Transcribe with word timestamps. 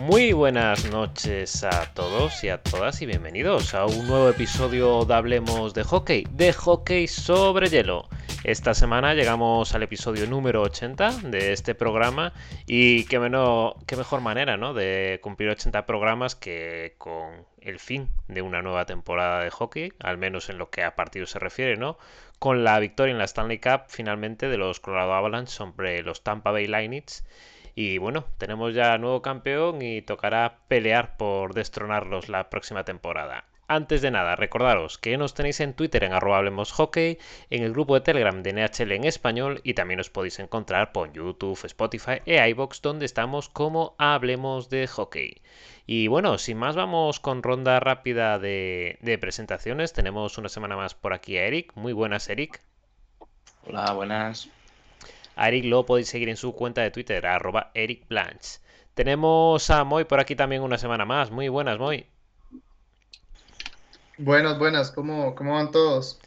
Muy 0.00 0.32
buenas 0.32 0.90
noches 0.90 1.62
a 1.62 1.92
todos 1.92 2.42
y 2.42 2.48
a 2.48 2.62
todas 2.62 3.02
y 3.02 3.06
bienvenidos 3.06 3.74
a 3.74 3.84
un 3.84 4.06
nuevo 4.06 4.30
episodio 4.30 5.04
de 5.04 5.12
Hablemos 5.12 5.74
de 5.74 5.84
Hockey, 5.84 6.26
de 6.30 6.54
Hockey 6.54 7.06
sobre 7.06 7.68
Hielo. 7.68 8.08
Esta 8.42 8.72
semana 8.72 9.12
llegamos 9.12 9.74
al 9.74 9.82
episodio 9.82 10.26
número 10.26 10.62
80 10.62 11.18
de 11.24 11.52
este 11.52 11.74
programa 11.74 12.32
y 12.66 13.04
qué, 13.04 13.20
qué 13.86 13.96
mejor 13.96 14.22
manera 14.22 14.56
¿no? 14.56 14.72
de 14.72 15.20
cumplir 15.22 15.50
80 15.50 15.84
programas 15.84 16.34
que 16.34 16.94
con 16.96 17.44
el 17.60 17.78
fin 17.78 18.08
de 18.26 18.40
una 18.40 18.62
nueva 18.62 18.86
temporada 18.86 19.44
de 19.44 19.50
hockey, 19.50 19.92
al 20.00 20.16
menos 20.16 20.48
en 20.48 20.56
lo 20.56 20.70
que 20.70 20.82
a 20.82 20.96
partidos 20.96 21.32
se 21.32 21.38
refiere, 21.38 21.76
¿no? 21.76 21.98
Con 22.38 22.64
la 22.64 22.78
victoria 22.78 23.12
en 23.12 23.18
la 23.18 23.24
Stanley 23.24 23.60
Cup 23.60 23.82
finalmente 23.88 24.48
de 24.48 24.56
los 24.56 24.80
Colorado 24.80 25.12
Avalanche 25.12 25.52
sobre 25.52 26.02
los 26.02 26.24
Tampa 26.24 26.52
Bay 26.52 26.66
Lightning 26.66 27.04
y 27.82 27.96
bueno, 27.96 28.26
tenemos 28.36 28.74
ya 28.74 28.98
nuevo 28.98 29.22
campeón 29.22 29.80
y 29.80 30.02
tocará 30.02 30.58
pelear 30.68 31.16
por 31.16 31.54
destronarlos 31.54 32.28
la 32.28 32.50
próxima 32.50 32.84
temporada. 32.84 33.44
Antes 33.68 34.02
de 34.02 34.10
nada, 34.10 34.36
recordaros 34.36 34.98
que 34.98 35.16
nos 35.16 35.32
tenéis 35.32 35.60
en 35.60 35.72
Twitter 35.72 36.04
en 36.04 36.12
arroba 36.12 36.42
hockey, 36.66 37.16
en 37.48 37.62
el 37.62 37.72
grupo 37.72 37.94
de 37.94 38.02
Telegram 38.02 38.42
de 38.42 38.52
NHL 38.52 38.92
en 38.92 39.04
español 39.04 39.62
y 39.64 39.72
también 39.72 39.98
os 39.98 40.10
podéis 40.10 40.40
encontrar 40.40 40.92
por 40.92 41.10
YouTube, 41.14 41.64
Spotify 41.64 42.20
e 42.26 42.46
iBox 42.50 42.82
donde 42.82 43.06
estamos 43.06 43.48
como 43.48 43.94
Hablemos 43.96 44.68
de 44.68 44.86
Hockey. 44.86 45.40
Y 45.86 46.08
bueno, 46.08 46.36
sin 46.36 46.58
más 46.58 46.76
vamos 46.76 47.18
con 47.18 47.42
ronda 47.42 47.80
rápida 47.80 48.38
de, 48.38 48.98
de 49.00 49.16
presentaciones. 49.16 49.94
Tenemos 49.94 50.36
una 50.36 50.50
semana 50.50 50.76
más 50.76 50.94
por 50.94 51.14
aquí 51.14 51.38
a 51.38 51.46
Eric. 51.46 51.72
Muy 51.76 51.94
buenas, 51.94 52.28
Eric. 52.28 52.60
Hola, 53.66 53.94
buenas. 53.94 54.50
A 55.40 55.48
Eric 55.48 55.64
lo 55.64 55.86
podéis 55.86 56.10
seguir 56.10 56.28
en 56.28 56.36
su 56.36 56.54
cuenta 56.54 56.82
de 56.82 56.90
Twitter, 56.90 57.26
arroba 57.26 57.70
Eric 57.72 58.06
Blanche. 58.08 58.60
Tenemos 58.92 59.70
a 59.70 59.84
Moy 59.84 60.04
por 60.04 60.20
aquí 60.20 60.36
también 60.36 60.60
una 60.60 60.76
semana 60.76 61.06
más. 61.06 61.30
Muy 61.30 61.48
buenas, 61.48 61.78
Moy. 61.78 62.04
Buenas, 64.18 64.58
buenas. 64.58 64.90
¿Cómo, 64.90 65.34
cómo 65.34 65.54
van 65.54 65.70
todos? 65.70 66.20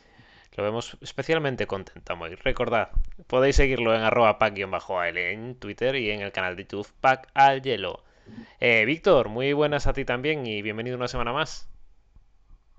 Lo 0.55 0.63
vemos 0.63 0.97
especialmente 0.99 1.67
contento, 1.67 2.15
Moy. 2.15 2.33
Recordad, 2.33 2.89
podéis 3.27 3.57
seguirlo 3.57 3.93
en 3.93 4.01
arroba 4.01 4.39
pack-al 4.39 5.17
en 5.19 5.59
Twitter 5.59 5.95
y 5.95 6.09
en 6.09 6.21
el 6.21 6.31
canal 6.31 6.55
de 6.55 6.63
YouTube 6.63 6.91
Pack 6.99 7.27
al 7.35 7.61
Hielo. 7.61 8.03
Eh, 8.59 8.83
Víctor, 8.85 9.29
muy 9.29 9.53
buenas 9.53 9.85
a 9.85 9.93
ti 9.93 10.05
también 10.05 10.47
y 10.47 10.63
bienvenido 10.63 10.97
una 10.97 11.07
semana 11.07 11.31
más. 11.31 11.69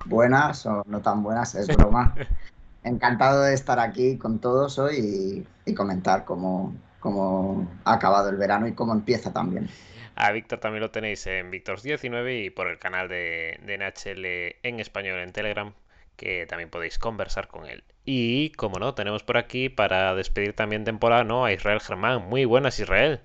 Buenas 0.04 0.66
o 0.66 0.82
no 0.84 1.00
tan 1.00 1.22
buenas, 1.22 1.54
es 1.54 1.68
broma. 1.68 2.12
encantado 2.84 3.42
de 3.42 3.54
estar 3.54 3.80
aquí 3.80 4.16
con 4.18 4.38
todos 4.38 4.78
hoy 4.78 5.46
y, 5.66 5.74
comentar 5.74 6.24
cómo, 6.24 6.74
cómo, 7.00 7.68
ha 7.84 7.94
acabado 7.94 8.28
el 8.28 8.36
verano 8.36 8.68
y 8.68 8.74
cómo 8.74 8.92
empieza 8.92 9.32
también. 9.32 9.68
A 10.14 10.30
Víctor 10.30 10.60
también 10.60 10.82
lo 10.82 10.90
tenéis 10.90 11.26
en 11.26 11.50
Víctor19 11.50 12.46
y 12.46 12.50
por 12.50 12.68
el 12.68 12.78
canal 12.78 13.08
de, 13.08 13.58
de 13.64 13.78
NHL 13.78 14.24
en 14.62 14.78
español 14.78 15.18
en 15.18 15.32
Telegram, 15.32 15.72
que 16.16 16.46
también 16.46 16.70
podéis 16.70 16.98
conversar 16.98 17.48
con 17.48 17.66
él. 17.66 17.82
Y 18.04 18.50
como 18.50 18.78
no, 18.78 18.94
tenemos 18.94 19.24
por 19.24 19.38
aquí 19.38 19.68
para 19.68 20.14
despedir 20.14 20.54
también 20.54 20.84
temporada 20.84 21.24
¿no? 21.24 21.44
a 21.44 21.52
Israel 21.52 21.80
Germán. 21.80 22.28
Muy 22.28 22.44
buenas, 22.44 22.78
Israel. 22.78 23.20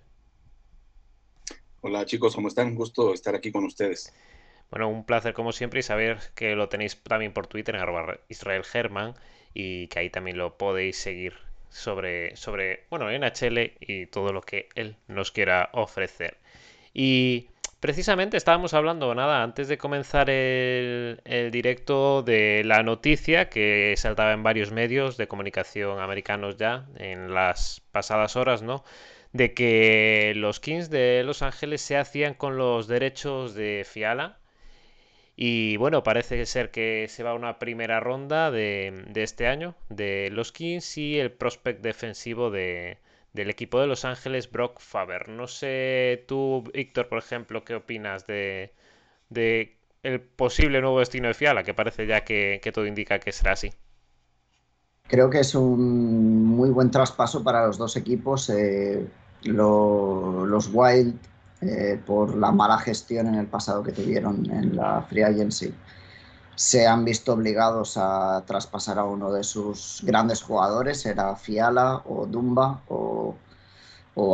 Hola 1.81 2.05
chicos, 2.05 2.35
¿cómo 2.35 2.47
están? 2.47 2.67
Un 2.67 2.75
gusto 2.75 3.13
estar 3.13 3.35
aquí 3.35 3.51
con 3.51 3.65
ustedes. 3.65 4.13
Bueno, 4.69 4.89
un 4.89 5.05
placer 5.05 5.33
como 5.33 5.51
siempre 5.51 5.79
y 5.79 5.83
saber 5.83 6.19
que 6.35 6.55
lo 6.55 6.69
tenéis 6.69 7.01
también 7.03 7.33
por 7.33 7.47
Twitter 7.47 7.75
en 7.75 7.81
arroba 7.81 8.17
Israel 8.27 8.63
Germán 8.63 9.15
y 9.53 9.87
que 9.87 9.99
ahí 9.99 10.09
también 10.09 10.37
lo 10.37 10.57
podéis 10.57 10.97
seguir 10.97 11.33
sobre, 11.69 12.35
sobre 12.35 12.83
bueno, 12.89 13.09
NHL 13.11 13.73
y 13.79 14.07
todo 14.07 14.33
lo 14.33 14.41
que 14.41 14.69
él 14.75 14.95
nos 15.07 15.31
quiera 15.31 15.69
ofrecer. 15.73 16.37
Y 16.93 17.47
precisamente 17.79 18.37
estábamos 18.37 18.73
hablando, 18.73 19.13
nada, 19.15 19.43
antes 19.43 19.67
de 19.67 19.77
comenzar 19.77 20.29
el, 20.29 21.21
el, 21.25 21.51
directo 21.51 22.23
de 22.23 22.63
la 22.65 22.83
noticia 22.83 23.49
que 23.49 23.93
saltaba 23.97 24.33
en 24.33 24.43
varios 24.43 24.71
medios 24.71 25.17
de 25.17 25.27
comunicación 25.27 25.99
americanos 25.99 26.57
ya 26.57 26.85
en 26.97 27.33
las 27.33 27.81
pasadas 27.91 28.35
horas, 28.35 28.61
¿no? 28.61 28.83
De 29.31 29.53
que 29.53 30.33
los 30.35 30.59
Kings 30.59 30.89
de 30.89 31.23
Los 31.23 31.43
Ángeles 31.43 31.81
se 31.81 31.97
hacían 31.97 32.33
con 32.33 32.57
los 32.57 32.87
derechos 32.87 33.53
de 33.53 33.85
Fiala 33.87 34.38
y 35.41 35.77
bueno, 35.77 36.03
parece 36.03 36.45
ser 36.45 36.69
que 36.69 37.07
se 37.07 37.23
va 37.23 37.29
a 37.29 37.33
una 37.33 37.59
primera 37.59 38.01
ronda 38.01 38.51
de, 38.51 39.09
este 39.15 39.47
año 39.47 39.73
de 39.87 40.27
los 40.33 40.51
Kings 40.51 40.97
y 40.97 41.17
el 41.17 41.31
prospect 41.31 41.81
defensivo 41.81 42.51
de, 42.51 42.97
del 43.31 43.49
equipo 43.49 43.79
de 43.79 43.87
Los 43.87 44.03
Ángeles, 44.03 44.51
Brock 44.51 44.81
Faber. 44.81 45.29
No 45.29 45.47
sé 45.47 46.25
tú, 46.27 46.69
Víctor, 46.73 47.07
por 47.07 47.19
ejemplo, 47.19 47.63
qué 47.63 47.75
opinas 47.75 48.27
de, 48.27 48.73
de 49.29 49.77
el 50.03 50.19
posible 50.19 50.81
nuevo 50.81 50.99
destino 50.99 51.29
de 51.29 51.33
Fiala, 51.33 51.63
que 51.63 51.73
parece 51.73 52.05
ya 52.05 52.25
que, 52.25 52.59
todo 52.73 52.85
indica 52.85 53.19
que 53.19 53.31
será 53.31 53.53
así. 53.53 53.71
Creo 55.07 55.29
que 55.29 55.39
es 55.39 55.55
un 55.55 56.47
muy 56.47 56.69
buen 56.69 56.91
traspaso 56.91 57.45
para 57.45 57.65
los 57.65 57.77
dos 57.77 57.95
equipos. 57.95 58.49
Eh, 58.49 59.07
los 59.43 60.69
Wild 60.73 61.17
eh, 61.61 62.01
por 62.05 62.35
la 62.37 62.51
mala 62.51 62.77
gestión 62.77 63.27
en 63.27 63.35
el 63.35 63.47
pasado 63.47 63.83
que 63.83 63.91
tuvieron 63.91 64.49
en 64.49 64.77
la 64.77 65.01
Free 65.01 65.23
Agency, 65.23 65.73
se 66.55 66.87
han 66.87 67.05
visto 67.05 67.33
obligados 67.33 67.97
a 67.97 68.43
traspasar 68.45 68.97
a 68.99 69.03
uno 69.03 69.31
de 69.31 69.43
sus 69.43 70.01
grandes 70.03 70.41
jugadores, 70.41 71.05
era 71.05 71.35
Fiala 71.35 72.01
o 72.05 72.25
Dumba 72.25 72.81
o, 72.87 73.35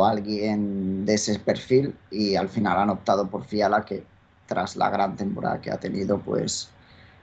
alguien 0.04 1.04
de 1.06 1.14
ese 1.14 1.38
perfil, 1.38 1.96
y 2.10 2.34
al 2.34 2.48
final 2.48 2.78
han 2.78 2.90
optado 2.90 3.28
por 3.28 3.44
Fiala, 3.44 3.84
que 3.84 4.04
tras 4.46 4.76
la 4.76 4.90
gran 4.90 5.16
temporada 5.16 5.60
que 5.60 5.70
ha 5.70 5.78
tenido, 5.78 6.18
pues 6.18 6.68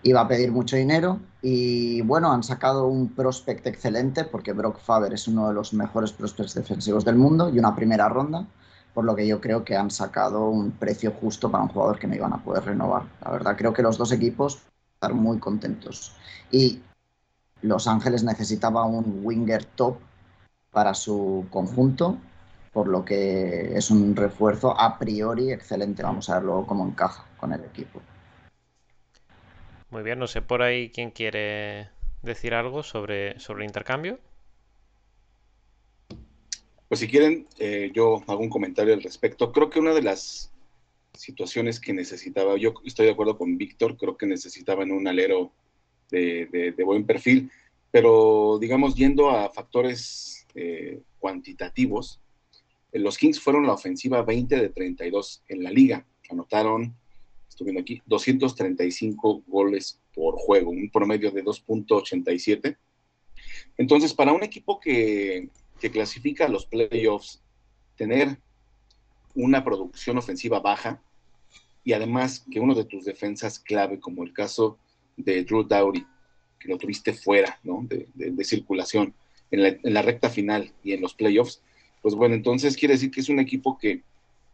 iba 0.03 0.22
a 0.22 0.28
pedir 0.28 0.52
mucho 0.52 0.78
dinero. 0.78 1.19
Y 1.42 2.02
bueno, 2.02 2.31
han 2.31 2.44
sacado 2.44 2.88
un 2.88 3.09
prospect 3.09 3.68
excelente 3.68 4.24
porque 4.24 4.53
Brock 4.53 4.80
Faber 4.80 5.13
es 5.13 5.28
uno 5.28 5.50
de 5.50 5.53
los 5.53 5.74
mejores 5.74 6.13
prospects 6.13 6.53
defensivos 6.53 7.03
del 7.03 7.16
mundo 7.16 7.50
y 7.50 7.59
una 7.59 7.75
primera 7.75 8.08
ronda 8.08 8.46
por 8.94 9.06
lo 9.06 9.16
que 9.16 9.26
yo 9.28 9.42
creo 9.42 9.64
que 9.64 9.76
han 9.76 9.90
sacado 9.90 10.50
un 10.50 10.72
precio 10.72 11.12
justo 11.12 11.50
para 11.50 11.64
un 11.64 11.70
jugador 11.70 12.00
que 12.00 12.08
no 12.08 12.16
iban 12.16 12.34
a 12.34 12.44
poder 12.44 12.66
renovar. 12.66 13.04
La 13.24 13.31
verdad, 13.31 13.56
creo 13.58 13.74
que 13.74 13.81
los 13.81 13.98
dos 13.98 14.12
equipos 14.12 14.59
están 14.94 15.18
muy 15.18 15.40
contentos. 15.40 16.16
Y 16.52 16.81
Los 17.62 17.88
Ángeles 17.88 18.24
necesitaba 18.24 18.86
un 18.86 19.22
winger 19.24 19.64
top 19.64 19.98
para 20.72 20.94
su 20.94 21.46
conjunto, 21.50 22.18
por 22.74 22.88
lo 22.88 23.06
que 23.06 23.78
es 23.78 23.90
un 23.90 24.16
refuerzo 24.16 24.78
a 24.80 24.98
priori 24.98 25.52
excelente. 25.52 26.04
Vamos 26.04 26.30
a 26.30 26.36
ver 26.36 26.44
luego 26.44 26.68
cómo 26.68 26.86
encaja 26.86 27.25
con 27.38 27.54
el 27.54 27.64
equipo. 27.64 28.02
Muy 29.92 30.04
bien, 30.04 30.20
no 30.20 30.28
sé 30.28 30.42
por 30.42 30.62
ahí 30.62 30.90
quién 30.90 31.12
quiere 31.12 31.90
decir 32.22 32.54
algo 32.54 32.84
sobre, 32.84 33.40
sobre 33.40 33.64
el 33.64 33.70
intercambio. 33.70 34.20
Pues 36.94 37.00
si 37.00 37.08
quieren, 37.08 37.48
eh, 37.58 37.90
yo 37.92 38.22
hago 38.28 38.42
un 38.42 38.52
comentario 38.52 38.94
al 38.94 39.02
respecto. 39.02 39.52
Creo 39.52 39.72
que 39.72 39.80
una 39.80 39.96
de 39.96 40.04
las 40.04 40.54
situaciones 41.16 41.80
que 41.80 41.92
necesitaba, 41.92 42.56
yo 42.56 42.76
estoy 42.86 43.08
de 43.08 43.14
acuerdo 43.14 43.36
con 43.36 43.58
Víctor, 43.58 43.98
creo 43.98 44.16
que 44.16 44.28
necesitaban 44.28 44.92
un 44.92 45.08
alero 45.08 45.52
de, 46.12 46.76
buen 46.86 47.04
perfil, 47.08 47.50
pero 47.90 48.59
digamos, 48.62 48.94
yendo 48.94 49.31
a 49.31 49.50
factores 49.50 50.46
eh, 50.54 51.02
cuantitativos, 51.18 52.22
eh, 52.92 53.00
los 53.00 53.18
Kings 53.18 53.40
fueron 53.40 53.66
la 53.66 53.74
ofensiva 53.74 54.22
20 54.22 54.56
de 54.56 54.70
32 54.70 55.46
en 55.48 55.64
la 55.64 55.72
liga. 55.72 56.06
Anotaron, 56.30 56.96
estoy 57.50 57.66
viendo 57.66 57.81
aquí, 57.81 58.04
235 58.06 59.42
goles 59.48 60.00
por 60.14 60.36
juego, 60.36 60.70
un 60.70 60.92
promedio 60.92 61.31
de 61.31 61.44
2.87. 61.44 62.78
Entonces, 63.80 64.14
para 64.14 64.31
un 64.31 64.44
equipo 64.44 64.80
que 64.80 65.50
que 65.83 65.91
clasifica 65.91 66.45
a 66.45 66.47
los 66.47 66.66
playoffs, 66.66 67.41
tener 67.97 68.38
una 69.35 69.65
producción 69.65 70.18
ofensiva 70.18 70.62
baja 70.62 71.01
y 71.83 71.91
además 71.91 72.45
que 72.50 72.62
uno 72.62 72.74
de 72.74 72.85
tus 72.85 73.03
defensas 73.03 73.59
clave, 73.59 74.00
como 74.00 74.24
el 74.24 74.31
caso 74.31 74.77
de 75.18 75.44
Drew 75.44 75.63
Dowry, 75.63 76.07
que 76.57 76.69
lo 76.69 76.77
tuviste 76.77 77.12
fuera 77.12 77.59
de, 77.65 78.45
circulación 78.45 79.13
en 79.51 79.94
la, 79.94 80.01
recta 80.01 80.30
final 80.30 80.71
y 80.85 80.94
en 80.94 81.01
los 81.01 81.15
playoffs, 81.15 81.62
pues 82.01 82.15
bueno, 82.15 82.33
entonces 82.33 82.77
quiere 82.77 82.94
decir 82.94 83.12
que 83.12 83.19
es 83.19 83.27
un 83.27 83.41
equipo 83.41 83.77
que 83.77 84.03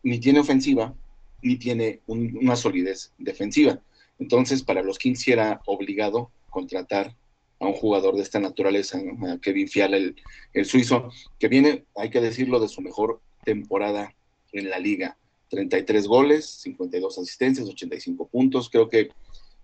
ni 0.02 0.18
tiene 0.20 0.40
ofensiva 0.40 0.96
ni 1.44 1.58
tiene 1.58 2.00
una 2.08 2.56
solidez 2.56 3.14
defensiva. 3.20 3.80
Entonces, 4.18 4.64
para 4.64 4.82
los 4.82 4.98
Kings 4.98 5.28
era 5.28 5.62
obligado 5.68 6.32
contratar 6.50 7.16
a 7.60 7.68
un 7.68 7.74
jugador 7.74 8.16
de 8.16 8.22
esta 8.22 8.40
naturaleza, 8.40 9.00
a 9.00 9.38
Kevin 9.40 9.68
Fiala, 9.68 9.98
el, 9.98 10.66
suizo, 10.66 11.10
que 11.38 11.50
viene, 11.50 11.86
hay 11.96 12.10
que 12.10 12.22
decirlo, 12.22 12.60
de 12.60 12.70
su 12.70 12.82
mejor 12.82 13.22
temporada 13.44 14.16
en 14.52 14.70
la 14.70 14.80
liga. 14.80 15.18
33 15.50 16.08
goles, 16.08 16.46
52 16.62 17.18
asistencias, 17.18 17.68
85 17.68 18.28
puntos. 18.28 18.70
Creo 18.70 18.88
que 18.88 19.10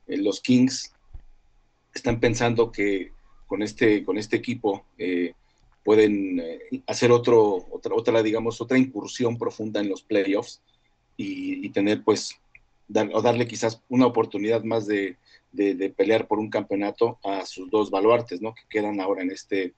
eh, 0.07 0.17
los 0.17 0.41
Kings 0.41 0.91
están 1.93 2.19
pensando 2.19 2.71
que 2.71 3.11
con 3.47 3.61
este, 3.61 4.03
con 4.03 4.17
este 4.17 4.35
equipo 4.35 4.85
eh, 4.97 5.33
pueden 5.83 6.39
eh, 6.39 6.59
hacer 6.87 7.11
otro, 7.11 7.67
otra, 7.71 7.93
otra, 7.95 8.23
digamos, 8.23 8.59
otra 8.59 8.77
incursión 8.77 9.37
profunda 9.37 9.79
en 9.79 9.89
los 9.89 10.01
playoffs. 10.01 10.61
y, 11.17 11.69
tener 11.69 12.03
pues, 12.03 12.35
o 13.13 13.21
darle 13.21 13.47
quizás 13.47 13.81
una 13.87 14.05
oportunidad 14.05 14.63
más 14.63 14.85
de, 14.85 15.17
de, 15.55 15.89
pelear 15.89 16.27
por 16.27 16.39
un 16.39 16.49
campeonato 16.49 17.19
a 17.23 17.45
sus 17.45 17.69
dos 17.69 17.89
baluartes, 17.89 18.41
¿no? 18.41 18.53
Que 18.53 18.63
quedan 18.69 18.99
ahora 18.99 19.21
en 19.21 19.31
este, 19.31 19.73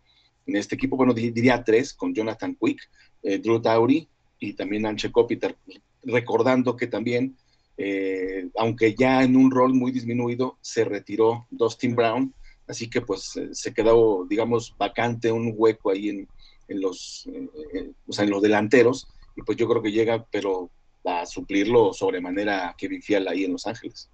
en 0.46 0.56
este 0.56 0.76
equipo. 0.76 0.98
Bueno, 0.98 1.14
diría 1.14 1.64
tres, 1.64 1.94
con 1.94 2.14
Jonathan 2.14 2.58
Quick, 2.60 2.82
eh, 3.24 3.38
Drew 3.40 3.62
Tauri 3.62 4.08
y 4.40 4.54
también 4.54 4.86
Anche 4.86 5.12
Kopitar, 5.12 5.56
recordando 6.04 6.76
que 6.76 6.88
también, 6.88 7.36
eh, 7.78 8.50
aunque 8.58 8.96
ya 8.96 9.24
en 9.24 9.36
un 9.36 9.52
rol 9.52 9.74
muy 9.74 9.92
disminuido, 9.92 10.58
se 10.62 10.84
retiró 10.86 11.48
Dustin 11.50 11.96
Brown, 11.96 12.34
así 12.68 12.90
que 12.90 13.02
pues 13.02 13.36
eh, 13.38 13.50
se 13.52 13.74
quedó, 13.74 14.26
digamos, 14.26 14.76
vacante 14.78 15.32
un 15.32 15.54
hueco 15.56 15.92
ahí 15.92 16.10
en, 16.10 16.28
en 16.68 16.82
los, 16.82 17.28
o 18.08 18.14
sea, 18.14 18.26
en 18.26 18.32
los 18.32 18.42
delanteros, 18.42 19.08
y 19.36 19.42
pues 19.42 19.58
yo 19.58 19.68
creo 19.68 19.82
que 19.82 19.92
llega, 19.92 20.26
pero 20.32 20.70
a 21.08 21.26
suplirlo 21.26 21.94
sobremanera 21.94 22.76
Kevin 22.78 23.02
Fiala 23.02 23.32
ahí 23.32 23.46
en 23.46 23.54
Los 23.54 23.66
Ángeles. 23.66 24.10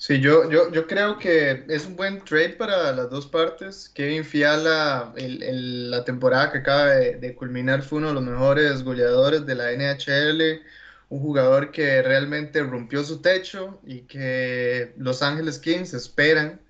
Sí, 0.00 0.20
yo, 0.20 0.48
yo, 0.48 0.70
yo 0.70 0.86
creo 0.86 1.18
que 1.18 1.64
es 1.68 1.84
un 1.84 1.96
buen 1.96 2.24
trade 2.24 2.50
para 2.50 2.92
las 2.92 3.10
dos 3.10 3.26
partes. 3.26 3.88
Kevin 3.88 4.24
Fiala, 4.24 5.12
el, 5.16 5.90
la 5.90 6.04
temporada 6.04 6.52
que 6.52 6.58
acaba 6.58 6.86
de, 6.86 7.34
culminar, 7.34 7.82
fue 7.82 7.98
uno 7.98 8.08
de 8.08 8.14
los 8.14 8.22
mejores 8.22 8.84
goleadores 8.84 9.44
de 9.44 9.56
la 9.56 9.72
NHL, 9.72 10.62
un 11.08 11.20
jugador 11.20 11.72
que 11.72 12.00
realmente 12.02 12.62
rompió 12.62 13.02
su 13.02 13.20
techo 13.20 13.80
y 13.84 14.02
que 14.02 14.94
Los 14.96 15.20
Ángeles 15.22 15.58
Kings 15.58 15.92
esperan 15.94 16.60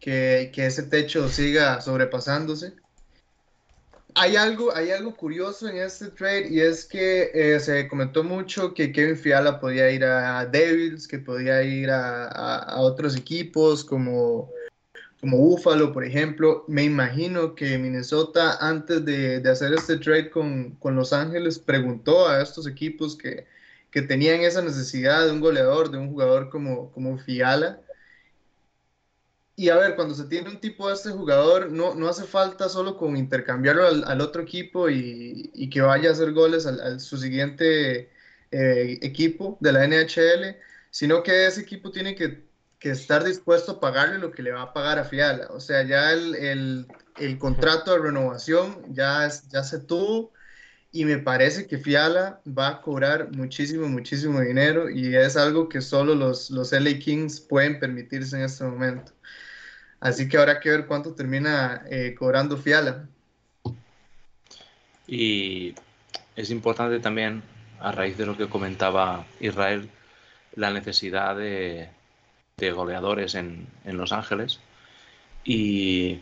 que, 0.00 0.50
que 0.52 0.66
ese 0.66 0.82
techo 0.82 1.28
siga 1.28 1.80
sobrepasándose 1.80 2.74
hay 4.14 4.36
algo, 4.36 4.74
hay 4.74 4.90
algo 4.90 5.14
curioso 5.14 5.68
en 5.68 5.76
este 5.76 6.08
trade 6.08 6.48
y 6.50 6.60
es 6.60 6.84
que 6.84 7.30
eh, 7.34 7.60
se 7.60 7.88
comentó 7.88 8.24
mucho 8.24 8.74
que 8.74 8.92
Kevin 8.92 9.16
Fiala 9.16 9.60
podía 9.60 9.90
ir 9.90 10.04
a 10.04 10.44
Devils, 10.46 11.06
que 11.06 11.18
podía 11.18 11.62
ir 11.62 11.90
a, 11.90 12.74
otros 12.78 13.16
equipos 13.16 13.84
como, 13.84 14.50
como 15.20 15.36
Buffalo, 15.38 15.92
por 15.92 16.04
ejemplo. 16.04 16.64
Me 16.68 16.84
imagino 16.84 17.54
que 17.54 17.78
Minnesota, 17.78 18.56
antes 18.60 19.04
de, 19.04 19.42
hacer 19.48 19.72
este 19.74 19.98
trade 19.98 20.30
con, 20.30 20.78
Los 20.82 21.12
Ángeles, 21.12 21.58
preguntó 21.58 22.28
a 22.28 22.42
estos 22.42 22.66
equipos 22.66 23.16
que, 23.16 23.46
que, 23.90 24.02
tenían 24.02 24.40
esa 24.40 24.62
necesidad 24.62 25.26
de 25.26 25.32
un 25.32 25.40
goleador, 25.40 25.90
de 25.90 25.98
un 25.98 26.08
jugador 26.08 26.50
como, 26.50 26.90
como 26.92 27.18
Fiala 27.18 27.81
y 29.54 29.68
a 29.68 29.76
ver, 29.76 29.96
cuando 29.96 30.14
se 30.14 30.24
tiene 30.24 30.48
un 30.48 30.60
tipo 30.60 30.88
de 30.88 30.94
este 30.94 31.10
jugador, 31.10 31.70
no, 31.70 31.94
no 31.94 32.08
hace 32.08 32.24
falta 32.24 32.68
solo 32.68 32.96
con 32.96 33.16
intercambiarlo 33.16 33.86
al, 33.86 34.20
otro 34.20 34.42
equipo 34.42 34.88
y, 34.88 35.68
que 35.70 35.80
vaya 35.82 36.08
a 36.08 36.12
hacer 36.12 36.32
goles 36.32 36.66
al, 36.66 37.00
su 37.00 37.18
siguiente 37.18 38.10
eh, 38.50 38.98
equipo 39.02 39.58
de 39.60 39.72
la 39.72 39.86
NHL, 39.86 40.56
sino 40.90 41.22
que 41.22 41.46
ese 41.46 41.60
equipo 41.62 41.90
tiene 41.90 42.14
que, 42.14 42.50
estar 42.80 43.22
dispuesto 43.24 43.72
a 43.72 43.80
pagarle 43.80 44.18
lo 44.18 44.32
que 44.32 44.42
le 44.42 44.52
va 44.52 44.62
a 44.62 44.72
pagar 44.72 44.98
a 44.98 45.04
Fiala. 45.04 45.48
O 45.50 45.60
sea, 45.60 45.84
ya 45.84 46.12
el, 46.12 46.86
contrato 47.38 47.92
de 47.92 48.00
renovación 48.00 48.82
ya, 48.92 49.28
ya 49.50 49.62
se 49.64 49.78
tuvo 49.78 50.32
y 50.90 51.04
me 51.04 51.18
parece 51.18 51.66
que 51.66 51.78
Fiala 51.78 52.40
va 52.46 52.68
a 52.68 52.82
cobrar 52.82 53.30
muchísimo, 53.36 53.88
muchísimo 53.88 54.40
dinero 54.40 54.90
y 54.90 55.14
es 55.16 55.36
algo 55.36 55.68
que 55.68 55.80
solo 55.80 56.14
los, 56.14 56.50
los 56.50 56.72
LA 56.72 56.98
Kings 56.98 57.40
pueden 57.40 57.78
permitirse 57.78 58.36
en 58.36 58.42
este 58.42 58.64
momento. 58.64 59.12
Así 60.02 60.28
que 60.28 60.36
habrá 60.36 60.58
que 60.58 60.68
ver 60.68 60.86
cuánto 60.86 61.14
termina 61.14 61.84
eh, 61.88 62.16
cobrando 62.18 62.56
Fiala. 62.56 63.06
Y 65.06 65.76
es 66.34 66.50
importante 66.50 66.98
también, 66.98 67.44
a 67.78 67.92
raíz 67.92 68.18
de 68.18 68.26
lo 68.26 68.36
que 68.36 68.48
comentaba 68.48 69.24
Israel, 69.38 69.88
la 70.56 70.72
necesidad 70.72 71.36
de, 71.36 71.88
goleadores 72.74 73.36
en, 73.36 73.68
Los 73.84 74.10
Ángeles. 74.10 74.58
Y 75.44 76.18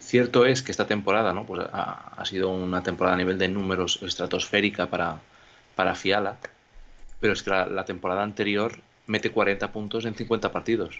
cierto 0.00 0.44
es 0.44 0.62
que 0.62 0.72
esta 0.72 0.88
temporada 0.88 1.32
¿no? 1.32 1.46
pues 1.46 1.64
ha, 1.72 2.24
sido 2.24 2.50
una 2.50 2.82
temporada 2.82 3.14
a 3.14 3.18
nivel 3.18 3.38
de 3.38 3.46
números 3.46 4.00
estratosférica 4.02 4.90
para, 4.90 5.20
para 5.76 5.94
Fiala, 5.94 6.38
pero 7.20 7.32
es 7.32 7.44
que 7.44 7.50
la 7.50 7.84
temporada 7.84 8.24
anterior 8.24 8.80
mete 9.06 9.30
40 9.30 9.70
puntos 9.70 10.04
en 10.04 10.16
50 10.16 10.50
partidos 10.50 10.98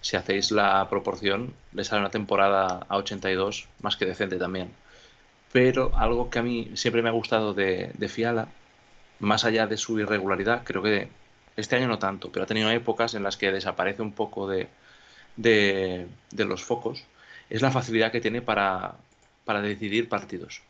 si 0.00 0.16
hacéis 0.16 0.50
la 0.50 0.88
proporción, 0.88 1.54
le 1.72 1.84
sale 1.84 2.00
una 2.00 2.10
temporada 2.10 2.86
a 2.88 2.96
82 2.96 3.68
más 3.80 3.96
que 3.96 4.06
decente 4.06 4.36
también. 4.36 4.70
Pero 5.52 5.92
algo 5.96 6.30
que 6.30 6.38
a 6.38 6.42
mí 6.42 6.70
siempre 6.74 7.02
me 7.02 7.08
ha 7.08 7.12
gustado 7.12 7.54
de, 7.54 7.92
Fiala, 8.08 8.48
más 9.18 9.44
allá 9.44 9.66
de 9.66 9.76
su 9.76 9.98
irregularidad, 9.98 10.62
creo 10.64 10.82
que 10.82 11.08
este 11.56 11.76
año 11.76 11.88
no 11.88 11.98
tanto, 11.98 12.30
pero 12.30 12.44
ha 12.44 12.46
tenido 12.46 12.70
épocas 12.70 13.14
en 13.14 13.22
las 13.22 13.36
que 13.36 13.50
desaparece 13.50 14.02
un 14.02 14.12
poco 14.12 14.48
de, 14.48 14.68
de, 15.36 16.06
los 16.32 16.62
focos, 16.62 17.04
es 17.50 17.62
la 17.62 17.70
facilidad 17.70 18.12
que 18.12 18.20
tiene 18.20 18.42
para, 18.42 18.94
para, 19.44 19.62
decidir 19.62 20.08
partidos. 20.08 20.62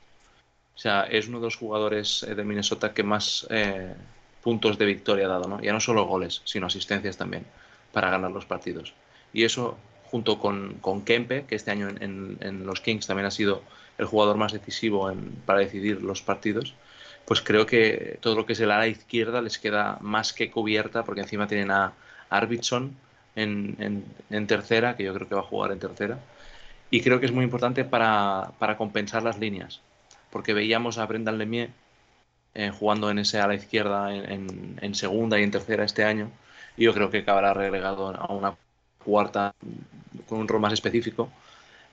O 0.76 0.78
sea, 0.78 1.02
es 1.02 1.28
uno 1.28 1.40
de 1.40 1.46
los 1.46 1.56
jugadores 1.56 2.22
eh, 2.22 2.34
de 2.34 2.44
Minnesota 2.44 2.94
que 2.94 3.02
más 3.02 3.46
eh, 3.50 3.94
puntos 4.42 4.78
de 4.78 4.86
victoria 4.86 5.26
ha 5.26 5.28
dado, 5.28 5.48
¿no? 5.48 5.60
Ya 5.60 5.72
no 5.72 5.80
solo 5.80 6.06
goles, 6.06 6.40
sino 6.44 6.66
asistencias 6.66 7.16
también, 7.16 7.44
para 7.92 8.10
ganar 8.10 8.30
los 8.30 8.46
partidos. 8.46 8.94
Y 9.32 9.44
eso, 9.44 9.76
junto 10.04 10.38
con, 10.38 10.74
con 10.80 11.02
Kempe, 11.02 11.44
que 11.44 11.54
este 11.54 11.70
año 11.70 11.88
en, 11.88 12.66
los 12.66 12.80
Kings 12.80 13.06
también 13.06 13.26
ha 13.26 13.30
sido 13.30 13.62
el 13.98 14.06
jugador 14.06 14.36
más 14.36 14.52
decisivo 14.52 15.12
para 15.44 15.60
decidir 15.60 16.02
los 16.02 16.22
partidos, 16.22 16.74
pues 17.26 17.42
creo 17.42 17.66
que 17.66 18.18
todo 18.22 18.34
lo 18.36 18.46
que 18.46 18.54
es 18.54 18.60
el 18.60 18.70
ala 18.70 18.86
izquierda 18.86 19.42
les 19.42 19.58
queda 19.58 19.98
más 20.00 20.32
que 20.32 20.50
cubierta, 20.50 21.04
porque 21.04 21.20
encima 21.20 21.46
tienen 21.46 21.70
a 21.70 21.92
Arvidsson 22.30 22.96
en, 23.36 24.04
en, 24.30 24.46
tercera, 24.46 24.96
que 24.96 25.04
yo 25.04 25.14
creo 25.14 25.28
que 25.28 25.34
va 25.34 25.42
a 25.42 25.44
jugar 25.44 25.72
en 25.72 25.78
tercera. 25.78 26.18
Y 26.90 27.02
creo 27.02 27.20
que 27.20 27.26
es 27.26 27.32
muy 27.32 27.44
importante 27.44 27.84
para, 27.84 28.54
compensar 28.78 29.22
las 29.22 29.38
líneas, 29.38 29.82
porque 30.30 30.54
veíamos 30.54 30.98
a 30.98 31.06
Brendan 31.06 31.38
Lemieux 31.38 31.70
eh, 32.54 32.70
jugando 32.70 33.10
en 33.10 33.18
ese 33.18 33.40
ala 33.40 33.54
izquierda 33.54 34.14
en, 34.14 34.78
en, 34.80 34.94
segunda 34.94 35.38
y 35.38 35.42
en 35.42 35.50
tercera 35.50 35.84
este 35.84 36.04
año, 36.04 36.30
y 36.76 36.84
yo 36.84 36.94
creo 36.94 37.10
que 37.10 37.18
acabará 37.18 37.52
relegado 37.52 38.08
a 38.08 38.32
una 38.32 38.56
cuarta 39.04 39.54
con 40.28 40.40
un 40.40 40.48
rol 40.48 40.60
más 40.60 40.72
específico. 40.72 41.30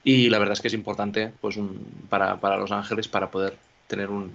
Y 0.04 0.30
la 0.30 0.38
verdad 0.38 0.54
es 0.54 0.62
que 0.62 0.68
es 0.68 0.74
importante 0.74 1.32
pues, 1.42 1.58
para, 2.10 2.38
para, 2.38 2.58
Los 2.58 2.72
Ángeles 2.72 3.08
para 3.08 3.32
poder 3.32 3.58
tener 3.88 4.10
un, 4.10 4.32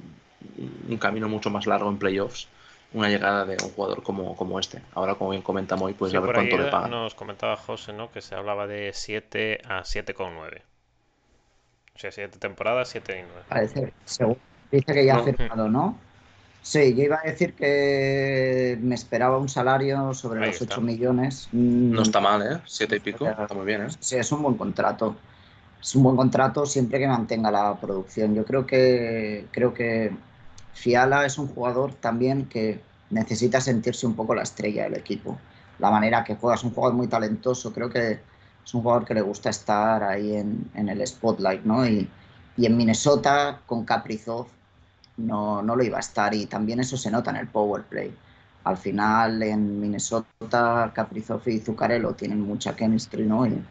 un, 0.88 0.96
camino 0.98 1.28
mucho 1.28 1.50
más 1.50 1.66
largo 1.66 1.88
en 1.88 1.98
playoffs, 1.98 2.48
una 2.92 3.08
llegada 3.08 3.44
de 3.44 3.56
un 3.62 3.70
jugador 3.70 4.02
como, 4.02 4.34
como 4.36 4.58
este. 4.58 4.82
Ahora, 4.94 5.14
como 5.14 5.30
bien 5.30 5.42
comenta 5.42 5.76
Moy, 5.76 5.94
pues 5.94 6.12
a 6.14 6.20
ver 6.20 6.34
cuánto 6.34 6.58
le 6.58 6.70
pagan. 6.70 6.90
Nos 6.90 7.14
comentaba 7.14 7.56
José 7.56 7.92
¿no? 7.92 8.10
que 8.10 8.20
se 8.20 8.34
hablaba 8.34 8.66
de 8.66 8.90
7 8.92 9.60
a 9.64 9.82
7,9. 9.82 10.62
O 11.94 11.98
sea, 11.98 12.10
7 12.10 12.38
temporadas, 12.38 12.88
7 12.88 13.18
y 13.18 13.22
9. 13.22 13.42
Parece, 13.48 13.92
según 14.04 14.38
dice 14.70 14.92
que 14.92 15.04
ya 15.04 15.16
ha 15.16 15.22
firmado, 15.22 15.68
¿no? 15.68 15.98
Sí, 16.62 16.94
yo 16.94 17.04
iba 17.04 17.20
a 17.22 17.26
decir 17.26 17.54
que 17.54 18.78
me 18.82 18.94
esperaba 18.94 19.38
un 19.38 19.48
salario 19.48 20.12
sobre 20.12 20.46
los 20.46 20.60
8 20.60 20.80
millones. 20.80 21.48
Mm, 21.52 21.90
no 21.90 22.02
está 22.02 22.20
mal, 22.20 22.42
¿eh? 22.42 22.60
Siete 22.66 22.96
y 22.96 23.00
pico, 23.00 23.26
está 23.26 23.54
muy 23.54 23.64
bien, 23.64 23.82
¿eh? 23.82 23.88
Sí, 23.98 24.16
es 24.16 24.30
un 24.30 24.42
buen 24.42 24.56
contrato. 24.56 25.16
Es 25.80 25.94
un 25.94 26.02
buen 26.02 26.16
contrato 26.16 26.66
siempre 26.66 26.98
que 26.98 27.08
mantenga 27.08 27.50
la 27.50 27.74
producción. 27.80 28.34
Yo 28.34 28.44
creo 28.44 28.66
que, 28.66 29.46
creo 29.50 29.72
que 29.72 30.12
Fiala 30.74 31.24
es 31.24 31.38
un 31.38 31.48
jugador 31.48 31.94
también 31.94 32.46
que 32.46 32.80
necesita 33.08 33.60
sentirse 33.60 34.06
un 34.06 34.14
poco 34.14 34.34
la 34.34 34.42
estrella 34.42 34.84
del 34.84 34.98
equipo. 34.98 35.38
La 35.78 35.90
manera 35.90 36.22
que 36.22 36.36
juega 36.36 36.56
es 36.56 36.64
un 36.64 36.72
jugador 36.72 36.94
muy 36.94 37.08
talentoso. 37.08 37.72
Creo 37.72 37.88
que 37.88 38.20
es 38.62 38.74
un 38.74 38.82
jugador 38.82 39.06
que 39.06 39.14
le 39.14 39.22
gusta 39.22 39.48
estar 39.48 40.02
ahí 40.02 40.36
en, 40.36 40.70
en 40.74 40.90
el 40.90 41.06
spotlight, 41.06 41.64
¿no? 41.64 41.86
Y, 41.86 42.06
y 42.58 42.66
en 42.66 42.76
Minnesota, 42.76 43.62
con 43.64 43.86
Kaprizov, 43.86 44.46
no, 45.26 45.62
no 45.62 45.76
lo 45.76 45.82
iba 45.82 45.98
a 45.98 46.00
estar 46.00 46.34
y 46.34 46.46
también 46.46 46.80
eso 46.80 46.96
se 46.96 47.10
nota 47.10 47.30
en 47.30 47.36
el 47.36 47.48
power 47.48 47.82
play. 47.84 48.14
Al 48.64 48.76
final 48.76 49.42
en 49.42 49.80
Minnesota, 49.80 50.92
Kaprizov 50.94 51.46
y 51.48 51.60
Zuccarello 51.60 52.12
tienen 52.14 52.40
mucha 52.40 52.76
chemistry, 52.76 53.24
¿no? 53.24 53.46
Y, 53.46 53.62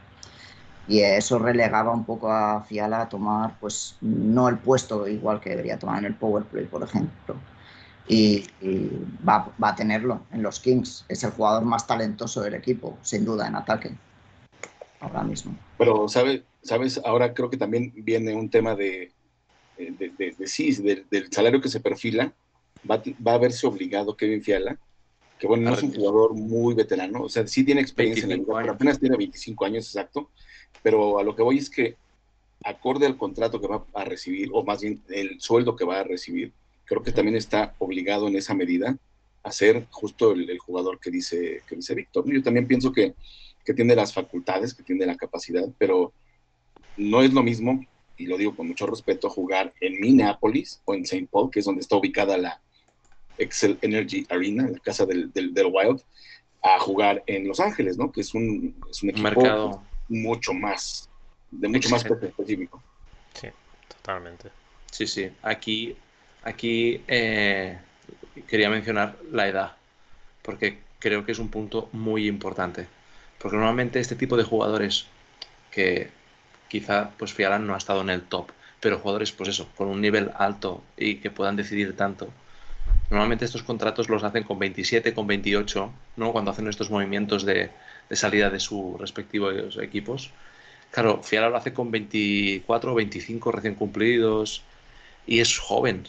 eso 0.88 1.38
relegaba 1.38 1.91
un 1.91 2.03
poco 2.03 2.32
a 2.32 2.63
Fiala 2.63 3.01
a 3.01 3.10
tomar, 3.10 3.60
pues, 3.60 3.96
no 4.01 4.50
el 4.50 4.58
puesto 4.58 5.08
igual 5.08 5.39
que 5.39 5.51
debería 5.51 5.77
tomar 5.77 6.00
en 6.00 6.06
el 6.06 6.15
power 6.15 6.46
play, 6.46 6.65
por 6.65 6.82
ejemplo. 6.82 7.36
Y, 8.08 8.48
va, 9.27 9.51
va, 9.63 9.70
a 9.70 9.75
tenerlo 9.75 10.22
en 10.32 10.41
los 10.41 10.60
Kings. 10.60 11.06
Es 11.08 11.24
el 11.24 11.29
jugador 11.29 11.63
más 11.63 11.86
talentoso 11.86 12.41
del 12.41 12.56
equipo, 12.56 12.98
sin 13.03 13.24
duda, 13.24 13.48
en 13.48 13.56
ataque. 13.56 13.91
Ahora 15.00 15.22
mismo. 15.22 15.56
Pero, 15.77 16.08
¿sabes? 16.08 16.41
¿sabes? 16.63 17.00
Ahora 17.06 17.34
creo 17.34 17.50
que 17.50 17.58
también 17.58 17.94
viene 17.96 18.36
un 18.36 18.50
tema 18.50 18.75
de, 18.75 19.12
de, 19.80 20.34
de, 20.38 20.48
sí, 20.48 20.72
del, 20.82 21.32
salario 21.32 21.62
que 21.62 21.70
se 21.70 21.80
perfila, 21.80 22.34
va, 22.90 23.02
va, 23.26 23.34
a 23.34 23.38
verse 23.38 23.66
obligado 23.66 24.16
Kevin 24.16 24.44
Fiala, 24.44 24.78
que 25.38 25.48
bueno, 25.48 25.70
no 25.70 25.76
es 25.76 25.84
un 25.84 25.94
jugador 25.94 26.34
muy 26.34 26.74
veterano, 26.74 27.24
o 27.24 27.30
sea, 27.30 27.48
sí 27.48 27.64
tiene 27.64 27.82
experiencia 27.82 28.26
en 28.26 28.32
el 28.32 28.46
pero 28.46 28.74
apenas 28.74 29.00
tiene 29.00 29.16
25 29.16 29.66
años 29.66 29.86
exacto, 29.86 30.30
pero 30.84 31.18
a 31.18 31.24
lo 31.24 31.36
que 31.36 31.44
voy 31.44 31.58
es 31.58 31.70
que 31.70 31.96
acorde 32.64 33.06
al 33.06 33.18
contrato 33.18 33.62
que 33.62 33.68
va 33.68 33.86
a 33.94 34.04
recibir, 34.04 34.50
o 34.52 34.64
más 34.64 34.82
bien 34.82 35.02
el 35.10 35.40
sueldo 35.40 35.76
que 35.76 35.86
va 35.86 36.00
a 36.00 36.04
recibir, 36.04 36.52
creo 36.86 37.04
que 37.04 37.12
también 37.12 37.38
está 37.38 37.76
obligado 37.80 38.28
en 38.28 38.36
esa 38.36 38.54
medida 38.54 38.98
a 39.44 39.52
ser 39.52 39.88
justo 39.90 40.32
el, 40.32 40.58
jugador 40.60 41.00
que 41.00 41.12
dice, 41.12 41.62
que 41.68 41.78
dice 41.78 41.96
Víctor. 41.96 42.26
Yo 42.32 42.44
también 42.44 42.68
pienso 42.68 42.92
que, 42.92 43.14
que 43.64 43.74
tiene 43.74 43.96
las 43.96 44.14
facultades, 44.14 44.74
que 44.74 44.84
tiene 44.84 45.06
la 45.06 45.16
capacidad, 45.16 45.66
pero 45.78 46.12
no 46.98 47.22
es 47.22 47.32
lo 47.32 47.44
mismo, 47.44 47.80
y 48.20 48.26
lo 48.26 48.38
digo 48.38 48.54
con 48.54 48.68
mucho 48.68 48.86
respeto, 48.86 49.30
jugar 49.30 49.74
en 49.80 50.00
Minneapolis 50.00 50.82
o 50.86 50.94
en 50.94 51.04
St. 51.04 51.28
Paul, 51.32 51.50
que 51.50 51.60
es 51.60 51.66
donde 51.66 51.82
está 51.82 51.96
ubicada 51.96 52.38
la 52.38 52.60
Excel 53.38 53.80
Energy 53.82 54.28
Arena, 54.30 54.68
la 54.68 54.80
casa 54.80 55.06
del, 55.06 55.32
del, 55.32 55.54
Wild, 55.72 56.02
a 56.62 56.78
jugar 56.80 57.24
en 57.26 57.48
Los 57.48 57.62
Ángeles, 57.62 57.98
¿no? 57.98 58.12
Que 58.12 58.22
es 58.22 58.34
un, 58.34 58.76
es 58.92 59.02
un 59.02 59.12
equipo 59.12 59.24
mercado 59.24 59.84
mucho 60.10 60.54
más, 60.54 61.10
de 61.50 61.70
mucho 61.70 61.90
más 61.90 62.06
específico. 62.06 62.84
Sí, 63.34 63.48
totalmente. 63.88 64.50
Sí, 64.92 65.08
sí. 65.08 65.30
Aquí, 65.42 65.96
aquí 66.44 67.02
eh, 67.08 67.80
quería 68.48 68.70
mencionar 68.70 69.18
la 69.32 69.48
edad, 69.48 69.78
porque 70.42 70.80
creo 71.00 71.26
que 71.26 71.32
es 71.32 71.40
un 71.40 71.48
punto 71.48 71.88
muy 71.94 72.28
importante. 72.28 72.86
Porque 73.38 73.56
normalmente 73.56 74.02
este 74.02 74.18
tipo 74.18 74.36
de 74.36 74.44
jugadores 74.44 75.08
que 75.72 76.10
quizá 76.70 77.12
pues 77.18 77.34
Fialan 77.34 77.68
no 77.68 77.74
ha 77.74 77.78
estado 77.78 78.02
en 78.02 78.10
el 78.10 78.22
top, 78.22 78.52
pero 78.80 79.00
jugadores 79.00 79.32
pues 79.32 79.50
eso, 79.50 79.68
con 79.76 79.88
un 79.88 80.02
nivel 80.02 80.32
alto 80.38 80.84
y 80.98 81.16
que 81.16 81.32
puedan 81.32 81.56
decidir 81.56 81.96
tanto. 81.96 82.30
Normalmente 83.10 83.46
estos 83.46 83.64
contratos 83.64 84.08
los 84.08 84.24
hacen 84.24 84.44
con 84.44 84.60
27, 84.60 85.14
con 85.14 85.28
28, 85.28 85.92
¿no? 86.16 86.32
Cuando 86.32 86.52
hacen 86.52 86.68
estos 86.68 86.92
movimientos 86.92 87.44
de, 87.44 87.72
de 88.10 88.16
salida 88.16 88.50
de 88.50 88.60
sus 88.60 89.00
respectivos 89.00 89.78
equipos. 89.78 90.32
Claro, 90.92 91.22
Fiala 91.24 91.50
lo 91.50 91.58
hace 91.58 91.74
con 91.74 91.92
24 91.92 92.92
o 92.92 92.96
25 92.96 93.52
recién 93.52 93.76
cumplidos 93.76 94.64
y 95.28 95.40
es 95.40 95.58
joven. 95.58 96.08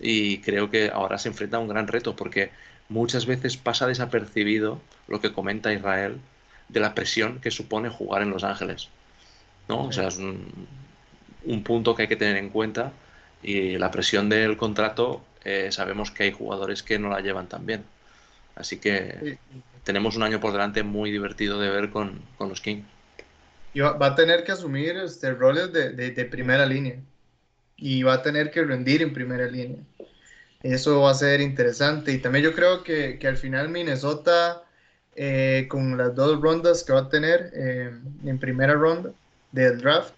Y 0.00 0.38
creo 0.38 0.70
que 0.70 0.90
ahora 0.90 1.18
se 1.18 1.28
enfrenta 1.28 1.56
a 1.58 1.60
un 1.60 1.68
gran 1.68 1.86
reto 1.88 2.16
porque 2.16 2.50
muchas 2.88 3.26
veces 3.26 3.56
pasa 3.56 3.86
desapercibido 3.86 4.80
lo 5.08 5.20
que 5.20 5.32
comenta 5.32 5.72
Israel 5.72 6.20
de 6.68 6.80
la 6.80 6.94
presión 6.94 7.40
que 7.40 7.50
supone 7.50 7.88
jugar 7.88 8.22
en 8.22 8.30
Los 8.30 8.44
Ángeles. 8.44 8.88
¿No? 9.68 9.86
O 9.86 9.92
sea, 9.92 10.08
es 10.08 10.18
un, 10.18 10.68
un, 11.44 11.62
punto 11.62 11.94
que 11.94 12.02
hay 12.02 12.08
que 12.08 12.16
tener 12.16 12.36
en 12.36 12.50
cuenta 12.50 12.92
y 13.42 13.76
la 13.78 13.90
presión 13.90 14.28
del 14.28 14.56
contrato 14.56 15.22
eh, 15.44 15.72
sabemos 15.72 16.10
que 16.10 16.24
hay 16.24 16.32
jugadores 16.32 16.82
que 16.82 16.98
no 16.98 17.08
la 17.08 17.20
llevan 17.20 17.48
tan 17.48 17.66
bien. 17.66 17.84
Así 18.54 18.78
que 18.78 19.38
tenemos 19.84 20.16
un 20.16 20.22
año 20.22 20.40
por 20.40 20.52
delante 20.52 20.82
muy 20.82 21.10
divertido 21.10 21.58
de 21.58 21.70
ver 21.70 21.90
con, 21.90 22.22
con 22.36 22.48
los 22.48 22.60
Kings. 22.60 22.86
Y 23.74 23.80
va, 23.80 23.94
va, 23.94 24.08
a 24.08 24.14
tener 24.14 24.44
que 24.44 24.52
asumir 24.52 24.96
este, 24.98 25.32
roles 25.32 25.72
de, 25.72 25.90
de, 25.90 26.10
de, 26.10 26.24
primera 26.26 26.66
línea 26.66 26.96
y 27.76 28.02
va 28.02 28.14
a 28.14 28.22
tener 28.22 28.50
que 28.50 28.62
rendir 28.62 29.02
en 29.02 29.14
primera 29.14 29.46
línea. 29.46 29.78
Eso 30.62 31.00
va 31.00 31.10
a 31.10 31.14
ser 31.14 31.40
interesante. 31.40 32.12
Y 32.12 32.18
también 32.18 32.44
yo 32.44 32.54
creo 32.54 32.84
que, 32.84 33.18
que 33.18 33.26
al 33.26 33.38
final 33.38 33.70
Minnesota, 33.70 34.62
eh, 35.16 35.66
con 35.68 35.96
las 35.96 36.14
dos 36.14 36.40
rondas 36.40 36.84
que 36.84 36.92
va 36.92 37.00
a 37.00 37.08
tener 37.08 37.50
eh, 37.54 37.90
en 38.24 38.38
primera 38.38 38.74
ronda 38.74 39.12
del 39.52 39.78
draft, 39.78 40.14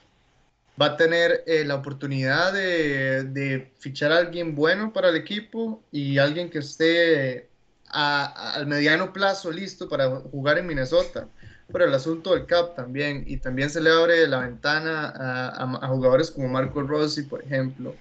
va 0.80 0.86
a 0.86 0.96
tener 0.96 1.44
eh, 1.46 1.64
la 1.64 1.76
oportunidad 1.76 2.52
de, 2.52 3.70
fichar 3.78 4.12
a 4.12 4.18
alguien 4.18 4.54
bueno 4.54 4.92
para 4.92 5.10
el 5.10 5.16
equipo 5.16 5.82
y 5.92 6.18
alguien 6.18 6.50
que 6.50 6.58
esté 6.58 7.48
al 7.90 8.66
mediano 8.66 9.12
plazo 9.12 9.52
listo 9.52 9.88
para 9.88 10.08
jugar 10.16 10.58
en 10.58 10.66
Minnesota. 10.66 11.28
Pero 11.72 11.86
el 11.86 11.94
asunto 11.94 12.34
del 12.34 12.44
CAP 12.44 12.76
también, 12.76 13.24
y 13.26 13.38
también 13.38 13.70
se 13.70 13.80
le 13.80 13.90
abre 13.90 14.26
la 14.28 14.40
ventana 14.40 15.08
a, 15.16 15.64
a, 15.64 15.88
jugadores 15.88 16.30
como 16.30 16.48
Marco 16.48 16.82
Rossi, 16.82 17.22
por 17.22 17.42
ejemplo, 17.42 17.94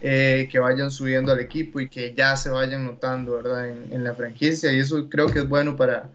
eh, 0.00 0.48
que 0.50 0.60
vayan 0.60 0.92
subiendo 0.92 1.32
al 1.32 1.40
equipo 1.40 1.80
y 1.80 1.88
que 1.88 2.14
ya 2.14 2.36
se 2.36 2.50
vayan 2.50 2.86
notando 2.86 3.36
¿verdad? 3.36 3.68
En, 3.68 3.92
en, 3.92 4.04
la 4.04 4.14
franquicia, 4.14 4.72
y 4.72 4.78
eso 4.78 5.08
creo 5.08 5.26
que 5.26 5.40
es 5.40 5.48
bueno 5.48 5.76
para, 5.76 6.08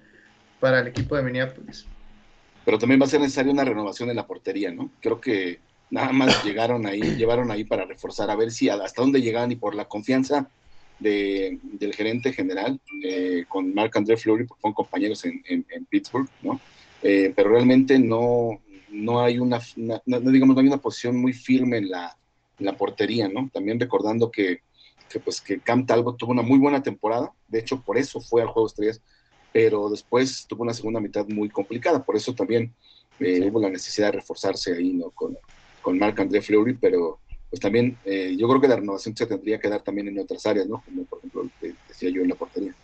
para 0.62 0.80
el 0.80 0.88
equipo 0.88 1.18
de 1.18 1.24
Minneapolis. 1.24 1.86
Pero 2.66 2.80
también 2.80 3.00
va 3.00 3.06
a 3.06 3.10
ser 3.10 3.22
necesaria 3.22 3.54
una 3.54 3.64
renovación 3.64 4.10
en 4.10 4.16
la 4.16 4.28
portería, 4.28 4.72
¿no? 4.72 4.90
Creo 5.00 5.22
que 5.22 5.60
nada 5.90 6.12
más 6.12 6.44
llegaron 6.44 6.86
ahí, 6.86 7.16
llevaron 7.16 7.52
ahí 7.52 7.64
para 7.64 7.86
reforzar, 7.86 8.30
a 8.30 8.36
ver 8.36 8.52
si 8.52 8.70
hasta 8.70 9.02
dónde 9.02 9.22
llegaban 9.22 9.52
y 9.52 9.56
por 9.56 9.76
la 9.76 9.86
confianza 9.86 10.50
de, 11.00 11.60
del 11.62 11.94
gerente 11.94 12.34
general 12.34 12.80
eh, 13.04 13.46
con 13.48 13.74
Marc 13.74 13.96
André 13.96 14.18
Fleury, 14.18 14.46
porque 14.46 14.62
fueron 14.62 14.76
compañeros 14.76 15.24
en, 15.26 15.44
en, 15.48 15.66
en 15.70 15.86
Pittsburgh, 15.86 16.30
¿no? 16.42 16.60
Eh, 17.04 17.34
pero 17.36 17.50
realmente 17.50 18.00
no, 18.00 18.62
no 18.90 19.22
hay 19.22 19.38
una, 19.38 19.60
una 19.78 20.02
no, 20.06 20.20
digamos, 20.32 20.56
no 20.56 20.62
hay 20.62 20.68
una 20.68 20.82
posición 20.82 21.18
muy 21.18 21.34
firme 21.34 21.78
en 21.78 21.90
la, 21.90 22.18
en 22.60 22.66
la 22.66 22.78
portería, 22.78 23.28
¿no? 23.28 23.50
También 23.54 23.80
recordando 23.80 24.32
que, 24.32 24.62
que, 25.10 25.20
pues, 25.20 25.42
que 25.42 25.60
Cam 25.60 25.86
Talbot 25.86 26.18
tuvo 26.18 26.32
una 26.32 26.42
muy 26.42 26.58
buena 26.58 26.82
temporada, 26.82 27.32
de 27.48 27.60
hecho 27.60 27.82
por 27.82 27.98
eso 27.98 28.22
fue 28.22 28.42
al 28.42 28.48
Juego 28.48 28.68
de 28.68 28.72
Estrellas, 28.72 29.02
pero 29.56 29.90
después 29.90 30.46
tuvo 30.50 30.64
una 30.64 30.74
segunda 30.74 31.00
mitad 31.00 31.26
muy 31.30 31.48
complicada, 31.48 32.04
por 32.04 32.18
eso 32.18 32.36
también 32.36 32.74
eh, 33.22 33.38
sí. 33.38 33.42
hubo 33.50 33.62
la 33.62 33.70
necesidad 33.70 34.08
de 34.08 34.18
reforzarse 34.20 34.74
ahí, 34.74 34.92
¿no? 34.92 35.12
Con, 35.12 35.38
con 35.82 35.98
Marc 35.98 36.20
André 36.20 36.42
Fleury, 36.42 36.74
pero 36.74 37.20
pues 37.50 37.62
también 37.62 37.98
eh, 38.04 38.36
yo 38.38 38.50
creo 38.50 38.60
que 38.60 38.68
la 38.68 38.76
renovación 38.76 39.16
se 39.16 39.26
tendría 39.26 39.58
que 39.58 39.70
dar 39.70 39.82
también 39.82 40.10
en 40.10 40.20
otras 40.20 40.46
áreas, 40.46 40.68
¿no? 40.68 40.84
Como 40.84 41.06
por 41.06 41.20
ejemplo 41.20 41.50
decía 41.88 42.10
yo 42.10 42.22
en 42.22 42.28
la 42.28 42.36
portería. 42.36 42.76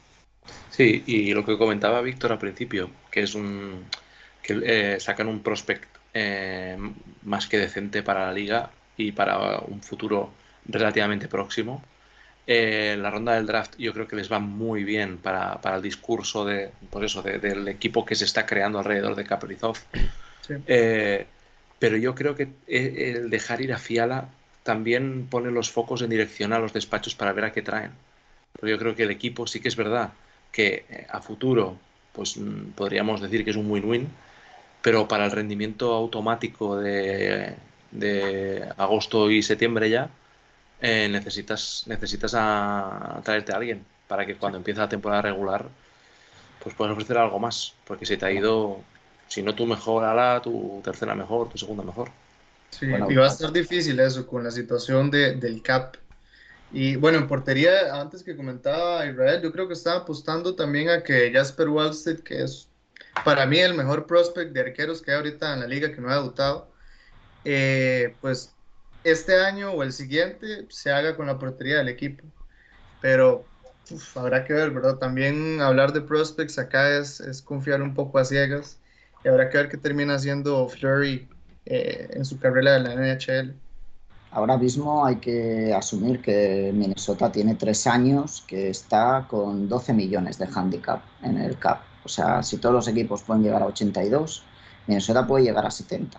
Sí, 0.69 1.03
y 1.07 1.33
lo 1.33 1.43
que 1.43 1.57
comentaba 1.57 1.99
Víctor 1.99 2.31
al 2.31 2.39
principio, 2.39 2.89
que 3.11 3.23
es 3.23 3.35
un 3.35 3.83
que 4.41 4.61
eh, 4.63 4.99
sacan 5.01 5.27
un 5.27 5.43
prospect 5.43 5.89
eh, 6.13 6.77
más 7.23 7.47
que 7.47 7.57
decente 7.57 8.01
para 8.01 8.27
la 8.27 8.31
liga 8.31 8.71
y 8.95 9.11
para 9.11 9.59
un 9.59 9.81
futuro 9.81 10.31
relativamente 10.63 11.27
próximo. 11.27 11.83
Eh, 12.47 12.97
la 12.99 13.09
ronda 13.09 13.33
del 13.35 13.45
draft 13.45 13.75
yo 13.77 13.93
creo 13.93 14.07
que 14.07 14.15
les 14.15 14.31
va 14.31 14.39
muy 14.39 14.83
bien 14.83 15.17
para, 15.17 15.61
para 15.61 15.75
el 15.77 15.81
discurso 15.81 16.43
de, 16.43 16.71
por 16.89 17.05
eso, 17.05 17.21
de, 17.21 17.37
del 17.37 17.67
equipo 17.67 18.03
que 18.03 18.15
se 18.15 18.25
está 18.25 18.45
creando 18.45 18.79
alrededor 18.79 19.15
de 19.15 19.23
Kaprizov. 19.23 19.77
Sí. 20.41 20.55
pero 21.79 21.97
yo 21.97 22.15
creo 22.15 22.35
que 22.35 22.49
el 22.67 23.29
dejar 23.29 23.61
ir 23.61 23.73
a 23.73 23.77
Fiala 23.77 24.27
también 24.63 25.27
pone 25.29 25.51
los 25.51 25.71
focos 25.71 26.01
en 26.01 26.09
dirección 26.09 26.53
a 26.53 26.59
los 26.59 26.73
despachos 26.73 27.15
para 27.15 27.33
ver 27.33 27.45
a 27.45 27.51
qué 27.51 27.61
traen. 27.61 27.91
Pero 28.53 28.67
yo 28.69 28.77
creo 28.77 28.95
que 28.95 29.03
el 29.03 29.11
equipo 29.11 29.47
sí 29.47 29.59
que 29.59 29.67
es 29.67 29.75
verdad 29.75 30.11
que 30.51 30.85
eh, 30.89 31.07
a 31.09 31.21
futuro 31.21 31.77
pues 32.13 32.37
podríamos 32.75 33.21
decir 33.21 33.43
que 33.45 33.51
es 33.51 33.55
un 33.55 33.71
win-win, 33.71 34.09
pero 34.81 35.07
para 35.07 35.25
el 35.25 35.31
rendimiento 35.31 35.93
automático 35.93 36.77
de, 36.77 37.55
de 37.91 38.69
agosto 38.77 39.31
y 39.31 39.41
septiembre 39.41 39.89
ya 39.89 40.09
eh, 40.81 41.07
necesitas 41.09 41.83
necesitas 41.87 42.33
a, 42.33 43.17
a, 43.17 43.21
traerte 43.21 43.53
a 43.53 43.57
alguien 43.57 43.85
para 44.07 44.25
que 44.25 44.35
cuando 44.35 44.57
empiece 44.57 44.79
la 44.79 44.89
temporada 44.89 45.21
regular 45.21 45.69
pues 46.61 46.75
puedas 46.75 46.93
ofrecer 46.93 47.17
algo 47.17 47.39
más, 47.39 47.73
porque 47.85 48.05
se 48.05 48.17
te 48.17 48.25
ha 48.25 48.31
ido, 48.31 48.81
si 49.27 49.41
no 49.41 49.55
tu 49.55 49.65
mejor 49.65 50.03
ala, 50.03 50.41
tu 50.41 50.81
tercera 50.83 51.15
mejor, 51.15 51.49
tu 51.49 51.57
segunda 51.57 51.83
mejor. 51.83 52.09
Sí, 52.69 52.87
bueno, 52.87 53.07
y 53.09 53.15
va 53.15 53.25
a 53.25 53.29
estar 53.29 53.51
difícil 53.51 53.99
eso 53.99 54.25
con 54.27 54.43
la 54.43 54.51
situación 54.51 55.11
de, 55.11 55.35
del 55.35 55.61
CAP. 55.61 55.95
Y 56.71 56.95
bueno, 56.95 57.17
en 57.17 57.27
portería, 57.27 57.99
antes 57.99 58.23
que 58.23 58.35
comentaba 58.35 59.05
Israel, 59.05 59.41
yo 59.41 59.51
creo 59.51 59.67
que 59.67 59.73
estaba 59.73 60.01
apostando 60.01 60.55
también 60.55 60.89
a 60.89 61.03
que 61.03 61.31
Jasper 61.33 61.67
Wallstead, 61.67 62.19
que 62.19 62.43
es 62.43 62.69
para 63.25 63.45
mí 63.45 63.59
el 63.59 63.73
mejor 63.73 64.05
prospect 64.05 64.53
de 64.53 64.61
arqueros 64.61 65.01
que 65.01 65.11
hay 65.11 65.17
ahorita 65.17 65.53
en 65.53 65.59
la 65.59 65.67
liga, 65.67 65.91
que 65.91 65.99
no 65.99 66.09
ha 66.09 66.15
debutado, 66.15 66.69
eh, 67.43 68.15
pues 68.21 68.53
este 69.03 69.39
año 69.43 69.71
o 69.71 69.83
el 69.83 69.93
siguiente 69.93 70.65
se 70.69 70.91
haga 70.91 71.15
con 71.15 71.27
la 71.27 71.39
portería 71.39 71.77
del 71.77 71.89
equipo. 71.89 72.23
Pero 73.01 73.45
uf, 73.89 74.17
habrá 74.17 74.45
que 74.45 74.53
ver, 74.53 74.71
¿verdad? 74.71 74.95
También 74.97 75.61
hablar 75.61 75.93
de 75.93 76.01
prospects 76.01 76.57
acá 76.59 76.97
es, 76.97 77.19
es 77.19 77.41
confiar 77.41 77.81
un 77.81 77.93
poco 77.93 78.19
a 78.19 78.25
ciegas 78.25 78.77
y 79.23 79.27
habrá 79.27 79.49
que 79.49 79.57
ver 79.57 79.69
qué 79.69 79.77
termina 79.77 80.15
haciendo 80.15 80.67
Flurry 80.67 81.27
eh, 81.65 82.09
en 82.13 82.25
su 82.25 82.39
carrera 82.39 82.73
de 82.73 82.79
la 82.79 82.95
NHL. 82.95 83.53
Ahora 84.31 84.57
mismo 84.57 85.05
hay 85.05 85.17
que 85.17 85.73
asumir 85.73 86.21
que 86.21 86.71
Minnesota 86.73 87.31
tiene 87.31 87.55
tres 87.55 87.85
años 87.85 88.43
que 88.47 88.69
está 88.69 89.25
con 89.29 89.67
12 89.67 89.93
millones 89.93 90.37
de 90.37 90.47
handicap 90.53 91.01
en 91.21 91.37
el 91.37 91.57
cap. 91.59 91.81
O 92.03 92.09
sea, 92.09 92.41
si 92.41 92.57
todos 92.57 92.73
los 92.73 92.87
equipos 92.87 93.23
pueden 93.23 93.43
llegar 93.43 93.61
a 93.61 93.65
82, 93.65 94.43
Minnesota 94.87 95.27
puede 95.27 95.43
llegar 95.43 95.65
a 95.65 95.71
70. 95.71 96.17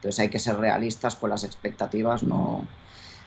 Entonces 0.00 0.18
hay 0.18 0.30
que 0.30 0.38
ser 0.38 0.56
realistas 0.56 1.14
con 1.14 1.28
las 1.28 1.44
expectativas. 1.44 2.22
No, 2.22 2.64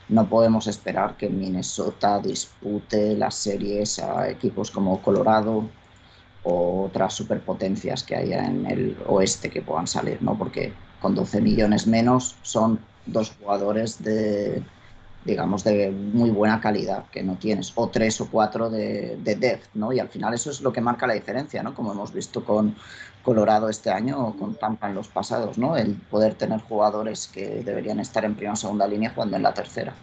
no 0.08 0.28
podemos 0.28 0.66
esperar 0.66 1.16
que 1.16 1.28
Minnesota 1.28 2.18
dispute 2.18 3.14
las 3.16 3.36
series 3.36 4.00
a 4.00 4.28
equipos 4.28 4.72
como 4.72 5.00
Colorado 5.00 5.68
o 6.42 6.86
otras 6.86 7.14
superpotencias 7.14 8.02
que 8.02 8.16
haya 8.16 8.44
en 8.44 8.66
el 8.66 8.96
oeste 9.06 9.50
que 9.50 9.62
puedan 9.62 9.86
salir, 9.86 10.20
¿no? 10.20 10.36
Porque 10.36 10.72
con 11.00 11.14
12 11.14 11.40
millones 11.40 11.86
menos 11.86 12.34
son 12.42 12.80
dos 13.06 13.32
jugadores 13.38 14.02
de, 14.02 14.60
digamos, 15.24 15.62
de 15.62 15.92
muy 15.92 16.30
buena 16.30 16.60
calidad 16.60 17.04
que 17.12 17.22
no 17.22 17.36
tienes, 17.36 17.72
o 17.76 17.88
tres 17.88 18.20
o 18.20 18.28
cuatro 18.28 18.68
de, 18.68 19.16
de 19.22 19.36
depth, 19.36 19.68
¿no? 19.74 19.92
Y 19.92 20.00
al 20.00 20.08
final 20.08 20.34
eso 20.34 20.50
es 20.50 20.60
lo 20.60 20.72
que 20.72 20.80
marca 20.80 21.06
la 21.06 21.14
diferencia, 21.14 21.62
¿no? 21.62 21.72
Como 21.72 21.92
hemos 21.92 22.12
visto 22.12 22.44
con 22.44 22.74
Colorado 23.24 23.68
este 23.68 23.90
año 23.90 24.36
con 24.38 24.56
en 24.82 24.94
los 24.94 25.08
pasados, 25.08 25.58
¿no? 25.58 25.76
El 25.76 25.94
poder 25.94 26.34
tener 26.34 26.60
jugadores 26.60 27.26
que 27.26 27.62
deberían 27.64 27.98
estar 27.98 28.24
en 28.24 28.34
primera 28.34 28.52
o 28.52 28.56
segunda 28.56 28.86
línea 28.86 29.10
jugando 29.14 29.36
en 29.36 29.42
la 29.42 29.54
tercera. 29.54 29.94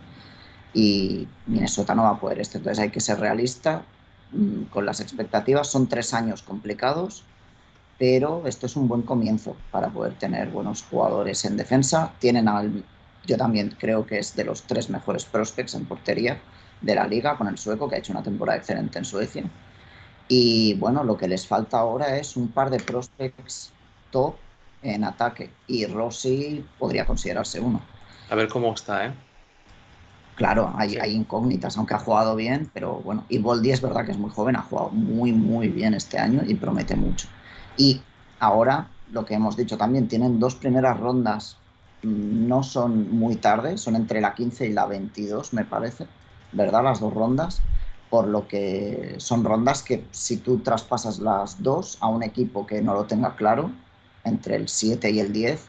y 0.73 1.27
Minnesota 1.47 1.95
no 1.95 2.03
va 2.03 2.11
a 2.11 2.19
poder 2.19 2.39
esto. 2.39 2.57
Entonces 2.57 2.79
hay 2.79 2.89
que 2.89 3.01
ser 3.01 3.19
realista 3.19 3.83
mm, 4.31 4.63
con 4.65 4.85
las 4.85 4.99
expectativas. 5.01 5.67
Son 5.67 5.87
tres 5.87 6.13
años 6.13 6.41
complicados, 6.43 7.23
pero 7.99 8.43
esto 8.47 8.65
es 8.65 8.75
un 8.75 8.87
buen 8.87 9.03
comienzo 9.03 9.55
para 9.71 9.89
poder 9.89 10.13
tener 10.15 10.49
buenos 10.49 10.83
jugadores 10.83 11.45
en 11.45 11.57
defensa. 11.57 12.13
Tienen 12.19 12.47
al, 12.47 12.83
yo 13.25 13.37
también 13.37 13.75
creo 13.79 14.05
que 14.05 14.19
es 14.19 14.35
de 14.35 14.43
los 14.45 14.63
tres 14.63 14.89
mejores 14.89 15.25
prospects 15.25 15.75
en 15.75 15.85
portería 15.85 16.39
de 16.81 16.95
la 16.95 17.07
liga 17.07 17.37
con 17.37 17.47
el 17.47 17.57
sueco, 17.57 17.87
que 17.87 17.95
ha 17.95 17.99
hecho 17.99 18.13
una 18.13 18.23
temporada 18.23 18.57
excelente 18.57 18.97
en 18.97 19.05
Suecia. 19.05 19.43
Y 20.33 20.75
bueno, 20.75 21.03
lo 21.03 21.17
que 21.17 21.27
les 21.27 21.45
falta 21.45 21.79
ahora 21.79 22.15
es 22.15 22.37
un 22.37 22.47
par 22.47 22.69
de 22.69 22.79
prospects 22.79 23.73
top 24.11 24.35
en 24.81 25.03
ataque. 25.03 25.51
Y 25.67 25.85
Rossi 25.87 26.63
podría 26.79 27.05
considerarse 27.05 27.59
uno. 27.59 27.81
A 28.29 28.35
ver 28.35 28.47
cómo 28.47 28.73
está, 28.73 29.07
¿eh? 29.07 29.13
Claro, 30.35 30.73
hay, 30.77 30.95
hay 30.95 31.15
incógnitas, 31.15 31.75
aunque 31.75 31.95
ha 31.95 31.99
jugado 31.99 32.37
bien, 32.37 32.71
pero 32.73 33.01
bueno, 33.01 33.25
y 33.27 33.39
Boldi 33.39 33.71
es 33.71 33.81
verdad 33.81 34.05
que 34.05 34.13
es 34.13 34.17
muy 34.17 34.29
joven, 34.29 34.55
ha 34.55 34.61
jugado 34.61 34.91
muy, 34.91 35.33
muy 35.33 35.67
bien 35.67 35.93
este 35.93 36.17
año 36.17 36.43
y 36.47 36.55
promete 36.55 36.95
mucho. 36.95 37.27
Y 37.75 37.99
ahora, 38.39 38.87
lo 39.11 39.25
que 39.25 39.33
hemos 39.33 39.57
dicho 39.57 39.77
también, 39.77 40.07
tienen 40.07 40.39
dos 40.39 40.55
primeras 40.55 40.97
rondas, 40.97 41.57
no 42.03 42.63
son 42.63 43.11
muy 43.11 43.35
tarde, 43.35 43.77
son 43.77 43.97
entre 43.97 44.21
la 44.21 44.33
15 44.33 44.65
y 44.67 44.71
la 44.71 44.85
22, 44.85 45.51
me 45.51 45.65
parece, 45.65 46.07
¿verdad? 46.53 46.85
Las 46.85 47.01
dos 47.01 47.13
rondas, 47.13 47.61
por 48.11 48.27
lo 48.27 48.45
que 48.45 49.15
son 49.19 49.45
rondas 49.45 49.81
que 49.81 50.03
si 50.11 50.37
tú 50.37 50.59
traspasas 50.59 51.19
las 51.19 51.63
dos 51.63 51.97
a 52.01 52.09
un 52.09 52.23
equipo 52.23 52.67
que 52.67 52.81
no 52.81 52.93
lo 52.93 53.05
tenga 53.05 53.37
claro, 53.37 53.71
entre 54.25 54.57
el 54.57 54.67
7 54.67 55.09
y 55.09 55.21
el 55.21 55.31
10, 55.31 55.61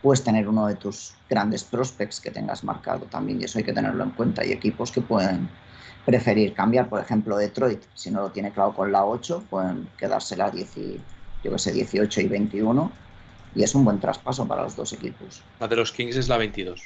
puedes 0.00 0.22
tener 0.22 0.48
uno 0.48 0.68
de 0.68 0.76
tus 0.76 1.14
grandes 1.28 1.64
prospects 1.64 2.20
que 2.20 2.30
tengas 2.30 2.62
marcado 2.62 3.06
también, 3.06 3.40
y 3.40 3.44
eso 3.44 3.58
hay 3.58 3.64
que 3.64 3.72
tenerlo 3.72 4.04
en 4.04 4.10
cuenta. 4.10 4.42
Hay 4.42 4.52
equipos 4.52 4.92
que 4.92 5.00
pueden 5.00 5.50
preferir 6.06 6.54
cambiar, 6.54 6.88
por 6.88 7.00
ejemplo, 7.00 7.36
Detroit, 7.36 7.82
si 7.94 8.12
no 8.12 8.20
lo 8.22 8.30
tiene 8.30 8.52
claro 8.52 8.72
con 8.74 8.92
la 8.92 9.04
8, 9.04 9.46
pueden 9.50 9.88
quedarse 9.98 10.36
la 10.36 10.50
10 10.50 10.70
yo 11.42 11.50
que 11.52 11.58
sé, 11.58 11.72
18 11.72 12.20
y 12.20 12.28
21, 12.28 12.92
y 13.56 13.64
es 13.64 13.74
un 13.74 13.84
buen 13.84 13.98
traspaso 13.98 14.46
para 14.46 14.62
los 14.62 14.76
dos 14.76 14.92
equipos. 14.92 15.42
La 15.58 15.66
de 15.66 15.74
los 15.74 15.90
Kings 15.90 16.14
es 16.14 16.28
la 16.28 16.36
22. 16.36 16.80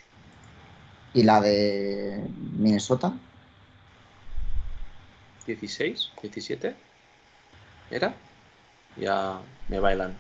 ¿Y 1.12 1.23
la 1.23 1.42
de 1.42 2.26
Minnesota? 2.57 3.12
16, 5.47 6.13
17. 6.21 6.75
¿Era? 7.91 8.15
Ya 8.97 9.41
me 9.69 9.81
bailan. 9.81 10.17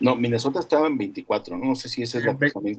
No, 0.00 0.16
Minnesota 0.16 0.60
estaba 0.60 0.88
en 0.88 0.98
24, 0.98 1.56
no, 1.56 1.76
sé 1.76 1.88
si 1.88 2.02
ese 2.02 2.18
es 2.18 2.24
lo 2.24 2.36
que 2.36 2.50
también... 2.50 2.78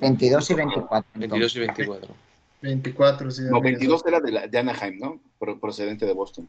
22 0.00 0.50
y 0.50 0.54
24. 0.54 1.04
22 1.14 1.56
y 1.56 1.58
24. 1.60 2.14
24, 2.62 3.30
sí. 3.30 3.42
No, 3.48 3.60
22 3.60 4.06
era 4.06 4.20
de, 4.20 4.32
la, 4.32 4.46
de 4.48 4.58
Anaheim, 4.58 4.98
¿no? 4.98 5.20
procedente 5.60 6.04
de 6.04 6.12
Boston. 6.12 6.48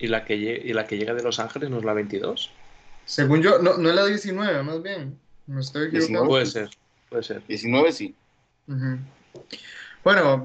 ¿Y 0.00 0.08
la, 0.08 0.24
que, 0.24 0.34
¿Y 0.34 0.72
la 0.72 0.86
que 0.86 0.96
llega 0.96 1.14
de 1.14 1.22
Los 1.22 1.38
Ángeles 1.38 1.70
no 1.70 1.78
es 1.78 1.84
la 1.84 1.92
22? 1.92 2.50
Según 3.04 3.42
yo, 3.42 3.58
no, 3.58 3.76
no 3.76 3.90
es 3.90 3.94
la 3.94 4.06
19, 4.06 4.62
más 4.62 4.82
bien. 4.82 5.18
No 5.46 5.60
estoy 5.60 5.88
equivocado. 5.88 6.26
Puede 6.26 6.46
ser, 6.46 6.70
puede 7.08 7.22
ser. 7.22 7.46
19 7.46 7.92
sí. 7.92 8.14
Bueno, 10.02 10.44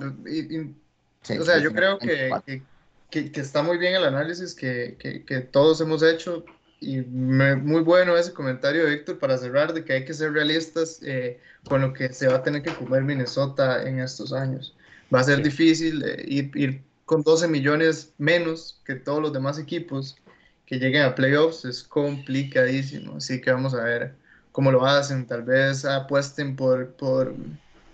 o 1.40 1.46
sea, 1.46 1.60
yo 1.60 1.74
creo 1.74 1.98
que, 1.98 2.62
que, 3.10 3.32
que, 3.32 3.42
está 3.42 3.64
muy 3.64 3.78
bien 3.78 3.96
el 3.96 4.04
análisis 4.04 4.54
que, 4.54 4.98
que 5.26 5.40
todos 5.40 5.82
hemos 5.82 6.04
hecho 6.04 6.46
y 6.86 7.02
muy 7.02 7.82
bueno 7.82 8.18
ese 8.18 8.34
comentario 8.34 8.86
de 8.86 8.96
Víctor 8.96 9.18
para 9.18 9.38
cerrar 9.38 9.74
de 9.74 9.84
que 9.84 9.94
hay 9.94 10.06
que 10.06 10.14
ser 10.14 10.34
realistas 10.34 11.00
eh, 11.04 11.40
con 11.68 11.82
lo 11.82 11.94
que 11.94 12.14
se 12.14 12.28
va 12.28 12.36
a 12.36 12.44
tener 12.44 12.62
que 12.62 12.74
comer 12.74 13.04
Minnesota 13.04 13.88
en 13.88 14.00
estos 14.00 14.34
años. 14.34 14.76
Va 15.14 15.22
a 15.22 15.24
ser 15.24 15.42
difícil 15.42 16.04
eh, 16.04 16.24
ir, 16.28 16.52
ir, 16.56 16.84
con 17.06 17.22
12 17.22 17.48
millones 17.48 18.14
menos 18.18 18.82
que 18.86 18.96
todos 18.96 19.22
los 19.22 19.34
demás 19.34 19.60
equipos 19.60 20.18
que 20.66 20.80
lleguen 20.80 21.04
a 21.04 21.14
playoffs, 21.14 21.64
es 21.66 21.84
complicadísimo. 21.84 23.18
Así 23.18 23.40
que 23.40 23.52
vamos 23.52 23.76
a 23.76 23.84
ver 23.84 24.16
cómo 24.52 24.72
lo 24.72 24.86
hacen. 24.86 25.28
Tal 25.28 25.44
vez 25.44 25.86
apuesten 25.86 26.56
por, 26.56 26.92
por 26.94 27.36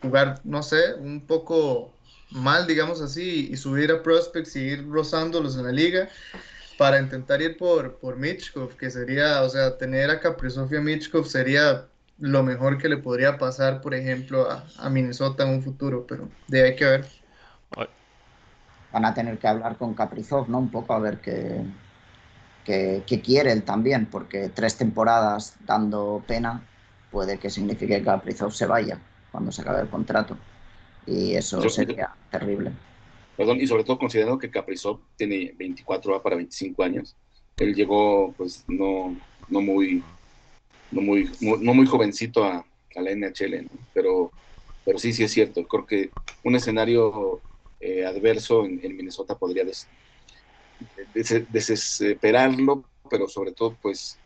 jugar, 0.02 0.40
no 0.46 0.64
sé, 0.64 0.94
un 0.96 1.22
poco 1.22 1.94
mal, 2.32 2.68
digamos 2.68 3.02
así, 3.02 3.50
y 3.52 3.58
subir 3.58 3.92
a 3.92 4.02
prospects 4.02 4.56
y 4.56 4.60
ir 4.60 4.90
rozándolos 4.90 5.58
en 5.58 5.66
la 5.66 5.72
liga 5.72 6.10
para 6.78 7.00
intentar 7.00 7.42
ir 7.42 7.58
por, 7.58 7.98
por 8.00 8.18
Mitchkov, 8.18 8.76
que 8.76 8.90
sería, 8.90 9.42
o 9.44 9.50
sea, 9.50 9.78
tener 9.78 10.10
a 10.10 10.20
Caprisofia 10.20 10.82
Mitchkov 10.82 11.28
sería 11.28 11.86
lo 12.18 12.44
mejor 12.44 12.78
que 12.78 12.90
le 12.90 12.98
podría 12.98 13.38
pasar, 13.38 13.82
por 13.82 13.94
ejemplo, 13.94 14.48
a, 14.50 14.90
Minnesota 14.90 15.44
en 15.44 15.56
un 15.56 15.64
futuro, 15.64 16.06
pero 16.08 16.30
de 16.48 16.64
hay 16.64 16.76
que 16.76 16.86
ver. 16.86 17.06
Van 18.92 19.06
a 19.06 19.14
tener 19.14 19.38
que 19.38 19.48
hablar 19.48 19.78
con 19.78 19.94
Caprizov, 19.94 20.50
¿no? 20.50 20.60
Un 20.60 20.70
poco 20.70 20.94
a 20.94 21.00
ver 21.00 21.20
qué, 21.20 21.64
qué, 22.66 23.22
quiere 23.24 23.52
él 23.52 23.64
también, 23.64 24.06
porque 24.06 24.50
tres 24.50 24.76
temporadas 24.76 25.56
dando 25.66 26.24
pena 26.28 26.62
puede 27.10 27.38
que 27.38 27.50
signifique 27.50 27.98
que 27.98 28.04
Caprizov 28.04 28.54
se 28.54 28.66
vaya 28.66 29.00
cuando 29.32 29.52
se 29.52 29.62
acabe 29.62 29.82
el 29.82 29.90
contrato. 29.90 30.38
Y 31.06 31.36
eso 31.36 31.68
sería 31.70 32.14
terrible 32.30 32.72
perdón, 33.42 33.60
y 33.60 33.66
sobre 33.66 33.84
todo 33.84 33.98
considerando 33.98 34.38
que 34.38 34.52
Kaprizov 34.52 35.00
tiene 35.16 35.54
24 35.58 36.22
para 36.22 36.36
25 36.36 36.84
años. 36.84 37.16
Él 37.58 37.74
llegó, 37.74 38.34
pues, 38.34 38.64
no, 38.68 39.16
no 39.50 39.62
muy, 39.62 40.04
no 40.92 41.02
muy, 41.02 41.28
no 41.42 41.74
muy 41.74 41.88
jovencito 41.88 42.44
a, 42.46 42.64
a 42.96 43.02
la 43.02 43.10
NHL, 43.10 43.68
pero, 43.96 44.32
pero 44.86 45.00
sí, 45.00 45.12
sí 45.12 45.24
es 45.24 45.32
cierto. 45.32 45.68
Creo 45.68 45.88
que 45.88 46.12
un 46.44 46.56
escenario 46.56 47.42
eh, 47.80 48.06
adverso 48.06 48.64
en, 48.64 48.96
Minnesota 48.96 49.36
podría 49.36 49.66
desesperarlo, 51.52 52.84
pero 53.10 53.28
sobre 53.28 53.54
todo, 53.54 53.76
pues, 53.82 54.20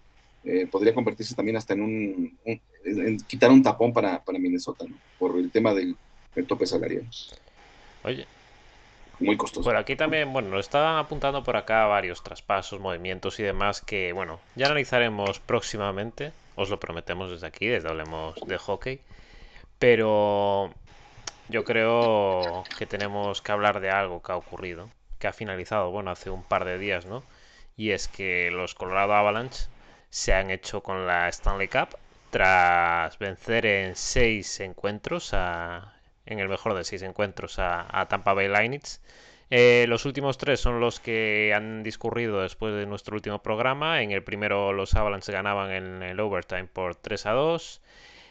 eh, 0.43 0.67
podría 0.69 0.93
convertirse 0.93 1.35
también 1.35 1.55
hasta 1.55 1.73
en 1.73 1.81
un, 1.81 2.38
en 2.43 3.17
quitar 3.21 3.49
un 3.49 3.63
tapón 3.63 3.93
para, 3.93 4.21
para 4.21 4.39
Minnesota, 4.39 4.83
¿no? 4.88 4.97
por 5.17 5.39
el 5.39 5.49
tema 5.51 5.73
del, 5.73 5.95
del 6.35 6.45
tope 6.45 6.65
salarial. 6.65 7.07
Oye, 8.03 8.27
muy 9.19 9.37
costoso. 9.37 9.63
Por 9.63 9.77
aquí 9.77 9.95
también, 9.95 10.31
bueno, 10.33 10.49
nos 10.49 10.61
estaban 10.61 10.97
apuntando 10.97 11.43
por 11.43 11.55
acá 11.55 11.85
varios 11.85 12.21
traspasos, 12.21 12.79
movimientos 12.79 13.39
y 13.39 13.43
demás 13.43 13.81
que, 13.81 14.13
bueno, 14.13 14.39
ya 14.55 14.67
analizaremos 14.67 15.39
próximamente. 15.39 16.33
Os 16.55 16.69
lo 16.69 16.79
prometemos 16.79 17.31
desde 17.31 17.47
aquí, 17.47 17.67
desde 17.67 17.89
Hablemos 17.89 18.35
de 18.45 18.57
Hockey. 18.57 19.01
Pero 19.79 20.73
yo 21.49 21.63
creo 21.63 22.63
que 22.77 22.85
tenemos 22.85 23.41
que 23.41 23.51
hablar 23.51 23.79
de 23.79 23.89
algo 23.89 24.21
que 24.21 24.31
ha 24.31 24.37
ocurrido, 24.37 24.89
que 25.19 25.27
ha 25.27 25.33
finalizado, 25.33 25.91
bueno, 25.91 26.11
hace 26.11 26.29
un 26.29 26.43
par 26.43 26.65
de 26.65 26.77
días, 26.77 27.05
¿no? 27.05 27.23
Y 27.77 27.91
es 27.91 28.07
que 28.07 28.51
los 28.51 28.73
Colorado 28.75 29.13
Avalanche 29.13 29.67
se 30.09 30.33
han 30.33 30.49
hecho 30.49 30.81
con 30.81 31.07
la 31.07 31.27
Stanley 31.29 31.67
Cup 31.67 31.97
tras 32.29 33.17
vencer 33.19 33.65
en 33.65 33.95
seis 33.95 34.59
encuentros 34.59 35.33
a 35.33 35.94
en 36.25 36.39
el 36.39 36.49
mejor 36.49 36.73
de 36.73 36.83
seis 36.83 37.01
encuentros 37.01 37.59
a, 37.59 38.05
Tampa 38.09 38.33
Bay 38.33 38.47
Lightning. 38.47 38.81
Eh, 39.51 39.85
los 39.88 40.05
últimos 40.05 40.38
tres 40.38 40.59
son 40.59 40.79
los 40.79 40.99
que 40.99 41.53
han 41.55 41.83
discurrido 41.83 42.41
después 42.41 42.73
de 42.75 42.85
nuestro 42.85 43.15
último 43.15 43.39
programa. 43.43 44.01
En 44.01 44.11
el 44.11 44.23
primero 44.23 44.73
los 44.73 44.95
Avalanche 44.95 45.31
ganaban 45.31 45.71
en 45.71 46.03
el 46.03 46.19
overtime 46.19 46.65
por 46.65 46.95
3 46.95 47.25
a 47.27 47.31
2. 47.31 47.81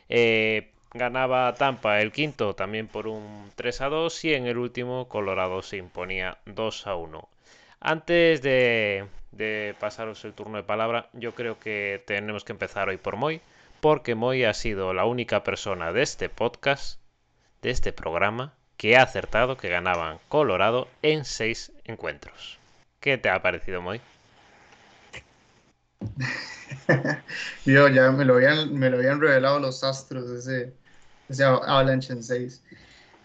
Eh, 0.08 0.70
ganaba 0.92 1.54
Tampa 1.54 2.00
el 2.00 2.12
quinto 2.12 2.54
también 2.54 2.88
por 2.88 3.06
un 3.06 3.50
3 3.54 3.80
a 3.82 3.88
2 3.88 4.24
y 4.24 4.34
en 4.34 4.46
el 4.46 4.58
último 4.58 5.08
Colorado 5.08 5.62
se 5.62 5.76
imponía 5.76 6.38
2 6.46 6.86
a 6.86 6.96
1. 6.96 7.28
Antes 7.80 8.42
de, 8.42 9.06
de 9.32 9.74
pasaros 9.78 10.24
el 10.24 10.32
turno 10.32 10.56
de 10.56 10.62
palabra, 10.62 11.08
yo 11.12 11.34
creo 11.34 11.58
que 11.58 12.02
tenemos 12.06 12.44
que 12.44 12.52
empezar 12.52 12.88
hoy 12.88 12.96
por 12.96 13.16
Moy, 13.16 13.40
porque 13.80 14.14
Moy 14.14 14.44
ha 14.44 14.54
sido 14.54 14.94
la 14.94 15.04
única 15.04 15.44
persona 15.44 15.92
de 15.92 16.02
este 16.02 16.28
podcast 16.28 16.98
de 17.64 17.70
este 17.70 17.92
programa 17.94 18.52
que 18.76 18.96
ha 18.96 19.02
acertado 19.02 19.56
que 19.56 19.70
ganaban 19.70 20.18
Colorado 20.28 20.86
en 21.00 21.24
seis 21.24 21.72
encuentros. 21.84 22.58
¿Qué 23.00 23.16
te 23.16 23.30
ha 23.30 23.40
parecido, 23.40 23.80
Moy? 23.80 24.02
Yo 27.64 27.88
ya 27.88 28.12
me 28.12 28.26
lo 28.26 28.34
habían, 28.34 28.74
me 28.74 28.90
lo 28.90 28.98
habían 28.98 29.18
revelado 29.18 29.58
los 29.60 29.82
astros 29.82 30.30
ese, 30.30 30.74
ese 31.30 31.42
Avalanche 31.42 32.12
en 32.12 32.22
6. 32.22 32.62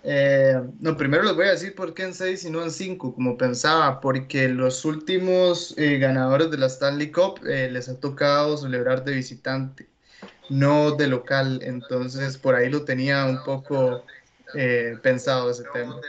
Eh, 0.05 0.57
no, 0.79 0.95
primero 0.95 1.23
les 1.23 1.35
voy 1.35 1.47
a 1.47 1.51
decir 1.51 1.75
por 1.75 1.93
qué 1.93 2.03
en 2.03 2.13
6 2.13 2.45
y 2.45 2.49
no 2.49 2.63
en 2.63 2.71
5, 2.71 3.13
como 3.13 3.37
pensaba, 3.37 3.99
porque 3.99 4.47
los 4.47 4.85
últimos 4.85 5.77
eh, 5.77 5.97
ganadores 5.97 6.49
de 6.49 6.57
la 6.57 6.67
Stanley 6.67 7.11
Cup 7.11 7.41
eh, 7.45 7.69
les 7.69 7.89
ha 7.89 7.99
tocado 7.99 8.55
celebrar 8.55 9.03
de 9.03 9.15
visitante, 9.15 9.89
no 10.49 10.91
de 10.91 11.07
local, 11.07 11.59
entonces 11.61 12.37
por 12.37 12.55
ahí 12.55 12.69
lo 12.69 12.85
tenía 12.85 13.25
un 13.25 13.43
poco 13.43 14.05
eh, 14.55 14.97
pensado 15.01 15.51
ese 15.51 15.63
tema. 15.73 15.99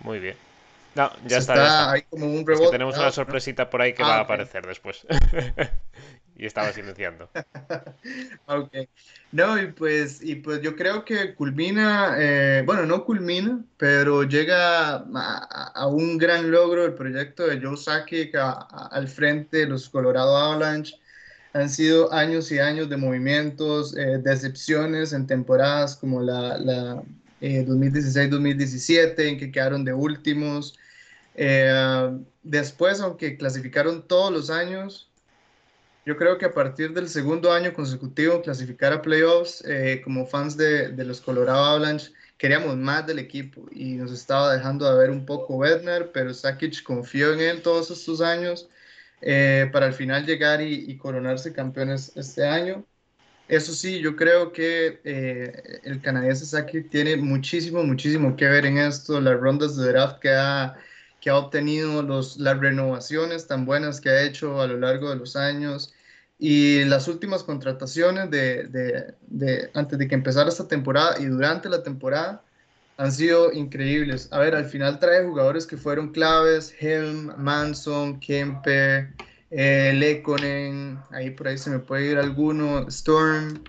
Muy 0.00 0.18
bien. 0.18 0.36
No, 0.94 1.10
ya 1.26 1.38
está. 1.38 1.90
Hay 1.90 2.02
como 2.02 2.26
un 2.26 2.46
rebote, 2.46 2.70
tenemos 2.70 2.96
una 2.96 3.10
sorpresita 3.10 3.68
por 3.68 3.82
ahí 3.82 3.94
que 3.94 4.02
ah, 4.02 4.08
va 4.08 4.14
a 4.16 4.20
aparecer 4.20 4.66
después. 4.66 5.06
y 6.36 6.46
estaba 6.46 6.72
silenciando. 6.72 7.28
ok. 8.46 8.76
No, 9.32 9.60
y 9.60 9.72
pues, 9.72 10.22
y 10.22 10.36
pues 10.36 10.60
yo 10.60 10.76
creo 10.76 11.04
que 11.04 11.34
culmina, 11.34 12.16
eh, 12.18 12.62
bueno, 12.64 12.86
no 12.86 13.04
culmina, 13.04 13.64
pero 13.76 14.22
llega 14.22 14.96
a, 14.96 15.86
un 15.88 16.18
gran 16.18 16.50
logro 16.50 16.84
el 16.84 16.94
proyecto 16.94 17.46
de 17.46 17.60
Joe 17.60 17.76
Sakic 17.76 18.34
al 18.36 19.08
frente 19.08 19.58
de 19.58 19.66
los 19.66 19.88
Colorado 19.88 20.36
Avalanche. 20.36 20.94
Han 21.54 21.70
sido 21.70 22.12
años 22.12 22.52
y 22.52 22.58
años 22.58 22.88
de 22.88 22.96
movimientos, 22.96 23.96
eh, 23.96 24.18
decepciones 24.22 25.12
en 25.12 25.26
temporadas 25.26 25.96
como 25.96 26.20
la, 26.20 26.58
la 26.58 27.02
2016-2017, 27.40 29.18
eh, 29.18 29.28
en 29.28 29.38
que 29.38 29.50
quedaron 29.50 29.84
de 29.84 29.94
últimos. 29.94 30.78
después, 32.42 33.00
aunque 33.00 33.36
clasificaron 33.36 34.06
todos 34.06 34.32
los 34.32 34.50
años, 34.50 35.08
yo 36.06 36.16
creo 36.18 36.36
que 36.36 36.44
a 36.44 36.52
partir 36.52 36.92
del 36.92 37.08
segundo 37.08 37.50
año 37.50 37.72
consecutivo 37.72 38.42
clasificar 38.42 38.92
a 38.92 39.00
playoffs, 39.00 39.64
eh, 39.66 40.02
como 40.04 40.26
fans 40.26 40.56
de, 40.56 40.90
de, 40.90 41.04
los 41.04 41.20
Colorado 41.20 41.64
Avalanche, 41.64 42.12
queríamos 42.36 42.76
más 42.76 43.06
del 43.06 43.18
equipo 43.18 43.66
y 43.72 43.94
nos 43.94 44.12
estaba 44.12 44.52
dejando 44.54 44.90
de 44.90 44.98
ver 44.98 45.10
un 45.10 45.24
poco 45.24 45.58
Bednar, 45.58 46.10
pero 46.12 46.34
Sakic 46.34 46.82
confió 46.82 47.32
en 47.32 47.40
él 47.40 47.62
todos 47.62 47.90
estos 47.90 48.20
años 48.20 48.68
eh, 49.26 49.70
para 49.72 49.86
al 49.86 49.94
final 49.94 50.26
llegar 50.26 50.60
y, 50.60 50.96
coronarse 50.98 51.52
campeones 51.52 52.12
este 52.14 52.46
año. 52.46 52.84
Eso 53.48 53.72
sí, 53.72 54.00
yo 54.00 54.16
creo 54.16 54.52
que 54.52 55.00
eh, 55.04 55.80
el 55.84 56.00
canadiense 56.02 56.44
Sakic 56.46 56.90
tiene 56.90 57.16
muchísimo, 57.16 57.82
muchísimo 57.82 58.36
que 58.36 58.46
ver 58.46 58.66
en 58.66 58.78
esto, 58.78 59.20
las 59.20 59.40
rondas 59.40 59.76
de 59.76 59.88
draft 59.92 60.18
que 60.20 60.30
ha 60.30 60.76
que 61.24 61.30
ha 61.30 61.38
obtenido, 61.38 62.02
los, 62.02 62.36
las 62.36 62.58
renovaciones 62.58 63.46
tan 63.46 63.64
buenas 63.64 63.98
que 63.98 64.10
ha 64.10 64.22
hecho 64.24 64.60
a 64.60 64.66
lo 64.66 64.76
largo 64.76 65.08
de 65.08 65.16
los 65.16 65.36
años 65.36 65.94
y 66.38 66.84
las 66.84 67.08
últimas 67.08 67.42
contrataciones 67.42 68.30
de, 68.30 68.64
de, 68.64 69.14
de, 69.22 69.70
antes 69.72 69.98
de 69.98 70.06
que 70.06 70.14
empezara 70.14 70.50
esta 70.50 70.68
temporada 70.68 71.16
y 71.18 71.24
durante 71.24 71.70
la 71.70 71.82
temporada 71.82 72.44
han 72.96 73.12
sido 73.12 73.52
increíbles. 73.52 74.28
A 74.30 74.38
ver, 74.38 74.54
al 74.54 74.66
final 74.66 74.98
trae 74.98 75.24
jugadores 75.24 75.66
que 75.66 75.76
fueron 75.76 76.12
claves, 76.12 76.74
Helm, 76.78 77.32
Manson, 77.36 78.20
Kempe, 78.20 79.08
eh, 79.50 79.92
Lekonen, 79.94 80.98
ahí 81.10 81.30
por 81.30 81.48
ahí 81.48 81.58
se 81.58 81.70
me 81.70 81.78
puede 81.78 82.12
ir 82.12 82.18
alguno, 82.18 82.86
Storm, 82.88 83.62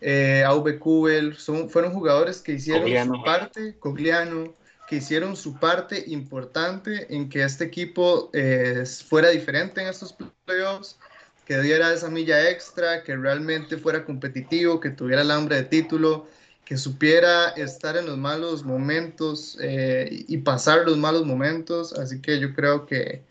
eh, 0.00 0.42
Aube 0.44 0.78
Kubel, 0.78 1.36
son, 1.36 1.70
fueron 1.70 1.92
jugadores 1.92 2.40
que 2.40 2.52
hicieron 2.52 2.88
su 3.06 3.24
parte, 3.24 3.76
Cogliano, 3.78 4.54
que 4.88 4.96
hicieron 4.96 5.36
su 5.36 5.58
parte 5.58 6.04
importante 6.08 7.06
en 7.14 7.28
que 7.28 7.42
este 7.42 7.64
equipo 7.64 8.30
eh, 8.32 8.84
fuera 9.06 9.30
diferente 9.30 9.80
en 9.80 9.88
estos 9.88 10.14
playoffs, 10.44 10.98
que 11.46 11.60
diera 11.60 11.92
esa 11.92 12.08
milla 12.08 12.50
extra, 12.50 13.02
que 13.02 13.16
realmente 13.16 13.78
fuera 13.78 14.04
competitivo, 14.04 14.80
que 14.80 14.90
tuviera 14.90 15.22
el 15.22 15.30
hambre 15.30 15.56
de 15.56 15.64
título, 15.64 16.26
que 16.64 16.76
supiera 16.76 17.50
estar 17.50 17.96
en 17.96 18.06
los 18.06 18.16
malos 18.16 18.64
momentos 18.64 19.58
eh, 19.60 20.24
y 20.28 20.38
pasar 20.38 20.84
los 20.86 20.96
malos 20.96 21.26
momentos. 21.26 21.92
Así 21.92 22.20
que 22.20 22.38
yo 22.38 22.54
creo 22.54 22.86
que 22.86 23.22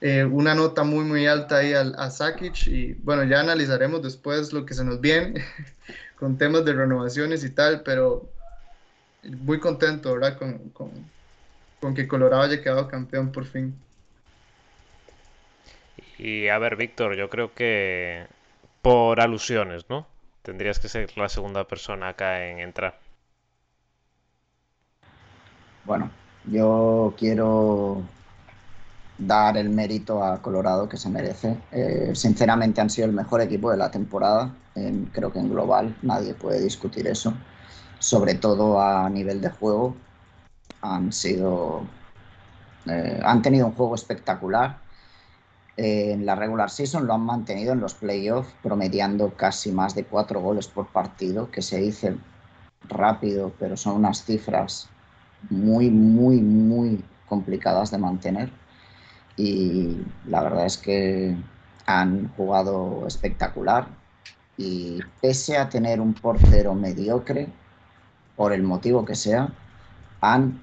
eh, 0.00 0.24
una 0.24 0.54
nota 0.54 0.82
muy, 0.82 1.04
muy 1.04 1.26
alta 1.26 1.58
ahí 1.58 1.74
a, 1.74 1.80
a 1.80 2.10
Sakic 2.10 2.66
y 2.66 2.94
bueno, 2.94 3.24
ya 3.24 3.40
analizaremos 3.40 4.02
después 4.02 4.52
lo 4.52 4.66
que 4.66 4.74
se 4.74 4.84
nos 4.84 5.00
viene 5.00 5.44
con 6.18 6.38
temas 6.38 6.64
de 6.64 6.72
renovaciones 6.72 7.44
y 7.44 7.50
tal, 7.50 7.82
pero 7.82 8.28
muy 9.22 9.60
contento, 9.60 10.14
¿verdad? 10.14 10.38
Con, 10.38 10.70
con, 11.80 11.94
que 11.94 12.06
Colorado 12.06 12.42
haya 12.42 12.62
quedado 12.62 12.88
campeón 12.88 13.32
por 13.32 13.44
fin. 13.44 13.76
Y 16.18 16.48
a 16.48 16.58
ver, 16.58 16.76
Víctor, 16.76 17.16
yo 17.16 17.28
creo 17.28 17.52
que 17.54 18.26
por 18.82 19.20
alusiones, 19.20 19.88
¿no? 19.88 20.06
Tendrías 20.42 20.78
que 20.78 20.88
ser 20.88 21.16
la 21.16 21.28
segunda 21.28 21.64
persona 21.64 22.08
acá 22.08 22.46
en 22.46 22.58
entrar. 22.58 22.98
Bueno, 25.84 26.10
yo 26.44 27.14
quiero 27.16 28.02
dar 29.18 29.56
el 29.56 29.70
mérito 29.70 30.22
a 30.22 30.42
Colorado 30.42 30.88
que 30.88 30.96
se 30.96 31.08
merece. 31.08 31.56
Eh, 31.70 32.12
sinceramente 32.14 32.80
han 32.80 32.90
sido 32.90 33.06
el 33.06 33.12
mejor 33.12 33.40
equipo 33.40 33.70
de 33.70 33.76
la 33.76 33.90
temporada. 33.90 34.54
creo 35.12 35.32
que 35.32 35.38
en 35.38 35.50
global 35.50 35.94
nadie 36.02 36.34
puede 36.34 36.60
discutir 36.60 37.06
eso 37.06 37.34
sobre 38.02 38.34
todo 38.34 38.80
a 38.82 39.08
nivel 39.08 39.40
de 39.40 39.48
juego, 39.48 39.94
han 40.80 41.12
sido. 41.12 41.86
Eh, 42.86 43.20
han 43.22 43.42
tenido 43.42 43.66
un 43.66 43.74
juego 43.74 43.94
espectacular. 43.94 44.81
En 45.76 46.26
la 46.26 46.34
regular 46.34 46.70
season 46.70 47.06
lo 47.06 47.14
han 47.14 47.22
mantenido 47.22 47.72
en 47.72 47.80
los 47.80 47.94
playoffs, 47.94 48.54
promediando 48.62 49.30
casi 49.36 49.72
más 49.72 49.94
de 49.94 50.04
cuatro 50.04 50.40
goles 50.40 50.68
por 50.68 50.88
partido, 50.88 51.50
que 51.50 51.62
se 51.62 51.78
dice 51.78 52.16
rápido, 52.88 53.52
pero 53.58 53.76
son 53.76 53.96
unas 53.96 54.24
cifras 54.24 54.88
muy, 55.48 55.90
muy, 55.90 56.40
muy 56.40 57.02
complicadas 57.26 57.90
de 57.90 57.98
mantener. 57.98 58.50
Y 59.36 59.96
la 60.26 60.42
verdad 60.42 60.66
es 60.66 60.76
que 60.76 61.36
han 61.86 62.28
jugado 62.36 63.06
espectacular. 63.06 63.86
Y 64.58 65.00
pese 65.22 65.56
a 65.56 65.70
tener 65.70 66.00
un 66.00 66.12
portero 66.12 66.74
mediocre, 66.74 67.48
por 68.36 68.52
el 68.52 68.62
motivo 68.62 69.04
que 69.04 69.14
sea, 69.14 69.48
han 70.20 70.60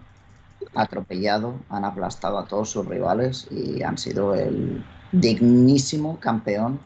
atropellado, 0.76 1.56
han 1.70 1.86
aplastado 1.86 2.38
a 2.38 2.46
todos 2.46 2.70
sus 2.70 2.86
rivales 2.86 3.48
y 3.50 3.82
han 3.82 3.98
sido 3.98 4.36
el 4.36 4.84
dignísimo 5.12 6.20
campeón 6.20 6.80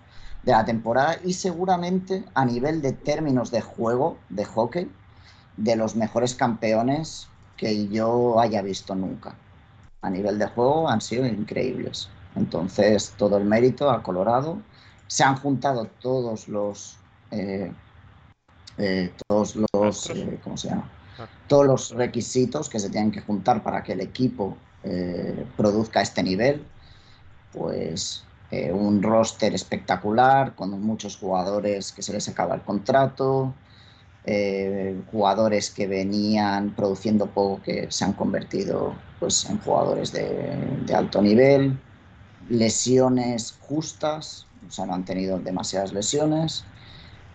de 0.44 0.52
la 0.52 0.66
temporada 0.66 1.18
y 1.24 1.34
seguramente 1.34 2.26
a 2.34 2.46
nivel 2.46 2.82
de 2.82 2.92
términos 2.92 3.52
de 3.52 3.62
juego 3.62 4.18
de 4.30 4.46
hockey 4.46 4.92
de 5.58 5.76
los 5.76 5.96
mejores 5.96 6.36
campeones 6.36 7.28
que 7.58 7.88
yo 7.88 8.40
haya 8.40 8.62
visto 8.62 8.96
nunca. 8.96 9.36
A 10.02 10.10
nivel 10.10 10.38
de 10.38 10.48
juego 10.48 10.90
han 10.90 11.02
sido 11.02 11.26
increíbles. 11.26 12.10
Entonces, 12.36 13.14
todo 13.18 13.38
el 13.38 13.46
mérito 13.46 13.90
a 13.90 14.04
Colorado. 14.04 14.58
Se 15.08 15.24
han 15.24 15.36
juntado 15.36 15.86
todos 16.02 16.48
los 16.48 16.98
eh, 17.34 17.72
eh, 18.78 19.12
todos 19.28 19.56
los, 19.56 20.10
eh, 20.10 20.40
¿cómo 20.44 20.58
se 20.58 20.70
llama? 20.70 20.90
Todos 21.48 21.66
los 21.66 21.92
requisitos 21.92 22.70
que 22.70 22.80
se 22.80 22.90
tienen 22.90 23.12
que 23.12 23.22
juntar 23.22 23.64
para 23.64 23.84
que 23.84 23.94
el 23.94 24.02
equipo 24.02 24.58
produzca 25.56 26.02
este 26.02 26.22
nivel, 26.22 26.66
pues 27.54 28.24
un 28.74 29.02
roster 29.02 29.54
espectacular 29.56 30.54
con 30.56 30.80
muchos 30.82 31.18
jugadores 31.18 31.92
que 31.92 32.02
se 32.02 32.14
les 32.14 32.28
acaba 32.30 32.56
el 32.56 32.62
contrato, 32.62 33.54
jugadores 35.12 35.72
que 35.72 35.88
venían 35.88 36.76
produciendo 36.76 37.28
poco 37.28 37.62
que 37.64 37.88
se 37.90 38.06
han 38.06 38.14
convertido 38.14 38.94
pues, 39.20 39.50
en 39.50 39.60
jugadores 39.60 40.12
de, 40.12 40.94
alto 40.96 41.22
nivel, 41.22 41.80
lesiones 42.50 43.58
justas, 43.62 44.46
o 44.68 44.72
sea, 44.72 44.86
no 44.86 44.94
han 44.94 45.06
tenido 45.06 45.40
demasiadas 45.40 45.92
lesiones 45.92 46.64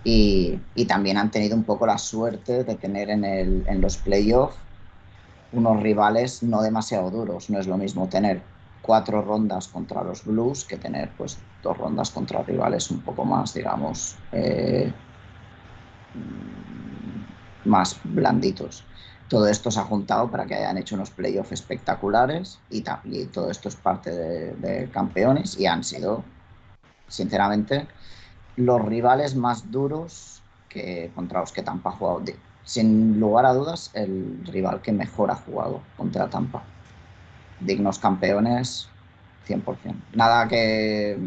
y, 0.04 0.60
también 0.86 1.18
han 1.18 1.30
tenido 1.30 1.56
un 1.56 1.64
poco 1.64 1.86
la 1.86 1.98
suerte 1.98 2.62
de 2.62 2.74
tener 2.76 3.10
en, 3.10 3.24
en 3.24 3.80
los 3.80 3.96
playoffs 3.96 4.56
unos 5.52 5.82
rivales 5.82 6.42
no 6.42 6.62
demasiado 6.62 7.10
duros. 7.10 7.50
No 7.50 7.58
es 7.58 7.66
lo 7.66 7.76
mismo 7.76 8.08
tener 8.08 8.42
cuatro 8.88 9.20
rondas 9.20 9.68
contra 9.68 10.02
los 10.02 10.24
Blues 10.24 10.64
que 10.64 10.78
tener 10.78 11.10
pues 11.14 11.36
dos 11.62 11.76
rondas 11.76 12.08
contra 12.08 12.42
rivales 12.42 12.90
un 12.90 13.02
poco 13.02 13.22
más, 13.22 13.52
digamos, 13.52 14.16
eh, 14.32 14.90
más 17.66 18.00
blanditos. 18.02 18.84
Todo 19.28 19.46
esto 19.46 19.70
se 19.70 19.78
ha 19.78 19.82
juntado 19.82 20.30
para 20.30 20.46
que 20.46 20.54
hayan 20.54 20.78
hecho 20.78 20.94
unos 20.94 21.10
playoffs 21.10 21.52
espectaculares 21.52 22.60
y, 22.70 22.82
y 23.04 23.26
todo 23.26 23.50
esto 23.50 23.68
es 23.68 23.76
parte 23.76 24.10
de, 24.10 24.54
de 24.54 24.88
campeones 24.90 25.60
y 25.60 25.66
han 25.66 25.84
sido, 25.84 26.24
sinceramente, 27.08 27.86
los 28.56 28.82
rivales 28.82 29.36
más 29.36 29.70
duros 29.70 30.40
que 30.70 31.12
contra 31.14 31.40
los 31.40 31.52
que 31.52 31.62
Tampa 31.62 31.90
ha 31.90 31.92
jugado. 31.92 32.22
Sin 32.64 33.20
lugar 33.20 33.44
a 33.44 33.52
dudas, 33.52 33.90
el 33.92 34.40
rival 34.46 34.80
que 34.80 34.92
mejor 34.92 35.30
ha 35.30 35.36
jugado 35.36 35.82
contra 35.98 36.30
Tampa. 36.30 36.62
Dignos 37.60 37.98
campeones, 37.98 38.88
100%. 39.46 39.94
Nada 40.14 40.48
que... 40.48 41.18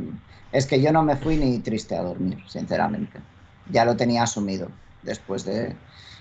Es 0.52 0.65
que 0.65 0.82
yo 0.82 0.91
no 0.91 1.04
me 1.04 1.15
fui 1.15 1.38
ni 1.38 1.60
triste 1.60 1.96
a 1.96 2.04
dormir, 2.04 2.38
sinceramente. 2.48 3.20
Ya 3.70 3.86
lo 3.86 3.96
tenía 3.96 4.24
asumido 4.24 4.67
después 5.02 5.46
de, 5.46 5.76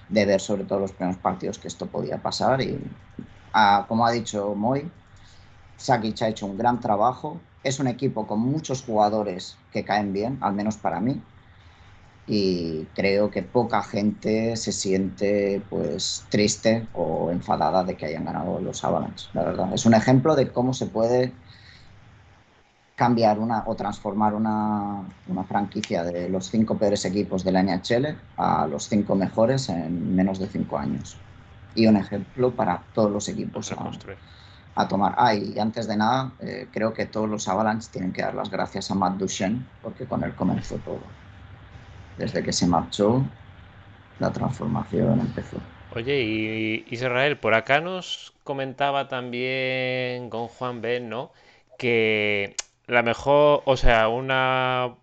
ver 0.08 0.40
sobre 0.40 0.64
todo 0.64 0.80
los 0.80 0.92
primeros 0.92 1.20
partidos 1.20 1.58
que 1.58 1.68
esto 1.68 1.86
podía 1.86 2.18
pasar 2.18 2.60
y, 2.60 2.78
como 3.88 4.06
ha 4.06 4.12
dicho 4.12 4.54
Moy, 4.54 4.90
Sakic 5.76 6.22
ha 6.22 6.28
hecho 6.28 6.46
un 6.46 6.58
gran 6.58 6.78
trabajo, 6.78 7.40
es 7.64 7.80
un 7.80 7.88
equipo 7.88 8.26
con 8.26 8.40
muchos 8.40 8.82
jugadores 8.82 9.56
que 9.72 9.84
caen 9.84 10.12
bien, 10.12 10.38
al 10.40 10.52
menos 10.52 10.76
para 10.76 11.00
mí. 11.00 11.20
Y 12.32 12.86
creo 12.94 13.28
que 13.28 13.42
poca 13.42 13.82
gente 13.82 14.56
se 14.56 14.70
siente 14.70 15.60
pues 15.68 16.24
triste 16.28 16.86
o 16.94 17.28
enfadada 17.32 17.82
de 17.82 17.96
que 17.96 18.06
hayan 18.06 18.24
ganado 18.24 18.60
los 18.60 18.84
Avalanche, 18.84 19.28
la 19.32 19.42
verdad. 19.42 19.74
Es 19.74 19.84
un 19.84 19.94
ejemplo 19.94 20.36
de 20.36 20.48
cómo 20.52 20.72
se 20.72 20.86
puede 20.86 21.32
cambiar 22.94 23.40
una 23.40 23.64
o 23.66 23.74
transformar 23.74 24.34
una, 24.34 25.02
una, 25.26 25.42
franquicia 25.42 26.04
de 26.04 26.28
los 26.28 26.48
cinco 26.50 26.78
peores 26.78 27.04
equipos 27.04 27.42
de 27.42 27.50
la 27.50 27.64
NHL 27.64 28.16
a 28.36 28.68
los 28.68 28.84
cinco 28.88 29.16
mejores 29.16 29.68
en 29.68 30.14
menos 30.14 30.38
de 30.38 30.46
cinco 30.46 30.78
años. 30.78 31.16
Y 31.74 31.88
un 31.88 31.96
ejemplo 31.96 32.52
para 32.52 32.84
todos 32.94 33.10
los 33.10 33.28
equipos 33.28 33.72
a, 33.72 33.90
a, 34.76 34.86
tomar. 34.86 35.16
Ah, 35.18 35.34
y 35.34 35.58
antes 35.58 35.88
de 35.88 35.96
nada, 35.96 36.30
eh, 36.38 36.68
creo 36.70 36.92
que 36.92 37.06
todos 37.06 37.28
los 37.28 37.48
Avalanche 37.48 37.88
tienen 37.90 38.12
que 38.12 38.22
dar 38.22 38.36
las 38.36 38.50
gracias 38.50 38.88
a 38.92 38.94
Matt 38.94 39.16
Duchenne, 39.16 39.66
porque 39.82 40.06
con 40.06 40.22
él 40.22 40.32
comenzó 40.36 40.76
todo. 40.76 41.00
Desde 42.20 42.42
que 42.42 42.52
se 42.52 42.66
marchó, 42.66 43.24
la 44.18 44.30
transformación 44.30 45.20
empezó. 45.20 45.56
Oye, 45.94 46.20
y 46.20 46.84
Israel, 46.90 47.38
por 47.38 47.54
acá 47.54 47.80
nos 47.80 48.34
comentaba 48.44 49.08
también 49.08 50.28
con 50.28 50.48
Juan 50.48 50.82
Ben, 50.82 51.08
¿no? 51.08 51.32
Que 51.78 52.56
la 52.86 53.02
mejor, 53.02 53.62
o 53.64 53.76
sea, 53.78 54.08
una 54.08 54.96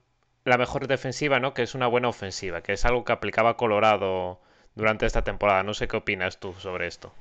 la 0.46 0.58
mejor 0.60 0.88
defensiva, 0.88 1.40
¿no? 1.40 1.56
Que 1.56 1.64
es 1.64 1.74
una 1.74 1.88
buena 1.88 2.08
ofensiva, 2.08 2.62
que 2.62 2.74
es 2.74 2.86
algo 2.86 3.04
que 3.04 3.14
aplicaba 3.14 3.58
Colorado 3.58 4.40
durante 4.76 5.08
esta 5.08 5.24
temporada. 5.24 5.64
No 5.64 5.74
sé 5.74 5.88
qué 5.88 5.98
opinas 5.98 6.40
tú 6.40 6.54
sobre 6.54 6.86
esto. 6.86 7.12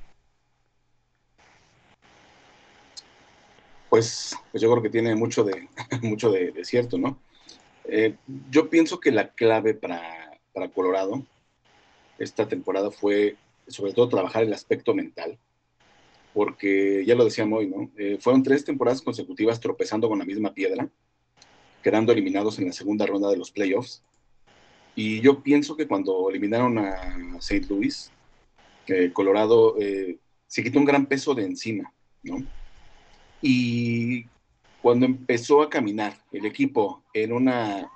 Pues, 3.89 4.37
pues 4.51 4.61
yo 4.61 4.69
creo 4.69 4.83
que 4.83 4.91
tiene 4.91 5.15
mucho 5.15 5.43
de, 5.43 5.67
mucho 6.03 6.29
de, 6.29 6.53
cierto, 6.63 6.99
¿no? 6.99 7.17
Eh, 7.89 8.15
yo 8.49 8.69
pienso 8.69 8.99
que 8.99 9.11
la 9.11 9.29
clave 9.29 9.73
para, 9.73 10.39
para 10.53 10.69
Colorado 10.69 11.25
esta 12.19 12.47
temporada 12.47 12.91
fue 12.91 13.35
sobre 13.67 13.93
todo 13.93 14.09
trabajar 14.09 14.43
el 14.43 14.53
aspecto 14.53 14.93
mental 14.93 15.37
porque 16.37 17.03
ya 17.03 17.15
lo 17.15 17.25
decíamos 17.25 17.57
hoy, 17.57 17.67
¿no? 17.67 17.89
Eh, 17.97 18.19
fueron 18.21 18.43
tres 18.43 18.63
temporadas 18.63 19.01
consecutivas 19.01 19.59
tropezando 19.59 20.07
con 20.07 20.19
la 20.19 20.23
misma 20.23 20.53
piedra, 20.53 20.87
quedando 21.81 22.11
eliminados 22.11 22.59
en 22.59 22.67
la 22.67 22.73
segunda 22.73 23.07
ronda 23.07 23.27
de 23.31 23.37
los 23.37 23.49
playoffs. 23.49 24.03
Y 24.95 25.19
yo 25.21 25.41
pienso 25.41 25.75
que 25.75 25.87
cuando 25.87 26.29
eliminaron 26.29 26.77
a 26.77 27.37
St. 27.39 27.65
Louis, 27.67 28.11
Colorado 29.13 29.77
eh, 29.79 30.19
se 30.45 30.61
quitó 30.61 30.77
un 30.77 30.85
gran 30.85 31.07
peso 31.07 31.33
de 31.33 31.43
encima, 31.43 31.91
¿no? 32.21 32.45
Y 33.41 34.27
cuando 34.87 35.05
empezó 35.05 35.61
a 35.61 35.69
caminar 35.69 36.17
el 36.31 36.45
equipo 36.45 37.03
en 37.13 37.33
una, 37.33 37.91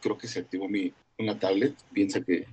creo 0.00 0.18
que 0.18 0.26
se 0.26 0.40
activó 0.40 0.68
mi, 0.68 0.92
una 1.16 1.38
tablet, 1.38 1.76
piensa 1.92 2.20
que, 2.22 2.48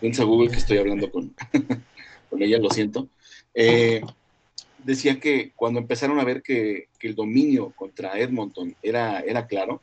piensa 0.00 0.24
Google 0.24 0.50
que 0.50 0.56
estoy 0.56 0.78
hablando 0.78 1.12
con, 1.12 1.34
con 2.30 2.42
ella, 2.42 2.56
lo 2.56 2.70
siento. 2.70 3.10
Eh, 3.52 4.00
decía 4.82 5.20
que 5.20 5.52
cuando 5.54 5.78
empezaron 5.78 6.18
a 6.18 6.24
ver 6.24 6.42
que, 6.42 6.88
el 7.00 7.14
dominio 7.14 7.74
contra 7.76 8.18
Edmonton 8.18 8.74
era, 8.82 9.20
era 9.20 9.46
claro, 9.46 9.82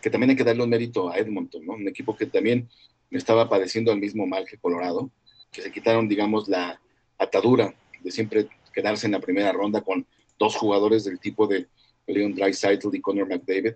que 0.00 0.08
también 0.08 0.30
hay 0.30 0.36
que 0.36 0.44
darle 0.44 0.62
un 0.62 0.70
mérito 0.70 1.10
a 1.10 1.18
Edmonton, 1.18 1.66
¿no? 1.66 1.74
Un 1.74 1.88
equipo 1.88 2.16
que 2.16 2.24
también 2.24 2.70
estaba 3.10 3.50
padeciendo 3.50 3.92
el 3.92 4.00
mismo 4.00 4.26
mal 4.26 4.46
que 4.46 4.56
Colorado, 4.56 5.10
que 5.50 5.60
se 5.60 5.70
quitaron, 5.70 6.08
digamos, 6.08 6.48
la 6.48 6.80
atadura 7.18 7.74
de 8.00 8.10
siempre 8.10 8.48
quedarse 8.72 9.04
en 9.04 9.12
la 9.12 9.20
primera 9.20 9.52
ronda 9.52 9.82
con 9.82 10.06
dos 10.38 10.56
jugadores 10.56 11.04
del 11.04 11.20
tipo 11.20 11.46
de 11.46 11.66
Leon 12.06 12.34
Draisaitl 12.34 12.94
y 12.94 13.00
Connor 13.00 13.28
McDavid. 13.28 13.74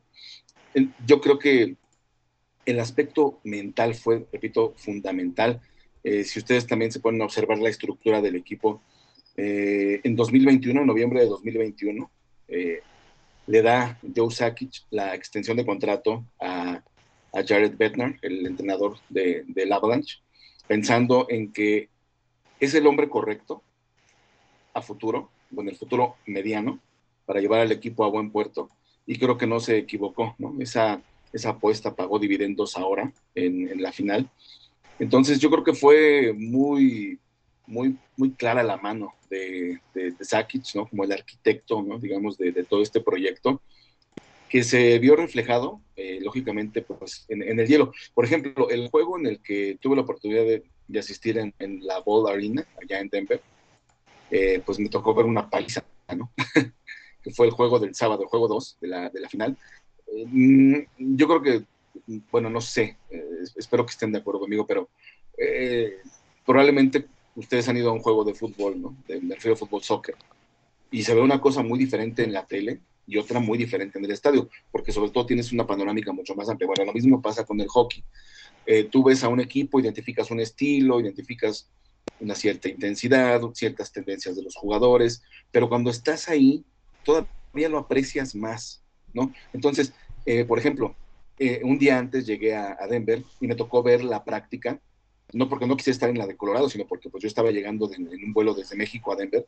Yo 1.06 1.20
creo 1.20 1.38
que 1.38 1.76
el 2.66 2.80
aspecto 2.80 3.40
mental 3.44 3.94
fue, 3.94 4.26
repito, 4.32 4.74
fundamental. 4.76 5.60
Eh, 6.02 6.24
si 6.24 6.40
ustedes 6.40 6.66
también 6.66 6.92
se 6.92 7.00
a 7.02 7.24
observar 7.24 7.58
la 7.58 7.68
estructura 7.68 8.20
del 8.20 8.36
equipo, 8.36 8.82
eh, 9.36 10.00
en 10.02 10.16
2021, 10.16 10.80
en 10.80 10.86
noviembre 10.86 11.20
de 11.20 11.26
2021, 11.26 12.10
eh, 12.48 12.80
le 13.46 13.62
da 13.62 13.98
Joe 14.14 14.30
Sakic 14.30 14.82
la 14.90 15.14
extensión 15.14 15.56
de 15.56 15.66
contrato 15.66 16.26
a, 16.40 16.82
Jared 17.32 17.76
Bednar, 17.76 18.16
el 18.22 18.46
entrenador 18.46 18.96
del 19.10 19.44
de, 19.48 19.70
Avalanche, 19.70 20.20
pensando 20.66 21.26
en 21.28 21.52
que 21.52 21.90
es 22.58 22.72
el 22.72 22.86
hombre 22.86 23.10
correcto 23.10 23.62
a 24.72 24.80
futuro, 24.80 25.30
bueno, 25.50 25.70
el 25.70 25.76
futuro 25.76 26.16
mediano, 26.24 26.80
para 27.26 27.40
llevar 27.40 27.60
al 27.60 27.72
equipo 27.72 28.04
a 28.04 28.10
buen 28.10 28.30
puerto. 28.30 28.70
Y 29.06 29.18
creo 29.18 29.36
que 29.36 29.46
no 29.46 29.60
se 29.60 29.78
equivocó, 29.78 30.34
¿no? 30.38 30.54
Esa, 30.60 31.02
esa 31.32 31.50
apuesta 31.50 31.94
pagó 31.94 32.18
dividendos 32.18 32.76
ahora 32.76 33.12
en, 33.34 33.68
en 33.68 33.82
la 33.82 33.92
final. 33.92 34.30
Entonces 34.98 35.38
yo 35.38 35.50
creo 35.50 35.64
que 35.64 35.74
fue 35.74 36.32
muy, 36.32 37.18
muy, 37.66 37.98
muy 38.16 38.32
clara 38.32 38.62
la 38.62 38.76
mano 38.76 39.14
de, 39.28 39.80
de, 39.94 40.14
Sakic, 40.20 40.74
¿no? 40.74 40.86
Como 40.88 41.04
el 41.04 41.12
arquitecto, 41.12 41.82
¿no? 41.82 41.98
Digamos, 41.98 42.38
de, 42.38 42.52
todo 42.64 42.82
este 42.82 43.00
proyecto, 43.00 43.60
que 44.48 44.62
se 44.62 44.98
vio 44.98 45.16
reflejado, 45.16 45.80
eh, 45.96 46.20
lógicamente, 46.22 46.82
pues, 46.82 47.26
en, 47.28 47.58
el 47.58 47.66
hielo. 47.66 47.92
Por 48.14 48.24
ejemplo, 48.24 48.70
el 48.70 48.88
juego 48.88 49.18
en 49.18 49.26
el 49.26 49.40
que 49.40 49.78
tuve 49.80 49.96
la 49.96 50.02
oportunidad 50.02 50.44
de, 50.44 50.64
asistir 50.98 51.38
en, 51.38 51.84
la 51.84 52.00
Ball 52.00 52.32
Arena, 52.32 52.64
allá 52.80 53.00
en 53.00 53.08
Denver, 53.08 53.40
eh, 54.30 54.62
pues 54.64 54.78
me 54.78 54.88
tocó 54.88 55.14
ver 55.14 55.26
una 55.26 55.50
paliza, 55.50 55.84
¿no? 56.16 56.32
que 57.26 57.34
fue 57.34 57.46
el 57.46 57.52
juego 57.52 57.80
del 57.80 57.92
sábado, 57.92 58.22
el 58.22 58.28
juego 58.28 58.46
2 58.46 58.78
de 58.80 58.86
la, 58.86 59.10
de 59.10 59.20
la 59.20 59.28
final. 59.28 59.58
Eh, 60.06 60.86
yo 60.96 61.26
creo 61.26 61.42
que, 61.42 61.64
bueno, 62.30 62.48
no 62.48 62.60
sé, 62.60 62.96
espero 63.56 63.84
que 63.84 63.90
estén 63.90 64.12
de 64.12 64.18
acuerdo 64.18 64.38
conmigo, 64.38 64.64
pero 64.64 64.88
probablemente 66.44 67.08
ustedes 67.34 67.68
han 67.68 67.76
ido 67.76 67.90
a 67.90 67.92
un 67.92 67.98
juego 67.98 68.22
de 68.22 68.32
fútbol, 68.32 68.80
¿no? 68.80 68.96
De, 69.08 69.20
me 69.20 69.36
fútbol 69.36 69.82
soccer. 69.82 70.14
Y 70.92 71.02
se 71.02 71.16
ve 71.16 71.20
una 71.20 71.40
cosa 71.40 71.64
muy 71.64 71.80
diferente 71.80 72.22
en 72.22 72.32
la 72.32 72.46
tele 72.46 72.78
y 73.08 73.18
otra 73.18 73.40
muy 73.40 73.58
diferente 73.58 73.98
en 73.98 74.04
el 74.04 74.12
estadio, 74.12 74.48
porque 74.70 74.92
sobre 74.92 75.10
todo 75.10 75.26
tienes 75.26 75.52
una 75.52 75.66
panorámica 75.66 76.12
mucho 76.12 76.36
más 76.36 76.48
amplia. 76.48 76.68
Bueno, 76.68 76.84
lo 76.84 76.92
mismo 76.92 77.20
pasa 77.20 77.44
con 77.44 77.60
el 77.60 77.66
hockey. 77.66 78.04
Eh, 78.66 78.84
tú 78.84 79.02
ves 79.02 79.24
a 79.24 79.28
un 79.28 79.40
equipo, 79.40 79.80
identificas 79.80 80.30
un 80.30 80.40
estilo, 80.40 81.00
identificas 81.00 81.68
una 82.20 82.34
cierta 82.34 82.68
intensidad, 82.68 83.42
ciertas 83.52 83.92
tendencias 83.92 84.36
de 84.36 84.42
los 84.42 84.54
jugadores, 84.54 85.22
pero 85.50 85.68
cuando 85.68 85.90
estás 85.90 86.28
ahí, 86.28 86.64
todavía 87.06 87.70
lo 87.70 87.78
aprecias 87.78 88.34
más, 88.34 88.82
¿no? 89.14 89.32
Entonces, 89.54 89.94
eh, 90.26 90.44
por 90.44 90.58
ejemplo, 90.58 90.94
eh, 91.38 91.60
un 91.64 91.78
día 91.78 91.98
antes 91.98 92.26
llegué 92.26 92.54
a, 92.54 92.76
a, 92.78 92.86
Denver 92.86 93.22
y 93.40 93.46
me 93.46 93.54
tocó 93.54 93.82
ver 93.82 94.04
la 94.04 94.24
práctica 94.24 94.78
no 95.32 95.48
porque 95.48 95.66
no 95.66 95.76
quisiera 95.76 95.94
estar 95.94 96.10
en 96.10 96.18
la 96.18 96.26
de 96.26 96.36
Colorado, 96.36 96.68
sino 96.68 96.86
porque 96.86 97.10
pues 97.10 97.22
yo 97.22 97.28
estaba 97.28 97.50
llegando 97.50 97.90
en 97.92 98.24
un 98.24 98.32
vuelo 98.32 98.54
desde 98.54 98.76
México 98.76 99.12
a 99.12 99.16
Denver. 99.16 99.46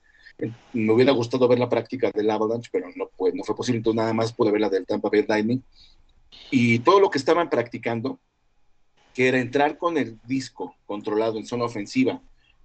Me 0.73 0.93
hubiera 0.93 1.13
gustado 1.13 1.47
ver 1.47 1.59
la 1.59 1.69
práctica 1.69 2.11
del 2.11 2.31
Avalanche, 2.31 2.69
pero 2.73 2.89
no, 2.97 3.09
pues, 3.17 3.35
no 3.35 3.45
fue 3.45 3.57
posible, 3.57 3.79
entonces 3.79 3.97
nada 3.97 4.13
más 4.13 4.33
pude 4.33 4.51
ver 4.51 4.61
la 4.61 4.69
del 4.69 4.87
Tampa 4.87 5.09
Bay 5.11 5.25
Lightning. 5.27 5.63
Y 6.51 6.81
todo 6.81 7.01
lo 7.01 7.11
que 7.11 7.19
estaban 7.19 7.49
practicando, 7.49 8.19
que 9.15 9.29
era 9.29 9.39
entrar 9.39 9.79
con 9.79 9.97
el 9.99 10.19
disco 10.27 10.75
controlado 10.87 11.39
en 11.39 11.47
zona 11.47 11.65
ofensiva, 11.65 12.21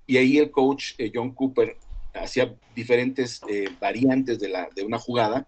y 0.06 0.17
ahí 0.17 0.38
el 0.38 0.51
coach 0.51 0.93
eh, 0.97 1.12
John 1.13 1.32
Cooper 1.32 1.77
hacía 2.13 2.56
diferentes 2.76 3.41
eh, 3.49 3.69
variantes 3.80 4.39
de, 4.39 4.49
la, 4.49 4.69
de 4.76 4.84
una 4.84 4.99
jugada, 4.99 5.47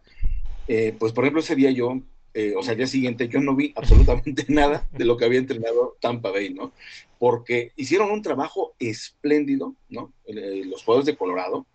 eh, 0.68 0.96
pues 0.98 1.14
por 1.14 1.24
ejemplo 1.24 1.42
ese 1.42 1.56
día 1.56 1.72
yo 1.72 2.02
eh, 2.38 2.54
o 2.54 2.62
sea, 2.62 2.72
al 2.72 2.78
día 2.78 2.88
siguiente 2.88 3.30
yo 3.30 3.40
no 3.40 3.56
vi 3.56 3.72
absolutamente 3.78 4.46
nada 4.50 4.86
de 4.92 5.06
lo 5.06 5.16
que 5.16 5.24
había 5.24 5.40
entrenado 5.40 5.96
Tampa 6.02 6.32
Bay, 6.32 6.54
¿no? 6.54 6.74
Porque 7.18 7.72
hicieron 7.78 8.12
un 8.12 8.22
trabajo 8.22 8.76
espléndido, 8.78 9.74
¿no? 9.88 10.12
Eh, 10.26 10.64
los 10.66 10.84
jugadores 10.84 11.06
de 11.06 11.16
Colorado. 11.16 11.66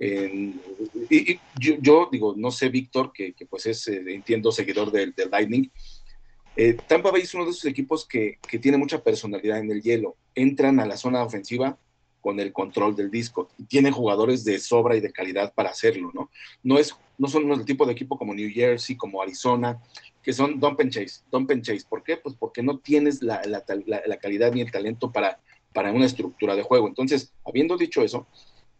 y, 0.00 1.38
yo, 1.58 2.08
digo, 2.10 2.34
no 2.34 2.50
sé, 2.50 2.70
Víctor, 2.70 3.12
que, 3.12 3.34
pues 3.48 3.66
es, 3.66 3.88
eh, 3.88 4.02
entiendo, 4.06 4.50
seguidor 4.52 4.90
del, 4.90 5.14
Lightning. 5.30 5.70
Tampa 6.88 7.10
Bay 7.10 7.20
es 7.20 7.34
uno 7.34 7.44
de 7.44 7.50
esos 7.50 7.66
equipos 7.66 8.06
que, 8.08 8.38
que 8.48 8.58
tiene 8.58 8.78
mucha 8.78 9.02
personalidad 9.02 9.58
en 9.58 9.70
el 9.70 9.82
hielo. 9.82 10.16
Entran 10.34 10.80
a 10.80 10.86
la 10.86 10.96
zona 10.96 11.22
ofensiva 11.22 11.78
con 12.26 12.40
el 12.40 12.52
control 12.52 12.96
del 12.96 13.08
disco. 13.08 13.50
Y 13.56 13.66
tiene 13.66 13.92
jugadores 13.92 14.44
de 14.44 14.58
sobra 14.58 14.96
y 14.96 15.00
de 15.00 15.12
calidad 15.12 15.54
para 15.54 15.70
hacerlo, 15.70 16.10
¿no? 16.12 16.28
No, 16.64 16.76
es, 16.76 16.92
no 17.18 17.28
son 17.28 17.48
el 17.52 17.64
tipo 17.64 17.86
de 17.86 17.92
equipo 17.92 18.18
como 18.18 18.34
New 18.34 18.50
Jersey, 18.52 18.96
como 18.96 19.22
Arizona, 19.22 19.80
que 20.24 20.32
son 20.32 20.58
dump 20.58 20.80
and 20.80 20.90
chase, 20.90 21.20
dump 21.30 21.52
and 21.52 21.62
chase. 21.62 21.86
¿Por 21.88 22.02
qué? 22.02 22.16
Pues 22.16 22.34
porque 22.34 22.64
no 22.64 22.80
tienes 22.80 23.22
la, 23.22 23.40
la, 23.44 23.62
la, 24.04 24.16
calidad 24.16 24.52
ni 24.52 24.60
el 24.60 24.72
talento 24.72 25.12
para, 25.12 25.38
para 25.72 25.92
una 25.92 26.04
estructura 26.04 26.56
de 26.56 26.64
juego. 26.64 26.88
Entonces, 26.88 27.32
habiendo 27.44 27.76
dicho 27.76 28.02
eso, 28.02 28.26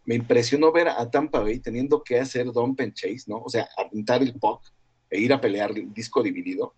me 0.03 0.15
impresionó 0.15 0.73
ver 0.73 0.89
a 0.89 1.09
Tampa 1.09 1.39
Bay 1.39 1.59
teniendo 1.59 2.03
que 2.03 2.19
hacer 2.19 2.51
dump 2.51 2.81
and 2.81 2.95
chase, 2.95 3.23
¿no? 3.27 3.37
O 3.37 3.49
sea, 3.49 3.69
apuntar 3.77 4.21
el 4.23 4.33
puck 4.33 4.61
e 5.09 5.21
ir 5.21 5.31
a 5.31 5.39
pelear 5.39 5.71
el 5.71 5.93
disco 5.93 6.21
dividido 6.21 6.73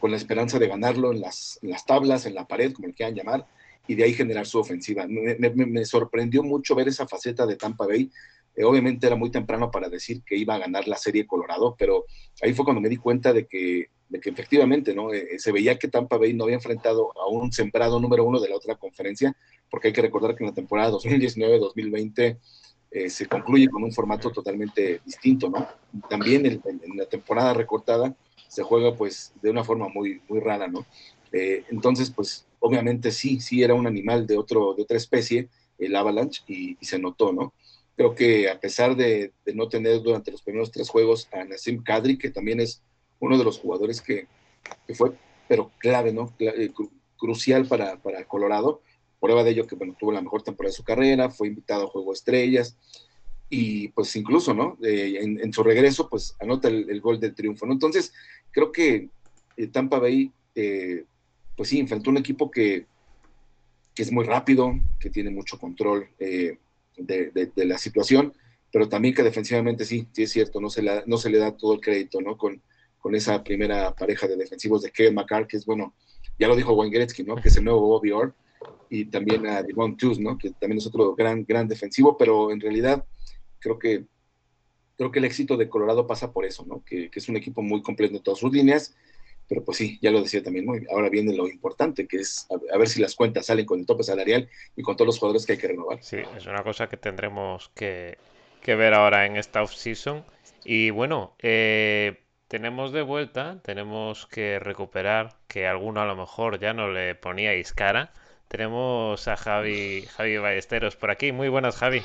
con 0.00 0.10
la 0.10 0.16
esperanza 0.16 0.58
de 0.58 0.68
ganarlo 0.68 1.12
en 1.12 1.20
las, 1.20 1.58
en 1.60 1.68
las 1.68 1.84
tablas, 1.84 2.24
en 2.24 2.34
la 2.34 2.48
pared, 2.48 2.72
como 2.72 2.88
le 2.88 2.94
quieran 2.94 3.14
llamar, 3.14 3.46
y 3.88 3.94
de 3.94 4.04
ahí 4.04 4.12
generar 4.12 4.46
su 4.46 4.58
ofensiva. 4.58 5.06
Me, 5.08 5.84
sorprendió 5.84 6.42
mucho 6.42 6.74
ver 6.74 6.88
esa 6.88 7.08
faceta 7.08 7.46
de 7.46 7.56
Tampa 7.56 7.86
Bay. 7.86 8.10
Eh, 8.54 8.64
obviamente 8.64 9.06
era 9.06 9.16
muy 9.16 9.30
temprano 9.30 9.70
para 9.70 9.88
decir 9.88 10.22
que 10.24 10.36
iba 10.36 10.54
a 10.54 10.58
ganar 10.58 10.86
la 10.86 10.96
serie 10.96 11.26
Colorado, 11.26 11.74
pero 11.76 12.04
ahí 12.42 12.52
fue 12.54 12.64
cuando 12.64 12.80
me 12.80 12.88
di 12.88 12.98
cuenta 12.98 13.32
de 13.32 13.46
que, 13.46 13.86
de 14.08 14.20
que 14.20 14.30
efectivamente 14.30 14.94
¿no? 14.94 15.12
Eh, 15.12 15.38
se 15.38 15.52
veía 15.52 15.78
que 15.78 15.88
Tampa 15.88 16.18
Bay 16.18 16.34
no 16.34 16.44
había 16.44 16.56
enfrentado 16.56 17.10
a 17.18 17.28
un 17.28 17.50
sembrado 17.50 17.98
número 17.98 18.24
uno 18.24 18.40
de 18.40 18.50
la 18.50 18.56
otra 18.56 18.76
conferencia, 18.76 19.34
porque 19.70 19.88
hay 19.88 19.94
que 19.94 20.02
recordar 20.02 20.36
que 20.36 20.44
en 20.44 20.50
la 20.50 20.54
temporada 20.54 20.92
2019-2020 20.92 22.38
eh, 22.90 23.10
se 23.10 23.26
concluye 23.26 23.68
con 23.68 23.82
un 23.82 23.92
formato 23.92 24.30
totalmente 24.30 25.00
distinto. 25.04 25.48
¿no? 25.48 25.66
También 26.08 26.44
en, 26.44 26.60
en 26.64 26.96
la 26.96 27.06
temporada 27.06 27.54
recortada 27.54 28.14
se 28.48 28.62
juega 28.62 28.94
pues 28.94 29.32
de 29.40 29.50
una 29.50 29.64
forma 29.64 29.88
muy, 29.88 30.20
muy 30.28 30.40
rara, 30.40 30.68
¿no? 30.68 30.84
Eh, 31.32 31.64
entonces, 31.70 32.10
pues 32.10 32.46
obviamente 32.60 33.10
sí, 33.10 33.40
sí 33.40 33.62
era 33.62 33.74
un 33.74 33.86
animal 33.86 34.26
de, 34.26 34.36
otro, 34.36 34.74
de 34.74 34.82
otra 34.82 34.96
especie, 34.96 35.48
el 35.78 35.94
Avalanche, 35.94 36.42
y, 36.46 36.76
se 36.80 36.98
notó, 36.98 37.32
¿no? 37.32 37.54
Creo 37.96 38.14
que 38.14 38.48
a 38.48 38.58
pesar 38.60 38.96
de, 38.96 39.32
no 39.54 39.68
tener 39.68 40.02
durante 40.02 40.30
los 40.30 40.42
primeros 40.42 40.70
tres 40.70 40.88
juegos 40.88 41.28
a 41.32 41.44
Nassim 41.44 41.82
Kadri, 41.82 42.18
que 42.18 42.30
también 42.30 42.60
es 42.60 42.82
uno 43.20 43.36
de 43.38 43.44
los 43.44 43.58
jugadores 43.58 44.00
que, 44.00 44.26
fue, 44.94 45.12
pero 45.48 45.70
clave, 45.78 46.12
¿no? 46.12 46.32
Eh, 46.38 46.70
crucial 47.16 47.66
para, 47.66 47.96
para, 48.00 48.24
Colorado. 48.24 48.80
Prueba 49.20 49.42
de 49.42 49.50
ello 49.50 49.66
que, 49.66 49.74
bueno, 49.74 49.96
tuvo 49.98 50.12
la 50.12 50.22
mejor 50.22 50.42
temporada 50.42 50.70
de 50.70 50.76
su 50.76 50.84
carrera, 50.84 51.30
fue 51.30 51.48
invitado 51.48 51.84
a 51.84 51.90
Juego 51.90 52.12
Estrellas, 52.12 52.76
y 53.50 53.88
pues 53.88 54.14
incluso, 54.16 54.52
¿no? 54.52 54.76
en, 54.82 55.52
su 55.52 55.62
regreso, 55.62 56.08
pues 56.08 56.36
anota 56.40 56.68
el, 56.68 57.00
gol 57.00 57.18
del 57.18 57.34
triunfo, 57.34 57.66
¿no? 57.66 57.72
Entonces, 57.72 58.12
creo 58.50 58.70
que 58.72 59.08
eh, 59.56 59.66
Tampa 59.68 59.98
Bay, 59.98 60.30
eh, 60.54 61.04
pues 61.58 61.70
sí, 61.70 61.80
enfrentó 61.80 62.10
un 62.10 62.18
equipo 62.18 62.50
que, 62.50 62.86
que, 63.92 64.02
es 64.02 64.12
muy 64.12 64.24
rápido, 64.24 64.72
que 65.00 65.10
tiene 65.10 65.30
mucho 65.30 65.58
control 65.58 66.08
eh, 66.20 66.56
de, 66.96 67.50
la 67.56 67.76
situación, 67.76 68.32
pero 68.72 68.88
también 68.88 69.12
que 69.12 69.24
defensivamente 69.24 69.84
sí, 69.84 70.06
sí 70.12 70.22
es 70.22 70.30
cierto, 70.30 70.60
no 70.60 70.70
se, 70.70 70.82
la, 70.82 71.02
no 71.06 71.18
se 71.18 71.30
le 71.30 71.38
da 71.38 71.56
todo 71.56 71.74
el 71.74 71.80
crédito, 71.80 72.20
¿no? 72.20 72.38
Con, 72.38 72.62
con 73.00 73.16
esa 73.16 73.42
primera 73.42 73.92
pareja 73.92 74.28
de 74.28 74.36
defensivos 74.36 74.82
de 74.82 74.92
Kevin 74.92 75.16
McCarr, 75.16 75.48
que 75.48 75.56
es, 75.56 75.66
bueno, 75.66 75.94
ya 76.38 76.46
lo 76.46 76.54
dijo 76.54 76.74
Wayne 76.74 76.94
Gretzky, 76.94 77.24
¿no? 77.24 77.34
Que 77.34 77.48
es 77.48 77.56
el 77.56 77.64
nuevo 77.64 77.80
Bobby 77.80 78.12
Orr, 78.12 78.32
y 78.88 79.06
también 79.06 79.44
a 79.48 79.62
Devon 79.64 79.96
Tools, 79.96 80.20
¿no? 80.20 80.38
Que 80.38 80.50
también 80.50 80.78
es 80.78 80.86
otro 80.86 81.16
gran, 81.16 81.44
gran 81.44 81.66
defensivo, 81.66 82.16
pero 82.16 82.52
en 82.52 82.60
realidad 82.60 83.04
creo 83.58 83.80
que, 83.80 84.06
creo 84.96 85.10
que 85.10 85.18
el 85.18 85.24
éxito 85.24 85.56
de 85.56 85.68
Colorado 85.68 86.06
pasa 86.06 86.32
por 86.32 86.44
eso, 86.44 86.64
¿no? 86.66 86.84
Que, 86.84 87.10
es 87.12 87.28
un 87.28 87.36
equipo 87.36 87.62
muy 87.62 87.82
completo 87.82 88.16
en 88.16 88.22
todas 88.22 88.38
sus 88.38 88.52
líneas, 88.52 88.94
pero 89.48 89.64
pues 89.64 89.78
sí, 89.78 89.98
ya 90.02 90.10
lo 90.10 90.22
decía 90.22 90.42
también, 90.42 90.66
¿no? 90.66 90.74
ahora 90.90 91.08
viene 91.08 91.34
lo 91.34 91.48
importante, 91.48 92.06
que 92.06 92.18
es 92.18 92.46
a, 92.50 92.76
ver 92.76 92.88
si 92.88 93.00
las 93.00 93.14
cuentas 93.14 93.46
salen 93.46 93.64
con 93.64 93.80
el 93.80 93.86
tope 93.86 94.02
salarial 94.02 94.48
y 94.76 94.82
con 94.82 94.96
todos 94.96 95.06
los 95.06 95.18
jugadores 95.18 95.46
que 95.46 95.52
hay 95.52 95.58
que 95.58 95.68
renovar. 95.68 96.02
Sí, 96.02 96.18
es 96.36 96.46
una 96.46 96.62
cosa 96.62 96.88
que 96.88 96.96
tendremos 96.96 97.70
que, 97.74 98.18
ver 98.66 98.92
ahora 98.92 99.24
en 99.24 99.36
esta 99.36 99.62
off-season. 99.62 100.24
Y 100.62 100.90
bueno, 100.90 101.34
eh, 101.38 102.20
tenemos 102.48 102.92
de 102.92 103.00
vuelta, 103.00 103.60
tenemos 103.62 104.26
que 104.26 104.58
recuperar, 104.58 105.36
que 105.48 105.66
alguno 105.66 106.02
a 106.02 106.06
lo 106.06 106.16
mejor 106.16 106.60
ya 106.60 106.74
no 106.74 106.92
le 106.92 107.14
poníais 107.14 107.72
cara. 107.72 108.12
Tenemos 108.48 109.26
a 109.28 109.36
Javi, 109.38 110.02
Javi 110.02 110.36
Ballesteros 110.36 110.96
por 110.96 111.10
aquí. 111.10 111.32
Muy 111.32 111.48
buenas, 111.48 111.76
Javi. 111.76 112.02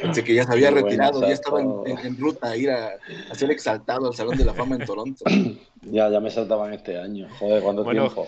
Pensé 0.00 0.24
que 0.24 0.34
ya 0.34 0.44
se 0.44 0.52
había 0.52 0.70
retirado, 0.70 1.20
ya 1.20 1.28
estaba 1.28 1.60
en, 1.60 2.18
ruta 2.18 2.48
a 2.48 2.56
ir 2.56 2.70
a, 2.70 2.98
ser 3.32 3.50
exaltado 3.50 4.08
al 4.08 4.14
Salón 4.14 4.36
de 4.36 4.44
la 4.44 4.54
Fama 4.54 4.76
en 4.76 4.86
Toronto. 4.86 5.24
ya, 5.82 6.08
ya 6.08 6.20
me 6.20 6.30
saltaban 6.30 6.72
este 6.72 6.98
año. 6.98 7.28
Joder, 7.38 7.62
¿cuánto 7.62 7.84
tiempo? 7.84 8.26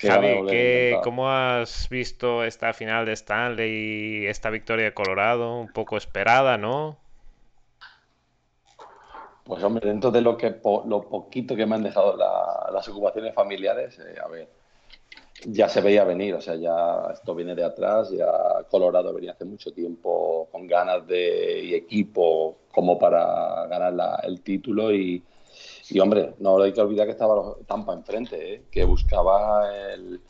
Javi, 0.00 0.96
¿cómo 1.02 1.30
has 1.30 1.88
visto 1.88 2.44
esta 2.44 2.72
final 2.72 3.06
de 3.06 3.12
Stanley 3.12 4.22
y 4.22 4.26
esta 4.26 4.50
victoria 4.50 4.86
de 4.86 4.94
Colorado? 4.94 5.58
Un 5.58 5.72
poco 5.72 5.96
esperada, 5.96 6.56
¿no? 6.58 6.98
Pues 9.44 9.62
hombre, 9.62 9.88
dentro 9.88 10.10
de 10.10 10.20
lo 10.20 10.36
que 10.36 10.60
lo 10.86 11.08
poquito 11.08 11.54
que 11.54 11.66
me 11.66 11.76
han 11.76 11.82
dejado 11.82 12.16
las 12.16 12.88
ocupaciones 12.88 13.32
familiares, 13.34 13.98
eh, 13.98 14.16
a 14.22 14.26
ver, 14.28 14.48
ya 15.44 15.68
se 15.68 15.80
veía 15.80 16.04
venir, 16.04 16.34
o 16.34 16.40
sea, 16.40 16.56
ya 16.56 17.08
esto 17.12 17.34
viene 17.34 17.54
de 17.54 17.64
atrás, 17.64 18.10
ya 18.10 18.64
Colorado 18.70 19.12
venía 19.12 19.32
hace 19.32 19.44
mucho 19.44 19.72
tiempo 19.72 20.48
con 20.50 20.66
ganas 20.66 21.06
de 21.06 21.64
y 21.64 21.74
equipo 21.74 22.56
como 22.72 22.98
para 22.98 23.66
ganar 23.66 24.20
el 24.24 24.40
título 24.40 24.92
y, 24.92 25.22
y, 25.90 26.00
hombre, 26.00 26.34
no 26.38 26.60
hay 26.62 26.72
que 26.72 26.80
olvidar 26.80 27.06
que 27.06 27.12
estaba 27.12 27.54
Tampa 27.66 27.92
enfrente, 27.92 28.54
¿eh? 28.54 28.62
que 28.70 28.84
buscaba 28.84 29.70
el, 29.92 30.20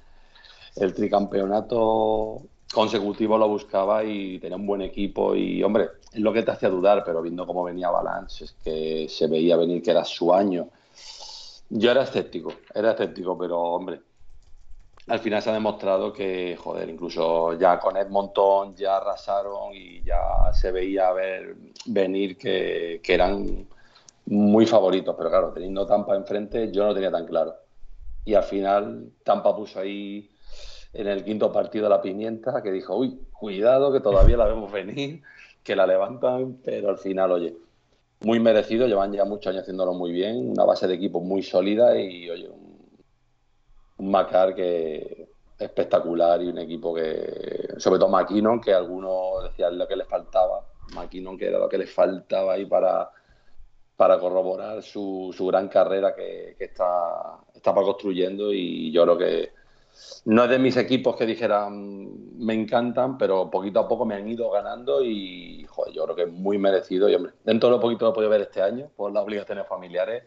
el 0.77 0.95
tricampeonato 0.95 2.43
consecutivo 2.73 3.39
lo 3.39 3.49
buscaba 3.49 4.05
y 4.05 4.39
tenía 4.39 4.57
un 4.57 4.67
buen 4.67 4.83
equipo 4.83 5.35
y 5.35 5.63
hombre, 5.63 5.89
es 6.13 6.21
lo 6.21 6.33
que 6.33 6.43
te 6.43 6.51
hacía 6.51 6.69
dudar, 6.69 7.03
pero 7.05 7.23
viendo 7.23 7.47
cómo 7.47 7.63
venía 7.63 7.91
Balance, 7.91 8.45
es 8.45 8.53
que 8.63 9.07
se 9.09 9.29
veía 9.29 9.57
venir 9.57 9.83
que 9.83 9.93
era 9.93 10.05
su 10.05 10.35
año. 10.35 10.69
Yo 11.69 11.91
era 11.91 12.03
escéptico, 12.03 12.53
era 12.75 12.93
escéptico, 12.93 13.37
pero 13.37 13.61
hombre, 13.61 14.01
al 15.09 15.21
final 15.21 15.41
se 15.41 15.51
ha 15.51 15.53
demostrado 15.53 16.13
que, 16.13 16.57
joder, 16.57 16.89
incluso 16.89 17.53
ya 17.55 17.79
con 17.79 17.97
Edmonton 17.97 18.75
ya 18.75 18.97
arrasaron 18.97 19.73
y 19.73 20.03
ya 20.03 20.53
se 20.53 20.73
veía 20.73 21.13
ver, 21.13 21.57
venir 21.87 22.37
que, 22.37 23.01
eran 23.07 23.69
muy 24.27 24.67
favoritos, 24.67 25.15
pero 25.17 25.31
claro, 25.31 25.53
teniendo 25.53 25.87
Tampa 25.87 26.17
enfrente 26.17 26.73
yo 26.73 26.85
no 26.87 26.95
tenía 26.95 27.11
tan 27.13 27.27
claro. 27.27 27.55
Y 28.25 28.35
al 28.35 28.43
final 28.43 29.13
Tampa 29.23 29.55
puso 29.55 29.79
ahí 29.79 30.29
en 30.93 31.07
el 31.07 31.25
quinto 31.25 31.53
partido 31.53 31.89
la 31.89 32.03
pimienta 32.03 32.61
que 32.63 32.73
dijo, 32.73 32.97
uy, 32.97 33.21
cuidado 33.33 33.93
que 33.93 34.01
todavía 34.01 34.37
la 34.37 34.47
vemos 34.47 34.73
venir, 34.73 35.23
que 35.63 35.77
la 35.77 35.87
levantan, 35.87 36.59
pero 36.65 36.89
al 36.89 36.99
final, 36.99 37.31
oye, 37.31 37.55
muy 38.23 38.41
merecido, 38.41 38.89
llevan 38.89 39.13
ya 39.13 39.25
muchos 39.25 39.51
años 39.51 39.63
haciéndolo 39.63 39.95
muy 39.95 40.11
bien, 40.11 40.51
una 40.51 40.65
base 40.65 40.89
de 40.89 40.95
equipo 40.95 41.21
muy 41.21 41.43
sólida 41.45 41.97
y, 42.01 42.29
oye, 42.29 42.49
un 42.49 42.66
Macar 43.99 44.55
que 44.55 45.29
espectacular 45.59 46.43
y 46.43 46.49
un 46.49 46.59
equipo 46.59 46.95
que, 46.95 47.75
sobre 47.79 47.99
todo 47.99 48.11
McKinnon, 48.11 48.61
que 48.61 48.75
algunos 48.75 49.45
decían 49.45 49.79
lo 49.79 49.89
que 49.89 49.97
le 49.97 50.05
faltaba, 50.05 50.67
McKinnon 50.95 51.39
que 51.39 51.49
era 51.49 51.59
lo 51.59 51.69
que 51.69 51.79
le 51.79 51.87
faltaba 51.87 52.55
ahí 52.55 52.67
para, 52.67 53.11
para 53.97 54.19
corroborar 54.19 54.83
su, 54.83 55.35
su 55.37 55.47
gran 55.47 55.69
carrera 55.69 56.15
que, 56.15 56.55
que 56.59 56.65
está, 56.65 57.39
estaba 57.55 57.83
construyendo. 57.83 58.53
Y 58.53 58.93
yo 58.93 59.05
creo 59.05 59.19
que 59.19 59.53
no 60.27 60.45
es 60.45 60.51
de 60.51 60.59
mis 60.59 60.77
equipos 60.77 61.17
que 61.17 61.25
dijeran 61.25 62.37
me 62.39 62.53
encantan, 62.53 63.17
pero 63.17 63.51
poquito 63.51 63.81
a 63.81 63.89
poco 63.89 64.05
me 64.05 64.15
han 64.15 64.29
ido 64.29 64.51
ganando 64.51 65.03
y 65.03 65.65
joder, 65.69 65.95
yo 65.95 66.05
creo 66.05 66.17
que 66.17 66.23
es 66.25 66.33
muy 66.33 66.59
merecido. 66.59 67.09
Y 67.09 67.15
hombre, 67.15 67.33
dentro 67.45 67.69
de 67.71 67.77
lo 67.77 67.81
poquito 67.81 68.05
lo 68.05 68.11
he 68.11 68.15
podido 68.15 68.31
ver 68.31 68.43
este 68.43 68.61
año 68.61 68.89
por 68.95 69.13
las 69.13 69.25
obligaciones 69.25 69.67
familiares 69.67 70.23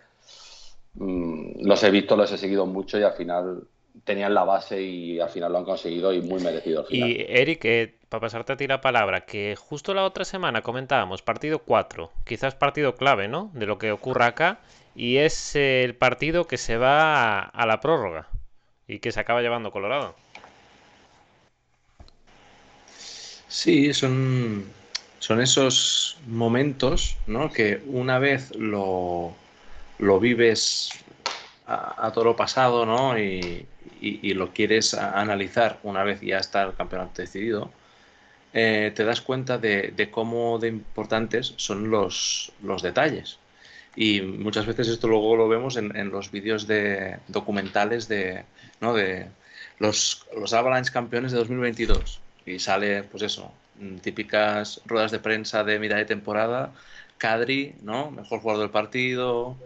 Mm, 1.00 1.66
los 1.66 1.82
he 1.84 1.92
visto, 1.92 2.16
los 2.16 2.32
he 2.32 2.38
seguido 2.38 2.66
mucho 2.66 3.00
y 3.00 3.04
al 3.04 3.14
final 3.14 3.64
tenían 4.04 4.34
la 4.34 4.44
base 4.44 4.82
y 4.82 5.20
al 5.20 5.30
final 5.30 5.52
lo 5.52 5.58
han 5.60 5.64
conseguido 5.64 6.14
y 6.14 6.22
muy 6.22 6.42
merecido. 6.42 6.86
Y 6.90 7.26
Eric, 7.28 7.66
eh, 7.66 7.96
para 8.10 8.22
pasarte 8.22 8.54
a 8.54 8.58
ti 8.58 8.68
la 8.68 8.82
palabra, 8.82 9.22
que 9.22 9.56
justo 9.58 9.94
la 9.94 10.04
otra 10.04 10.26
semana 10.26 10.62
comentábamos 10.62 11.22
partido 11.22 11.60
4, 11.60 12.12
quizás 12.26 12.56
partido 12.56 12.96
clave, 12.96 13.30
¿no? 13.30 13.50
De 13.54 13.66
lo 13.66 13.78
que 13.78 13.92
ocurra 13.92 14.28
acá 14.28 14.60
y 14.94 15.18
es 15.18 15.56
el 15.56 15.96
partido 15.96 16.48
que 16.48 16.58
se 16.58 16.76
va 16.76 17.40
a, 17.40 17.66
la 17.66 17.80
prórroga 17.80 18.28
y 18.86 19.00
que 19.00 19.14
se 19.14 19.22
acaba 19.22 19.42
llevando 19.42 19.72
Colorado. 19.72 20.16
Sí, 23.48 23.94
son, 23.94 24.66
son 25.20 25.40
esos 25.40 26.18
momentos, 26.28 27.18
¿no? 27.26 27.50
Que 27.52 27.82
una 27.88 28.20
vez 28.20 28.54
lo, 28.56 29.34
lo 30.00 30.20
vives 30.20 30.92
a, 31.68 32.12
todo 32.14 32.26
lo 32.26 32.36
pasado, 32.36 32.86
¿no? 32.86 33.18
Y, 33.20 33.66
lo 34.34 34.54
quieres 34.54 34.94
analizar 34.94 35.80
una 35.84 36.04
vez 36.04 36.22
ya 36.22 36.38
está 36.38 36.64
el 36.64 36.74
campeonato 36.74 37.22
decidido, 37.22 37.70
eh, 38.54 38.94
te 38.96 39.04
das 39.04 39.22
cuenta 39.22 39.58
de, 39.58 40.10
cómo 40.12 40.58
de 40.58 40.70
importantes 40.70 41.54
son 41.58 41.92
los, 41.92 42.52
los, 42.64 42.82
detalles. 42.82 43.38
Y 43.96 44.22
muchas 44.22 44.66
veces 44.66 44.88
esto 44.88 45.08
luego 45.08 45.36
lo 45.36 45.50
vemos 45.50 45.76
en, 45.76 46.10
los 46.10 46.32
vídeos 46.32 46.66
de 46.66 47.18
documentales 47.28 48.08
de, 48.08 48.46
¿no? 48.80 48.94
de 48.94 49.28
los, 49.80 50.26
los 50.36 50.54
Avalanche 50.54 50.94
campeones 50.94 51.34
de 51.34 51.40
2022. 51.40 52.22
Y 52.46 52.60
sale, 52.60 53.04
pues 53.04 53.24
eso, 53.24 53.52
típicas 54.02 54.82
ruedas 54.86 55.12
de 55.12 55.20
prensa 55.20 55.64
de 55.64 55.78
mitad 55.78 55.98
de 55.98 56.06
temporada, 56.06 56.72
Kadri, 57.18 57.76
¿no? 57.84 58.12
Mejor 58.12 58.40
jugador 58.40 58.62
del 58.62 58.72
partido, 58.72 59.58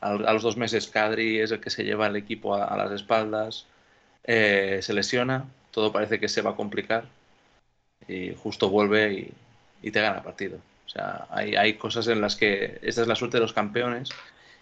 a, 0.00 0.14
los 0.14 0.42
dos 0.42 0.56
meses 0.56 0.88
Kadri 0.88 1.40
es 1.40 1.50
el 1.50 1.60
que 1.60 1.70
se 1.70 1.84
lleva 1.84 2.06
el 2.06 2.16
equipo 2.16 2.54
a, 2.54 2.76
las 2.76 2.92
espaldas, 2.92 3.66
eh, 4.24 4.80
se 4.82 4.92
lesiona, 4.92 5.46
todo 5.70 5.92
parece 5.92 6.20
que 6.20 6.28
se 6.28 6.42
va 6.42 6.50
a 6.50 6.56
complicar 6.56 7.06
y 8.06 8.34
justo 8.34 8.70
vuelve 8.70 9.32
y, 9.82 9.90
te 9.90 10.00
gana 10.00 10.18
el 10.18 10.24
partido. 10.24 10.58
O 10.86 10.88
sea, 10.88 11.26
hay, 11.30 11.54
hay, 11.56 11.74
cosas 11.74 12.08
en 12.08 12.20
las 12.20 12.36
que 12.36 12.78
esta 12.82 13.02
es 13.02 13.08
la 13.08 13.14
suerte 13.14 13.36
de 13.36 13.42
los 13.42 13.52
campeones 13.52 14.10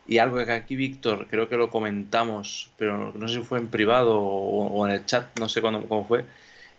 y 0.07 0.19
algo 0.19 0.45
que 0.45 0.53
aquí 0.53 0.77
Víctor 0.77 1.27
creo 1.29 1.49
que 1.49 1.57
lo 1.57 1.71
comentamos, 1.71 2.71
pero 2.77 3.13
no 3.13 3.29
sé 3.29 3.37
si 3.37 3.43
fue 3.43 3.59
en 3.59 3.69
privado 3.69 4.21
o, 4.21 4.87
en 4.87 4.95
el 4.95 5.07
chat, 5.07 5.39
no 5.39 5.49
sé 5.49 5.61
cuándo, 5.61 5.87
cómo 5.89 6.07
fue, 6.07 6.25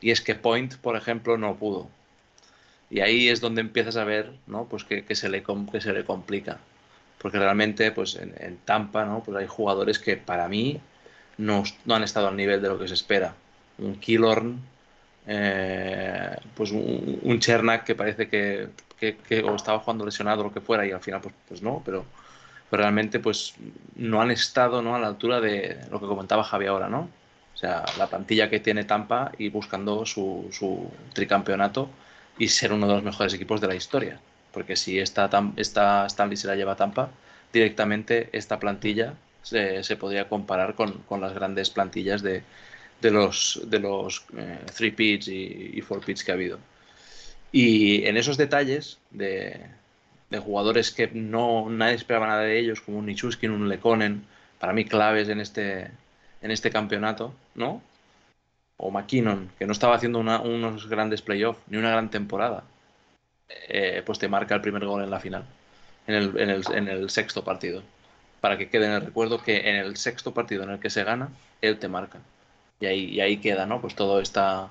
y 0.01 0.11
es 0.11 0.21
que 0.21 0.35
Point, 0.35 0.75
por 0.77 0.95
ejemplo, 0.95 1.37
no 1.37 1.55
pudo. 1.55 1.89
Y 2.89 3.01
ahí 3.01 3.29
es 3.29 3.41
donde 3.41 3.61
empiezas 3.61 3.97
a 3.97 4.05
ver 4.05 4.31
¿no? 4.47 4.65
pues 4.65 4.83
que, 4.85 5.03
se 5.15 5.29
le, 5.29 5.43
que 5.43 5.81
se 5.81 5.93
le 5.93 6.05
complica 6.05 6.59
porque 7.17 7.39
realmente 7.39 7.91
pues 7.91 8.15
en, 8.15 8.57
Tampa 8.65 9.05
¿no? 9.05 9.23
pues 9.23 9.37
hay 9.37 9.47
jugadores 9.47 9.99
que 9.99 10.17
para 10.17 10.47
mí 10.47 10.79
no, 11.37 11.63
no, 11.85 11.95
han 11.95 12.03
estado 12.03 12.27
al 12.27 12.35
nivel 12.35 12.61
de 12.61 12.69
lo 12.69 12.79
que 12.79 12.87
se 12.87 12.93
espera. 12.93 13.33
Un 13.77 13.99
Killorn, 13.99 14.59
eh, 15.27 16.35
pues 16.55 16.71
un, 16.71 17.39
Chernak 17.39 17.83
que 17.83 17.95
parece 17.95 18.27
que, 18.27 18.69
que, 18.99 19.17
estaba 19.29 19.79
jugando 19.79 20.05
lesionado 20.05 20.41
o 20.41 20.43
lo 20.45 20.53
que 20.53 20.61
fuera 20.61 20.85
y 20.85 20.91
al 20.91 21.01
final 21.01 21.21
pues, 21.21 21.35
pues 21.47 21.61
no, 21.61 21.81
pero, 21.85 22.05
pero 22.69 22.81
realmente 22.81 23.19
pues 23.19 23.55
no 23.95 24.21
han 24.21 24.31
estado 24.31 24.81
¿no? 24.81 24.95
a 24.95 24.99
la 24.99 25.07
altura 25.07 25.39
de 25.41 25.77
lo 25.91 25.99
que 25.99 26.07
comentaba 26.07 26.43
Javi 26.43 26.65
ahora, 26.67 26.89
¿no? 26.89 27.09
O 27.53 27.59
sea, 27.59 27.83
la 27.97 28.05
plantilla 28.05 28.51
que 28.51 28.59
tiene 28.59 28.83
Tampa 28.83 29.31
y 29.37 29.49
buscando 29.49 30.05
su, 30.05 30.47
su 30.51 30.91
tricampeonato 31.13 31.89
y 32.37 32.49
ser 32.49 32.71
uno 32.71 32.87
de 32.87 32.93
los 32.93 33.03
mejores 33.03 33.33
equipos 33.33 33.59
de 33.61 33.67
la 33.67 33.73
historia. 33.73 34.19
Porque 34.57 34.75
si 34.75 34.97
esta, 34.97 35.29
Stanley 35.55 36.35
se 36.35 36.47
la 36.47 36.55
lleva 36.55 36.71
a 36.71 36.75
Tampa, 36.75 37.11
directamente 37.53 38.29
esta 38.31 38.59
plantilla 38.59 39.13
se, 39.43 39.83
se 39.83 39.95
podría 39.97 40.27
comparar 40.27 40.73
con, 40.73 41.03
las 41.21 41.35
grandes 41.35 41.69
plantillas 41.69 42.23
de, 42.23 42.41
los, 43.03 43.61
eh, 44.35 44.59
three 44.75 44.89
pitch 44.89 45.27
y, 45.27 45.79
four 45.83 46.03
pitch 46.03 46.23
que 46.23 46.31
ha 46.31 46.33
habido. 46.33 46.57
Y 47.51 48.03
en 48.07 48.17
esos 48.17 48.35
detalles 48.35 48.97
de, 49.11 49.67
jugadores 50.43 50.89
que 50.89 51.07
no 51.13 51.69
nadie 51.69 51.93
esperaba 51.93 52.25
nada 52.25 52.41
de 52.41 52.57
ellos, 52.57 52.81
como 52.81 52.97
un 52.97 53.05
Nichuskin, 53.05 53.51
un 53.51 53.69
Lekonen, 53.69 54.23
para 54.57 54.73
mí 54.73 54.85
claves 54.85 55.29
en 55.29 55.39
este, 55.39 55.91
en 56.41 56.49
este 56.49 56.71
campeonato, 56.71 57.31
¿no? 57.53 57.83
O 58.77 58.89
McKinnon, 58.89 59.51
que 59.59 59.67
no 59.67 59.73
estaba 59.73 59.95
haciendo 59.95 60.17
unos 60.17 60.89
grandes 60.89 61.21
playoffs, 61.21 61.61
ni 61.67 61.77
una 61.77 61.91
gran 61.91 62.09
temporada, 62.09 62.63
eh, 63.49 64.03
pues 64.05 64.19
te 64.19 64.27
marca 64.27 64.55
el 64.55 64.61
primer 64.61 64.85
gol 64.85 65.03
en 65.03 65.09
la 65.09 65.19
final, 65.19 65.45
en 66.07 66.15
el, 66.15 66.37
en, 66.39 66.49
el, 66.49 66.63
en 66.73 66.87
el, 66.87 67.09
sexto 67.09 67.43
partido. 67.43 67.83
Para 68.41 68.57
que 68.57 68.69
quede 68.69 68.85
en 68.85 68.91
el 68.91 69.01
recuerdo 69.01 69.41
que 69.41 69.69
en 69.69 69.75
el 69.77 69.97
sexto 69.97 70.33
partido 70.33 70.63
en 70.63 70.69
el 70.69 70.79
que 70.79 70.89
se 70.89 71.03
gana, 71.03 71.29
él 71.61 71.79
te 71.79 71.87
marca. 71.87 72.19
Y 72.79 72.85
ahí, 72.85 73.05
y 73.05 73.21
ahí 73.21 73.37
queda, 73.37 73.65
¿no? 73.65 73.81
Pues 73.81 73.95
toda 73.95 74.21
esta, 74.21 74.69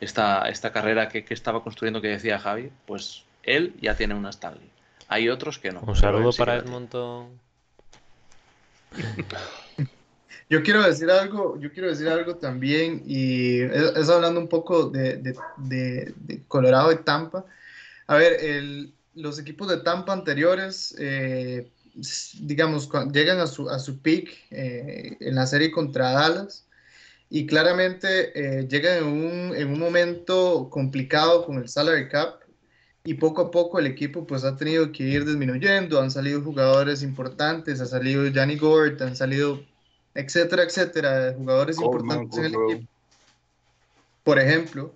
esta, 0.00 0.48
esta 0.48 0.72
carrera 0.72 1.08
que, 1.08 1.24
que 1.24 1.34
estaba 1.34 1.62
construyendo 1.62 2.00
que 2.00 2.08
decía 2.08 2.38
Javi, 2.38 2.70
pues 2.86 3.24
él 3.42 3.74
ya 3.80 3.96
tiene 3.96 4.14
una 4.14 4.30
Stanley. 4.30 4.70
Hay 5.08 5.28
otros 5.28 5.58
que 5.58 5.72
no. 5.72 5.80
Un 5.80 5.96
saludo 5.96 6.32
para 6.32 6.56
Edmonton. 6.56 7.38
Yo 10.48 10.62
quiero 10.62 10.82
decir 10.82 11.10
algo, 11.10 11.58
yo 11.58 11.72
quiero 11.72 11.88
decir 11.88 12.08
algo 12.10 12.36
también, 12.36 13.02
y 13.06 13.60
es, 13.60 13.96
es 13.96 14.10
hablando 14.10 14.38
un 14.38 14.48
poco 14.48 14.90
de, 14.90 15.16
de, 15.16 15.34
de, 15.56 16.12
de, 16.14 16.42
Colorado 16.46 16.92
y 16.92 16.96
Tampa. 16.96 17.46
A 18.06 18.16
ver, 18.16 18.44
el, 18.44 18.92
los 19.14 19.38
equipos 19.38 19.68
de 19.68 19.78
Tampa 19.78 20.12
anteriores, 20.12 20.94
eh, 20.98 21.70
digamos, 22.40 22.88
llegan 23.12 23.40
a 23.40 23.46
su, 23.46 23.68
a 23.68 23.78
su 23.78 23.98
peak 23.98 24.30
eh, 24.50 25.16
en 25.20 25.34
la 25.34 25.46
serie 25.46 25.70
contra 25.70 26.12
Dallas, 26.12 26.66
y 27.30 27.46
claramente 27.46 28.32
eh, 28.34 28.68
llegan 28.68 28.98
en 28.98 29.04
un, 29.04 29.56
en 29.56 29.72
un 29.72 29.78
momento 29.78 30.68
complicado 30.70 31.46
con 31.46 31.56
el 31.58 31.68
salary 31.68 32.08
cap, 32.08 32.40
y 33.04 33.14
poco 33.14 33.42
a 33.42 33.50
poco 33.50 33.78
el 33.78 33.86
equipo 33.86 34.26
pues 34.26 34.44
ha 34.44 34.56
tenido 34.56 34.92
que 34.92 35.02
ir 35.02 35.24
disminuyendo, 35.24 36.00
han 36.00 36.10
salido 36.10 36.40
jugadores 36.40 37.02
importantes, 37.02 37.80
ha 37.80 37.86
salido 37.86 38.30
Johnny 38.32 38.56
Gord, 38.56 39.02
han 39.02 39.16
salido 39.16 39.60
etcétera, 40.14 40.64
etcétera, 40.64 41.34
jugadores 41.36 41.80
importantes 41.80 42.38
en 42.38 42.44
el 42.44 42.54
equipo. 42.54 42.92
Por 44.24 44.38
ejemplo, 44.38 44.94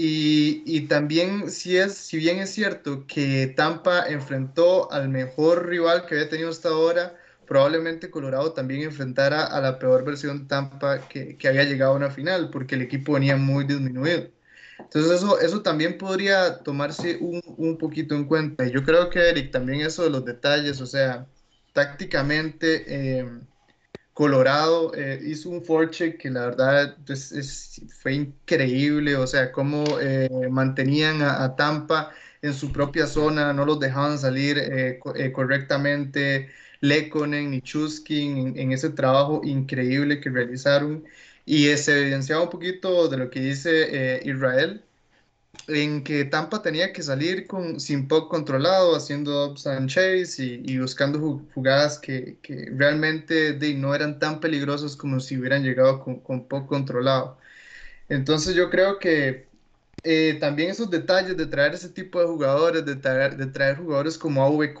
y, 0.00 0.80
también 0.88 1.50
si, 1.50 1.76
es, 1.76 1.94
si 1.94 2.18
bien 2.18 2.38
es 2.38 2.50
cierto 2.50 3.06
que 3.06 3.48
Tampa 3.48 4.06
enfrentó 4.08 4.90
al 4.92 5.08
mejor 5.08 5.66
rival 5.68 6.06
que 6.06 6.14
había 6.14 6.28
tenido 6.28 6.50
hasta 6.50 6.68
ahora, 6.70 7.16
probablemente 7.46 8.10
Colorado 8.10 8.52
también 8.52 8.82
enfrentara 8.82 9.44
a 9.46 9.60
la 9.60 9.78
peor 9.78 10.04
versión 10.04 10.42
de 10.42 10.46
Tampa 10.46 11.08
que, 11.08 11.36
que 11.36 11.48
había 11.48 11.64
llegado 11.64 11.92
a 11.92 11.96
una 11.96 12.10
final, 12.10 12.50
porque 12.50 12.74
el 12.76 12.82
equipo 12.82 13.14
venía 13.14 13.36
muy 13.36 13.64
disminuido. 13.64 14.30
Entonces 14.78 15.12
eso, 15.12 15.40
eso 15.40 15.62
también 15.62 15.98
podría 15.98 16.58
tomarse 16.62 17.18
un, 17.20 17.42
un, 17.56 17.78
poquito 17.78 18.14
en 18.14 18.24
cuenta. 18.26 18.66
Y 18.66 18.70
yo 18.72 18.84
creo 18.84 19.10
que, 19.10 19.28
Eric, 19.28 19.50
también 19.50 19.80
eso 19.82 20.04
de 20.04 20.10
los 20.10 20.24
detalles, 20.24 20.80
o 20.80 20.86
sea, 20.86 21.26
tácticamente 21.72 22.84
eh, 23.20 23.28
Colorado 24.18 24.92
eh, 24.96 25.20
hizo 25.24 25.48
un 25.48 25.62
forecheck 25.62 26.18
que 26.18 26.28
la 26.28 26.46
verdad 26.46 26.96
pues, 27.06 27.30
es, 27.30 27.80
fue 28.02 28.14
increíble, 28.14 29.14
o 29.14 29.28
sea, 29.28 29.52
cómo 29.52 29.84
eh, 30.00 30.28
mantenían 30.50 31.22
a, 31.22 31.54
Tampa 31.54 32.10
en 32.42 32.52
su 32.52 32.72
propia 32.72 33.06
zona, 33.06 33.52
no 33.52 33.64
los 33.64 33.78
dejaban 33.78 34.18
salir 34.18 34.58
eh, 34.58 34.98
eh, 35.14 35.30
correctamente, 35.30 36.48
Lekonen 36.80 37.54
y 37.54 37.62
Chuskin 37.62 38.38
en, 38.38 38.58
en, 38.58 38.72
ese 38.72 38.90
trabajo 38.90 39.40
increíble 39.44 40.20
que 40.20 40.30
realizaron. 40.30 41.04
Y 41.46 41.68
se 41.76 42.00
evidenciaba 42.00 42.42
un 42.42 42.50
poquito 42.50 43.06
de 43.08 43.18
lo 43.18 43.30
que 43.30 43.38
dice 43.38 44.20
Israel, 44.24 44.82
en 45.66 46.04
que 46.04 46.24
Tampa 46.24 46.62
tenía 46.62 46.92
que 46.92 47.02
salir 47.02 47.46
con, 47.46 47.80
sin 47.80 48.08
puck 48.08 48.30
controlado, 48.30 48.96
haciendo 48.96 49.50
ups 49.50 49.66
and 49.66 49.88
chase 49.90 50.42
y, 50.42 50.62
y 50.64 50.78
buscando 50.78 51.42
jugadas 51.54 51.98
que, 51.98 52.38
que 52.42 52.70
realmente 52.74 53.52
de, 53.52 53.74
no 53.74 53.94
eran 53.94 54.18
tan 54.18 54.40
peligrosas 54.40 54.96
como 54.96 55.20
si 55.20 55.36
hubieran 55.36 55.62
llegado 55.62 56.00
con, 56.00 56.20
con 56.20 56.46
puck 56.48 56.66
controlado. 56.66 57.38
Entonces 58.08 58.54
yo 58.54 58.70
creo 58.70 58.98
que 58.98 59.48
eh, 60.04 60.38
también 60.40 60.70
esos 60.70 60.90
detalles 60.90 61.36
de 61.36 61.46
traer 61.46 61.74
ese 61.74 61.88
tipo 61.88 62.20
de 62.20 62.26
jugadores, 62.26 62.84
de 62.84 62.96
traer, 62.96 63.36
de 63.36 63.46
traer 63.46 63.76
jugadores 63.76 64.16
como 64.16 64.42
AV 64.44 64.74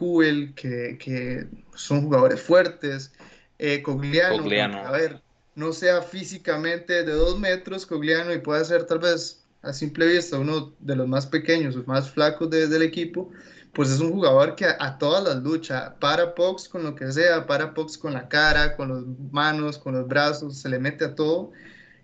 que, 0.54 0.96
que 0.98 1.46
son 1.74 2.02
jugadores 2.02 2.40
fuertes, 2.40 3.12
eh, 3.58 3.82
Cogliano, 3.82 4.42
Cogliano. 4.42 4.78
a 4.78 4.92
ver, 4.92 5.20
no 5.54 5.72
sea 5.72 6.02
físicamente 6.02 7.04
de 7.04 7.12
dos 7.12 7.38
metros 7.38 7.84
Cogliano 7.84 8.32
y 8.32 8.38
pueda 8.38 8.64
ser 8.64 8.84
tal 8.84 9.00
vez 9.00 9.44
a 9.62 9.72
simple 9.72 10.06
vista 10.06 10.38
uno 10.38 10.74
de 10.78 10.96
los 10.96 11.08
más 11.08 11.26
pequeños, 11.26 11.74
los 11.74 11.86
más 11.86 12.10
flacos 12.10 12.50
de, 12.50 12.68
del 12.68 12.82
equipo, 12.82 13.30
pues 13.72 13.90
es 13.90 14.00
un 14.00 14.12
jugador 14.12 14.54
que 14.54 14.64
a, 14.64 14.76
a, 14.80 14.98
todas 14.98 15.22
las 15.22 15.42
luchas, 15.42 15.92
para 16.00 16.34
Pox 16.34 16.68
con 16.68 16.84
lo 16.84 16.94
que 16.94 17.10
sea, 17.12 17.46
para 17.46 17.74
Pox 17.74 17.98
con 17.98 18.14
la 18.14 18.28
cara, 18.28 18.76
con 18.76 18.88
las 18.88 19.04
manos, 19.32 19.78
con 19.78 19.94
los 19.94 20.06
brazos, 20.08 20.58
se 20.58 20.68
le 20.68 20.78
mete 20.78 21.04
a 21.04 21.14
todo. 21.14 21.52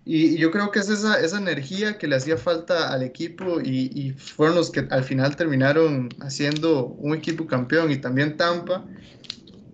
Y, 0.05 0.35
y 0.35 0.37
yo 0.37 0.51
creo 0.51 0.69
que 0.69 0.79
es 0.79 0.89
esa, 0.89 1.19
esa, 1.19 1.37
energía 1.39 1.97
que 1.97 2.07
le 2.07 2.15
hacía 2.15 2.37
falta 2.37 2.93
al 2.93 3.01
equipo 3.01 3.59
y, 3.59 3.89
y, 3.95 4.11
fueron 4.11 4.55
los 4.55 4.69
que 4.69 4.87
al 4.91 5.03
final 5.03 5.35
terminaron 5.35 6.09
haciendo 6.19 6.85
un 6.85 7.15
equipo 7.15 7.47
campeón 7.47 7.91
y 7.91 7.97
también 7.97 8.37
Tampa 8.37 8.85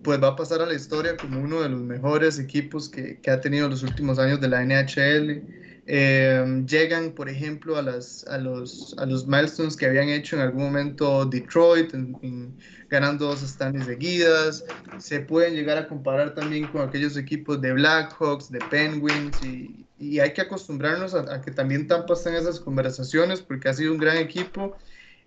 pues 0.02 0.20
va 0.22 0.28
a 0.28 0.36
pasar 0.36 0.62
a 0.62 0.66
la 0.66 0.74
historia 0.74 1.16
como 1.16 1.40
uno 1.40 1.60
de 1.60 1.68
los 1.68 1.80
mejores 1.82 2.38
equipos 2.38 2.88
que, 2.88 3.20
que 3.20 3.30
ha 3.30 3.40
tenido 3.40 3.68
los 3.68 3.82
últimos 3.82 4.18
años 4.18 4.40
de 4.40 4.48
la 4.48 4.64
NHL. 4.64 5.61
Eh, 5.86 6.64
llegan, 6.66 7.12
por 7.12 7.28
ejemplo, 7.28 7.76
a, 7.76 7.82
las, 7.82 8.24
a, 8.28 8.38
los, 8.38 8.94
a 8.98 9.06
los 9.06 9.26
milestones 9.26 9.76
que 9.76 9.86
habían 9.86 10.08
hecho 10.08 10.36
en 10.36 10.42
algún 10.42 10.64
momento 10.64 11.24
Detroit, 11.24 11.92
en, 11.94 12.16
en, 12.22 12.56
ganando 12.88 13.26
dos 13.26 13.40
standings 13.40 13.86
seguidas. 13.86 14.64
Se 14.98 15.20
pueden 15.20 15.54
llegar 15.54 15.78
a 15.78 15.88
comparar 15.88 16.34
también 16.34 16.68
con 16.68 16.82
aquellos 16.82 17.16
equipos 17.16 17.60
de 17.60 17.72
Blackhawks, 17.72 18.50
de 18.50 18.60
Penguins, 18.70 19.36
y, 19.44 19.86
y 19.98 20.20
hay 20.20 20.32
que 20.32 20.42
acostumbrarnos 20.42 21.14
a, 21.14 21.34
a, 21.34 21.40
que 21.40 21.50
también 21.50 21.88
Tampa 21.88 22.14
esté 22.14 22.30
en 22.30 22.36
esas 22.36 22.60
conversaciones 22.60 23.40
porque 23.40 23.68
ha 23.68 23.74
sido 23.74 23.92
un 23.92 23.98
gran 23.98 24.18
equipo 24.18 24.76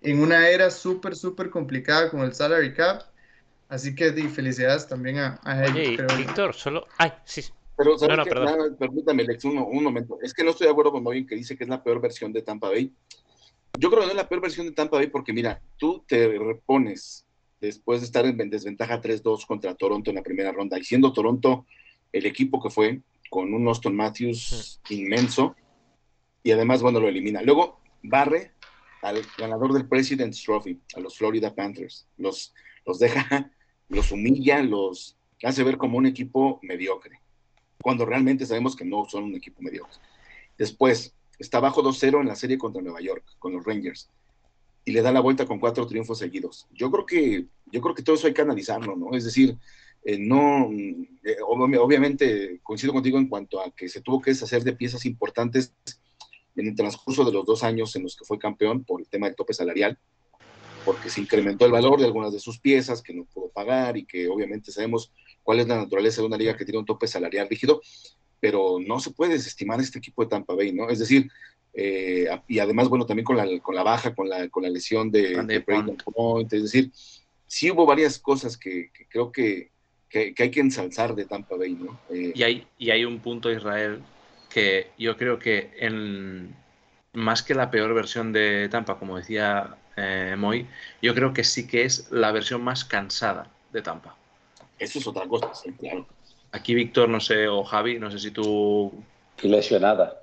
en 0.02 0.20
una 0.20 0.48
era 0.48 0.70
súper, 0.70 1.16
súper 1.16 1.50
complicada 1.50 2.10
con 2.10 2.20
el 2.20 2.34
salary 2.34 2.72
cap 2.72 3.02
Así 3.68 3.94
que 3.94 4.12
felicidades 4.28 4.86
también 4.86 5.18
a, 5.18 5.40
a 5.42 5.64
él. 5.64 5.72
Oye. 5.72 6.16
Víctor, 6.16 6.54
solo. 6.54 6.86
Ay, 6.98 7.12
sí. 7.24 7.44
Pero, 7.76 7.98
¿sabes 7.98 8.16
no, 8.16 8.24
no, 8.24 8.44
Nada, 8.44 8.76
permítame, 8.78 9.24
Lex, 9.24 9.44
un, 9.44 9.58
un, 9.58 9.84
momento. 9.84 10.18
Es 10.22 10.32
que 10.32 10.42
no 10.42 10.50
estoy 10.50 10.66
de 10.66 10.72
acuerdo 10.72 10.92
con 10.92 11.06
alguien 11.06 11.26
que 11.26 11.34
dice 11.34 11.56
que 11.56 11.64
es 11.64 11.70
la 11.70 11.82
peor 11.82 12.00
versión 12.00 12.32
de 12.32 12.42
Tampa 12.42 12.68
Bay. 12.68 12.92
Yo 13.78 13.90
creo 13.90 14.00
que 14.00 14.06
no 14.06 14.12
es 14.12 14.16
la 14.16 14.28
peor 14.28 14.40
versión 14.40 14.66
de 14.66 14.72
Tampa 14.72 14.96
Bay 14.96 15.08
porque, 15.08 15.32
mira, 15.32 15.60
tú 15.76 16.02
te 16.06 16.38
repones 16.38 17.26
después 17.60 18.00
de 18.00 18.06
estar 18.06 18.24
en 18.24 18.50
desventaja 18.50 19.00
3-2 19.00 19.46
contra 19.46 19.74
Toronto 19.74 20.10
en 20.10 20.16
la 20.16 20.22
primera 20.22 20.52
ronda 20.52 20.78
y 20.78 20.84
siendo 20.84 21.12
Toronto 21.12 21.66
el 22.12 22.26
equipo 22.26 22.62
que 22.62 22.70
fue, 22.70 23.02
con 23.28 23.52
un 23.52 23.66
Austin 23.68 23.94
Matthews 23.94 24.80
sí. 24.86 25.02
inmenso, 25.02 25.54
y 26.42 26.52
además, 26.52 26.80
bueno, 26.80 27.00
lo 27.00 27.08
elimina. 27.08 27.42
Luego 27.42 27.80
barre 28.02 28.52
al 29.02 29.20
ganador 29.36 29.72
del 29.72 29.88
President's 29.88 30.42
Trophy, 30.42 30.80
a 30.94 31.00
los 31.00 31.18
Florida 31.18 31.54
Panthers. 31.54 32.06
Los, 32.16 32.54
los 32.86 32.98
deja 32.98 33.50
los 33.88 34.12
humilla, 34.12 34.62
los 34.62 35.16
hace 35.42 35.62
ver 35.62 35.76
como 35.76 35.98
un 35.98 36.06
equipo 36.06 36.58
mediocre, 36.62 37.20
cuando 37.80 38.04
realmente 38.04 38.46
sabemos 38.46 38.76
que 38.76 38.84
no 38.84 39.06
son 39.08 39.24
un 39.24 39.34
equipo 39.34 39.62
mediocre. 39.62 39.98
Después, 40.58 41.14
está 41.38 41.60
bajo 41.60 41.82
2-0 41.82 42.20
en 42.20 42.28
la 42.28 42.36
serie 42.36 42.58
contra 42.58 42.82
Nueva 42.82 43.00
York, 43.00 43.24
con 43.38 43.52
los 43.52 43.64
Rangers, 43.64 44.08
y 44.84 44.92
le 44.92 45.02
da 45.02 45.12
la 45.12 45.20
vuelta 45.20 45.46
con 45.46 45.58
cuatro 45.58 45.86
triunfos 45.86 46.18
seguidos. 46.18 46.66
Yo 46.72 46.90
creo 46.90 47.06
que, 47.06 47.46
yo 47.66 47.80
creo 47.80 47.94
que 47.94 48.02
todo 48.02 48.16
eso 48.16 48.26
hay 48.26 48.34
que 48.34 48.42
analizarlo, 48.42 48.96
¿no? 48.96 49.14
Es 49.16 49.24
decir, 49.24 49.58
eh, 50.04 50.18
no, 50.18 50.70
eh, 51.24 51.36
obviamente 51.44 52.60
coincido 52.62 52.92
contigo 52.92 53.18
en 53.18 53.26
cuanto 53.26 53.60
a 53.60 53.72
que 53.72 53.88
se 53.88 54.00
tuvo 54.00 54.20
que 54.20 54.30
deshacer 54.30 54.62
de 54.62 54.72
piezas 54.72 55.04
importantes 55.04 55.74
en 56.54 56.68
el 56.68 56.76
transcurso 56.76 57.24
de 57.24 57.32
los 57.32 57.44
dos 57.44 57.64
años 57.64 57.94
en 57.96 58.04
los 58.04 58.16
que 58.16 58.24
fue 58.24 58.38
campeón 58.38 58.84
por 58.84 59.00
el 59.00 59.08
tema 59.08 59.26
del 59.26 59.34
tope 59.34 59.52
salarial, 59.52 59.98
porque 60.84 61.10
se 61.10 61.20
incrementó 61.20 61.66
el 61.66 61.72
valor 61.72 61.98
de 61.98 62.06
algunas 62.06 62.32
de 62.32 62.38
sus 62.38 62.60
piezas 62.60 63.02
que 63.02 63.12
no 63.12 63.24
pudo 63.24 63.48
pagar 63.48 63.96
y 63.96 64.06
que 64.06 64.28
obviamente 64.28 64.70
sabemos 64.70 65.12
cuál 65.46 65.60
es 65.60 65.68
la 65.68 65.76
naturaleza 65.76 66.20
de 66.20 66.26
una 66.26 66.36
liga 66.36 66.56
que 66.56 66.64
tiene 66.64 66.80
un 66.80 66.84
tope 66.84 67.06
salarial 67.06 67.48
rígido, 67.48 67.80
pero 68.40 68.78
no 68.84 68.98
se 68.98 69.12
puede 69.12 69.34
desestimar 69.34 69.80
este 69.80 70.00
equipo 70.00 70.22
de 70.22 70.28
Tampa 70.28 70.54
Bay, 70.54 70.72
¿no? 70.72 70.90
Es 70.90 70.98
decir, 70.98 71.30
eh, 71.72 72.28
y 72.48 72.58
además, 72.58 72.88
bueno, 72.88 73.06
también 73.06 73.24
con 73.24 73.36
la, 73.36 73.46
con 73.60 73.76
la 73.76 73.84
baja, 73.84 74.12
con 74.12 74.28
la, 74.28 74.48
con 74.48 74.64
la 74.64 74.70
lesión 74.70 75.10
de, 75.10 75.40
de 75.44 75.58
Brandon 75.60 75.96
Point, 75.96 76.52
es 76.52 76.64
decir, 76.64 76.90
sí 77.46 77.70
hubo 77.70 77.86
varias 77.86 78.18
cosas 78.18 78.56
que, 78.58 78.90
que, 78.92 79.06
creo 79.06 79.30
que 79.30 79.70
que, 80.08 80.34
hay 80.38 80.50
que 80.50 80.60
ensalzar 80.60 81.14
de 81.14 81.24
Tampa 81.24 81.56
Bay, 81.56 81.74
¿no? 81.74 82.00
Eh, 82.10 82.32
y, 82.34 82.42
hay, 82.42 82.66
y 82.78 82.90
hay 82.90 83.04
un 83.04 83.20
punto, 83.20 83.50
Israel, 83.50 84.02
que 84.50 84.90
yo 84.98 85.16
creo 85.16 85.38
que 85.38 85.70
en, 85.78 86.54
más 87.12 87.42
que 87.42 87.54
la 87.54 87.70
peor 87.70 87.94
versión 87.94 88.32
de 88.32 88.68
Tampa, 88.70 88.98
como 88.98 89.16
decía 89.16 89.76
eh, 89.96 90.34
Moy, 90.38 90.66
yo 91.02 91.14
creo 91.14 91.32
que 91.32 91.44
sí 91.44 91.66
que 91.66 91.84
es 91.84 92.10
la 92.10 92.32
versión 92.32 92.62
más 92.62 92.84
cansada 92.84 93.50
de 93.72 93.82
Tampa. 93.82 94.16
Eso 94.78 94.98
es 94.98 95.06
otra 95.06 95.26
cosa, 95.26 95.54
sí, 95.54 95.72
claro. 95.72 96.06
Aquí 96.52 96.74
Víctor, 96.74 97.08
no 97.08 97.20
sé, 97.20 97.48
o 97.48 97.64
Javi, 97.64 97.98
no 97.98 98.10
sé 98.10 98.18
si 98.18 98.30
tú... 98.30 98.92
Y 99.42 99.48
lesionada. 99.48 100.22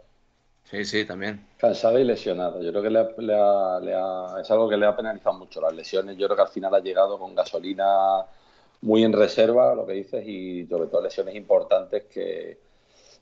Sí, 0.70 0.86
sí, 0.86 1.06
también. 1.06 1.46
Cansada 1.58 2.00
y 2.00 2.04
lesionada. 2.04 2.60
Yo 2.62 2.72
creo 2.72 2.82
que 2.82 4.42
es 4.42 4.52
algo 4.52 4.70
que 4.70 4.78
le 4.78 4.86
ha 4.86 4.96
penalizado 4.96 5.38
mucho 5.38 5.62
las 5.62 5.74
lesiones. 5.74 6.18
Yo 6.18 6.26
creo 6.28 6.36
que 6.36 6.42
al 6.44 6.48
final 6.50 6.74
ha 6.74 6.80
llegado 6.80 7.20
con 7.20 7.36
gasolina 7.36 8.26
muy 8.82 9.04
en 9.04 9.14
reserva, 9.14 9.76
lo 9.76 9.86
que 9.86 9.94
dices, 9.94 10.28
y 10.28 10.66
sobre 10.66 10.90
todo 10.90 11.04
lesiones 11.04 11.36
importantes 11.36 12.06
que 12.06 12.58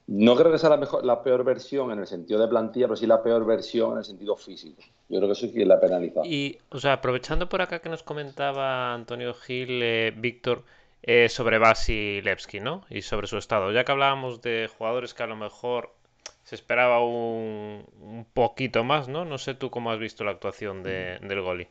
no 0.07 0.36
creo 0.36 0.51
que 0.51 0.57
sea 0.57 0.69
la, 0.69 0.77
mejor, 0.77 1.05
la 1.05 1.21
peor 1.23 1.43
versión 1.43 1.91
en 1.91 1.99
el 1.99 2.07
sentido 2.07 2.39
de 2.39 2.47
plantilla, 2.47 2.88
pero 2.88 2.95
sí 2.95 3.05
la 3.05 3.21
peor 3.21 3.45
versión 3.45 3.93
en 3.93 3.97
el 3.99 4.05
sentido 4.05 4.36
físico. 4.36 4.82
Yo 5.07 5.17
creo 5.19 5.27
que 5.27 5.34
eso 5.34 5.47
sí 5.47 5.65
la 5.65 5.75
ha 5.75 5.79
penalizado. 5.79 6.25
Y, 6.25 6.57
o 6.69 6.79
sea, 6.79 6.93
aprovechando 6.93 7.47
por 7.47 7.61
acá 7.61 7.79
que 7.79 7.89
nos 7.89 8.01
comentaba 8.01 8.93
Antonio 8.93 9.34
Gil, 9.34 9.82
eh, 9.84 10.13
Víctor, 10.15 10.63
eh, 11.03 11.29
sobre 11.29 11.57
Vasilevsky, 11.57 12.59
¿no? 12.59 12.85
Y 12.89 13.01
sobre 13.01 13.27
su 13.27 13.37
estado. 13.37 13.71
Ya 13.71 13.83
que 13.83 13.91
hablábamos 13.91 14.41
de 14.41 14.69
jugadores 14.77 15.13
que 15.13 15.23
a 15.23 15.27
lo 15.27 15.35
mejor 15.35 15.95
se 16.43 16.55
esperaba 16.55 17.03
un, 17.03 17.85
un 17.99 18.25
poquito 18.33 18.83
más, 18.83 19.07
¿no? 19.07 19.25
No 19.25 19.37
sé 19.37 19.53
tú 19.53 19.69
cómo 19.69 19.91
has 19.91 19.99
visto 19.99 20.23
la 20.23 20.31
actuación 20.31 20.83
de, 20.83 21.19
del 21.21 21.41
Goli. 21.41 21.67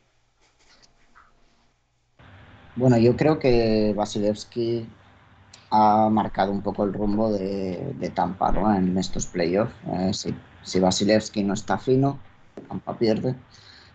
Bueno, 2.75 2.97
yo 2.97 3.15
creo 3.17 3.37
que 3.37 3.93
Vasilevsky 3.95 4.87
ha 5.71 6.09
marcado 6.09 6.51
un 6.51 6.61
poco 6.61 6.83
el 6.83 6.93
rumbo 6.93 7.31
de, 7.31 8.11
Tampa 8.13 8.51
¿no? 8.51 8.73
en 8.73 8.97
estos 8.97 9.25
playoffs. 9.25 9.73
Eh, 9.87 10.13
si, 10.13 10.33
si 10.63 10.79
Vasilevsky 10.79 11.43
no 11.43 11.53
está 11.53 11.77
fino, 11.77 12.19
Tampa 12.67 12.97
pierde. 12.97 13.35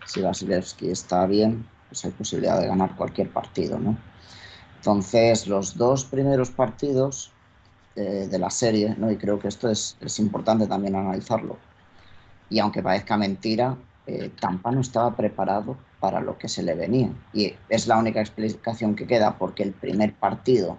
Si 0.05 0.21
Vasilevsky 0.21 0.91
está 0.91 1.27
bien, 1.27 1.67
pues 1.89 2.05
hay 2.05 2.11
posibilidad 2.13 2.61
de 2.61 2.69
ganar 2.69 2.97
cualquier 2.97 3.31
partido. 3.31 3.79
¿no? 3.79 3.97
Entonces, 4.77 5.47
los 5.47 5.77
dos 5.77 6.05
primeros 6.05 6.51
partidos 6.51 7.33
eh, 7.97 8.29
de 8.31 8.39
la 8.39 8.51
serie, 8.51 8.95
¿no? 8.99 9.11
y 9.11 9.17
creo 9.17 9.39
que 9.39 9.49
esto 9.49 9.69
es, 9.71 9.97
es, 10.01 10.19
importante 10.19 10.67
también 10.67 10.95
analizarlo, 10.95 11.57
y 12.51 12.59
aunque 12.59 12.83
parezca 12.83 13.17
mentira, 13.17 13.77
eh, 14.07 14.31
Tampa 14.41 14.71
no 14.71 14.81
estaba 14.81 15.17
preparado 15.17 15.77
para 15.99 16.21
lo 16.21 16.39
que 16.39 16.49
se 16.49 16.63
le 16.63 16.75
venía. 16.75 17.11
Y 17.33 17.55
es 17.69 17.87
la 17.87 17.99
única 17.99 18.21
explicación 18.21 18.95
que 18.95 19.07
queda 19.07 19.37
porque 19.39 19.65
el 19.65 19.73
primer 19.73 20.15
partido, 20.15 20.79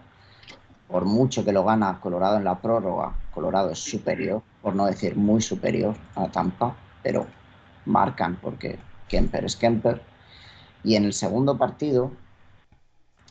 por 0.87 1.05
mucho 1.05 1.43
que 1.43 1.51
lo 1.51 1.65
gana 1.65 1.99
Colorado 1.99 2.37
en 2.37 2.45
la 2.45 2.59
prórroga, 2.59 3.13
Colorado 3.33 3.71
es 3.71 3.79
superior, 3.79 4.41
por 4.61 4.75
no 4.75 4.85
decir 4.85 5.15
muy 5.15 5.41
superior 5.41 5.95
a 6.15 6.27
Tampa, 6.29 6.75
pero 7.03 7.27
marcan 7.85 8.37
porque 8.41 8.79
Kemper 9.09 9.45
es 9.45 9.55
Kemper. 9.55 10.01
Y 10.83 10.95
en 10.95 11.03
el 11.03 11.13
segundo 11.13 11.57
partido 11.57 12.11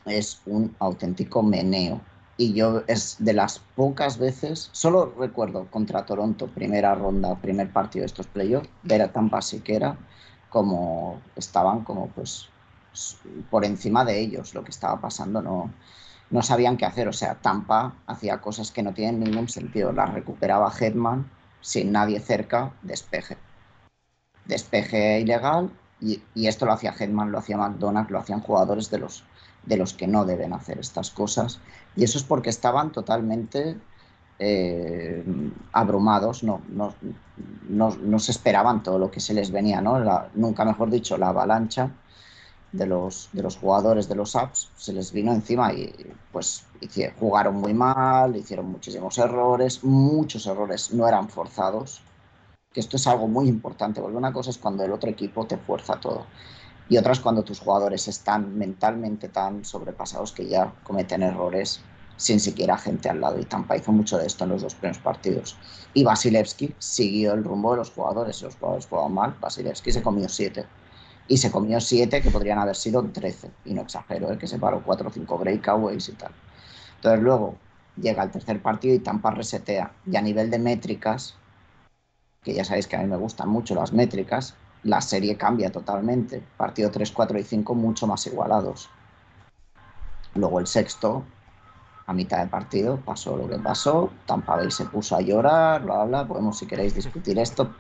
es 0.06 0.40
un 0.46 0.74
auténtico 0.78 1.42
meneo. 1.42 2.00
Y 2.38 2.52
yo 2.52 2.82
es 2.86 3.16
de 3.18 3.32
las 3.32 3.60
pocas 3.76 4.18
veces, 4.18 4.68
solo 4.72 5.14
recuerdo 5.18 5.66
contra 5.70 6.04
Toronto, 6.04 6.48
primera 6.48 6.94
ronda, 6.94 7.34
primer 7.36 7.72
partido 7.72 8.02
de 8.02 8.06
estos 8.06 8.26
playoffs, 8.26 8.68
ver 8.82 9.02
a 9.02 9.12
Tampa 9.12 9.40
Siquera 9.40 9.96
como 10.50 11.20
estaban 11.34 11.82
como 11.84 12.08
pues 12.08 12.48
por 13.50 13.64
encima 13.64 14.04
de 14.04 14.18
ellos 14.20 14.54
lo 14.54 14.64
que 14.64 14.70
estaba 14.70 15.00
pasando 15.00 15.42
no, 15.42 15.70
no 16.30 16.42
sabían 16.42 16.76
qué 16.76 16.86
hacer 16.86 17.08
o 17.08 17.12
sea 17.12 17.34
Tampa 17.34 17.94
hacía 18.06 18.40
cosas 18.40 18.70
que 18.70 18.82
no 18.82 18.94
tienen 18.94 19.20
ningún 19.20 19.48
sentido 19.48 19.92
la 19.92 20.06
recuperaba 20.06 20.72
Hetman 20.72 21.30
sin 21.60 21.92
nadie 21.92 22.20
cerca 22.20 22.72
despeje 22.82 23.36
despeje 24.46 25.20
ilegal 25.20 25.70
y, 26.00 26.22
y 26.34 26.46
esto 26.46 26.64
lo 26.64 26.72
hacía 26.72 26.94
Hetman 26.98 27.32
lo 27.32 27.38
hacía 27.38 27.58
McDonald's 27.58 28.10
lo 28.10 28.18
hacían 28.18 28.40
jugadores 28.40 28.90
de 28.90 28.98
los 28.98 29.24
de 29.66 29.76
los 29.76 29.92
que 29.92 30.06
no 30.06 30.24
deben 30.24 30.52
hacer 30.52 30.78
estas 30.78 31.10
cosas 31.10 31.60
y 31.94 32.04
eso 32.04 32.18
es 32.18 32.24
porque 32.24 32.50
estaban 32.50 32.92
totalmente 32.92 33.76
eh, 34.38 35.24
abrumados, 35.72 36.42
no, 36.42 36.60
no, 36.68 36.94
no, 37.68 38.18
se 38.18 38.32
esperaban 38.32 38.82
todo 38.82 38.98
lo 38.98 39.10
que 39.10 39.20
se 39.20 39.34
les 39.34 39.50
venía, 39.50 39.80
¿no? 39.80 39.98
nunca 40.34 40.64
mejor 40.64 40.90
dicho, 40.90 41.16
la 41.16 41.28
avalancha 41.28 41.90
de 42.72 42.86
los, 42.86 43.30
de 43.32 43.42
los 43.42 43.56
jugadores 43.56 44.08
de 44.08 44.14
los 44.14 44.36
apps 44.36 44.70
se 44.76 44.92
les 44.92 45.12
vino 45.12 45.32
encima 45.32 45.72
y 45.72 45.94
pues 46.32 46.66
jugaron 47.18 47.56
muy 47.56 47.72
mal, 47.72 48.36
hicieron 48.36 48.70
muchísimos 48.70 49.16
errores, 49.18 49.82
muchos 49.82 50.46
errores 50.46 50.92
no 50.92 51.08
eran 51.08 51.28
forzados, 51.28 52.02
que 52.72 52.80
esto 52.80 52.96
es 52.96 53.06
algo 53.06 53.28
muy 53.28 53.48
importante, 53.48 54.02
porque 54.02 54.16
una 54.18 54.32
cosa 54.34 54.50
es 54.50 54.58
cuando 54.58 54.84
el 54.84 54.92
otro 54.92 55.08
equipo 55.08 55.46
te 55.46 55.56
fuerza 55.56 55.98
todo 55.98 56.26
y 56.88 56.96
otra 56.98 57.12
es 57.12 57.20
cuando 57.20 57.42
tus 57.42 57.60
jugadores 57.60 58.06
están 58.06 58.56
mentalmente 58.56 59.28
tan 59.28 59.64
sobrepasados 59.64 60.32
que 60.32 60.46
ya 60.46 60.72
cometen 60.84 61.22
errores 61.22 61.80
sin 62.16 62.38
siquiera 62.40 62.78
gente 62.78 63.08
al 63.08 63.20
lado. 63.20 63.38
Y 63.40 63.44
Tampa 63.44 63.76
hizo 63.76 63.92
mucho 63.92 64.18
de 64.18 64.26
esto 64.26 64.44
en 64.44 64.50
los 64.50 64.62
dos 64.62 64.74
primeros 64.74 64.98
partidos. 64.98 65.56
Y 65.94 66.04
Vasilevsky 66.04 66.74
siguió 66.78 67.34
el 67.34 67.44
rumbo 67.44 67.72
de 67.72 67.78
los 67.78 67.90
jugadores. 67.90 68.40
Los 68.40 68.56
jugadores 68.56 68.86
jugaban 68.86 69.12
mal. 69.12 69.36
Vasilevsky 69.40 69.90
se 69.92 70.02
comió 70.02 70.28
siete. 70.28 70.64
Y 71.28 71.38
se 71.38 71.50
comió 71.50 71.80
siete 71.80 72.22
que 72.22 72.30
podrían 72.30 72.60
haber 72.60 72.76
sido 72.76 73.02
13. 73.02 73.50
Y 73.64 73.74
no 73.74 73.82
exagero, 73.82 74.32
¿eh? 74.32 74.38
que 74.38 74.46
se 74.46 74.58
paró 74.58 74.82
cuatro 74.84 75.08
o 75.08 75.12
cinco 75.12 75.38
breakaways 75.38 76.08
y 76.08 76.12
tal. 76.12 76.30
Entonces 76.96 77.20
luego 77.20 77.56
llega 78.00 78.22
el 78.22 78.30
tercer 78.30 78.62
partido 78.62 78.94
y 78.94 79.00
Tampa 79.00 79.32
resetea. 79.32 79.92
Y 80.06 80.14
a 80.14 80.22
nivel 80.22 80.50
de 80.50 80.60
métricas, 80.60 81.34
que 82.44 82.54
ya 82.54 82.64
sabéis 82.64 82.86
que 82.86 82.94
a 82.94 83.00
mí 83.00 83.06
me 83.06 83.16
gustan 83.16 83.48
mucho 83.48 83.74
las 83.74 83.92
métricas, 83.92 84.54
la 84.86 85.00
serie 85.00 85.36
cambia 85.36 85.70
totalmente. 85.70 86.42
Partido 86.56 86.90
3, 86.90 87.10
4 87.10 87.38
y 87.38 87.42
5 87.42 87.74
mucho 87.74 88.06
más 88.06 88.26
igualados. 88.26 88.88
Luego 90.34 90.60
el 90.60 90.66
sexto 90.66 91.24
a 92.06 92.12
mitad 92.12 92.38
de 92.38 92.46
partido 92.46 92.98
pasó 93.04 93.36
lo 93.36 93.48
que 93.48 93.58
pasó, 93.58 94.10
Tampa 94.26 94.58
se 94.70 94.84
puso 94.84 95.16
a 95.16 95.20
llorar, 95.20 95.82
bla, 95.82 96.04
bla, 96.04 96.26
podemos 96.26 96.56
si 96.56 96.66
queréis 96.66 96.94
discutir 96.94 97.36
esto, 97.36 97.74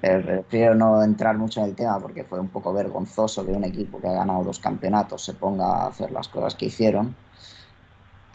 pero 0.00 0.24
prefiero 0.24 0.74
no 0.74 1.02
entrar 1.04 1.38
mucho 1.38 1.60
en 1.60 1.66
el 1.66 1.76
tema 1.76 2.00
porque 2.00 2.24
fue 2.24 2.40
un 2.40 2.48
poco 2.48 2.72
vergonzoso 2.72 3.46
que 3.46 3.52
un 3.52 3.62
equipo 3.62 4.00
que 4.00 4.08
ha 4.08 4.12
ganado 4.12 4.42
dos 4.42 4.58
campeonatos 4.58 5.22
se 5.22 5.34
ponga 5.34 5.66
a 5.66 5.86
hacer 5.86 6.10
las 6.10 6.26
cosas 6.26 6.56
que 6.56 6.66
hicieron, 6.66 7.14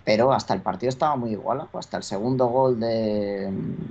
pero 0.06 0.32
hasta 0.32 0.54
el 0.54 0.62
partido 0.62 0.90
estaba 0.90 1.16
muy 1.16 1.32
igual, 1.32 1.68
hasta 1.74 1.98
el 1.98 2.04
segundo 2.04 2.46
gol 2.48 2.80
de, 2.80 3.48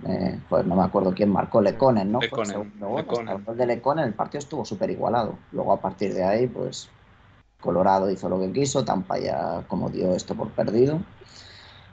eh, 0.07 0.41
pues 0.49 0.65
no 0.65 0.77
me 0.77 0.85
acuerdo 0.85 1.13
quién 1.13 1.31
marcó, 1.31 1.61
Leconen, 1.61 2.13
¿no? 2.13 2.21
Leconen, 2.21 2.47
el 2.47 2.53
segundo 2.53 2.89
gol, 2.89 3.29
el 3.29 3.43
gol 3.43 3.57
de 3.57 3.67
Leconen, 3.67 4.05
el 4.05 4.15
partido 4.15 4.39
estuvo 4.39 4.65
súper 4.65 4.91
igualado, 4.91 5.37
luego 5.53 5.73
a 5.73 5.81
partir 5.81 6.15
de 6.15 6.25
ahí, 6.25 6.47
pues 6.47 6.89
Colorado 7.65 8.11
hizo 8.11 8.29
lo 8.29 8.39
que 8.39 8.53
quiso, 8.53 8.85
Tampa 8.85 9.19
ya 9.19 9.65
como 9.67 9.89
dio 9.89 10.15
esto 10.15 10.35
por 10.35 10.51
perdido. 10.51 11.01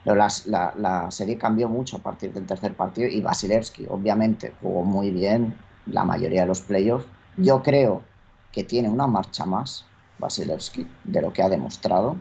Pero 0.04 0.16
la, 0.16 1.10
serie 1.10 1.38
cambió 1.38 1.68
mucho 1.68 1.96
a 1.96 2.00
partir 2.00 2.32
del 2.32 2.44
tercer 2.44 2.74
partido 2.74 3.08
y 3.08 3.20
Vasilevsky 3.20 3.86
obviamente 3.88 4.52
jugó 4.60 4.82
muy 4.82 5.10
bien 5.10 5.56
la 5.86 6.04
mayoría 6.04 6.42
de 6.42 6.48
los 6.48 6.60
playoffs. 6.60 7.06
Yo 7.36 7.62
creo 7.62 8.02
que 8.50 8.64
tiene 8.64 8.90
una 8.90 9.06
marcha 9.06 9.46
más 9.46 9.86
Vasilevsky 10.18 10.86
de 11.04 11.22
lo 11.22 11.32
que 11.32 11.42
ha 11.42 11.48
demostrado. 11.48 12.16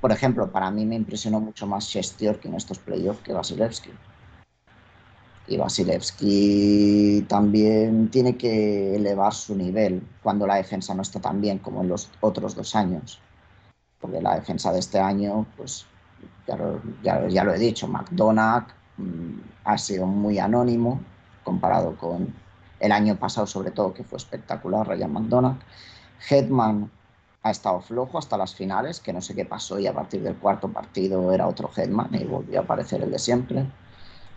Por 0.00 0.12
ejemplo, 0.12 0.50
para 0.50 0.70
mí 0.70 0.86
me 0.86 0.94
impresionó 0.94 1.40
mucho 1.40 1.66
más 1.66 1.90
que 2.38 2.48
en 2.48 2.54
estos 2.54 2.78
playoffs 2.78 3.22
que 3.22 3.32
Vasilevsky. 3.32 3.90
Y 5.48 5.56
Vasilevsky 5.56 7.24
también 7.28 8.08
tiene 8.10 8.36
que 8.36 8.94
elevar 8.94 9.34
su 9.34 9.56
nivel 9.56 10.02
cuando 10.22 10.46
la 10.46 10.56
defensa 10.56 10.94
no 10.94 11.02
está 11.02 11.20
tan 11.20 11.40
bien 11.40 11.58
como 11.58 11.82
en 11.82 11.88
los 11.88 12.10
otros 12.20 12.54
dos 12.54 12.76
años. 12.76 13.18
Porque 14.00 14.20
la 14.20 14.36
defensa 14.36 14.72
de 14.72 14.78
este 14.78 15.00
año, 15.00 15.46
pues 15.56 15.86
ya 17.02 17.44
lo, 17.44 17.54
he 17.54 17.58
dicho, 17.58 17.88
McDonagh 17.88 18.66
mm, 18.98 19.40
ha 19.64 19.78
sido 19.78 20.06
muy 20.06 20.38
anónimo 20.38 21.00
comparado 21.42 21.96
con 21.96 22.32
el 22.78 22.92
año 22.92 23.16
pasado, 23.16 23.46
sobre 23.46 23.70
todo, 23.72 23.92
que 23.92 24.04
fue 24.04 24.18
espectacular, 24.18 24.86
Ryan 24.86 25.12
McDonagh. 25.12 25.58
Headman 26.28 26.90
ha 27.48 27.50
estado 27.50 27.80
flojo 27.80 28.18
hasta 28.18 28.36
las 28.36 28.54
finales, 28.54 29.00
que 29.00 29.12
no 29.12 29.20
sé 29.20 29.34
qué 29.34 29.44
pasó 29.44 29.78
y 29.78 29.86
a 29.86 29.92
partir 29.92 30.22
del 30.22 30.36
cuarto 30.36 30.68
partido 30.68 31.32
era 31.32 31.46
otro 31.46 31.70
Headman 31.74 32.14
y 32.14 32.24
volvió 32.24 32.60
a 32.60 32.62
aparecer 32.62 33.02
el 33.02 33.10
de 33.10 33.18
siempre. 33.18 33.66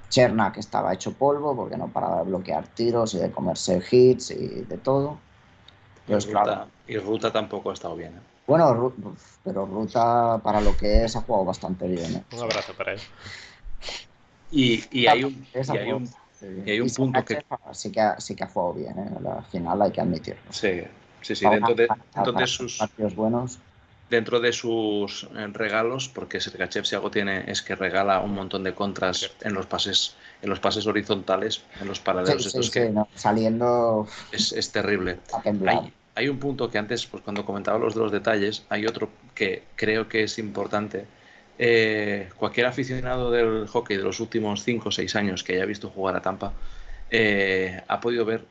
Chernak 0.09 0.57
estaba 0.57 0.93
hecho 0.93 1.13
polvo 1.13 1.55
porque 1.55 1.77
no 1.77 1.87
paraba 1.87 2.17
de 2.17 2.23
bloquear 2.25 2.67
tiros 2.67 3.13
y 3.13 3.19
de 3.19 3.31
comerse 3.31 3.81
hits 3.89 4.31
y 4.31 4.47
de 4.63 4.77
todo. 4.77 5.17
y, 6.07 6.13
Ruta, 6.13 6.67
y 6.87 6.97
Ruta 6.97 7.31
tampoco 7.31 7.69
ha 7.69 7.73
estado 7.73 7.95
bien. 7.95 8.13
¿eh? 8.13 8.21
Bueno, 8.47 8.93
pero 9.43 9.65
Ruta 9.65 10.39
para 10.43 10.59
lo 10.59 10.75
que 10.75 11.05
es 11.05 11.15
ha 11.15 11.21
jugado 11.21 11.45
bastante 11.45 11.87
bien. 11.87 12.15
¿eh? 12.15 12.23
Un 12.33 12.41
abrazo 12.41 12.73
para 12.73 12.93
él. 12.93 12.99
Y, 14.51 15.07
hay 15.07 15.23
un, 15.23 15.47
y 15.53 16.69
hay 16.69 16.81
un, 16.81 16.89
punto 16.89 17.23
que... 17.23 17.41
Sí 17.71 17.89
que, 17.89 18.01
ha, 18.01 18.19
sí 18.19 18.35
que 18.35 18.43
ha 18.43 18.47
jugado 18.47 18.73
bien, 18.73 18.99
¿eh? 18.99 19.09
al 19.29 19.45
final 19.45 19.81
hay 19.81 19.91
que 19.91 20.01
admitirlo. 20.01 20.41
Sí, 20.51 20.83
sí, 21.21 21.35
sí, 21.35 21.45
dentro 21.49 21.75
de, 21.75 22.47
sus... 22.47 22.77
Partidos 22.77 23.15
buenos. 23.15 23.59
dentro 24.09 24.39
de 24.39 24.53
sus 24.53 25.27
eh, 25.35 25.47
regalos, 25.53 26.09
porque 26.09 26.39
Sergachev 26.39 26.85
si 26.85 26.95
algo 26.95 27.11
tiene 27.11 27.49
es 27.49 27.61
que 27.61 27.75
regala 27.75 28.19
un 28.19 28.33
montón 28.33 28.63
de 28.63 28.73
contras 28.73 29.31
en 29.41 29.53
los 29.53 29.65
pases, 29.65 30.15
en 30.41 30.49
los 30.49 30.59
pases 30.59 30.85
horizontales, 30.87 31.63
en 31.79 31.87
los 31.87 31.99
paralelos 31.99 32.43
Sí, 32.43 32.47
estos 32.49 32.67
sí, 32.67 32.71
que 32.71 32.89
no, 32.89 33.07
saliendo 33.15 34.07
es, 34.31 34.51
es 34.51 34.71
terrible. 34.71 35.19
hay 36.15 36.29
un 36.29 36.39
punto 36.39 36.69
que 36.69 36.77
antes, 36.77 37.05
pues 37.05 37.23
cuando 37.23 37.45
comentaba 37.45 37.77
los 37.79 37.93
de 37.95 38.01
los 38.01 38.11
detalles, 38.11 38.65
hay 38.69 38.85
otro 38.85 39.09
que 39.33 39.63
creo 39.75 40.07
que 40.07 40.23
es 40.23 40.37
importante. 40.39 41.05
Eh, 41.63 42.29
cualquier 42.37 42.65
aficionado 42.65 43.29
del 43.29 43.67
hockey 43.67 43.97
de 43.97 44.03
los 44.03 44.19
últimos 44.19 44.63
5 44.63 44.89
o 44.89 44.91
6 44.91 45.15
años 45.15 45.43
que 45.43 45.53
haya 45.53 45.65
visto 45.65 45.89
jugar 45.89 46.15
a 46.15 46.21
Tampa 46.21 46.53
eh, 47.11 47.83
ha 47.87 47.99
podido 47.99 48.25
ver 48.25 48.45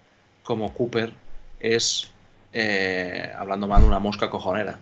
cómo 0.44 0.72
Cooper 0.72 1.12
es, 1.58 2.10
eh, 2.52 3.32
hablando 3.36 3.66
mal, 3.68 3.84
una 3.84 3.98
mosca 3.98 4.30
cojonera. 4.30 4.78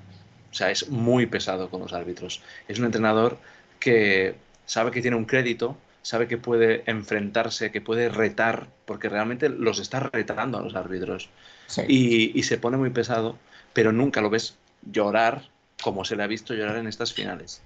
O 0.50 0.54
sea, 0.54 0.70
es 0.70 0.88
muy 0.88 1.26
pesado 1.26 1.68
con 1.70 1.80
los 1.80 1.92
árbitros. 1.92 2.42
Es 2.68 2.78
un 2.78 2.86
entrenador 2.86 3.38
que 3.78 4.34
sabe 4.66 4.90
que 4.90 5.02
tiene 5.02 5.16
un 5.16 5.24
crédito, 5.26 5.76
sabe 6.02 6.26
que 6.26 6.38
puede 6.38 6.82
enfrentarse, 6.86 7.70
que 7.70 7.80
puede 7.80 8.08
retar, 8.08 8.68
porque 8.86 9.08
realmente 9.08 9.48
los 9.48 9.78
está 9.78 10.00
retando 10.00 10.58
a 10.58 10.62
los 10.62 10.74
árbitros 10.74 11.28
Sí. 11.66 11.82
y, 11.86 12.38
y 12.38 12.42
se 12.44 12.56
pone 12.56 12.78
muy 12.78 12.88
pesado, 12.90 13.36
pero 13.74 13.92
nunca 13.92 14.22
lo 14.22 14.30
ves 14.30 14.56
llorar 14.90 15.42
como 15.82 16.04
se 16.04 16.16
le 16.16 16.22
ha 16.22 16.26
visto 16.26 16.54
llorar 16.54 16.76
en 16.76 16.86
estas 16.86 17.12
finales. 17.12 17.60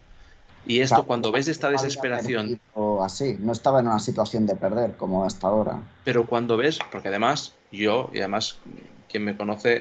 Y 0.66 0.80
esto, 0.80 0.96
Claro, 0.96 1.06
cuando 1.06 1.32
ves 1.32 1.48
esta 1.48 1.70
desesperación, 1.70 2.58
perdido 2.74 3.02
así, 3.04 3.36
no 3.40 3.52
estaba 3.52 3.80
en 3.80 3.86
una 3.86 3.98
situación 4.00 4.46
de 4.46 4.54
perder 4.56 4.96
como 4.96 5.24
hasta 5.24 5.46
ahora. 5.48 5.80
pero 6.04 6.26
cuando 6.26 6.56
ves, 6.56 6.78
porque 6.90 7.08
además 7.08 7.54
yo, 7.70 8.10
y 8.12 8.18
además 8.18 8.58
quien 9.12 9.24
me 9.24 9.36
conoce 9.36 9.76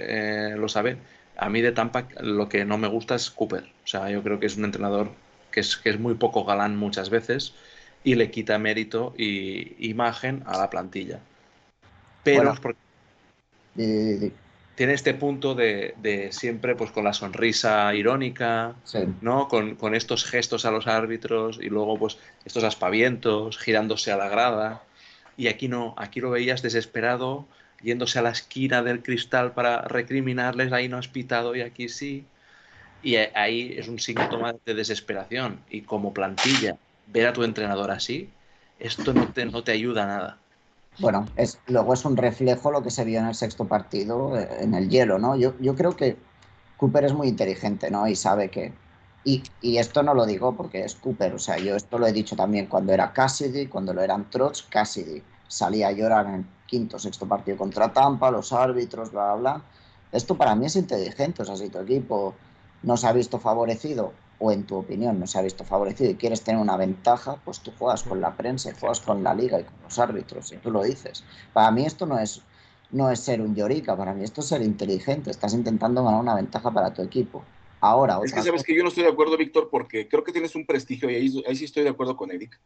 eh, 0.53 0.57
lo 0.57 0.69
sabe, 0.69 0.97
a 1.37 1.49
mí 1.49 1.61
de 1.61 1.71
Tampa 1.71 2.07
lo 2.21 2.49
que 2.49 2.65
no 2.65 2.77
me 2.77 2.87
gusta 2.87 3.15
es 3.15 3.31
Cooper. 3.31 3.63
O 3.83 3.87
sea, 3.87 4.09
yo 4.11 4.21
creo 4.23 4.39
que 4.39 4.45
es 4.47 4.57
un 4.57 4.65
entrenador 4.65 5.11
que 5.51 5.61
es, 5.61 5.77
que 5.77 5.89
es 5.89 5.99
muy 5.99 6.15
poco 6.15 6.45
galán 6.45 6.77
muchas 6.77 7.09
veces 7.09 7.55
y 8.03 8.15
le 8.15 8.31
quita 8.31 8.59
mérito 8.59 9.13
y 9.17 9.75
imagen 9.89 10.43
a 10.45 10.57
la 10.57 10.69
plantilla. 10.69 11.19
Pero 12.23 12.53
Bueno. 12.53 12.77
tiene 14.75 14.93
este 14.93 15.13
punto 15.13 15.55
de, 15.55 15.95
de 16.01 16.31
siempre 16.31 16.75
pues 16.75 16.91
con 16.91 17.03
la 17.03 17.13
sonrisa 17.13 17.93
irónica, 17.95 18.75
sí. 18.83 18.99
¿no? 19.21 19.47
Con, 19.47 19.75
con 19.75 19.95
estos 19.95 20.25
gestos 20.25 20.65
a 20.65 20.71
los 20.71 20.87
árbitros 20.87 21.59
y 21.61 21.69
luego 21.69 21.97
pues 21.97 22.17
estos 22.45 22.63
aspavientos, 22.63 23.57
girándose 23.57 24.11
a 24.11 24.17
la 24.17 24.29
grada. 24.29 24.83
Y 25.37 25.47
aquí 25.47 25.67
no, 25.67 25.95
aquí 25.97 26.19
lo 26.19 26.31
veías 26.31 26.61
desesperado, 26.61 27.47
yéndose 27.83 28.19
a 28.19 28.21
la 28.21 28.31
esquina 28.31 28.83
del 28.83 29.01
cristal 29.03 29.53
para 29.53 29.81
recriminarles, 29.81 30.71
ahí 30.71 30.87
no 30.87 30.97
has 30.97 31.07
pitado 31.07 31.55
y 31.55 31.61
aquí 31.61 31.89
sí. 31.89 32.25
Y 33.03 33.15
ahí 33.15 33.73
es 33.77 33.87
un 33.87 33.99
síntoma 33.99 34.53
de 34.65 34.73
desesperación. 34.73 35.59
Y 35.69 35.81
como 35.81 36.13
plantilla, 36.13 36.77
ver 37.07 37.27
a 37.27 37.33
tu 37.33 37.43
entrenador 37.43 37.91
así, 37.91 38.29
esto 38.79 39.13
no 39.13 39.27
te, 39.33 39.45
no 39.45 39.63
te 39.63 39.71
ayuda 39.71 40.03
a 40.03 40.07
nada. 40.07 40.37
Bueno, 40.99 41.25
es, 41.35 41.59
luego 41.67 41.93
es 41.93 42.05
un 42.05 42.17
reflejo 42.17 42.71
lo 42.71 42.83
que 42.83 42.91
se 42.91 43.05
vio 43.05 43.19
en 43.19 43.27
el 43.27 43.35
sexto 43.35 43.67
partido, 43.67 44.37
eh, 44.37 44.47
en 44.59 44.73
el 44.73 44.89
hielo, 44.89 45.17
¿no? 45.17 45.35
Yo, 45.35 45.53
yo 45.59 45.75
creo 45.75 45.95
que 45.95 46.17
Cooper 46.77 47.05
es 47.05 47.13
muy 47.13 47.27
inteligente, 47.27 47.89
¿no? 47.89 48.07
Y 48.07 48.15
sabe 48.15 48.49
que... 48.49 48.73
Y, 49.23 49.43
y 49.61 49.77
esto 49.77 50.01
no 50.03 50.13
lo 50.13 50.25
digo 50.25 50.55
porque 50.55 50.83
es 50.83 50.95
Cooper, 50.95 51.33
o 51.35 51.39
sea, 51.39 51.57
yo 51.57 51.75
esto 51.75 51.99
lo 51.99 52.07
he 52.07 52.13
dicho 52.13 52.35
también 52.35 52.65
cuando 52.65 52.91
era 52.91 53.13
Cassidy, 53.13 53.67
cuando 53.67 53.93
lo 53.93 54.01
eran 54.01 54.29
Trotz, 54.31 54.63
Cassidy 54.63 55.21
salía 55.47 55.89
a 55.89 55.91
llorar 55.91 56.25
en 56.27 56.47
quinto, 56.71 56.97
sexto 56.97 57.25
partido 57.27 57.57
contra 57.57 57.91
Tampa, 57.91 58.31
los 58.31 58.53
árbitros, 58.53 59.11
bla, 59.11 59.33
bla, 59.35 59.35
bla. 59.35 59.61
Esto 60.13 60.35
para 60.35 60.55
mí 60.55 60.65
es 60.67 60.75
inteligente, 60.77 61.41
o 61.41 61.45
sea, 61.45 61.57
si 61.57 61.67
tu 61.69 61.79
equipo 61.79 62.33
no 62.83 62.95
se 62.95 63.07
ha 63.07 63.11
visto 63.13 63.39
favorecido, 63.39 64.13
o 64.39 64.51
en 64.51 64.63
tu 64.63 64.77
opinión 64.77 65.19
no 65.19 65.27
se 65.27 65.37
ha 65.37 65.41
visto 65.41 65.63
favorecido 65.65 66.09
y 66.09 66.15
quieres 66.15 66.41
tener 66.41 66.59
una 66.61 66.77
ventaja, 66.77 67.35
pues 67.45 67.59
tú 67.59 67.71
juegas 67.77 68.03
con 68.03 68.21
la 68.21 68.31
prensa, 68.37 68.69
y 68.71 68.73
juegas 68.79 69.01
con 69.01 69.21
la 69.21 69.33
liga 69.35 69.59
y 69.59 69.63
con 69.63 69.73
los 69.83 69.99
árbitros, 69.99 70.51
y 70.53 70.57
tú 70.57 70.71
lo 70.71 70.81
dices. 70.81 71.23
Para 71.53 71.69
mí 71.71 71.85
esto 71.85 72.05
no 72.05 72.17
es, 72.17 72.41
no 72.91 73.11
es 73.11 73.19
ser 73.19 73.41
un 73.41 73.53
llorica, 73.53 73.95
para 73.97 74.13
mí 74.13 74.23
esto 74.23 74.39
es 74.41 74.47
ser 74.47 74.61
inteligente, 74.61 75.29
estás 75.29 75.53
intentando 75.53 76.03
ganar 76.05 76.21
una 76.21 76.35
ventaja 76.35 76.71
para 76.71 76.93
tu 76.93 77.01
equipo. 77.01 77.43
Ahora, 77.81 78.19
Es 78.23 78.31
que 78.31 78.41
sabes 78.41 78.61
cosa- 78.61 78.65
que 78.65 78.75
yo 78.75 78.83
no 78.83 78.89
estoy 78.89 79.03
de 79.03 79.09
acuerdo, 79.09 79.35
Víctor, 79.37 79.67
porque 79.69 80.07
creo 80.07 80.23
que 80.23 80.31
tienes 80.31 80.55
un 80.55 80.65
prestigio 80.65 81.09
y 81.09 81.15
ahí, 81.15 81.43
ahí 81.47 81.55
sí 81.55 81.65
estoy 81.65 81.83
de 81.83 81.89
acuerdo 81.89 82.15
con 82.15 82.31
Eric. 82.31 82.59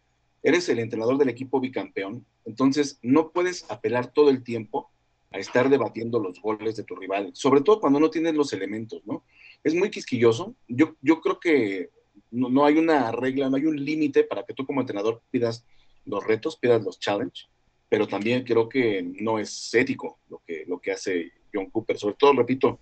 Eres 0.45 0.69
el 0.69 0.77
entrenador 0.77 1.17
del 1.17 1.29
equipo 1.29 1.59
bicampeón, 1.59 2.23
entonces 2.45 2.99
no 3.01 3.31
puedes 3.31 3.65
apelar 3.71 4.13
todo 4.13 4.29
el 4.29 4.43
tiempo 4.43 4.91
a 5.31 5.39
estar 5.39 5.69
debatiendo 5.69 6.19
los 6.19 6.39
goles 6.39 6.75
de 6.75 6.83
tu 6.83 6.95
rival, 6.95 7.31
sobre 7.33 7.61
todo 7.61 7.79
cuando 7.79 7.99
no 7.99 8.11
tienes 8.11 8.35
los 8.35 8.53
elementos, 8.53 9.01
¿no? 9.07 9.23
Es 9.63 9.73
muy 9.73 9.89
quisquilloso. 9.89 10.53
Yo, 10.67 10.97
yo 11.01 11.19
creo 11.19 11.39
que 11.39 11.89
no, 12.29 12.49
no 12.49 12.63
hay 12.63 12.77
una 12.77 13.11
regla, 13.11 13.49
no 13.49 13.57
hay 13.57 13.65
un 13.65 13.83
límite 13.83 14.23
para 14.23 14.43
que 14.45 14.53
tú 14.53 14.67
como 14.67 14.81
entrenador 14.81 15.19
pidas 15.31 15.65
los 16.05 16.23
retos, 16.23 16.57
pidas 16.57 16.83
los 16.83 16.99
challenge, 16.99 17.47
pero 17.89 18.07
también 18.07 18.43
creo 18.43 18.69
que 18.69 19.01
no 19.01 19.39
es 19.39 19.73
ético 19.73 20.19
lo 20.29 20.43
que, 20.45 20.63
lo 20.67 20.79
que 20.79 20.91
hace 20.91 21.31
John 21.51 21.71
Cooper. 21.71 21.97
Sobre 21.97 22.17
todo, 22.19 22.33
repito, 22.33 22.79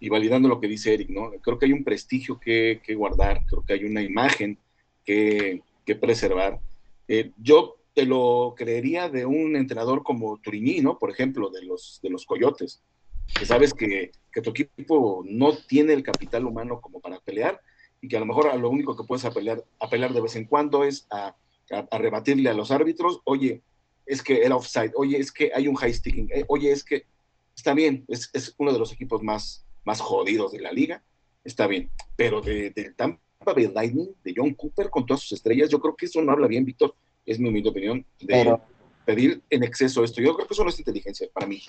y 0.00 0.08
validando 0.08 0.48
lo 0.48 0.60
que 0.60 0.68
dice 0.68 0.94
Eric, 0.94 1.10
¿no? 1.10 1.30
Creo 1.42 1.58
que 1.58 1.66
hay 1.66 1.72
un 1.72 1.84
prestigio 1.84 2.40
que, 2.40 2.80
que 2.82 2.94
guardar, 2.94 3.44
creo 3.46 3.62
que 3.62 3.74
hay 3.74 3.84
una 3.84 4.02
imagen 4.02 4.58
que, 5.04 5.60
que 5.84 5.94
preservar. 5.94 6.58
Eh, 7.08 7.32
yo 7.36 7.76
te 7.94 8.04
lo 8.04 8.54
creería 8.56 9.08
de 9.08 9.24
un 9.24 9.56
entrenador 9.56 10.02
como 10.02 10.38
Turiñí, 10.38 10.80
¿no? 10.80 10.98
Por 10.98 11.10
ejemplo, 11.10 11.50
de 11.50 11.64
los, 11.64 12.00
de 12.02 12.10
los 12.10 12.26
Coyotes, 12.26 12.82
que 13.38 13.46
sabes 13.46 13.72
que, 13.72 14.12
que 14.32 14.42
tu 14.42 14.50
equipo 14.50 15.24
no 15.26 15.56
tiene 15.56 15.92
el 15.92 16.02
capital 16.02 16.44
humano 16.44 16.80
como 16.80 17.00
para 17.00 17.20
pelear 17.20 17.60
y 18.00 18.08
que 18.08 18.16
a 18.16 18.20
lo 18.20 18.26
mejor 18.26 18.54
lo 18.58 18.70
único 18.70 18.96
que 18.96 19.04
puedes 19.04 19.24
apelar, 19.24 19.64
apelar 19.80 20.12
de 20.12 20.20
vez 20.20 20.36
en 20.36 20.44
cuando 20.44 20.84
es 20.84 21.06
a, 21.10 21.34
a, 21.70 21.78
a 21.90 21.98
rebatirle 21.98 22.50
a 22.50 22.54
los 22.54 22.70
árbitros, 22.70 23.20
oye, 23.24 23.62
es 24.04 24.22
que 24.22 24.42
era 24.42 24.56
offside, 24.56 24.92
oye, 24.94 25.18
es 25.18 25.32
que 25.32 25.50
hay 25.54 25.66
un 25.66 25.74
high 25.76 25.92
sticking, 25.92 26.28
eh, 26.32 26.44
oye, 26.48 26.70
es 26.70 26.84
que 26.84 27.06
está 27.56 27.74
bien, 27.74 28.04
es, 28.08 28.30
es 28.32 28.54
uno 28.58 28.72
de 28.72 28.78
los 28.78 28.92
equipos 28.92 29.22
más, 29.22 29.66
más 29.84 30.00
jodidos 30.00 30.52
de 30.52 30.60
la 30.60 30.70
liga, 30.70 31.02
está 31.44 31.66
bien, 31.66 31.90
pero 32.14 32.40
del 32.40 32.72
de 32.72 32.92
Tampa 32.92 33.25
Bay 33.54 33.68
Lightning, 33.74 34.08
de 34.24 34.34
John 34.36 34.52
Cooper 34.54 34.90
con 34.90 35.04
todas 35.06 35.20
sus 35.22 35.32
estrellas, 35.32 35.68
yo 35.70 35.80
creo 35.80 35.94
que 35.96 36.06
eso 36.06 36.20
no 36.22 36.32
habla 36.32 36.46
bien, 36.46 36.64
Víctor, 36.64 36.94
es 37.24 37.38
mi 37.40 37.48
humilde 37.48 37.70
opinión, 37.70 38.04
de 38.20 38.26
Pero- 38.26 38.60
pedir 39.04 39.40
en 39.50 39.62
exceso 39.62 40.02
esto, 40.02 40.20
yo 40.20 40.34
creo 40.34 40.48
que 40.48 40.54
eso 40.54 40.64
no 40.64 40.70
es 40.70 40.78
inteligencia 40.80 41.28
para 41.32 41.46
mí. 41.46 41.62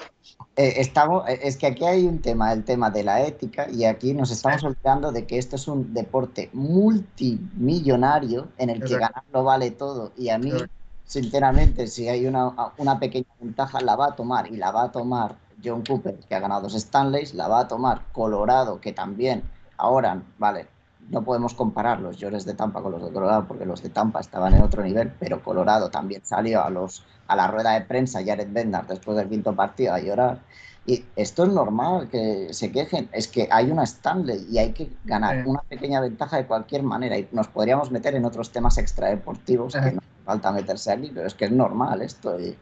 Eh, 0.55 0.73
estamos, 0.77 1.29
eh, 1.29 1.39
es 1.43 1.55
que 1.55 1.67
aquí 1.67 1.85
hay 1.85 2.03
un 2.03 2.19
tema, 2.19 2.51
el 2.51 2.63
tema 2.63 2.89
de 2.89 3.03
la 3.03 3.23
ética, 3.27 3.67
y 3.71 3.85
aquí 3.85 4.13
nos 4.15 4.31
estamos 4.31 4.63
olvidando 4.63 5.11
de 5.11 5.27
que 5.27 5.37
esto 5.37 5.55
es 5.55 5.67
un 5.67 5.93
deporte 5.93 6.49
multimillonario 6.53 8.47
en 8.57 8.69
el 8.71 8.79
que 8.79 8.85
Exacto. 8.85 9.07
ganar 9.13 9.23
lo 9.31 9.43
vale 9.43 9.69
todo. 9.71 10.13
Y 10.17 10.29
a 10.29 10.39
mí, 10.39 10.49
Correcto. 10.49 10.73
sinceramente, 11.05 11.85
si 11.87 12.07
hay 12.09 12.25
una, 12.25 12.71
una 12.77 12.99
pequeña 12.99 13.27
ventaja, 13.39 13.81
la 13.81 13.95
va 13.95 14.07
a 14.07 14.15
tomar, 14.15 14.51
y 14.51 14.57
la 14.57 14.71
va 14.71 14.85
a 14.85 14.91
tomar 14.91 15.35
John 15.63 15.83
Cooper, 15.85 16.15
que 16.27 16.33
ha 16.35 16.39
ganado 16.39 16.63
dos 16.63 16.73
Stanleys, 16.73 17.33
la 17.35 17.47
va 17.47 17.59
a 17.61 17.67
tomar 17.67 18.11
Colorado, 18.13 18.81
que 18.81 18.93
también, 18.93 19.43
ahora, 19.77 20.21
vale, 20.39 20.65
no 21.09 21.23
podemos 21.23 21.53
comparar 21.53 21.99
los 22.01 22.17
llores 22.17 22.45
de 22.45 22.53
Tampa 22.53 22.81
con 22.81 22.91
los 22.91 23.03
de 23.03 23.11
Colorado, 23.11 23.45
porque 23.47 23.65
los 23.65 23.81
de 23.81 23.89
Tampa 23.89 24.19
estaban 24.19 24.53
en 24.53 24.61
otro 24.61 24.83
nivel, 24.83 25.11
pero 25.19 25.41
Colorado 25.43 25.89
también 25.89 26.21
salió 26.25 26.63
a 26.63 26.69
los 26.69 27.03
a 27.27 27.35
la 27.35 27.47
rueda 27.47 27.73
de 27.73 27.81
prensa 27.81 28.19
Jared 28.25 28.47
Bendar 28.51 28.87
después 28.87 29.17
del 29.17 29.27
quinto 29.29 29.53
partido 29.55 29.93
a 29.93 29.99
llorar. 29.99 30.39
Y 30.85 31.03
esto 31.17 31.43
es 31.43 31.49
normal 31.49 32.07
que 32.09 32.47
se 32.53 32.71
quejen, 32.71 33.09
es 33.11 33.27
que 33.27 33.49
hay 33.51 33.69
una 33.69 33.83
Stanley 33.83 34.47
y 34.49 34.57
hay 34.57 34.71
que 34.71 34.89
ganar 35.03 35.43
Sí. 35.43 35.49
una 35.49 35.61
pequeña 35.67 35.99
ventaja 35.99 36.37
de 36.37 36.45
cualquier 36.47 36.83
manera. 36.83 37.17
Y 37.17 37.27
nos 37.33 37.49
podríamos 37.49 37.91
meter 37.91 38.15
en 38.15 38.23
otros 38.23 38.51
temas 38.51 38.77
extradeportivos 38.77 39.75
Ajá. 39.75 39.89
que 39.89 39.95
no 39.95 39.99
hace 39.99 40.23
falta 40.25 40.51
meterse 40.53 40.91
aquí, 40.93 41.11
pero 41.13 41.27
es 41.27 41.33
que 41.33 41.43
es 41.45 41.51
normal 41.51 42.01
esto. 42.01 42.39
Y, 42.39 42.57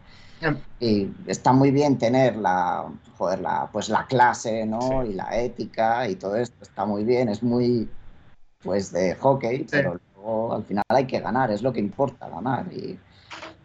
y 0.79 1.13
está 1.27 1.53
muy 1.53 1.69
bien 1.69 1.99
tener 1.99 2.35
la, 2.35 2.85
joder, 3.17 3.39
la, 3.41 3.69
pues 3.71 3.89
la 3.89 4.07
clase, 4.07 4.65
¿no? 4.65 4.81
Sí. 5.03 5.09
Y 5.09 5.13
la 5.13 5.37
ética 5.37 6.07
y 6.09 6.15
todo 6.15 6.35
esto 6.35 6.57
está 6.63 6.85
muy 6.85 7.03
bien, 7.03 7.29
es 7.29 7.43
muy 7.43 7.87
pues 8.65 8.91
de 8.91 9.15
hockey, 9.15 9.65
pero 9.69 9.99
luego 10.15 10.53
al 10.53 10.63
final 10.63 10.83
hay 10.89 11.05
que 11.05 11.19
ganar, 11.19 11.51
es 11.51 11.61
lo 11.61 11.71
que 11.71 11.79
importa 11.79 12.27
ganar. 12.27 12.65
Y, 12.73 12.99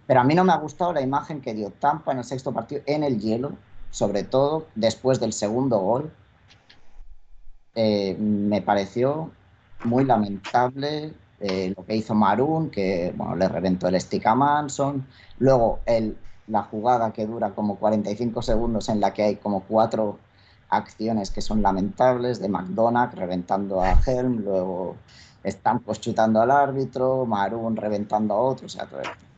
pero 0.06 0.20
a 0.20 0.24
mí 0.24 0.34
no 0.34 0.44
me 0.44 0.52
ha 0.52 0.58
gustado 0.58 0.92
la 0.92 1.00
imagen 1.00 1.40
que 1.40 1.54
dio 1.54 1.70
Tampa 1.70 2.12
en 2.12 2.18
el 2.18 2.24
sexto 2.24 2.52
partido 2.52 2.82
en 2.86 3.02
el 3.02 3.18
hielo, 3.18 3.52
sobre 3.90 4.22
todo 4.22 4.66
después 4.74 5.18
del 5.18 5.32
segundo 5.32 5.78
gol. 5.78 6.12
Eh, 7.74 8.14
me 8.18 8.60
pareció 8.60 9.30
muy 9.84 10.04
lamentable 10.04 11.14
eh, 11.40 11.72
lo 11.74 11.86
que 11.86 11.96
hizo 11.96 12.14
Maroon, 12.14 12.70
que 12.70 13.14
bueno, 13.16 13.34
le 13.36 13.48
reventó 13.48 13.88
el 13.88 13.98
stick 13.98 14.26
a 14.26 14.34
Manson. 14.34 15.06
Luego 15.38 15.80
el, 15.86 16.18
la 16.46 16.64
jugada 16.64 17.12
que 17.12 17.26
dura 17.26 17.50
como 17.50 17.76
45 17.76 18.42
segundos 18.42 18.88
en 18.90 19.00
la 19.00 19.14
que 19.14 19.22
hay 19.22 19.36
como 19.36 19.62
cuatro 19.62 20.18
acciones 20.70 21.30
que 21.30 21.40
son 21.40 21.62
lamentables 21.62 22.40
de 22.40 22.48
McDonagh 22.48 23.14
reventando 23.14 23.82
a 23.82 23.98
Helm, 24.06 24.44
luego 24.44 24.96
Stampos 25.44 26.00
chutando 26.00 26.40
al 26.40 26.50
árbitro, 26.50 27.24
Maroon 27.26 27.76
reventando 27.76 28.34
a 28.34 28.38
otro, 28.38 28.66
o 28.66 28.68
sea, 28.68 28.86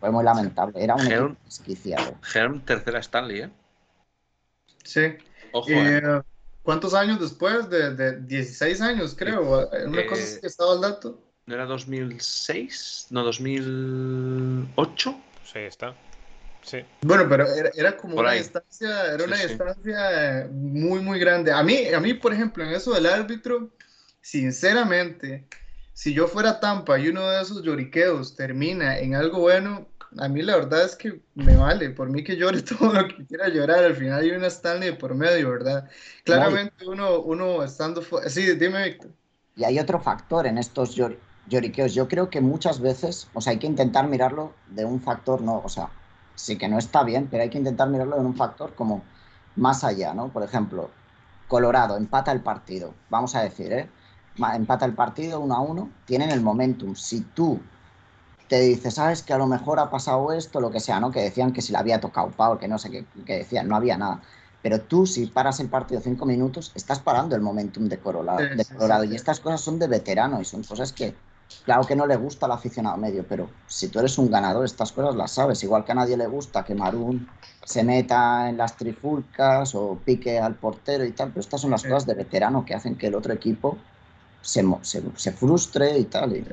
fue 0.01 0.11
muy 0.11 0.25
lamentable. 0.25 0.83
Era 0.83 0.95
un 0.95 1.01
Helm. 1.03 1.25
equipo 1.27 1.41
desquiciado. 1.45 2.15
Herm, 2.35 2.61
tercera 2.61 2.99
Stanley, 2.99 3.43
¿eh? 3.43 3.51
Sí. 4.85 5.15
Ojo, 5.53 5.71
¿eh? 5.71 5.99
eh, 5.99 6.23
¿Cuántos 6.63 6.95
años 6.95 7.21
después? 7.21 7.69
De, 7.71 7.95
de 7.95 8.21
16 8.21 8.81
años, 8.81 9.15
creo. 9.17 9.69
Una 9.87 10.07
cosa 10.07 10.23
es 10.23 10.39
que 10.39 10.47
estaba 10.47 10.75
el 10.75 10.81
dato. 10.81 11.19
¿No 11.47 11.55
era 11.55 11.67
2006? 11.67 13.09
¿No, 13.11 13.25
2008? 13.25 15.15
Sí, 15.45 15.59
está. 15.59 15.95
Sí. 16.63 16.79
Bueno, 17.03 17.27
pero 17.29 17.47
era, 17.75 17.97
como 17.97 18.21
una 18.21 18.33
distancia, 18.33 19.13
era 19.15 19.25
una 19.25 19.37
distancia 19.37 20.49
muy, 20.51 21.01
muy 21.01 21.19
grande. 21.19 21.53
A 21.53 21.63
mí, 21.63 21.87
a 21.93 22.01
mí, 22.01 22.15
por 22.15 22.33
ejemplo, 22.33 22.65
en 22.65 22.71
eso 22.71 22.93
del 22.93 23.07
árbitro, 23.07 23.71
sinceramente, 24.21 25.47
si 25.93 26.15
yo 26.15 26.29
fuera 26.29 26.61
Tampa 26.61 26.99
y 26.99 27.09
uno 27.09 27.29
de 27.29 27.43
esos 27.43 27.63
lloriqueos 27.63 28.37
termina 28.37 28.99
en 28.99 29.15
algo 29.15 29.41
bueno, 29.41 29.89
a 30.19 30.29
mí 30.29 30.43
la 30.43 30.57
verdad 30.57 30.85
es 30.85 30.97
que 30.97 31.21
me 31.35 31.57
vale, 31.57 31.91
por 31.91 32.09
mí 32.11 32.23
que 32.23 32.37
llore 32.37 32.63
todo 32.79 32.93
lo 32.93 33.09
que 33.09 33.27
quiera 33.27 33.49
llorar, 33.49 33.85
al 33.85 33.97
final 33.97 34.21
hay 34.21 34.31
una 34.31 34.47
Stanley 34.47 34.97
por 34.97 35.15
medio, 35.15 35.51
¿verdad? 35.51 35.89
Claramente 36.25 36.87
uno, 36.87 37.21
uno 37.21 37.63
estando... 37.63 38.03
Sí, 38.27 38.55
dime, 38.55 38.85
Víctor. 38.85 39.11
Y 39.57 39.65
hay 39.65 39.79
otro 39.79 40.01
factor 40.01 40.47
en 40.47 40.59
estos 40.59 40.97
lloriqueos. 41.47 41.95
Yo 41.95 42.09
creo 42.09 42.31
que 42.31 42.41
muchas 42.41 42.81
veces, 42.81 43.29
o 43.35 43.41
sea, 43.41 43.53
hay 43.53 43.59
que 43.59 43.67
intentar 43.67 44.09
mirarlo 44.09 44.55
de 44.69 44.85
un 44.85 45.01
factor, 45.01 45.43
no, 45.43 45.61
o 45.65 45.69
sea, 45.69 45.91
sí 46.35 46.57
que 46.57 46.69
no 46.69 46.79
está 46.79 47.03
bien, 47.03 47.29
pero 47.31 47.43
hay 47.43 47.51
que 47.51 47.59
intentar 47.59 47.89
mirarlo 47.89 48.17
de 48.17 48.25
un 48.25 48.35
factor 48.35 48.75
como 48.75 49.03
más 49.57 49.85
allá, 49.85 50.15
¿no? 50.15 50.29
Por 50.29 50.43
ejemplo, 50.43 50.91
Colorado 51.49 51.97
empata 51.97 52.33
el 52.33 52.41
partido, 52.41 52.95
vamos 53.11 53.35
a 53.35 53.43
decir, 53.43 53.73
¿eh? 53.73 53.89
Empata 54.55 54.87
el 54.87 54.95
partido 54.95 55.41
uno 55.41 55.55
a 55.55 55.61
uno, 55.61 55.91
tienen 56.07 56.31
el 56.31 56.41
momentum. 56.41 56.95
Si 56.95 57.21
tú 57.21 57.61
te 58.49 58.61
dices, 58.61 58.95
sabes 58.95 59.23
que 59.23 59.35
a 59.35 59.39
lo 59.39 59.47
mejor 59.47 59.79
ha 59.79 59.91
pasado 59.91 60.33
esto, 60.33 60.61
lo 60.61 60.71
que 60.71 60.81
sea, 60.81 61.01
¿no? 61.01 61.11
Que 61.11 61.21
decían 61.21 61.53
que 61.53 61.61
si 61.61 61.73
le 61.73 61.79
había 61.79 62.01
tocado 62.01 62.31
Pau, 62.31 62.59
que 62.59 62.69
no 62.69 62.79
sé 62.79 62.91
qué, 62.91 63.05
que 63.27 63.39
decían, 63.39 63.69
no 63.69 63.77
había 63.77 63.99
nada. 63.99 64.23
Pero 64.63 64.81
tú, 64.81 65.07
si 65.07 65.27
paras 65.27 65.61
el 65.61 65.69
partido 65.69 66.01
cinco 66.01 66.25
minutos, 66.25 66.73
estás 66.75 67.01
parando 67.01 67.35
el 67.35 67.43
momentum 67.43 67.89
de 67.89 67.99
Colorado. 67.99 68.39
de 68.39 68.65
Colorado. 68.65 69.05
y 69.05 69.15
estas 69.15 69.41
cosas 69.41 69.61
son 69.61 69.79
de 69.79 69.89
veterano 69.89 70.41
y 70.41 70.45
son 70.45 70.63
cosas 70.63 70.93
que 70.93 71.15
Claro 71.65 71.85
que 71.85 71.97
no 71.97 72.07
le 72.07 72.17
gusta 72.17 72.47
al 72.47 72.53
aficionado 72.53 72.97
medio, 72.97 73.25
pero 73.29 73.49
si 73.67 73.89
tú 73.89 73.99
eres 73.99 74.19
un 74.19 74.31
ganador, 74.31 74.65
estas 74.65 74.93
cosas 74.93 75.15
las 75.15 75.33
sabes. 75.33 75.63
Igual 75.63 75.85
que 75.85 75.93
a 75.93 75.95
nadie 75.95 76.17
le 76.17 76.27
gusta 76.27 76.65
que 76.65 76.75
Marún 76.75 77.29
se 77.65 77.85
meta 77.85 78.49
en 78.49 78.57
las 78.57 78.77
trifulcas 78.77 79.75
o 79.75 79.99
pique 80.05 80.39
al 80.39 80.55
portero 80.57 81.05
y 81.05 81.13
tal, 81.13 81.29
pero 81.29 81.41
estas 81.41 81.61
son 81.61 81.71
las 81.71 81.83
cosas 81.83 82.07
de 82.07 82.15
veterano 82.15 82.65
que 82.65 82.75
hacen 82.75 82.97
que 82.97 83.07
el 83.07 83.15
otro 83.15 83.33
equipo 83.33 83.79
se, 84.41 84.65
se, 84.83 85.33
frustre 85.33 85.99
y 85.99 86.05
tal. 86.05 86.45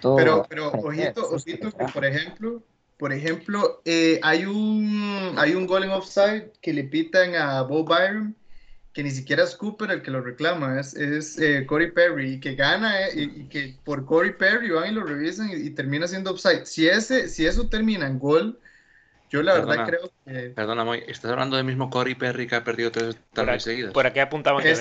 pero, 0.00 0.46
pero 0.48 0.72
ojito, 0.72 1.28
ojito 1.30 1.70
que 1.70 1.84
por 1.86 2.04
ejemplo, 2.04 2.62
por 2.98 3.12
ejemplo, 3.12 3.82
eh, 3.84 4.18
hay 4.22 4.46
un 4.46 5.34
hay 5.36 5.54
un 5.54 5.66
gol 5.66 5.84
en 5.84 5.90
offside 5.90 6.52
que 6.60 6.72
le 6.72 6.84
pitan 6.84 7.34
a 7.34 7.62
Bob 7.62 7.88
Byron 7.88 8.34
que 8.92 9.04
ni 9.04 9.10
siquiera 9.10 9.44
es 9.44 9.54
Cooper 9.54 9.90
el 9.90 10.02
que 10.02 10.10
lo 10.10 10.20
reclama, 10.20 10.80
es, 10.80 10.94
es 10.94 11.38
eh, 11.38 11.64
Corey 11.66 11.92
Perry, 11.92 12.34
y 12.34 12.40
que 12.40 12.56
gana, 12.56 13.06
eh, 13.08 13.12
y, 13.14 13.44
que 13.44 13.76
por 13.84 14.04
Corey 14.04 14.32
Perry 14.32 14.70
van 14.70 14.90
y 14.90 14.94
lo 14.94 15.04
revisan 15.04 15.50
y, 15.52 15.70
termina 15.70 16.08
siendo 16.08 16.32
upside. 16.32 16.66
Si, 16.66 16.88
ese, 16.88 17.28
si 17.28 17.46
eso 17.46 17.68
termina 17.68 18.06
en 18.06 18.18
gol, 18.18 18.58
yo 19.30 19.42
la 19.42 19.54
verdad 19.54 19.86
creo 19.86 20.10
que... 20.24 20.50
Perdona, 20.50 20.84
Moy, 20.84 21.04
¿estás 21.06 21.30
hablando 21.30 21.56
del 21.56 21.64
mismo 21.64 21.88
Corey 21.88 22.16
Perry 22.16 22.48
que 22.48 22.56
ha 22.56 22.64
perdido 22.64 22.90
tres 22.90 23.16
tardes 23.32 23.62
seguidas? 23.62 23.92
Por 23.92 24.06
aquí 24.06 24.18
apuntaban 24.18 24.60
que 24.60 24.72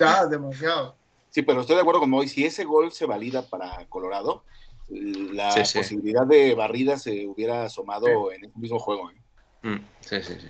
ah, 0.00 0.26
demasiado. 0.30 0.96
Sí, 1.28 1.42
pero 1.42 1.60
estoy 1.60 1.76
de 1.76 1.82
acuerdo 1.82 2.00
con 2.00 2.08
Moy, 2.08 2.28
si 2.28 2.46
ese 2.46 2.64
gol 2.64 2.90
se 2.92 3.04
valida 3.04 3.42
para 3.42 3.84
Colorado, 3.90 4.44
la 4.88 5.50
posibilidad 5.54 6.26
de 6.26 6.54
barrida 6.54 6.96
se 6.96 7.26
hubiera 7.26 7.64
asomado 7.64 8.32
en 8.32 8.46
el 8.46 8.52
mismo 8.54 8.78
juego. 8.78 9.10
¿eh? 9.10 9.14
Mm, 9.62 9.84
sí, 10.00 10.22
sí, 10.22 10.36
sí. 10.40 10.48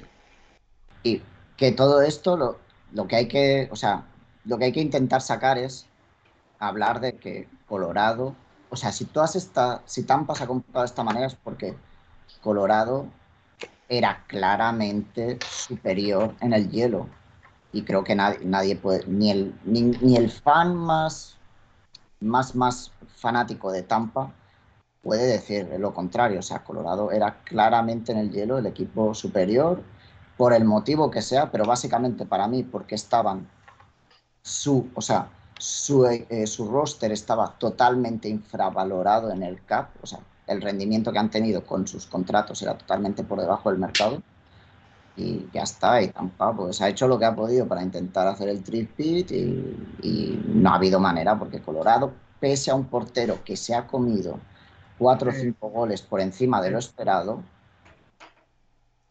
Y 1.06 1.22
que 1.56 1.70
todo 1.70 2.02
esto 2.02 2.36
lo, 2.36 2.58
lo, 2.92 3.06
que 3.06 3.14
hay 3.14 3.28
que, 3.28 3.68
o 3.70 3.76
sea, 3.76 4.06
lo 4.44 4.58
que 4.58 4.64
hay 4.64 4.72
que 4.72 4.80
intentar 4.80 5.22
sacar 5.22 5.56
es 5.56 5.86
hablar 6.58 6.98
de 6.98 7.16
que 7.16 7.48
Colorado, 7.68 8.34
o 8.70 8.76
sea, 8.76 8.90
si 8.90 9.04
todas 9.04 9.36
esta, 9.36 9.82
si 9.86 10.02
Tampa 10.02 10.34
se 10.34 10.42
ha 10.42 10.46
comprado 10.48 10.80
de 10.80 10.86
esta 10.86 11.04
manera 11.04 11.26
es 11.26 11.36
porque 11.36 11.76
Colorado 12.42 13.06
era 13.88 14.24
claramente 14.26 15.38
superior 15.48 16.34
en 16.40 16.52
el 16.52 16.70
hielo. 16.72 17.06
Y 17.72 17.82
creo 17.82 18.02
que 18.02 18.16
nadie, 18.16 18.40
nadie 18.42 18.74
puede, 18.74 19.06
ni 19.06 19.30
el, 19.30 19.54
ni, 19.64 19.82
ni 19.82 20.16
el 20.16 20.28
fan 20.28 20.74
más, 20.74 21.36
más, 22.18 22.56
más 22.56 22.90
fanático 23.14 23.70
de 23.70 23.82
Tampa 23.82 24.32
puede 25.02 25.24
decir 25.26 25.68
lo 25.78 25.94
contrario. 25.94 26.40
O 26.40 26.42
sea, 26.42 26.64
Colorado 26.64 27.12
era 27.12 27.44
claramente 27.44 28.10
en 28.10 28.18
el 28.18 28.32
hielo 28.32 28.58
el 28.58 28.66
equipo 28.66 29.14
superior 29.14 29.84
por 30.36 30.52
el 30.52 30.64
motivo 30.64 31.10
que 31.10 31.22
sea, 31.22 31.50
pero 31.50 31.64
básicamente 31.64 32.26
para 32.26 32.46
mí 32.48 32.62
porque 32.62 32.94
estaban 32.94 33.48
su, 34.42 34.88
o 34.94 35.00
sea, 35.00 35.28
su, 35.58 36.06
eh, 36.06 36.46
su 36.46 36.68
roster 36.68 37.12
estaba 37.12 37.54
totalmente 37.58 38.28
infravalorado 38.28 39.30
en 39.30 39.42
el 39.42 39.64
cap, 39.64 39.90
o 40.02 40.06
sea, 40.06 40.20
el 40.46 40.60
rendimiento 40.60 41.12
que 41.12 41.18
han 41.18 41.30
tenido 41.30 41.64
con 41.64 41.86
sus 41.88 42.06
contratos 42.06 42.62
era 42.62 42.76
totalmente 42.76 43.24
por 43.24 43.40
debajo 43.40 43.70
del 43.70 43.78
mercado 43.78 44.22
y 45.16 45.48
ya 45.52 45.62
está, 45.62 46.02
y 46.02 46.08
Tampa 46.08 46.54
pues 46.54 46.80
ha 46.82 46.88
hecho 46.88 47.08
lo 47.08 47.18
que 47.18 47.24
ha 47.24 47.34
podido 47.34 47.66
para 47.66 47.82
intentar 47.82 48.28
hacer 48.28 48.48
el 48.50 48.62
tripit 48.62 49.30
y, 49.30 49.96
y 50.02 50.44
no 50.46 50.70
ha 50.70 50.74
habido 50.74 51.00
manera 51.00 51.38
porque 51.38 51.62
Colorado, 51.62 52.12
pese 52.38 52.70
a 52.70 52.74
un 52.74 52.84
portero 52.84 53.42
que 53.42 53.56
se 53.56 53.74
ha 53.74 53.86
comido 53.86 54.38
cuatro 54.98 55.30
o 55.30 55.32
cinco 55.32 55.70
goles 55.70 56.02
por 56.02 56.20
encima 56.20 56.60
de 56.60 56.70
lo 56.70 56.78
esperado, 56.78 57.42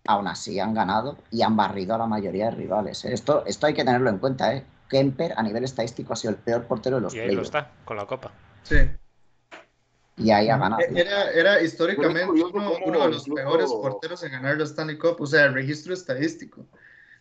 aún 0.07 0.27
así 0.27 0.59
han 0.59 0.73
ganado 0.73 1.17
y 1.31 1.41
han 1.41 1.55
barrido 1.55 1.95
a 1.95 1.97
la 1.97 2.07
mayoría 2.07 2.45
de 2.45 2.51
rivales. 2.51 3.05
¿eh? 3.05 3.13
Esto, 3.13 3.43
esto 3.45 3.67
hay 3.67 3.73
que 3.73 3.83
tenerlo 3.83 4.09
en 4.09 4.19
cuenta. 4.19 4.55
¿eh? 4.55 4.65
Kemper 4.89 5.33
a 5.35 5.43
nivel 5.43 5.63
estadístico 5.63 6.13
ha 6.13 6.15
sido 6.15 6.31
el 6.31 6.39
peor 6.39 6.65
portero 6.65 6.97
de 6.97 7.01
los 7.01 7.15
Y 7.15 7.19
ahí 7.19 7.35
lo 7.35 7.41
está, 7.41 7.71
con 7.83 7.97
la 7.97 8.05
copa. 8.05 8.31
Sí. 8.63 8.77
Y 10.17 10.31
ahí 10.31 10.49
ha 10.49 10.57
ganado. 10.57 10.81
Era, 10.95 11.31
era 11.31 11.61
históricamente 11.61 12.25
uno, 12.25 13.01
de 13.01 13.09
los 13.09 13.27
mejores 13.27 13.69
porteros 13.69 14.23
en 14.23 14.31
ganar 14.31 14.57
la 14.57 14.63
Stanley 14.63 14.97
Cup, 14.97 15.17
o 15.19 15.25
sea, 15.25 15.45
el 15.45 15.53
registro 15.53 15.93
estadístico. 15.93 16.65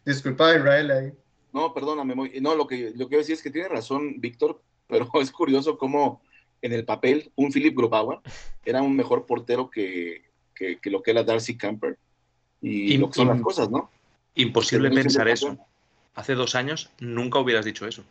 Disculpa, 0.05 0.55
Israel, 0.55 0.91
ahí. 0.91 1.13
No, 1.53 1.73
perdóname, 1.73 2.15
no, 2.41 2.55
lo 2.55 2.67
que, 2.67 2.93
lo 2.97 3.09
que 3.09 3.17
decir 3.17 3.35
es 3.35 3.43
que 3.43 3.51
tiene 3.51 3.69
razón 3.69 4.21
Víctor, 4.21 4.61
pero 4.87 5.09
es 5.21 5.31
curioso 5.31 5.79
cómo 5.79 6.23
en 6.63 6.73
el 6.73 6.85
papel 6.85 7.33
un 7.37 7.51
Philip 7.51 7.77
Grubauer 7.77 8.21
era 8.65 8.83
un 8.83 8.95
mejor 8.95 9.27
portero 9.27 9.71
que, 9.71 10.25
que, 10.55 10.79
que 10.79 10.91
lo 10.91 11.03
que 11.03 11.11
era 11.11 11.25
Darcy 11.25 11.57
Camper 11.57 11.99
y 12.65 12.97
lo 12.97 13.09
que 13.09 13.15
son 13.15 13.29
las 13.29 13.41
cosas, 13.41 13.71
¿no? 13.71 13.91
Imposible 14.35 14.91
pensar 14.91 15.29
eso. 15.29 15.57
Hace 16.15 16.35
dos 16.35 16.55
años 16.55 16.91
nunca 17.01 17.39
hubieras 17.39 17.65
dicho 17.65 17.87
eso. 17.87 18.05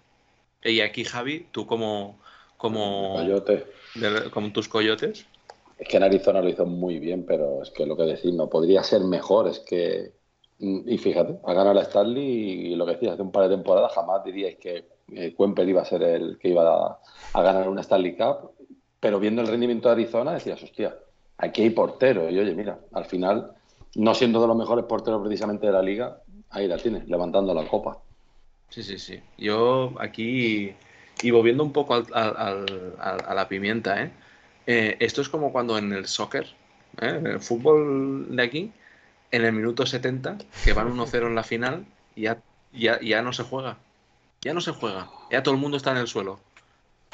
Y 0.64 0.82
aquí, 0.82 1.04
Javi, 1.04 1.48
tú 1.52 1.66
como, 1.66 2.20
como, 2.58 3.16
Coyote. 3.16 3.66
como 4.32 4.52
tus 4.52 4.70
coyotes. 4.70 5.26
Es 5.78 5.88
que 5.88 5.98
en 5.98 6.04
Arizona 6.04 6.42
lo 6.42 6.50
hizo 6.50 6.66
muy 6.66 7.00
bien, 7.00 7.26
pero 7.26 7.64
es 7.64 7.72
que 7.72 7.86
lo 7.86 7.98
que 7.98 8.04
decís, 8.04 8.34
no 8.34 8.50
podría 8.50 8.84
ser 8.84 9.02
mejor. 9.02 9.48
Es 9.48 9.60
que, 9.60 10.14
y 10.60 10.98
fíjate, 10.98 11.40
ha 11.44 11.54
ganado 11.54 11.74
la 11.74 11.82
Stanley 11.82 12.72
y 12.72 12.76
lo 12.76 12.86
que 12.86 12.94
decías, 12.94 13.14
hace 13.14 13.22
un 13.22 13.32
par 13.32 13.50
de 13.50 13.56
temporadas 13.56 13.92
jamás 13.94 14.24
diríais 14.24 14.58
que 14.58 14.86
eh, 15.12 15.36
iba 15.38 15.82
a 15.82 15.86
ser 15.86 16.04
el 16.04 16.38
que 16.38 16.50
iba 16.50 16.64
a, 16.64 17.00
a, 17.34 17.42
ganar 17.42 17.68
una 17.68 17.82
Stanley 17.82 18.16
Cup, 18.16 18.52
pero 19.00 19.20
viendo 19.20 19.42
el 19.42 19.48
rendimiento 19.48 19.90
de 19.90 19.94
Arizona 19.94 20.34
decías, 20.34 20.64
hostia, 20.64 20.96
aquí 21.38 21.64
hay 21.64 21.72
portero. 21.72 22.30
Y 22.30 22.40
oye, 22.40 22.56
mira, 22.56 22.80
al 22.94 23.06
final 23.06 23.52
no 23.96 24.14
siendo 24.16 24.42
de 24.42 24.48
los 24.48 24.58
mejores 24.58 24.86
porteros 24.86 25.22
precisamente 25.22 25.68
de 25.68 25.72
la 25.72 25.82
liga, 25.82 26.18
ahí 26.50 26.68
la 26.68 26.78
tiene, 26.78 27.04
levantando 27.08 27.54
la 27.54 27.68
copa. 27.68 28.00
Sí, 28.70 28.84
sí, 28.84 28.98
sí. 28.98 29.20
Yo 29.38 29.94
aquí, 30.00 30.74
y 31.22 31.32
volviendo 31.32 31.64
un 31.64 31.72
poco 31.72 31.94
al, 31.94 32.08
a 32.12 33.34
la 33.34 33.48
pimienta, 33.48 34.02
¿eh? 34.02 34.12
¿eh? 34.66 34.98
esto 35.00 35.22
es 35.22 35.30
como 35.30 35.52
cuando 35.52 35.78
en 35.78 35.94
el 35.94 36.08
soccer, 36.08 36.46
¿eh? 37.02 37.16
en 37.20 37.28
el 37.28 37.40
fútbol 37.40 38.36
de 38.36 38.44
aquí, 38.44 38.72
en 39.32 39.46
el 39.46 39.54
minuto 39.54 39.86
70, 39.86 40.38
que 40.64 40.74
van 40.74 40.96
1-0 40.96 41.28
en 41.28 41.36
la 41.36 41.44
final, 41.44 41.86
ya, 42.16 42.42
ya, 42.72 43.00
ya 43.02 43.22
no 43.22 43.34
se 43.34 43.44
juega. 43.44 43.78
Ya 44.42 44.54
no 44.54 44.62
se 44.62 44.72
juega. 44.72 45.10
Ya 45.32 45.42
todo 45.42 45.56
el 45.56 45.62
mundo 45.62 45.78
está 45.78 45.92
en 45.92 45.98
el 45.98 46.08
suelo. 46.08 46.40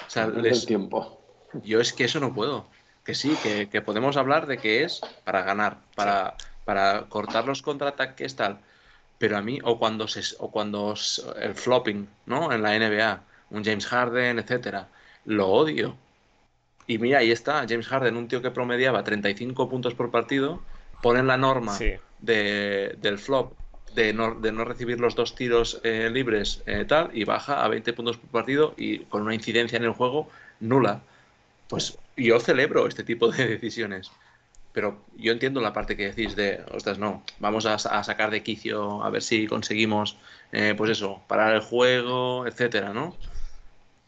O 0.06 0.10
sea, 0.10 0.28
les... 0.28 0.62
el 0.62 0.66
tiempo. 0.66 1.20
Yo 1.64 1.80
es 1.80 1.94
que 1.94 2.06
eso 2.06 2.20
no 2.20 2.34
puedo. 2.34 2.66
Que 3.04 3.16
sí, 3.16 3.36
que, 3.42 3.70
que 3.70 3.82
podemos 3.82 4.18
hablar 4.18 4.48
de 4.48 4.58
que 4.58 4.84
es 4.84 5.02
para 5.24 5.44
ganar, 5.44 5.78
para, 5.96 6.36
para 6.70 7.06
cortar 7.10 7.48
los 7.48 7.64
contraataques 7.64 8.36
tal. 8.36 8.60
Pero 9.18 9.38
a 9.38 9.42
mí, 9.42 9.58
o 9.64 9.80
cuando, 9.80 10.08
se, 10.08 10.22
o 10.38 10.52
cuando 10.52 10.94
el 11.42 11.56
flopping, 11.56 12.08
¿no? 12.28 12.54
En 12.54 12.62
la 12.62 12.78
NBA, 12.78 13.24
un 13.50 13.66
James 13.66 13.88
Harden, 13.88 14.38
etcétera, 14.38 14.88
lo 15.26 15.48
odio. 15.48 15.98
Y 16.86 17.00
mira, 17.00 17.18
ahí 17.18 17.32
está, 17.32 17.66
James 17.68 17.88
Harden, 17.88 18.18
un 18.18 18.28
tío 18.28 18.44
que 18.44 18.52
promediaba 18.52 19.04
35 19.04 19.68
puntos 19.68 19.96
por 19.96 20.12
partido, 20.12 20.62
ponen 21.02 21.26
la 21.26 21.38
norma 21.38 21.76
de, 22.20 22.96
del 23.02 23.18
flop 23.18 23.54
de 23.96 24.14
no, 24.14 24.36
de 24.36 24.52
no, 24.52 24.64
recibir 24.64 25.00
los 25.00 25.16
dos 25.16 25.34
tiros 25.34 25.82
eh, 25.84 26.12
libres 26.14 26.62
eh, 26.68 26.86
tal 26.88 27.10
y 27.14 27.24
baja 27.24 27.66
a 27.66 27.68
20 27.68 27.94
puntos 27.94 28.18
por 28.18 28.30
partido 28.30 28.76
y 28.78 29.00
con 29.06 29.24
una 29.24 29.34
incidencia 29.34 29.78
en 29.78 29.86
el 29.86 29.94
juego 29.94 30.30
nula. 30.60 31.02
Pues 31.68 31.98
yo 32.16 32.40
celebro 32.40 32.86
este 32.86 33.04
tipo 33.04 33.32
de 33.32 33.48
decisiones. 33.58 34.12
Pero 34.72 34.98
yo 35.18 35.32
entiendo 35.32 35.62
la 35.62 35.74
parte 35.74 35.98
que 35.98 36.08
decís 36.08 36.36
de, 36.36 36.64
ostras, 36.72 37.00
no, 37.00 37.24
vamos 37.40 37.66
a, 37.66 37.74
a 37.76 38.04
sacar 38.04 38.32
de 38.32 38.44
quicio 38.44 39.04
a 39.04 39.10
ver 39.10 39.22
si 39.22 39.48
conseguimos, 39.48 40.18
eh, 40.52 40.74
pues 40.78 40.92
eso, 40.92 41.22
parar 41.28 41.56
el 41.56 41.62
juego, 41.62 42.46
etcétera, 42.48 42.94
¿no? 42.94 43.16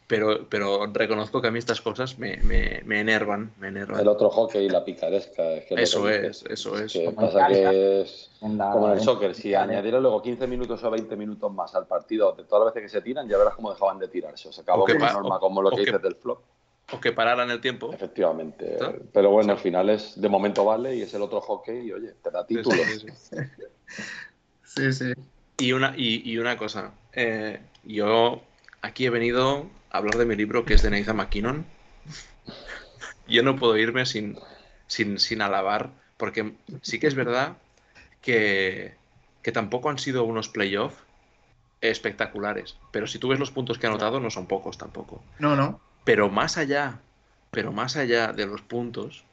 Pero, 0.07 0.49
pero 0.49 0.87
reconozco 0.87 1.41
que 1.41 1.47
a 1.47 1.51
mí 1.51 1.59
estas 1.59 1.79
cosas 1.79 2.19
me, 2.19 2.35
me, 2.43 2.81
me 2.85 2.99
enervan, 2.99 3.53
me 3.59 3.69
enervan. 3.69 4.01
El 4.01 4.09
otro 4.09 4.29
hockey, 4.29 4.67
la 4.67 4.83
picaresca. 4.83 5.53
Es 5.53 5.65
que 5.65 5.75
Eso 5.81 6.03
que 6.03 6.27
es, 6.27 6.43
eso 6.49 6.77
es. 6.77 6.91
Que 6.91 7.11
pasa 7.11 7.47
que 7.47 8.01
es 8.01 8.29
como 8.41 8.87
en 8.87 8.93
el 8.93 8.99
soccer. 8.99 9.33
Si 9.33 9.55
añadieron 9.55 10.01
luego 10.03 10.21
15 10.21 10.47
minutos 10.47 10.83
o 10.83 10.91
20 10.91 11.15
minutos 11.15 11.53
más 11.53 11.73
al 11.75 11.87
partido 11.87 12.33
de 12.33 12.43
todas 12.43 12.65
las 12.65 12.73
veces 12.73 12.91
que 12.91 12.97
se 12.97 13.01
tiran, 13.01 13.25
ya 13.29 13.37
verás 13.37 13.55
cómo 13.55 13.71
dejaban 13.71 13.99
de 13.99 14.09
tirarse. 14.09 14.49
O 14.49 14.51
se 14.51 14.59
acabó 14.61 14.83
con 14.85 14.97
una 14.97 15.13
norma 15.13 15.37
o- 15.37 15.39
como 15.39 15.61
lo 15.61 15.69
que- 15.69 15.77
dices 15.79 16.01
del 16.01 16.15
flop. 16.15 16.41
O 16.91 16.99
que 16.99 17.11
pararan 17.11 17.49
el 17.51 17.61
tiempo. 17.61 17.93
Efectivamente. 17.93 18.73
¿Está? 18.73 18.93
Pero 19.13 19.31
bueno, 19.31 19.53
al 19.53 19.59
final 19.59 19.89
es 19.89 20.19
de 20.19 20.29
momento 20.29 20.65
vale 20.65 20.95
y 20.95 21.01
es 21.01 21.13
el 21.13 21.21
otro 21.21 21.41
hockey 21.41 21.87
y 21.87 21.91
oye, 21.91 22.13
te 22.21 22.31
da 22.31 22.45
títulos. 22.45 22.85
sí, 22.87 22.99
sí. 22.99 23.35
Sí, 24.63 24.93
sí. 24.93 25.13
Y 25.57 25.73
una, 25.73 25.93
y, 25.95 26.29
y 26.29 26.37
una 26.37 26.57
cosa, 26.57 26.93
eh, 27.13 27.61
yo 27.83 28.41
aquí 28.81 29.05
he 29.05 29.09
venido 29.09 29.69
a 29.89 29.97
hablar 29.97 30.17
de 30.17 30.25
mi 30.25 30.35
libro 30.35 30.65
que 30.65 30.73
es 30.73 30.81
de 30.81 30.89
Nathan 30.89 31.17
McKinnon. 31.17 31.65
Yo 33.27 33.43
no 33.43 33.55
puedo 33.57 33.77
irme 33.77 34.05
sin, 34.05 34.37
sin, 34.87 35.19
sin 35.19 35.41
alabar, 35.41 35.91
porque 36.17 36.53
sí 36.81 36.99
que 36.99 37.07
es 37.07 37.15
verdad 37.15 37.57
que, 38.21 38.95
que 39.41 39.51
tampoco 39.51 39.89
han 39.89 39.97
sido 39.97 40.23
unos 40.23 40.49
playoffs 40.49 40.97
espectaculares, 41.81 42.77
pero 42.91 43.07
si 43.07 43.19
tú 43.19 43.27
ves 43.29 43.39
los 43.39 43.51
puntos 43.51 43.77
que 43.77 43.87
ha 43.87 43.89
anotado 43.89 44.19
no 44.19 44.29
son 44.29 44.47
pocos 44.47 44.77
tampoco. 44.77 45.21
No, 45.39 45.55
no. 45.55 45.79
Pero 46.03 46.29
más 46.29 46.57
allá, 46.57 46.99
pero 47.51 47.71
más 47.71 47.95
allá 47.95 48.33
de 48.33 48.45
los 48.45 48.61
puntos, 48.61 49.23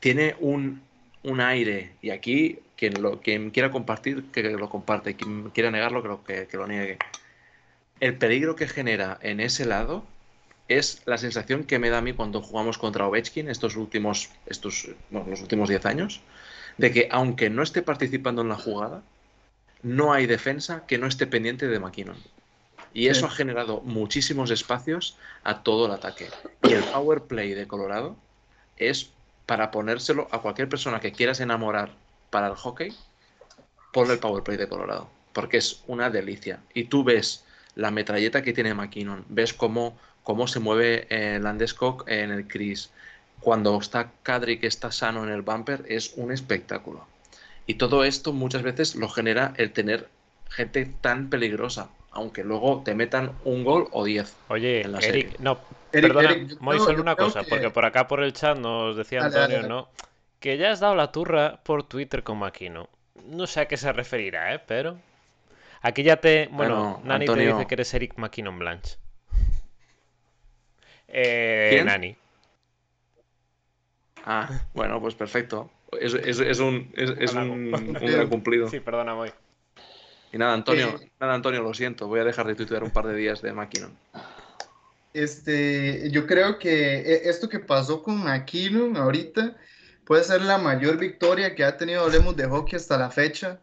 tiene 0.00 0.36
un, 0.40 0.82
un 1.22 1.40
aire, 1.40 1.94
y 2.02 2.10
aquí 2.10 2.58
quien, 2.76 3.00
lo, 3.00 3.20
quien 3.20 3.50
quiera 3.50 3.70
compartir, 3.70 4.24
que 4.32 4.42
lo 4.42 4.68
comparte, 4.68 5.14
quien 5.14 5.50
quiera 5.50 5.70
negarlo, 5.70 6.02
que 6.02 6.08
lo, 6.08 6.24
que, 6.24 6.48
lo 6.56 6.66
niegue. 6.66 6.98
El 8.00 8.18
peligro 8.18 8.56
que 8.56 8.66
genera 8.66 9.18
en 9.22 9.38
ese 9.38 9.64
lado 9.64 10.04
es 10.66 11.02
la 11.06 11.18
sensación 11.18 11.62
que 11.62 11.78
me 11.78 11.90
da 11.90 11.98
a 11.98 12.02
mí 12.02 12.12
cuando 12.12 12.42
jugamos 12.42 12.78
contra 12.78 13.06
Ovechkin 13.06 13.48
estos 13.48 13.76
últimos, 13.76 14.30
estos, 14.46 14.88
los 15.10 15.40
últimos 15.40 15.68
10 15.68 15.86
años, 15.86 16.22
de 16.78 16.90
que 16.90 17.08
aunque 17.12 17.50
no 17.50 17.62
esté 17.62 17.82
participando 17.82 18.42
en 18.42 18.48
la 18.48 18.56
jugada, 18.56 19.02
no 19.82 20.12
hay 20.12 20.26
defensa 20.26 20.84
que 20.86 20.98
no 20.98 21.06
esté 21.06 21.28
pendiente 21.28 21.68
de 21.68 21.78
McKinnon. 21.78 22.16
Y 22.94 23.08
eso 23.08 23.20
Sí. 23.20 23.26
ha 23.26 23.30
generado 23.30 23.80
muchísimos 23.82 24.50
espacios 24.50 25.16
a 25.44 25.62
todo 25.62 25.86
el 25.86 25.92
ataque. 25.92 26.28
Y 26.62 26.72
el 26.72 26.84
power 26.84 27.22
play 27.22 27.54
de 27.54 27.66
Colorado 27.66 28.16
es 28.76 29.10
para 29.46 29.70
ponérselo 29.70 30.28
a 30.30 30.40
cualquier 30.40 30.68
persona 30.68 31.00
que 31.00 31.12
quieras 31.12 31.40
enamorar 31.40 31.90
para 32.30 32.48
el 32.48 32.54
hockey, 32.54 32.94
ponle 33.92 34.14
el 34.14 34.18
power 34.20 34.42
play 34.42 34.56
de 34.56 34.68
Colorado, 34.68 35.08
porque 35.32 35.56
es 35.58 35.82
una 35.86 36.10
delicia. 36.10 36.60
Y 36.74 36.84
tú 36.84 37.04
ves 37.04 37.44
la 37.74 37.90
metralleta 37.90 38.42
que 38.42 38.52
tiene 38.52 38.74
McKinnon, 38.74 39.24
ves 39.28 39.52
cómo, 39.54 39.98
cómo 40.22 40.46
se 40.46 40.60
mueve 40.60 41.06
eh, 41.10 41.38
Landeskog 41.42 42.04
en 42.08 42.30
el 42.30 42.46
Chris. 42.46 42.90
Cuando 43.40 43.76
está 43.78 44.12
Kadri 44.22 44.58
que 44.58 44.66
está 44.68 44.92
sano 44.92 45.24
en 45.24 45.30
el 45.30 45.42
bumper, 45.42 45.84
es 45.88 46.12
un 46.16 46.30
espectáculo. 46.32 47.06
Y 47.66 47.74
todo 47.74 48.04
esto 48.04 48.32
muchas 48.32 48.62
veces 48.62 48.94
lo 48.96 49.08
genera 49.08 49.52
el 49.56 49.72
tener 49.72 50.08
gente 50.50 50.86
tan 51.00 51.28
peligrosa, 51.30 51.88
aunque 52.12 52.44
luego 52.44 52.82
te 52.84 52.94
metan 52.94 53.32
un 53.44 53.64
gol 53.64 53.88
o 53.92 54.04
diez. 54.04 54.36
Oye, 54.48 54.82
en 54.82 54.92
la 54.92 54.98
Eric, 54.98 55.24
serie. 55.30 55.36
no, 55.40 55.58
Eric, 55.92 56.12
perdona, 56.12 56.32
Eric, 56.32 56.60
Moy, 56.60 56.78
solo 56.78 57.00
una 57.02 57.16
cosa, 57.16 57.42
que- 57.42 57.48
porque 57.50 57.70
por 57.70 57.84
acá 57.84 58.06
por 58.08 58.22
el 58.22 58.32
chat 58.32 58.56
nos 58.58 58.96
decía 58.96 59.20
Dale, 59.20 59.34
Antonio, 59.36 59.56
dale, 59.56 59.68
dale. 59.68 59.68
¿no? 59.68 59.88
Que 60.40 60.56
ya 60.58 60.70
has 60.72 60.80
dado 60.80 60.94
la 60.94 61.12
turra 61.12 61.60
por 61.62 61.84
Twitter 61.84 62.22
con 62.22 62.38
Maquino. 62.38 62.88
No 63.26 63.46
sé 63.46 63.60
a 63.60 63.68
qué 63.68 63.76
se 63.76 63.92
referirá, 63.92 64.54
¿eh? 64.54 64.58
Pero... 64.66 64.98
Aquí 65.80 66.02
ya 66.02 66.16
te... 66.16 66.48
Bueno, 66.52 66.74
Bueno, 66.74 67.00
Nani 67.04 67.26
te 67.26 67.36
dice 67.36 67.66
que 67.66 67.74
eres 67.74 67.92
Eric 67.94 68.14
McKinnon 68.16 68.58
Blanche. 68.58 68.96
Eh, 71.14 71.68
¿Quién? 71.70 71.86
Nani. 71.86 72.16
Ah, 74.24 74.48
bueno, 74.72 75.00
pues 75.00 75.14
perfecto. 75.14 75.70
Es, 76.00 76.14
es- 76.14 76.40
es 76.40 76.58
un, 76.58 76.90
es, 76.96 77.34
un, 77.34 77.50
un 77.74 77.92
gran 77.92 78.28
cumplido. 78.28 78.68
Sí, 78.68 78.80
perdona, 78.80 79.14
Moy. 79.14 79.30
Y 80.32 80.38
nada, 80.38 80.54
Antonio, 80.54 80.98
Eh. 81.00 81.12
nada, 81.20 81.34
Antonio, 81.34 81.62
lo 81.62 81.74
siento. 81.74 82.08
Voy 82.08 82.20
a 82.20 82.24
dejar 82.24 82.46
de 82.46 82.54
tuitear 82.54 82.82
un 82.82 82.90
par 82.90 83.06
de 83.06 83.14
días 83.14 83.42
de 83.42 83.52
McKinnon. 83.52 83.96
Este, 85.12 86.10
yo 86.10 86.26
creo 86.26 86.58
que 86.58 87.00
e- 87.00 87.28
esto 87.28 87.48
que 87.48 87.58
pasó 87.58 88.02
con 88.02 88.22
McKinnon 88.24 88.96
ahorita 88.96 89.56
puede 90.06 90.24
ser 90.24 90.40
la 90.40 90.56
mayor 90.56 90.96
victoria 90.96 91.54
que 91.54 91.64
ha 91.64 91.76
tenido 91.76 92.02
Hablemos 92.02 92.34
de 92.34 92.46
Hockey 92.46 92.76
hasta 92.76 92.96
la 92.96 93.10
fecha. 93.10 93.60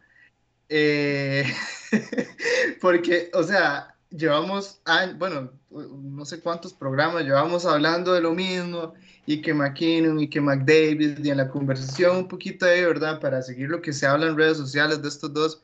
Eh, 0.70 1.44
porque, 2.82 3.32
o 3.34 3.42
sea, 3.42 3.96
llevamos, 4.12 4.80
años, 4.86 5.18
bueno, 5.18 5.52
no 5.72 6.24
sé 6.26 6.40
cuántos 6.40 6.74
programas 6.74 7.24
llevamos 7.24 7.66
hablando 7.66 8.14
de 8.14 8.22
lo 8.22 8.34
mismo 8.34 8.94
y 9.26 9.42
que 9.42 9.54
McKinnon 9.56 10.20
y 10.20 10.30
que 10.30 10.42
McDavid 10.42 11.18
y 11.24 11.32
en 11.32 11.38
la 11.38 11.50
conversación 11.50 12.18
un 12.18 12.28
poquito 12.28 12.68
ahí, 12.68 12.84
¿verdad? 12.84 13.20
Para 13.20 13.42
seguir 13.42 13.70
lo 13.70 13.82
que 13.82 13.92
se 13.94 14.06
habla 14.06 14.28
en 14.28 14.38
redes 14.38 14.58
sociales 14.58 15.02
de 15.02 15.08
estos 15.08 15.34
dos 15.34 15.64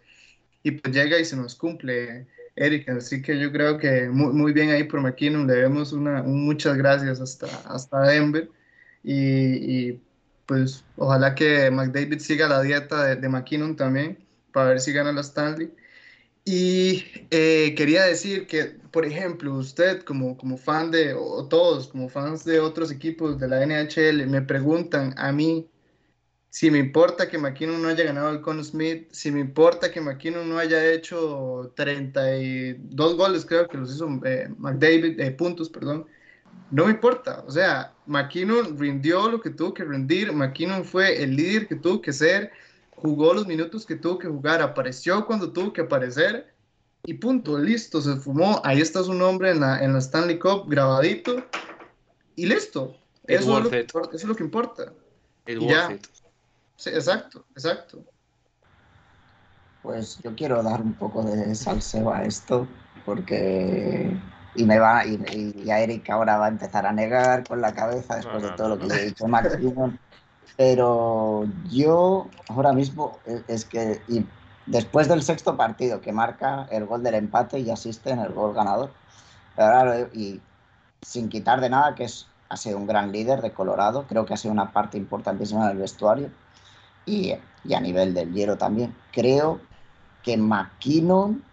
y 0.66 0.72
pues 0.72 0.96
llega 0.96 1.20
y 1.20 1.26
se 1.26 1.36
nos 1.38 1.56
cumple. 1.56 2.26
Eric, 2.56 2.90
así 2.90 3.22
que 3.22 3.38
yo 3.38 3.52
creo 3.52 3.78
que 3.78 4.10
muy, 4.10 4.34
muy 4.34 4.52
bien 4.52 4.72
ahí 4.72 4.84
por 4.86 5.00
McKinnon, 5.02 5.46
le 5.46 5.54
debemos 5.54 5.94
una, 5.94 6.24
un 6.24 6.46
muchas 6.46 6.76
gracias 6.78 7.22
hasta, 7.22 7.48
hasta 7.70 8.02
Denver 8.02 8.50
y, 9.04 9.90
y, 9.90 10.02
pues 10.46 10.84
ojalá 10.98 11.36
que 11.36 11.70
McDavid 11.70 12.20
siga 12.20 12.48
la 12.48 12.62
dieta 12.62 13.06
de, 13.06 13.16
de 13.18 13.30
McKinnon 13.30 13.76
también 13.76 14.18
para 14.52 14.70
ver 14.70 14.80
si 14.80 14.92
gana 14.92 15.12
la 15.12 15.22
Stanley. 15.22 15.72
Y 16.46 17.04
eh, 17.32 17.76
quería 17.76 18.04
decir 18.06 18.48
que, 18.48 18.78
por 18.92 19.06
ejemplo, 19.06 19.54
usted 19.56 20.02
como, 20.04 20.38
como 20.38 20.58
fan 20.58 20.92
de, 20.92 21.14
o 21.14 21.48
todos 21.48 21.90
como 21.90 22.10
fans 22.10 22.46
de 22.46 22.60
otros 22.60 22.92
equipos 22.92 23.40
de 23.40 23.48
la 23.48 23.66
NHL, 23.66 24.28
me 24.28 24.42
preguntan 24.42 25.14
a 25.18 25.32
mí 25.32 25.68
si 26.56 26.72
me 26.72 26.78
importa 26.78 27.28
que 27.28 27.38
McKinnon 27.38 27.82
no 27.82 27.90
haya 27.90 28.06
ganado 28.06 28.30
el 28.30 28.40
Conn 28.40 28.64
Smith, 28.64 29.10
si 29.12 29.30
me 29.30 29.42
importa 29.42 29.92
que 29.92 30.00
McKinnon 30.00 30.48
no 30.48 30.58
haya 30.58 30.90
hecho 30.90 31.74
32 31.76 33.18
goles, 33.18 33.46
creo 33.46 33.68
que 33.68 33.76
los 33.76 33.94
hizo 33.94 34.08
eh, 34.24 34.48
McDavid, 34.58 35.20
eh, 35.20 35.32
puntos, 35.32 35.70
perdón, 35.70 36.06
no 36.72 36.86
me 36.86 36.92
importa. 36.92 37.44
O 37.46 37.52
sea, 37.52 37.94
McKinnon 38.06 38.80
rindió 38.80 39.30
lo 39.30 39.42
que 39.42 39.50
tuvo 39.50 39.74
que 39.74 39.84
rendir, 39.84 40.32
McKinnon 40.32 40.86
fue 40.86 41.22
el 41.22 41.36
líder 41.36 41.68
que 41.68 41.76
tuvo 41.76 42.02
que 42.02 42.14
ser, 42.14 42.54
jugó 42.92 43.34
los 43.34 43.46
minutos 43.46 43.86
que 43.86 43.98
tuvo 43.98 44.18
que 44.18 44.30
jugar, 44.30 44.62
apareció 44.62 45.26
cuando 45.26 45.52
tuvo 45.52 45.74
que 45.74 45.82
aparecer 45.82 46.54
y 47.04 47.16
punto, 47.16 47.60
listo, 47.60 48.00
se 48.00 48.16
fumó. 48.16 48.62
Ahí 48.64 48.80
está 48.80 49.04
su 49.04 49.14
nombre 49.14 49.52
en 49.52 49.60
la, 49.60 49.84
en 49.84 49.92
la 49.92 50.00
Stanley 50.00 50.40
Cup 50.40 50.70
grabadito 50.70 51.46
y 52.38 52.46
listo. 52.46 52.96
Eso 53.28 53.58
es, 53.58 53.64
lo 53.66 53.70
que, 53.70 53.80
eso 53.82 54.10
es 54.14 54.24
lo 54.24 54.36
que 54.38 54.44
importa. 54.44 54.94
It 55.48 55.58
Y 55.58 55.58
worth 55.58 55.70
ya. 55.70 55.92
it. 55.92 56.25
Sí, 56.78 56.90
exacto, 56.90 57.46
exacto. 57.52 58.04
Pues 59.82 60.20
yo 60.24 60.36
quiero 60.36 60.64
dar 60.64 60.82
un 60.82 60.94
poco 60.94 61.24
de 61.24 61.54
salseo 61.56 62.12
a 62.12 62.24
esto, 62.24 62.68
porque. 63.06 64.18
Y, 64.56 64.64
me 64.64 64.80
va, 64.80 65.06
y, 65.06 65.20
y 65.64 65.70
a 65.70 65.80
Eric 65.82 66.10
ahora 66.10 66.38
va 66.38 66.46
a 66.46 66.50
empezar 66.50 66.86
a 66.86 66.92
negar 66.94 67.46
con 67.46 67.60
la 67.62 67.74
cabeza 67.74 68.16
después 68.16 68.42
No, 68.42 68.42
de 68.42 68.50
no, 68.52 68.56
todo 68.56 68.70
no, 68.70 68.76
lo 68.76 68.82
que 68.82 68.88
no. 68.88 68.96
le 68.96 69.02
he 69.02 69.06
dicho 69.08 69.28
Max. 69.28 69.58
Pero 70.58 71.46
yo 71.70 72.30
ahora 72.48 72.74
mismo 72.74 73.20
es, 73.26 73.44
es 73.48 73.66
que. 73.66 74.02
Y 74.08 74.26
después 74.66 75.08
del 75.08 75.24
sexto 75.24 75.58
partido 75.58 76.02
que 76.02 76.14
marca 76.14 76.68
el 76.72 76.86
gol 76.86 77.04
del 77.04 77.16
empate 77.16 77.60
y 77.60 77.70
asiste 77.70 78.12
en 78.12 78.20
el 78.20 78.32
gol 78.34 78.54
ganador. 78.54 78.92
Pero 79.56 79.68
ahora 79.68 80.00
y 80.14 80.42
sin 81.02 81.30
quitar 81.30 81.62
de 81.62 81.70
nada 81.70 81.96
que 81.96 82.06
es, 82.06 82.28
ha 82.50 82.58
sido 82.58 82.78
un 82.78 82.88
gran 82.88 83.12
líder 83.12 83.42
de 83.42 83.54
Colorado, 83.54 84.06
creo 84.08 84.26
que 84.26 84.34
ha 84.34 84.38
sido 84.38 84.54
una 84.54 84.72
parte 84.72 84.98
importantísima 84.98 85.68
del 85.68 85.78
vestuario 85.78 86.32
y, 87.06 87.34
y 87.64 87.74
a 87.74 87.80
nivel 87.80 88.14
del 88.14 88.34
hielo 88.34 88.58
también. 88.58 88.96
Creo 89.12 89.60
que 90.24 90.38
McKinnon 90.38 91.44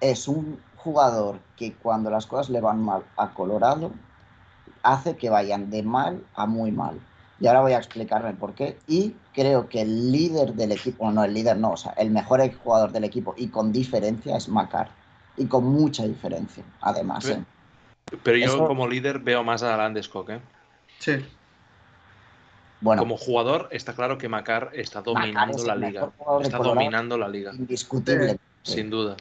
es 0.00 0.28
un 0.28 0.60
jugador 0.76 1.38
que 1.56 1.74
cuando 1.74 2.10
las 2.10 2.26
cosas 2.26 2.50
le 2.50 2.60
van 2.60 2.82
mal 2.82 3.04
a 3.16 3.32
Colorado 3.32 3.92
hace 4.82 5.16
que 5.16 5.30
vayan 5.30 5.70
de 5.70 5.82
mal 5.82 6.24
a 6.34 6.46
muy 6.46 6.72
mal. 6.72 6.98
Y 7.38 7.46
ahora 7.46 7.60
voy 7.60 7.72
a 7.72 7.78
explicarme 7.78 8.34
por 8.34 8.54
qué. 8.54 8.78
Y 8.86 9.14
creo 9.32 9.68
que 9.68 9.82
el 9.82 10.12
líder 10.12 10.54
del 10.54 10.72
equipo, 10.72 11.10
no, 11.10 11.24
el 11.24 11.34
líder 11.34 11.56
no, 11.56 11.72
o 11.72 11.76
sea, 11.76 11.92
el 11.92 12.10
mejor 12.10 12.40
jugador 12.54 12.92
del 12.92 13.04
equipo 13.04 13.34
y 13.36 13.48
con 13.48 13.72
diferencia 13.72 14.36
es 14.36 14.48
Macar. 14.48 14.90
Y 15.36 15.46
con 15.46 15.64
mucha 15.64 16.04
diferencia, 16.04 16.62
además. 16.80 17.24
Sí. 17.24 17.32
¿eh? 17.32 17.44
Pero 18.22 18.36
yo 18.36 18.44
Eso- 18.46 18.66
como 18.66 18.86
líder 18.86 19.18
veo 19.20 19.42
más 19.42 19.62
a 19.62 19.76
Landeskog, 19.76 20.30
¿eh? 20.30 20.40
Sí. 20.98 21.24
Bueno, 22.82 23.02
Como 23.02 23.16
jugador 23.16 23.68
está 23.70 23.94
claro 23.94 24.18
que 24.18 24.28
Macar 24.28 24.70
está 24.74 24.98
Macar 24.98 25.14
dominando 25.14 25.56
es 25.56 25.64
la 25.64 25.76
liga. 25.76 26.12
Está 26.42 26.58
dominando 26.58 27.16
la 27.16 27.28
liga, 27.28 27.52
indiscutible. 27.54 28.38
sin 28.62 28.90
duda. 28.90 29.16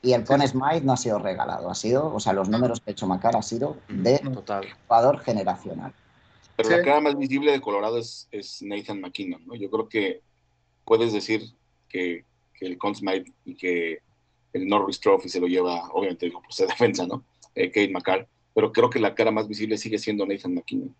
Y 0.00 0.14
el 0.14 0.24
Conn 0.24 0.46
Smythe 0.48 0.80
no 0.80 0.94
ha 0.94 0.96
sido 0.96 1.18
regalado, 1.18 1.70
ha 1.70 1.74
sido, 1.74 2.12
o 2.12 2.18
sea, 2.18 2.32
los 2.32 2.48
números 2.48 2.80
que 2.80 2.90
ha 2.90 2.92
hecho 2.92 3.06
Macar 3.06 3.36
ha 3.36 3.42
sido 3.42 3.76
de 3.88 4.18
Total. 4.18 4.66
jugador 4.88 5.20
generacional. 5.20 5.92
Pero 6.56 6.70
la 6.70 6.82
cara 6.82 7.00
más 7.00 7.16
visible 7.16 7.52
de 7.52 7.60
Colorado 7.60 7.98
es, 7.98 8.28
Nathan 8.62 9.00
McKinnon, 9.00 9.46
¿no? 9.46 9.54
Yo 9.54 9.70
creo 9.70 9.88
que 9.88 10.22
puedes 10.84 11.12
decir 11.12 11.42
que, 11.88 12.24
el 12.60 12.78
Conn 12.78 12.94
Smythe 12.94 13.32
y 13.44 13.56
que 13.56 13.98
el 14.52 14.68
Norris 14.68 15.00
Trophy 15.00 15.28
se 15.28 15.40
lo 15.40 15.48
lleva, 15.48 15.88
obviamente, 15.92 16.26
digo, 16.26 16.40
pues 16.42 16.58
de 16.58 16.66
defensa, 16.66 17.06
¿no? 17.06 17.24
Eh, 17.56 17.72
Kate 17.72 17.90
McCall, 17.90 18.26
pero 18.54 18.72
creo 18.72 18.88
que 18.88 19.00
la 19.00 19.14
cara 19.16 19.32
más 19.32 19.48
visible 19.48 19.76
sigue 19.76 19.98
siendo 19.98 20.24
Nathan 20.24 20.54
McKinnon. 20.54 20.94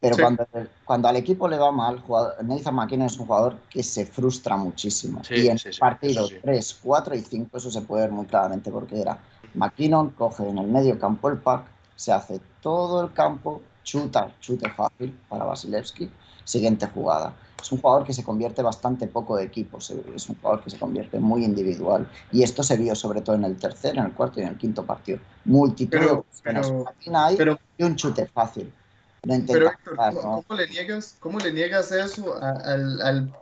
Pero 0.00 0.16
cuando, 0.16 0.46
cuando, 0.84 1.08
al 1.08 1.16
equipo 1.16 1.46
le 1.46 1.58
va 1.58 1.70
mal, 1.70 2.02
Nathan 2.42 2.74
McKinnon 2.74 3.06
es 3.06 3.18
un 3.18 3.26
jugador 3.26 3.56
que 3.68 3.82
se 3.82 4.06
frustra 4.06 4.56
muchísimo. 4.56 5.20
y 5.28 5.48
en 5.48 5.58
partidos 5.78 6.32
3, 6.42 6.78
4 6.82 7.14
y 7.16 7.20
5 7.20 7.56
eso 7.58 7.70
se 7.70 7.82
puede 7.82 8.04
ver 8.04 8.10
muy 8.10 8.24
claramente 8.24 8.70
porque 8.70 8.98
era 8.98 9.18
McKinnon 9.54 10.10
coge 10.10 10.48
en 10.48 10.58
el 10.58 10.68
medio 10.68 10.98
campo 10.98 11.28
el 11.28 11.38
pack, 11.38 11.64
se 11.96 12.12
hace 12.12 12.40
todo 12.62 13.02
el 13.02 13.12
campo, 13.12 13.60
chuta, 13.82 14.32
chute 14.40 14.70
fácil 14.70 15.18
para 15.28 15.44
Vasilevsky, 15.44 16.10
siguiente 16.44 16.86
jugada. 16.86 17.34
Es 17.60 17.70
un 17.70 17.80
jugador 17.80 18.06
que 18.06 18.14
se 18.14 18.24
convierte 18.24 18.62
bastante 18.62 19.06
poco 19.06 19.36
de 19.36 19.44
equipo, 19.44 19.78
es 19.78 20.28
un 20.28 20.36
jugador 20.36 20.64
que 20.64 20.70
se 20.70 20.78
convierte 20.78 21.20
muy 21.20 21.44
individual. 21.44 22.08
Y 22.32 22.42
esto 22.42 22.62
se 22.62 22.78
vio 22.78 22.94
sobre 22.94 23.20
todo 23.20 23.36
en 23.36 23.44
el 23.44 23.58
tercer, 23.58 23.98
en 23.98 24.06
el 24.06 24.12
cuarto 24.12 24.40
y 24.40 24.44
en 24.44 24.50
el 24.50 24.56
quinto 24.56 24.84
partido. 24.86 25.18
Multitud 25.44 25.98
de 25.98 27.58
y 27.76 27.82
un 27.82 27.96
chute 27.96 28.26
fácil. 28.26 28.72
Pero 29.22 29.70
¿cómo, 29.96 30.56
le 30.56 30.68
niegas, 30.68 31.16
¿cómo 31.20 31.38
le 31.38 31.52
niegas 31.52 31.92
eso 31.92 32.42
a, 32.42 32.52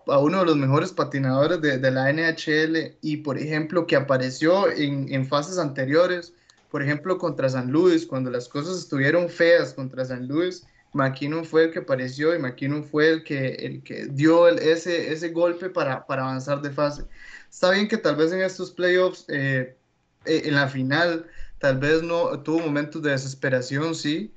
a, 0.08 0.18
uno 0.18 0.40
de 0.40 0.46
los 0.46 0.56
mejores 0.56 0.92
patinadores 0.92 1.60
de, 1.60 1.78
de, 1.78 1.90
la 1.90 2.12
NHL 2.12 2.96
y, 3.00 3.18
por 3.18 3.38
ejemplo, 3.38 3.86
que 3.86 3.94
apareció 3.94 4.70
en, 4.70 5.12
en, 5.12 5.24
fases 5.26 5.56
anteriores, 5.56 6.32
por 6.70 6.82
ejemplo, 6.82 7.16
contra 7.18 7.48
San 7.48 7.70
Luis, 7.70 8.06
cuando 8.06 8.30
las 8.30 8.48
cosas 8.48 8.76
estuvieron 8.76 9.28
feas 9.28 9.72
contra 9.72 10.04
San 10.04 10.26
Luis, 10.26 10.66
McKinnon 10.94 11.44
fue 11.44 11.64
el 11.64 11.70
que 11.70 11.80
apareció 11.80 12.34
y 12.34 12.38
McKinnon 12.38 12.82
fue 12.82 13.10
el 13.10 13.22
que, 13.22 13.48
el 13.54 13.82
que 13.82 14.06
dio 14.06 14.48
ese, 14.48 15.12
ese 15.12 15.28
golpe 15.28 15.70
para, 15.70 16.04
para, 16.06 16.22
avanzar 16.22 16.60
de 16.60 16.70
fase. 16.70 17.04
Está 17.48 17.70
bien 17.70 17.86
que 17.86 17.98
tal 17.98 18.16
vez 18.16 18.32
en 18.32 18.40
estos 18.40 18.72
playoffs, 18.72 19.26
eh, 19.28 19.76
eh, 20.24 20.42
en 20.44 20.54
la 20.54 20.66
final, 20.68 21.26
tal 21.58 21.78
vez 21.78 22.02
no 22.02 22.40
tuvo 22.40 22.60
momentos 22.60 23.02
de 23.02 23.10
desesperación, 23.10 23.94
sí, 23.94 24.32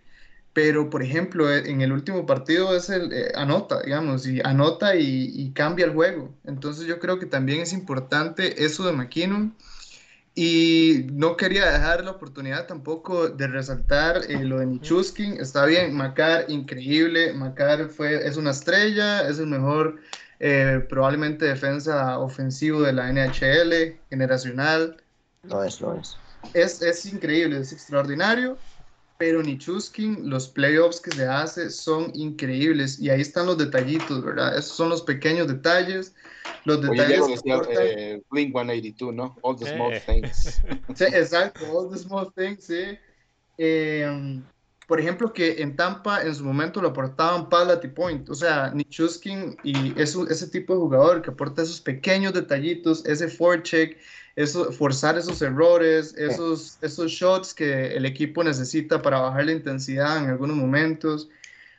pero 0.53 0.89
por 0.89 1.01
ejemplo 1.01 1.51
eh, 1.51 1.69
en 1.69 1.81
el 1.81 1.91
último 1.91 2.25
partido 2.25 2.75
es 2.75 2.89
el 2.89 3.11
eh, 3.13 3.31
anota, 3.35 3.81
digamos, 3.81 4.27
y 4.27 4.41
anota 4.43 4.95
y, 4.95 5.51
cambia 5.53 5.85
el 5.85 5.93
juego. 5.93 6.33
Entonces 6.45 6.85
yo 6.85 6.99
creo 6.99 7.19
que 7.19 7.25
también 7.25 7.61
es 7.61 7.73
importante 7.73 8.63
eso 8.63 8.85
de 8.85 8.93
McKinnon 8.93 9.55
y 10.33 11.07
no 11.11 11.35
quería 11.35 11.69
dejar 11.71 12.03
la 12.05 12.11
oportunidad 12.11 12.67
tampoco 12.67 13.29
de 13.29 13.47
resaltar 13.47 14.21
eh, 14.29 14.43
lo 14.43 14.59
de 14.59 14.65
Nichuskin. 14.65 15.39
Está 15.39 15.65
bien, 15.65 15.93
Macar, 15.93 16.45
increíble. 16.49 17.33
Macar 17.33 17.89
fue, 17.89 18.25
es 18.25 18.37
una 18.37 18.51
estrella, 18.51 19.27
es 19.27 19.39
el 19.39 19.47
mejor 19.47 19.99
probablemente 20.89 21.45
defensa 21.45 22.17
ofensivo 22.17 22.81
de 22.81 22.93
la 22.93 23.11
NHL, 23.13 23.99
generacional. 24.09 24.97
Lo 25.43 25.63
es, 25.63 25.79
lo 25.79 25.93
es. 25.93 26.17
Es, 26.55 26.81
es 26.81 27.05
increíble, 27.05 27.59
es 27.59 27.71
extraordinario 27.71 28.57
pero 29.21 29.43
Nichuskin, 29.43 30.27
los 30.27 30.47
playoffs 30.47 30.99
que 30.99 31.11
se 31.11 31.27
hace 31.27 31.69
son 31.69 32.11
increíbles 32.15 32.99
y 32.99 33.11
ahí 33.11 33.21
están 33.21 33.45
los 33.45 33.55
detallitos, 33.55 34.23
¿verdad? 34.23 34.57
Esos 34.57 34.75
son 34.75 34.89
los 34.89 35.03
pequeños 35.03 35.47
detalles, 35.47 36.15
los 36.65 36.81
detalles. 36.81 37.21
Oye, 37.21 37.35
decía, 37.35 37.61
eh, 37.69 38.21
Blink 38.31 38.51
182, 38.51 39.13
¿no? 39.13 39.37
All 39.43 39.55
the 39.55 39.67
small 39.67 39.93
eh. 39.93 40.01
things. 40.03 40.63
Sí, 40.95 41.03
exacto, 41.03 41.59
all 41.71 41.91
the 41.91 41.99
small 41.99 42.33
things, 42.33 42.65
sí. 42.65 42.97
Eh, 43.59 44.41
por 44.87 44.99
ejemplo, 44.99 45.31
que 45.31 45.61
en 45.61 45.75
Tampa 45.75 46.23
en 46.23 46.33
su 46.33 46.43
momento 46.43 46.81
lo 46.81 46.87
aportaban 46.87 47.47
Palati 47.47 47.89
Point, 47.89 48.27
o 48.27 48.33
sea, 48.33 48.71
Nichuskin 48.73 49.55
y 49.63 49.93
ese 50.01 50.47
tipo 50.47 50.73
de 50.73 50.79
jugador 50.79 51.21
que 51.21 51.29
aporta 51.29 51.61
esos 51.61 51.79
pequeños 51.79 52.33
detallitos, 52.33 53.05
ese 53.05 53.27
forecheck, 53.27 53.99
eso, 54.35 54.71
forzar 54.71 55.17
esos 55.17 55.41
errores, 55.41 56.15
esos, 56.17 56.77
esos 56.81 57.11
shots 57.11 57.53
que 57.53 57.95
el 57.95 58.05
equipo 58.05 58.43
necesita 58.43 59.01
para 59.01 59.19
bajar 59.19 59.45
la 59.45 59.51
intensidad 59.51 60.17
en 60.17 60.29
algunos 60.29 60.55
momentos. 60.55 61.29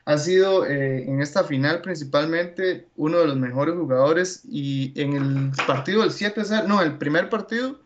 Ha 0.05 0.19
sido 0.19 0.67
eh, 0.67 1.05
en 1.05 1.23
esta 1.23 1.45
final 1.45 1.81
principalmente 1.81 2.89
uno 2.97 3.19
de 3.19 3.27
los 3.29 3.37
mejores 3.37 3.75
jugadores 3.75 4.43
y 4.45 4.93
en 5.01 5.13
el 5.15 5.51
partido 5.67 6.03
del 6.03 6.11
7 6.11 6.43
no, 6.67 6.83
el 6.83 6.99
primer 6.99 7.31
partido, 7.31 7.81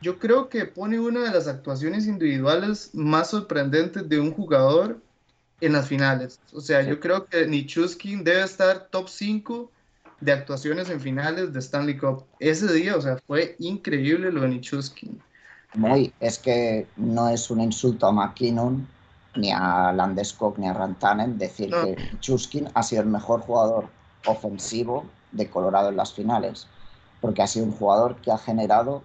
yo 0.00 0.18
creo 0.18 0.48
que 0.48 0.64
pone 0.64 0.98
una 0.98 1.22
de 1.22 1.30
las 1.30 1.46
actuaciones 1.46 2.06
individuales 2.06 2.90
más 2.92 3.30
sorprendentes 3.30 4.08
de 4.08 4.20
un 4.20 4.32
jugador 4.32 5.00
en 5.60 5.72
las 5.72 5.88
finales. 5.88 6.40
O 6.52 6.60
sea, 6.60 6.82
yo 6.82 7.00
creo 7.00 7.26
que 7.26 7.46
Nichuskin 7.46 8.22
debe 8.22 8.42
estar 8.42 8.88
top 8.90 9.08
5 9.08 9.70
de 10.20 10.32
actuaciones 10.32 10.90
en 10.90 11.00
finales 11.00 11.52
de 11.52 11.60
Stanley 11.60 11.96
Cup. 11.96 12.24
Ese 12.40 12.72
día, 12.72 12.96
o 12.96 13.00
sea, 13.00 13.18
fue 13.26 13.56
increíble 13.58 14.32
lo 14.32 14.42
de 14.42 14.48
Nichuskin. 14.48 15.20
Muy, 15.74 16.12
es 16.20 16.38
que 16.38 16.86
no 16.96 17.28
es 17.28 17.50
un 17.50 17.60
insulto 17.60 18.06
a 18.06 18.12
McKinnon, 18.12 18.86
ni 19.36 19.52
a 19.52 19.92
Landeskog, 19.92 20.58
ni 20.58 20.66
a 20.66 20.72
Rantanen 20.72 21.38
decir 21.38 21.70
que 21.70 21.96
Nichuskin 22.12 22.68
ha 22.74 22.82
sido 22.82 23.02
el 23.02 23.08
mejor 23.08 23.40
jugador 23.40 23.88
ofensivo 24.26 25.04
de 25.32 25.48
Colorado 25.48 25.90
en 25.90 25.96
las 25.96 26.12
finales, 26.12 26.66
porque 27.20 27.42
ha 27.42 27.46
sido 27.46 27.66
un 27.66 27.72
jugador 27.72 28.16
que 28.16 28.32
ha 28.32 28.38
generado 28.38 29.02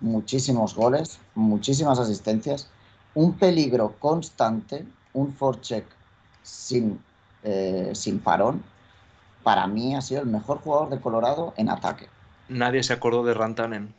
muchísimos 0.00 0.74
goles, 0.74 1.18
muchísimas 1.34 1.98
asistencias, 1.98 2.68
un 3.14 3.34
peligro 3.34 3.94
constante, 4.00 4.84
un 5.12 5.32
forecheck 5.32 5.84
sin, 6.42 6.98
eh, 7.44 7.92
sin 7.94 8.18
parón 8.18 8.64
para 9.44 9.68
mí 9.68 9.94
ha 9.94 10.00
sido 10.00 10.22
el 10.22 10.26
mejor 10.26 10.58
jugador 10.58 10.88
de 10.88 11.00
Colorado 11.00 11.54
en 11.56 11.68
ataque. 11.68 12.08
Nadie 12.48 12.82
se 12.82 12.92
acordó 12.92 13.22
de 13.22 13.34
Rantanen. 13.34 13.94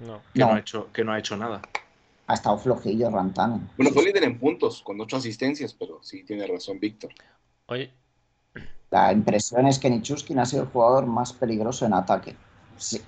No. 0.00 0.20
Que 0.34 0.40
no, 0.40 0.52
ha, 0.52 0.58
hecho, 0.58 0.92
que 0.92 1.04
no 1.04 1.12
ha 1.12 1.18
hecho 1.18 1.36
nada. 1.36 1.62
Ha 2.26 2.34
estado 2.34 2.58
flojillo 2.58 3.08
Rantanen. 3.08 3.70
Bueno, 3.76 3.92
fue 3.92 4.04
líder 4.04 4.24
en 4.24 4.38
puntos, 4.38 4.82
con 4.82 5.00
ocho 5.00 5.16
asistencias, 5.16 5.72
pero 5.72 6.00
sí 6.02 6.24
tiene 6.24 6.46
razón 6.46 6.78
Víctor. 6.78 7.12
Oye. 7.66 7.90
La 8.90 9.10
impresión 9.10 9.66
es 9.66 9.78
que 9.78 9.88
Nichuskin 9.88 10.38
ha 10.38 10.44
sido 10.44 10.64
el 10.64 10.68
jugador 10.68 11.06
más 11.06 11.32
peligroso 11.32 11.86
en 11.86 11.94
ataque. 11.94 12.36
Sí, 12.76 13.00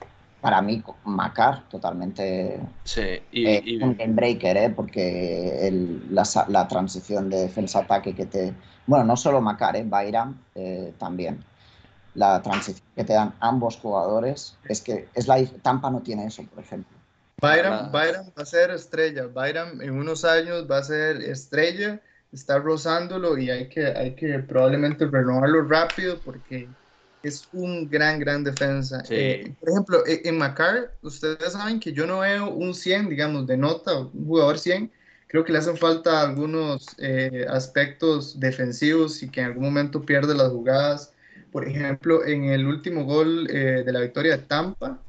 para 0.45 0.61
mí, 0.61 0.85
Macar, 1.07 1.67
totalmente 1.71 2.61
sí, 2.85 3.19
y, 3.33 3.47
eh, 3.47 3.79
un 3.81 3.97
game 3.97 4.13
breaker, 4.13 4.55
¿eh? 4.59 4.69
porque 4.69 5.73
la, 6.11 6.23
la, 6.49 6.69
transición 6.69 7.31
de 7.31 7.39
defensa-ataque 7.39 8.15
que 8.15 8.27
te, 8.27 8.53
bueno, 8.87 9.07
no 9.07 9.17
solo 9.17 9.41
Macar, 9.41 9.75
¿eh? 9.75 9.85
Bayram 9.87 10.39
eh, 10.55 10.93
también. 10.99 11.43
La 12.15 12.43
transición 12.43 12.87
que 12.95 13.05
te 13.05 13.15
dan 13.15 13.33
ambos 13.41 13.79
jugadores 13.79 14.59
es 14.69 14.83
que 14.83 15.09
es 15.15 15.27
la 15.27 15.43
Tampa 15.63 15.89
no 15.89 16.01
tiene 16.01 16.27
eso, 16.27 16.43
por 16.45 16.63
ejemplo. 16.63 16.95
Bayram, 17.41 17.91
Bayram 17.91 18.27
va 18.39 18.43
a 18.43 18.45
ser 18.45 18.71
estrella. 18.71 19.29
Bayram 19.33 19.81
en 19.81 19.93
unos 19.93 20.27
años 20.27 20.71
va 20.71 20.77
a 20.77 20.83
ser 20.83 21.23
estrella. 21.23 22.03
Está 22.33 22.59
rozándolo 22.59 23.39
y 23.39 23.49
hay 23.49 23.71
que, 23.71 23.87
hay 23.87 24.15
que 24.15 24.41
probablemente 24.41 25.07
renovarlo 25.07 25.67
rápido 25.67 26.19
porque 26.23 26.69
es 27.29 27.49
un 27.53 27.89
gran, 27.89 28.19
gran 28.19 28.45
defensa. 28.45 29.03
Eh, 29.09 29.53
por 29.61 29.71
ejemplo, 29.71 30.07
e, 30.07 30.23
en 30.25 30.39
Macar, 30.39 30.93
ustedes 31.03 31.53
saben 31.53 31.81
que 31.81 31.93
yo 31.93 32.07
no 32.07 32.21
veo 32.21 32.51
un 32.51 32.75
100, 32.75 33.09
digamos, 33.09 33.47
de 33.47 33.57
nota, 33.57 33.99
un 33.99 34.27
jugador 34.27 34.59
100, 34.59 34.91
creo 35.27 35.45
que 35.45 35.53
le 35.53 35.59
hacen 35.59 35.77
falta 35.77 36.23
algunos 36.23 36.87
eh, 36.99 37.47
aspectos 37.49 38.39
defensivos 38.39 39.23
y 39.23 39.29
que 39.29 39.41
en 39.41 39.47
algún 39.47 39.65
momento 39.65 40.03
pierde 40.03 40.35
las 40.35 40.51
jugadas. 40.51 41.13
Por 41.51 41.67
ejemplo, 41.67 42.25
en 42.25 42.45
el 42.45 42.67
último 42.67 43.05
gol 43.05 43.49
eh, 43.51 43.83
de 43.85 43.93
la 43.93 44.01
victoria 44.01 44.37
de 44.37 44.43
Tampa, 44.45 45.01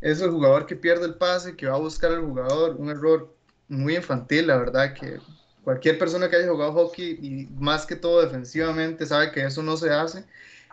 es 0.00 0.20
el 0.20 0.30
jugador 0.30 0.66
que 0.66 0.76
pierde 0.76 1.06
el 1.06 1.14
pase, 1.14 1.56
que 1.56 1.66
va 1.66 1.76
a 1.76 1.78
buscar 1.78 2.12
al 2.12 2.22
jugador, 2.22 2.76
un 2.76 2.90
error 2.90 3.34
muy 3.68 3.96
infantil, 3.96 4.48
la 4.48 4.58
verdad, 4.58 4.94
que 4.94 5.18
cualquier 5.62 5.98
persona 5.98 6.28
que 6.28 6.36
haya 6.36 6.48
jugado 6.48 6.72
hockey 6.72 7.18
y 7.22 7.48
más 7.54 7.86
que 7.86 7.96
todo 7.96 8.20
defensivamente 8.20 9.06
sabe 9.06 9.30
que 9.30 9.44
eso 9.44 9.62
no 9.62 9.76
se 9.76 9.90
hace. 9.90 10.24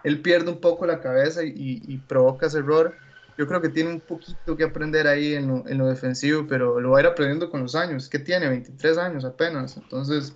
Él 0.04 0.22
pierde 0.22 0.50
un 0.52 0.60
poco 0.60 0.86
la 0.86 1.00
cabeza 1.00 1.41
y, 1.43 1.97
provoca 2.08 2.47
ese 2.47 2.60
error 2.60 2.95
yo 3.39 3.47
creo 3.47 3.62
que 3.62 3.70
tiene 3.70 3.91
un 3.91 4.02
poquito 4.02 4.58
que 4.58 4.66
aprender 4.66 5.08
ahí 5.08 5.34
en 5.34 5.47
lo, 5.47 5.66
en 5.66 5.78
defensivo, 5.78 6.45
pero 6.45 6.82
lo 6.82 6.91
va 6.91 6.97
a 6.97 7.02
ir 7.04 7.08
aprendiendo 7.08 7.50
con 7.50 7.62
los 7.62 7.74
años. 7.74 8.10
que 8.10 8.20
tiene? 8.20 8.50
23 8.50 8.97
años 8.97 9.24
apenas. 9.24 9.78
Entonces. 9.78 10.36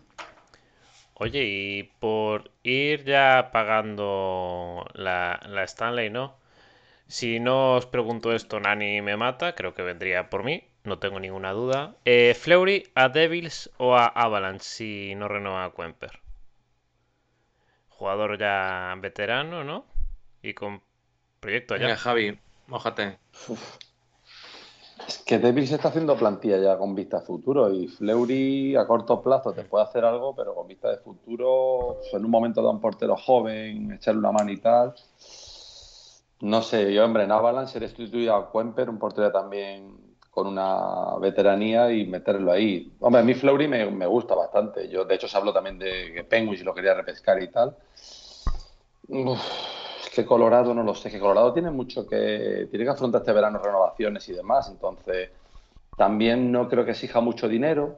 Oye, 1.16 1.43
y 1.43 1.84
por 1.99 2.51
ir 2.64 3.03
ya 3.03 3.49
pagando 3.51 4.86
la, 4.93 5.38
Stanley, 5.66 6.11
¿no? 6.11 6.38
Si 7.07 7.41
no 7.41 7.76
os 7.76 7.86
pregunto 7.86 8.32
esto, 8.32 8.61
Nani 8.61 9.01
me 9.01 9.18
mata, 9.18 9.53
creo 9.53 9.74
que 9.74 9.84
vendría 9.84 10.30
por 10.30 10.45
mí, 10.45 10.64
no 10.86 10.99
tengo 10.99 11.20
ninguna 11.20 11.51
duda. 11.51 11.97
Eh, 12.05 12.34
¿Fleury 12.39 12.88
a 12.95 13.09
Devils 13.09 13.70
o 13.78 13.97
a 13.97 14.07
Avalanche 14.07 14.64
si 14.64 15.16
no 15.16 15.28
renueva 15.28 15.66
a 15.66 15.74
Quemper? 15.74 16.22
Jugador 18.04 18.38
ya 18.38 18.93
veterano, 18.99 19.64
¿no? 19.64 19.86
Y 20.41 20.54
con 20.54 20.82
proyecto 21.39 21.78
ya. 21.78 21.95
Javi, 21.95 22.38
Mójate. 22.68 23.18
Es 25.08 25.20
que 25.20 25.39
Devils 25.39 25.72
está 25.72 25.88
haciendo 25.88 26.18
plantilla 26.18 26.58
ya 26.58 26.78
con 26.78 26.95
vista 26.95 27.20
a 27.20 27.22
futuro 27.22 27.74
y 27.74 27.88
Fleury 27.88 28.76
a 28.76 28.86
corto 28.88 29.22
plazo 29.22 29.54
te 29.54 29.64
puede 29.64 29.86
hacer 29.86 30.04
algo, 30.04 30.36
pero 30.36 30.54
con 30.54 30.68
vista 30.68 30.89
de 30.89 30.97
futuro, 30.97 31.99
pues, 32.01 32.14
en 32.14 32.26
un 32.26 32.32
momento 32.32 32.62
de 32.62 32.68
un 32.68 32.82
portero 32.82 33.16
joven, 33.16 33.93
echarle 33.93 34.20
una 34.20 34.34
mano 34.34 34.51
y 34.51 34.58
tal. 34.58 34.93
No 36.41 36.62
sé, 36.62 36.93
yo, 36.93 37.06
hombre, 37.06 37.24
en 37.24 37.32
Avalanche 37.32 37.78
he 37.78 37.88
sustituido 37.88 38.36
a 38.36 38.51
Kuemper, 38.51 38.89
un 38.89 38.99
portero 38.99 39.32
también 39.32 39.95
con 40.34 40.47
una 40.47 41.15
veteranía 41.19 41.91
y 41.91 42.07
meterlo 42.07 42.51
ahí. 42.51 42.91
Hombre, 42.99 43.21
a 43.21 43.23
mí 43.23 43.36
Fleury 43.36 43.67
me, 43.67 43.89
me 43.91 44.07
gusta 44.07 44.34
bastante. 44.34 44.89
Yo, 44.89 45.05
de 45.05 45.15
hecho, 45.15 45.27
se 45.27 45.38
habló 45.38 45.53
también 45.53 45.77
de 45.77 46.11
que 46.11 46.23
Penguin 46.23 46.57
si 46.57 46.63
lo 46.63 46.73
quería 46.73 46.95
repescar 46.95 47.41
y 47.41 47.49
tal. 47.49 47.77
Es 49.07 50.09
que 50.09 50.25
Colorado 50.25 50.73
no 50.73 50.81
lo 50.81 50.95
sé, 50.95 51.11
que 51.11 51.19
Colorado 51.19 51.53
tiene 51.53 51.69
mucho 51.69 52.07
que. 52.07 52.67
Tiene 52.69 52.84
que 52.86 52.91
afrontar 52.91 53.21
este 53.21 53.31
verano 53.31 53.59
renovaciones 53.59 54.27
y 54.29 54.34
demás. 54.34 54.69
Entonces, 54.69 55.29
también 55.97 56.51
no 56.51 56.67
creo 56.67 56.84
que 56.84 56.91
exija 56.91 57.21
mucho 57.21 57.47
dinero. 57.47 57.97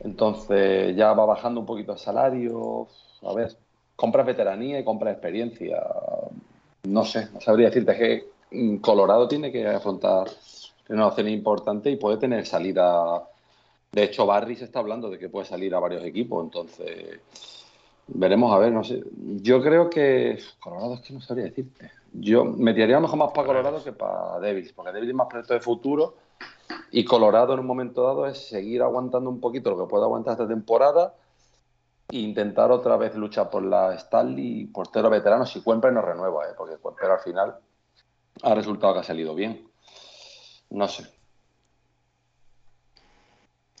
Entonces, 0.00 0.96
ya 0.96 1.12
va 1.12 1.26
bajando 1.26 1.60
un 1.60 1.66
poquito 1.66 1.92
el 1.92 1.98
salario. 1.98 2.88
A 3.22 3.34
ver, 3.34 3.54
compra 3.96 4.22
veteranía 4.22 4.78
y 4.78 4.84
compra 4.84 5.10
experiencia. 5.10 5.82
No 6.84 7.04
sé, 7.04 7.28
no 7.34 7.40
sabría 7.42 7.66
decirte 7.66 7.96
que 7.98 8.30
mm, 8.50 8.76
Colorado 8.78 9.28
tiene 9.28 9.52
que 9.52 9.66
afrontar 9.66 10.28
renovación 10.88 11.28
importante 11.28 11.90
y 11.90 11.96
puede 11.96 12.16
tener 12.16 12.46
salida. 12.46 13.28
De 13.92 14.02
hecho, 14.02 14.26
Barry 14.26 14.56
se 14.56 14.64
está 14.64 14.80
hablando 14.80 15.10
de 15.10 15.18
que 15.18 15.28
puede 15.28 15.46
salir 15.46 15.74
a 15.74 15.80
varios 15.80 16.04
equipos, 16.04 16.44
entonces 16.44 17.20
veremos 18.08 18.52
a 18.52 18.58
ver, 18.58 18.72
no 18.72 18.82
sé. 18.84 19.02
Yo 19.16 19.62
creo 19.62 19.88
que 19.88 20.38
Colorado 20.58 20.94
es 20.94 21.00
que 21.00 21.12
no 21.12 21.20
sabría 21.20 21.46
decirte. 21.46 21.90
Yo 22.12 22.44
me 22.44 22.72
tiraría 22.72 23.00
mejor 23.00 23.18
más 23.18 23.32
para 23.32 23.46
Colorado 23.46 23.84
que 23.84 23.92
para 23.92 24.40
Devils, 24.40 24.72
porque 24.72 24.92
Devils 24.92 25.10
es 25.10 25.16
más 25.16 25.28
proyecto 25.28 25.54
de 25.54 25.60
futuro 25.60 26.14
y 26.90 27.04
Colorado 27.04 27.54
en 27.54 27.60
un 27.60 27.66
momento 27.66 28.02
dado 28.02 28.26
es 28.26 28.48
seguir 28.48 28.82
aguantando 28.82 29.28
un 29.28 29.40
poquito 29.40 29.70
lo 29.70 29.78
que 29.78 29.90
pueda 29.90 30.04
aguantar 30.04 30.32
esta 30.32 30.48
temporada 30.48 31.14
e 32.10 32.18
intentar 32.18 32.70
otra 32.72 32.96
vez 32.96 33.14
luchar 33.14 33.50
por 33.50 33.62
la 33.62 33.94
Stanley 33.94 34.66
portero 34.66 35.10
veterano 35.10 35.44
si 35.44 35.60
Cuemper 35.60 35.92
no 35.92 36.00
renueva, 36.00 36.46
¿eh? 36.46 36.54
porque 36.56 36.76
Cuemper 36.76 37.10
al 37.10 37.20
final 37.20 37.56
ha 38.42 38.54
resultado 38.54 38.94
que 38.94 39.00
ha 39.00 39.04
salido 39.04 39.34
bien. 39.34 39.67
No 40.70 40.88
sé. 40.88 41.06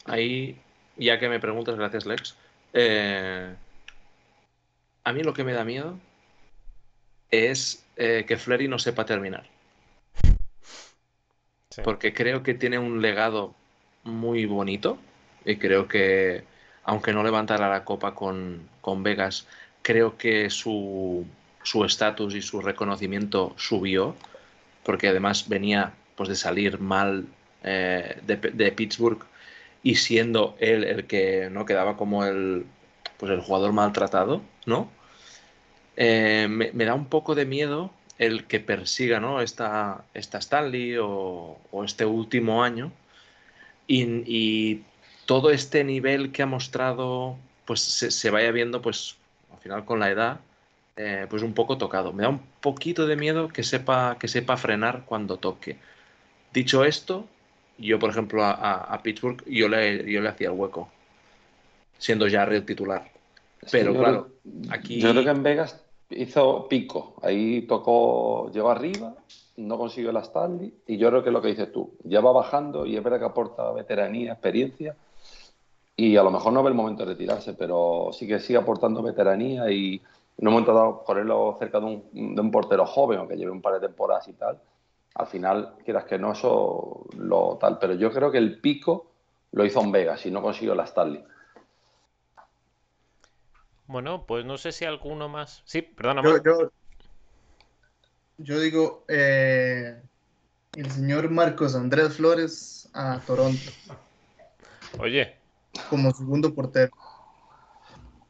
Ahí, 0.04 0.58
ya 0.96 1.18
que 1.18 1.28
me 1.28 1.40
preguntas, 1.40 1.76
gracias 1.76 2.06
Lex, 2.06 2.34
eh, 2.72 3.54
a 5.04 5.12
mí 5.12 5.22
lo 5.22 5.34
que 5.34 5.44
me 5.44 5.52
da 5.52 5.64
miedo 5.64 5.98
es 7.30 7.84
eh, 7.96 8.24
que 8.26 8.38
Flery 8.38 8.68
no 8.68 8.78
sepa 8.78 9.04
terminar. 9.04 9.44
Sí. 11.70 11.82
Porque 11.84 12.14
creo 12.14 12.42
que 12.42 12.54
tiene 12.54 12.78
un 12.78 13.02
legado 13.02 13.54
muy 14.04 14.46
bonito 14.46 14.98
y 15.44 15.56
creo 15.56 15.86
que, 15.86 16.44
aunque 16.84 17.12
no 17.12 17.22
levantara 17.22 17.68
la 17.68 17.84
copa 17.84 18.14
con, 18.14 18.68
con 18.80 19.02
Vegas, 19.02 19.46
creo 19.82 20.16
que 20.16 20.48
su 20.48 21.26
su 21.68 21.84
estatus 21.84 22.34
y 22.34 22.40
su 22.40 22.62
reconocimiento 22.62 23.52
subió, 23.58 24.16
porque 24.84 25.08
además 25.08 25.48
venía 25.48 25.92
pues 26.18 26.28
de 26.28 26.36
salir 26.36 26.80
mal 26.80 27.26
eh, 27.62 28.20
de, 28.26 28.36
de 28.36 28.72
Pittsburgh 28.72 29.24
y 29.82 29.94
siendo 29.94 30.56
él 30.58 30.84
el 30.84 31.06
que 31.06 31.48
no 31.50 31.64
quedaba 31.64 31.96
como 31.96 32.24
el 32.24 32.66
pues 33.18 33.32
el 33.32 33.40
jugador 33.40 33.72
maltratado, 33.72 34.42
¿no? 34.66 34.90
Eh, 35.96 36.46
me, 36.50 36.70
me 36.72 36.84
da 36.84 36.94
un 36.94 37.06
poco 37.06 37.34
de 37.34 37.46
miedo 37.46 37.90
el 38.18 38.44
que 38.46 38.60
persiga 38.60 39.20
¿no? 39.20 39.40
esta, 39.40 40.04
esta 40.14 40.38
Stanley 40.38 40.96
o, 40.98 41.58
o 41.70 41.84
este 41.84 42.04
último 42.04 42.62
año 42.62 42.92
y, 43.86 44.04
y 44.26 44.84
todo 45.26 45.50
este 45.50 45.84
nivel 45.84 46.32
que 46.32 46.42
ha 46.42 46.46
mostrado 46.46 47.36
pues 47.64 47.80
se, 47.80 48.10
se 48.10 48.30
vaya 48.30 48.50
viendo 48.52 48.82
pues 48.82 49.16
al 49.52 49.58
final 49.58 49.84
con 49.84 50.00
la 50.00 50.10
edad 50.10 50.40
eh, 51.00 51.26
pues 51.30 51.42
un 51.44 51.54
poco 51.54 51.78
tocado. 51.78 52.12
Me 52.12 52.24
da 52.24 52.28
un 52.28 52.40
poquito 52.60 53.06
de 53.06 53.14
miedo 53.16 53.48
que 53.48 53.62
sepa, 53.62 54.16
que 54.18 54.26
sepa 54.26 54.56
frenar 54.56 55.04
cuando 55.06 55.36
toque. 55.38 55.78
Dicho 56.52 56.84
esto, 56.84 57.24
yo 57.78 57.98
por 57.98 58.10
ejemplo 58.10 58.42
a, 58.44 58.52
a, 58.52 58.94
a 58.94 59.02
Pittsburgh 59.02 59.44
yo 59.46 59.68
le, 59.68 60.10
yo 60.10 60.20
le 60.20 60.28
hacía 60.28 60.48
el 60.48 60.54
hueco, 60.54 60.88
siendo 61.98 62.26
el 62.26 62.64
titular. 62.64 63.10
Pero 63.70 63.92
claro, 63.92 64.28
creo- 64.44 64.72
aquí... 64.72 65.00
Yo 65.00 65.10
creo 65.10 65.24
que 65.24 65.30
en 65.30 65.42
Vegas 65.42 65.84
hizo 66.10 66.68
pico. 66.68 67.14
Ahí 67.22 67.62
tocó, 67.62 68.50
llegó 68.52 68.70
arriba, 68.70 69.14
no 69.56 69.76
consiguió 69.76 70.12
la 70.12 70.20
Stanley. 70.20 70.72
Y 70.86 70.96
yo 70.96 71.08
creo 71.08 71.22
que 71.22 71.28
es 71.28 71.32
lo 71.32 71.42
que 71.42 71.48
dices 71.48 71.72
tú. 71.72 71.94
Ya 72.04 72.20
va 72.20 72.32
bajando 72.32 72.86
y 72.86 72.96
es 72.96 73.02
verdad 73.02 73.18
que 73.18 73.26
aporta 73.26 73.70
veteranía, 73.72 74.32
experiencia. 74.32 74.96
Y 75.96 76.16
a 76.16 76.22
lo 76.22 76.30
mejor 76.30 76.52
no 76.52 76.62
ve 76.62 76.68
el 76.68 76.76
momento 76.76 77.04
de 77.04 77.12
retirarse, 77.12 77.54
pero 77.54 78.10
sí 78.12 78.26
que 78.26 78.38
sigue 78.38 78.58
aportando 78.58 79.02
veteranía 79.02 79.70
y 79.70 80.00
un 80.36 80.50
momento 80.50 80.72
dado 80.72 81.04
ponerlo 81.04 81.56
cerca 81.58 81.80
de 81.80 81.86
un, 81.86 82.34
de 82.36 82.40
un 82.40 82.50
portero 82.52 82.86
joven, 82.86 83.18
aunque 83.18 83.36
lleve 83.36 83.50
un 83.50 83.60
par 83.60 83.74
de 83.74 83.88
temporadas 83.88 84.28
y 84.28 84.34
tal. 84.34 84.60
Al 85.18 85.26
final, 85.26 85.74
quieras 85.84 86.04
que 86.04 86.18
no, 86.18 86.32
eso 86.32 87.06
lo 87.16 87.58
tal. 87.60 87.78
Pero 87.78 87.94
yo 87.94 88.10
creo 88.10 88.30
que 88.30 88.38
el 88.38 88.60
pico 88.60 89.10
lo 89.52 89.64
hizo 89.64 89.80
en 89.80 89.92
Vegas 89.92 90.24
y 90.26 90.30
no 90.30 90.40
consiguió 90.40 90.74
la 90.74 90.84
Stanley. 90.84 91.24
Bueno, 93.86 94.24
pues 94.26 94.44
no 94.44 94.58
sé 94.58 94.70
si 94.72 94.84
alguno 94.84 95.28
más. 95.28 95.62
Sí, 95.64 95.82
perdona, 95.82 96.22
Yo, 96.22 96.42
yo, 96.42 96.70
yo 98.36 98.60
digo, 98.60 99.04
eh, 99.08 100.00
el 100.76 100.90
señor 100.90 101.30
Marcos 101.30 101.74
Andrés 101.74 102.16
Flores 102.16 102.88
a 102.94 103.18
Toronto 103.26 103.72
Oye, 105.00 105.36
como 105.90 106.12
segundo 106.12 106.54
portero. 106.54 106.92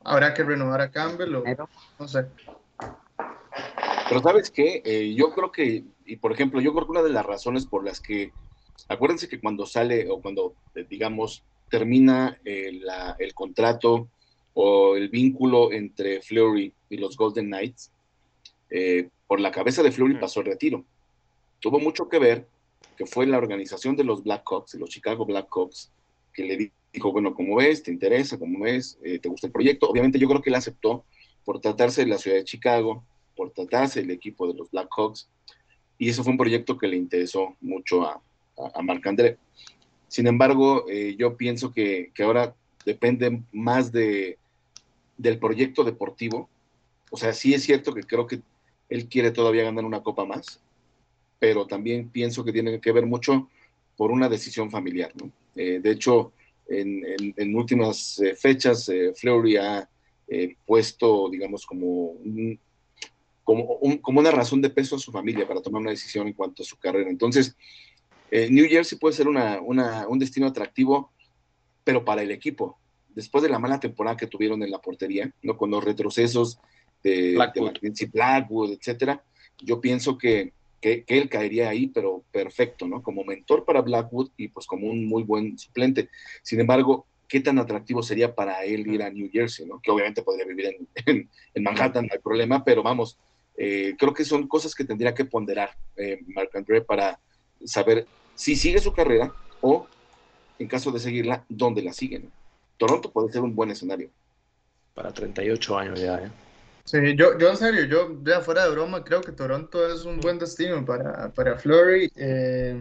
Habrá 0.05 0.33
que 0.33 0.45
renovar 0.45 0.81
a 0.81 0.91
Campbell 0.91 1.35
o 1.35 1.43
Pero 1.43 1.69
no 1.99 2.09
sé. 2.09 2.27
Pero 4.09 4.23
¿sabes 4.23 4.51
qué? 4.51 4.83
Eh, 4.85 5.15
yo 5.15 5.31
creo 5.35 5.51
que, 5.53 5.85
y 6.09 6.17
por 6.17 6.33
ejemplo, 6.33 6.61
yo 6.61 6.73
creo 6.73 6.87
que 6.87 6.91
una 6.93 7.03
de 7.03 7.11
las 7.11 7.25
razones 7.27 7.67
por 7.67 7.85
las 7.85 8.01
que, 8.01 8.33
acuérdense 8.89 9.29
que 9.29 9.41
cuando 9.41 9.67
sale 9.67 10.09
o 10.11 10.21
cuando, 10.21 10.55
eh, 10.75 10.87
digamos, 10.89 11.45
termina 11.69 12.41
eh, 12.45 12.73
la- 12.83 13.15
el 13.19 13.35
contrato 13.35 14.09
o 14.55 14.97
el 14.97 15.09
vínculo 15.11 15.71
entre 15.73 16.23
Fleury 16.23 16.73
y 16.89 16.97
los 16.97 17.17
Golden 17.17 17.47
Knights, 17.47 17.93
eh, 18.71 19.09
por 19.27 19.41
la 19.41 19.51
cabeza 19.51 19.83
de 19.83 19.93
Fleury 19.93 20.19
pasó 20.19 20.41
el 20.41 20.47
retiro. 20.47 20.85
Tuvo 21.61 21.79
mucho 21.79 22.09
que 22.09 22.19
ver 22.19 22.49
que 22.97 23.07
fue 23.07 23.27
la 23.27 23.39
organización 23.39 23.95
de 23.97 24.05
los 24.05 24.25
Blackhawks, 24.25 24.73
de 24.73 24.79
los 24.79 24.89
Chicago 24.91 25.25
Blackhawks, 25.27 25.93
que 26.33 26.43
le 26.45 26.73
dijo, 26.93 27.13
bueno, 27.13 27.35
¿cómo 27.35 27.57
ves? 27.57 27.83
¿Te 27.83 27.93
interesa? 27.93 28.39
¿Cómo 28.39 28.61
ves? 28.65 28.99
Eh, 29.05 29.19
¿Te 29.19 29.29
gusta 29.29 29.47
el 29.47 29.53
proyecto? 29.53 29.89
Obviamente 29.89 30.19
yo 30.19 30.29
creo 30.29 30.41
que 30.43 30.51
él 30.51 30.57
aceptó 30.57 31.05
por 31.45 31.61
tratarse 31.61 32.01
de 32.03 32.09
la 32.09 32.19
ciudad 32.19 32.39
de 32.39 32.45
Chicago, 32.45 33.05
por 33.37 33.53
tratarse 33.53 34.01
del 34.01 34.11
equipo 34.11 34.49
de 34.49 34.55
los 34.55 34.71
Blackhawks, 34.71 35.29
y 35.99 36.09
eso 36.09 36.23
fue 36.23 36.33
un 36.33 36.39
proyecto 36.39 36.79
que 36.79 36.89
le 36.89 36.97
interesó 36.97 37.57
mucho 37.61 38.07
a, 38.07 38.23
a, 38.57 38.79
a 38.79 38.83
Marc 38.83 39.07
André. 39.07 39.37
Sin 40.07 40.27
embargo, 40.27 40.87
eh, 40.89 41.17
yo 41.19 41.37
pienso 41.37 41.73
que, 41.73 42.11
que 42.15 42.23
ahora 42.23 42.55
depende 42.85 43.43
más 43.53 43.93
de, 43.93 44.39
del 45.19 45.39
proyecto 45.39 45.85
deportivo. 45.85 46.49
O 47.11 47.17
sea, 47.17 47.33
sí 47.33 47.53
es 47.53 47.65
cierto 47.65 47.93
que 47.93 48.03
creo 48.03 48.27
que 48.27 48.41
él 48.89 49.09
quiere 49.09 49.31
todavía 49.31 49.65
ganar 49.65 49.85
una 49.85 50.03
copa 50.03 50.25
más, 50.25 50.63
pero 51.39 51.67
también 51.67 52.09
pienso 52.09 52.45
que 52.45 52.53
tiene 52.53 52.81
que 52.81 52.93
ver 52.93 53.05
mucho 53.05 53.49
por 53.97 54.11
una 54.11 54.29
decisión 54.29 54.71
familiar. 54.71 55.13
Eh, 55.55 55.81
de 55.83 55.91
hecho, 55.91 56.33
en, 56.69 57.03
en, 57.37 57.57
últimas 57.57 58.21
eh, 58.21 58.35
fechas, 58.35 58.89
eh, 58.89 59.13
Fleury 59.15 59.57
ha 59.57 59.89
puesto, 60.67 61.29
digamos, 61.31 61.65
como, 61.65 62.11
un, 62.11 62.59
como, 63.49 63.65
un, 63.81 63.97
como, 63.97 64.21
una 64.21 64.31
razón 64.31 64.61
de 64.61 64.69
peso 64.69 64.97
a 64.97 64.99
su 64.99 65.11
familia 65.11 65.49
para 65.49 65.63
tomar 65.63 65.81
una 65.81 65.93
decisión 65.93 66.27
en 66.27 66.35
cuanto 66.35 66.63
a 66.63 66.67
su 66.67 66.77
carrera. 66.77 67.09
Entonces, 67.09 67.57
eh, 68.31 68.47
New 68.51 68.69
Jersey 68.69 68.99
puede 68.99 69.15
ser 69.15 69.27
una, 69.27 69.59
una, 69.63 70.07
un 70.07 70.19
destino 70.19 70.49
atractivo, 70.49 71.13
pero 71.83 72.05
para 72.05 72.21
el 72.21 72.31
equipo. 72.31 72.79
Después 73.09 73.43
de 73.43 73.49
la 73.49 73.59
mala 73.59 73.81
temporada 73.81 74.19
que 74.19 74.27
tuvieron 74.27 74.63
en 74.63 74.71
la 74.71 74.83
portería, 74.83 75.33
¿no? 75.41 75.57
con 75.57 75.71
los 75.71 75.83
retrocesos 75.83 76.59
de 77.03 77.37
Blackwood, 77.37 77.73
de 77.81 78.07
Blackwood 78.13 78.73
etcétera, 78.73 79.25
yo 79.63 79.81
pienso 79.81 80.19
que, 80.19 80.53
que, 80.79 81.05
que, 81.05 81.17
él 81.17 81.31
caería 81.31 81.71
ahí, 81.71 81.87
pero 81.87 82.25
perfecto, 82.31 82.87
¿no? 82.87 83.03
Como 83.03 83.25
mentor 83.25 83.65
para 83.65 83.81
Blackwood 83.81 84.29
y 84.37 84.49
pues 84.49 84.67
como 84.67 84.89
un 84.89 85.07
muy 85.07 85.23
buen 85.23 85.59
suplente. 85.59 86.11
Sin 86.43 86.61
embargo, 86.61 87.07
¿qué 87.27 87.41
tan 87.41 87.59
atractivo 87.59 88.03
sería 88.03 88.35
para 88.35 88.63
él 88.65 88.87
ir 88.87 89.03
a 89.03 89.09
New 89.09 89.31
Jersey, 89.33 89.65
¿no? 89.65 89.81
Que 89.81 89.91
obviamente 89.91 90.21
podría 90.21 90.45
vivir 90.45 90.67
en, 90.67 90.89
en, 91.07 91.31
en 91.55 91.63
Manhattan, 91.63 92.05
no 92.05 92.13
hay 92.13 92.21
problema, 92.21 92.63
pero 92.63 92.83
vamos, 92.83 93.17
eh, 93.61 93.97
creo 93.99 94.15
que 94.15 94.25
son 94.25 94.47
cosas 94.47 94.73
que 94.73 94.85
tendría 94.85 95.13
que 95.13 95.25
ponderar 95.25 95.71
eh, 95.97 96.21
Marc 96.29 96.55
André 96.55 96.81
para 96.81 97.19
saber 97.65 98.07
si 98.37 98.55
sigue 98.55 98.79
su 98.79 98.93
carrera 98.93 99.33
o, 99.61 99.89
en 100.61 100.69
caso 100.69 100.93
de 100.93 101.01
seguirla, 101.01 101.45
dónde 101.49 101.83
la 101.83 101.93
sigue, 101.93 102.21
¿no? 102.21 102.31
Toronto 102.77 103.11
puede 103.11 103.33
ser 103.33 103.43
un 103.43 103.57
buen 103.57 103.73
escenario. 103.73 104.11
Para 104.95 105.13
38 105.13 105.77
años 105.77 106.01
ya, 106.01 106.19
¿eh? 106.19 106.31
Sí, 106.85 106.99
yo, 107.17 107.37
yo 107.37 107.51
en 107.51 107.57
serio, 107.57 107.85
yo 107.85 108.17
ya 108.25 108.41
fuera 108.41 108.65
de 108.65 108.71
broma, 108.71 109.03
creo 109.03 109.21
que 109.21 109.33
Toronto 109.33 109.93
es 109.93 110.05
un 110.05 110.21
buen 110.21 110.39
destino 110.39 110.85
para, 110.85 111.29
para 111.35 111.59
Flurry. 111.59 112.11
Eh, 112.15 112.81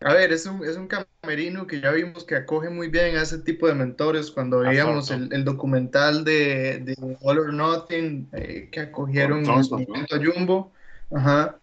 A 0.00 0.12
ver, 0.12 0.32
es 0.32 0.44
un, 0.44 0.64
es 0.64 0.76
un 0.76 0.86
camerino 0.86 1.66
que 1.66 1.80
ya 1.80 1.90
vimos 1.90 2.24
que 2.24 2.36
acoge 2.36 2.68
muy 2.68 2.88
bien 2.88 3.16
a 3.16 3.22
ese 3.22 3.38
tipo 3.38 3.66
de 3.66 3.74
mentores 3.74 4.30
cuando 4.30 4.60
veíamos 4.60 5.10
el, 5.10 5.32
el, 5.32 5.44
documental 5.44 6.24
de, 6.24 6.80
de, 6.80 7.16
All 7.22 7.38
or 7.38 7.52
Nothing 7.52 8.28
eh, 8.32 8.68
que 8.70 8.80
acogieron 8.80 9.48
en 9.48 9.64
su 9.64 9.78
momento 9.78 10.16
a 10.16 10.18
Jumbo. 10.18 10.72
Ajá. 11.10 11.58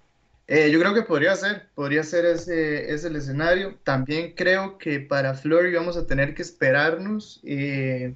Eh, 0.48 0.72
yo 0.72 0.80
creo 0.80 0.94
que 0.94 1.03
podría 1.03 1.36
ser, 1.36 1.70
podría 1.76 2.03
ser 2.03 2.26
ese, 2.26 2.91
ese 2.91 3.08
el 3.08 3.16
escenario. 3.16 3.78
También 3.84 4.34
creo 4.36 4.78
que 4.78 4.99
para 4.99 5.34
Flurry 5.34 5.74
vamos 5.74 5.95
a 5.95 6.08
tener 6.08 6.34
que 6.34 6.41
esperarnos 6.41 7.40
eh, 7.44 8.16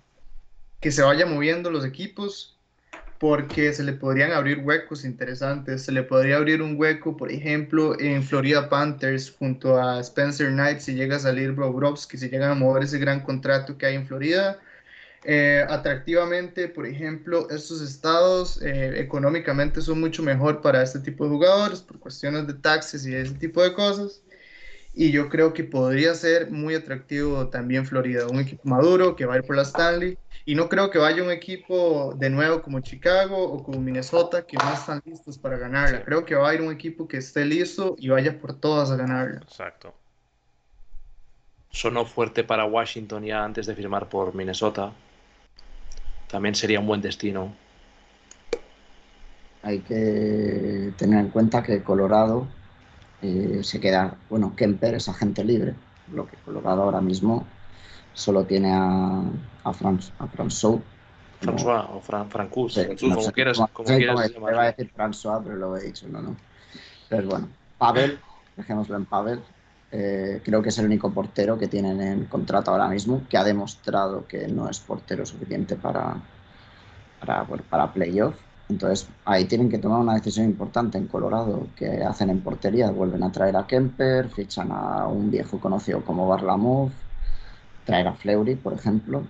que 0.81 0.91
se 0.91 1.01
vayan 1.01 1.33
moviendo 1.33 1.71
los 1.71 1.85
equipos 1.85 2.54
porque 3.19 3.73
se 3.73 3.83
le 3.83 3.93
podrían 3.93 4.31
abrir 4.31 4.59
huecos 4.59 5.05
interesantes. 5.05 5.83
Se 5.83 5.91
le 5.91 6.03
podría 6.03 6.37
abrir 6.37 6.61
un 6.61 6.75
hueco, 6.79 7.15
por 7.15 7.31
ejemplo, 7.31 7.99
en 7.99 8.23
Florida 8.23 8.69
Panthers 8.69 9.33
junto 9.37 9.79
a 9.81 9.99
Spencer 10.01 10.49
Knight, 10.49 10.79
si 10.79 10.95
llega 10.95 11.15
a 11.17 11.19
salir 11.19 11.53
Bobrovsky, 11.53 12.17
si 12.17 12.29
llegan 12.29 12.51
a 12.51 12.55
mover 12.55 12.83
ese 12.83 12.99
gran 12.99 13.21
contrato 13.21 13.77
que 13.77 13.85
hay 13.85 13.95
en 13.95 14.07
Florida. 14.07 14.59
Eh, 15.27 15.65
atractivamente, 15.67 16.67
por 16.67 16.85
ejemplo, 16.85 17.49
estos 17.49 17.81
estados 17.81 18.61
eh, 18.61 18.99
económicamente 18.99 19.81
son 19.81 19.99
mucho 19.99 20.21
mejor 20.21 20.61
para 20.61 20.83
este 20.83 20.99
tipo 20.99 21.23
de 21.23 21.31
jugadores 21.31 21.81
por 21.81 21.99
cuestiones 21.99 22.45
de 22.45 22.53
taxes 22.53 23.07
y 23.07 23.15
ese 23.15 23.33
tipo 23.33 23.63
de 23.63 23.73
cosas. 23.73 24.21
Y 24.93 25.11
yo 25.11 25.29
creo 25.29 25.53
que 25.53 25.63
podría 25.63 26.13
ser 26.15 26.51
muy 26.51 26.75
atractivo 26.75 27.49
también 27.49 27.85
Florida, 27.85 28.27
un 28.27 28.39
equipo 28.39 28.63
maduro 28.69 29.15
que 29.15 29.25
va 29.25 29.35
a 29.35 29.37
ir 29.37 29.43
por 29.43 29.55
la 29.55 29.63
Stanley 29.63 30.17
y 30.45 30.53
no 30.53 30.69
creo 30.69 30.91
que 30.91 30.99
vaya 30.99 31.23
un 31.23 31.31
equipo 31.31 32.13
de 32.15 32.29
nuevo 32.29 32.61
como 32.61 32.79
Chicago 32.79 33.35
o 33.43 33.63
como 33.63 33.79
Minnesota 33.79 34.45
que 34.45 34.57
no 34.57 34.73
están 34.73 35.01
listos 35.03 35.39
para 35.39 35.57
ganarla. 35.57 36.03
Creo 36.03 36.23
que 36.23 36.35
va 36.35 36.49
a 36.49 36.53
ir 36.53 36.61
un 36.61 36.71
equipo 36.71 37.07
que 37.07 37.17
esté 37.17 37.43
listo 37.45 37.95
y 37.97 38.09
vaya 38.09 38.39
por 38.39 38.53
todas 38.53 38.91
a 38.91 38.95
ganarla. 38.95 39.41
Exacto. 39.41 39.93
Sonó 41.71 42.05
fuerte 42.05 42.43
para 42.43 42.65
Washington 42.65 43.23
ya 43.23 43.43
antes 43.43 43.65
de 43.65 43.75
firmar 43.75 44.07
por 44.07 44.35
Minnesota. 44.35 44.93
También 46.29 46.53
sería 46.53 46.79
un 46.79 46.85
buen 46.85 47.01
destino. 47.01 47.51
Hay 49.63 49.79
que 49.79 50.93
tener 50.95 51.19
en 51.21 51.29
cuenta 51.29 51.63
que 51.63 51.81
Colorado 51.81 52.47
eh, 53.23 53.61
se 53.63 53.79
queda, 53.79 54.15
bueno, 54.29 54.55
Kemper 54.55 54.93
es 54.93 55.09
agente 55.09 55.43
libre, 55.43 55.73
lo 56.13 56.27
que 56.27 56.37
Colorado 56.37 56.83
ahora 56.83 57.01
mismo 57.01 57.47
solo 58.13 58.45
tiene 58.45 58.71
a, 58.71 59.23
a, 59.65 59.73
Franz, 59.73 60.11
a 60.19 60.27
François. 60.27 60.79
François 61.41 61.89
o 61.93 61.99
Fran, 61.99 62.29
Francus, 62.29 62.75
sí, 62.75 63.07
no 63.07 63.15
como 63.15 63.31
quieras. 63.31 63.57
Como, 63.57 63.67
como 63.69 63.97
quieras 63.97 64.31
va 64.41 64.61
a 64.63 64.65
decir 64.71 64.91
François, 64.95 65.41
pero 65.43 65.55
lo 65.57 65.75
he 65.75 65.83
dicho, 65.83 66.07
no, 66.07 66.21
no. 66.21 66.35
Pero 67.09 67.27
bueno, 67.27 67.49
Pavel, 67.77 68.19
dejémoslo 68.55 68.95
en 68.95 69.05
Pavel. 69.05 69.41
Eh, 69.91 70.41
creo 70.43 70.61
que 70.61 70.69
es 70.69 70.77
el 70.79 70.85
único 70.85 71.11
portero 71.11 71.57
que 71.57 71.67
tienen 71.67 72.01
en 72.01 72.25
contrato 72.25 72.71
ahora 72.71 72.87
mismo, 72.87 73.21
que 73.29 73.37
ha 73.37 73.43
demostrado 73.43 74.25
que 74.27 74.47
no 74.47 74.69
es 74.69 74.79
portero 74.79 75.25
suficiente 75.25 75.75
para, 75.75 76.15
para, 77.19 77.43
bueno, 77.43 77.63
para 77.69 77.91
playoff. 77.93 78.35
Entonces 78.67 79.07
ahí 79.25 79.45
tienen 79.45 79.69
que 79.69 79.77
tomar 79.77 79.99
una 79.99 80.15
decisión 80.15 80.45
importante 80.45 80.97
en 80.97 81.07
Colorado, 81.07 81.67
que 81.75 82.03
hacen 82.03 82.29
en 82.29 82.41
portería, 82.41 82.89
vuelven 82.89 83.23
a 83.23 83.31
traer 83.31 83.55
a 83.55 83.67
Kemper, 83.67 84.29
fichan 84.29 84.71
a 84.71 85.07
un 85.07 85.29
viejo 85.29 85.59
conocido 85.59 86.03
como 86.03 86.27
Barlamov, 86.27 86.89
traer 87.85 88.07
a 88.07 88.13
Fleury, 88.13 88.55
por 88.55 88.73
ejemplo, 88.73 89.23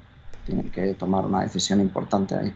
tienen 0.45 0.71
que 0.71 0.93
tomar 0.93 1.25
una 1.25 1.41
decisión 1.41 1.81
importante 1.81 2.35
ahí. 2.35 2.53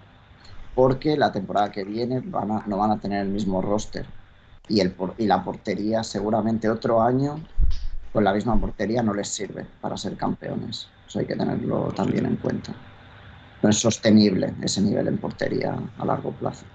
Porque 0.75 1.17
la 1.17 1.31
temporada 1.31 1.71
que 1.71 1.83
viene 1.83 2.21
no 2.21 2.77
van 2.77 2.91
a 2.91 2.99
tener 2.99 3.21
el 3.21 3.29
mismo 3.29 3.61
roster. 3.61 4.05
Y, 4.67 4.81
el, 4.81 4.95
y 5.17 5.25
la 5.25 5.43
portería, 5.43 6.03
seguramente 6.03 6.69
otro 6.69 7.01
año, 7.01 7.39
con 8.13 8.23
la 8.23 8.33
misma 8.33 8.59
portería 8.59 9.03
no 9.03 9.13
les 9.13 9.27
sirve 9.27 9.65
para 9.81 9.97
ser 9.97 10.15
campeones. 10.15 10.87
Eso 11.07 11.19
hay 11.19 11.25
que 11.25 11.35
tenerlo 11.35 11.91
también 11.95 12.25
en 12.25 12.35
cuenta. 12.37 12.73
No 13.61 13.69
es 13.69 13.77
sostenible 13.77 14.53
ese 14.61 14.81
nivel 14.81 15.07
en 15.07 15.17
portería 15.17 15.77
a 15.97 16.05
largo 16.05 16.31
plazo. 16.31 16.65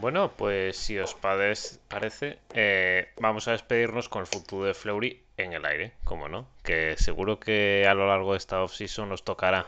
Bueno, 0.00 0.32
pues 0.36 0.76
si 0.76 0.98
os 0.98 1.14
parece, 1.14 2.38
eh, 2.52 3.08
vamos 3.20 3.48
a 3.48 3.52
despedirnos 3.52 4.08
con 4.08 4.20
el 4.20 4.26
futuro 4.26 4.66
de 4.66 4.74
Fleury 4.74 5.22
en 5.36 5.52
el 5.52 5.64
aire, 5.64 5.92
como 6.04 6.28
no, 6.28 6.46
que 6.62 6.96
seguro 6.98 7.38
que 7.38 7.86
a 7.88 7.94
lo 7.94 8.06
largo 8.08 8.32
de 8.32 8.38
esta 8.38 8.62
off-season 8.62 9.08
nos 9.08 9.24
tocará 9.24 9.66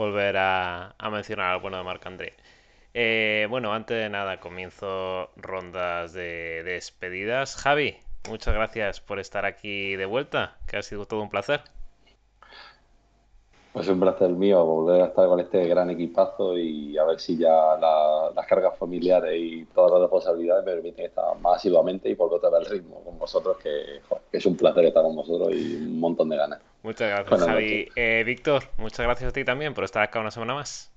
volver 0.00 0.36
a, 0.38 0.94
mencionar 1.12 1.52
al 1.52 1.60
bueno 1.60 1.76
de 1.76 1.84
Marc 1.84 2.06
André. 2.06 2.32
Eh, 2.94 3.46
bueno, 3.50 3.74
antes 3.74 3.98
de 3.98 4.08
nada, 4.08 4.40
comienzo 4.40 5.30
rondas 5.36 6.14
de, 6.14 6.62
de 6.64 6.72
despedidas. 6.72 7.54
Javi, 7.56 7.98
muchas 8.28 8.54
gracias 8.54 9.00
por 9.00 9.18
estar 9.20 9.44
aquí 9.44 9.96
de 9.96 10.06
vuelta, 10.06 10.56
que 10.66 10.78
ha 10.78 10.82
sido 10.82 11.04
todo 11.04 11.20
un 11.22 11.28
placer. 11.28 11.60
Pues 13.72 13.86
es 13.86 13.92
un 13.92 14.00
placer 14.00 14.30
mío 14.30 14.64
volver 14.64 15.02
a 15.02 15.06
estar 15.06 15.28
con 15.28 15.38
este 15.38 15.68
gran 15.68 15.90
equipazo 15.90 16.58
y 16.58 16.98
a 16.98 17.04
ver 17.04 17.20
si 17.20 17.36
ya 17.36 17.76
las 17.80 18.46
cargas 18.46 18.76
familiares 18.76 19.32
y 19.36 19.64
todas 19.66 19.92
las 19.92 20.00
responsabilidades 20.00 20.64
me 20.64 20.72
permiten 20.72 21.04
estar 21.04 21.38
más 21.40 21.56
asiduamente 21.56 22.08
y 22.08 22.16
volver 22.16 22.44
a 22.44 22.50
dar 22.50 22.62
el 22.62 22.68
ritmo 22.68 23.00
con 23.04 23.16
vosotros, 23.16 23.58
que, 23.62 24.00
es 24.32 24.46
un 24.46 24.56
placer 24.56 24.86
estar 24.86 25.04
con 25.04 25.14
vosotros 25.14 25.54
y 25.54 25.76
un 25.76 26.00
montón 26.00 26.28
de 26.30 26.36
ganas. 26.36 26.60
Muchas 26.82 27.10
gracias, 27.10 27.48
Javi. 27.48 27.88
Eh, 27.94 28.24
Víctor, 28.26 28.64
muchas 28.76 29.06
gracias 29.06 29.30
a 29.30 29.32
ti 29.32 29.44
también 29.44 29.72
por 29.72 29.84
estar 29.84 30.02
acá 30.02 30.18
una 30.18 30.32
semana 30.32 30.54
más. 30.54 30.90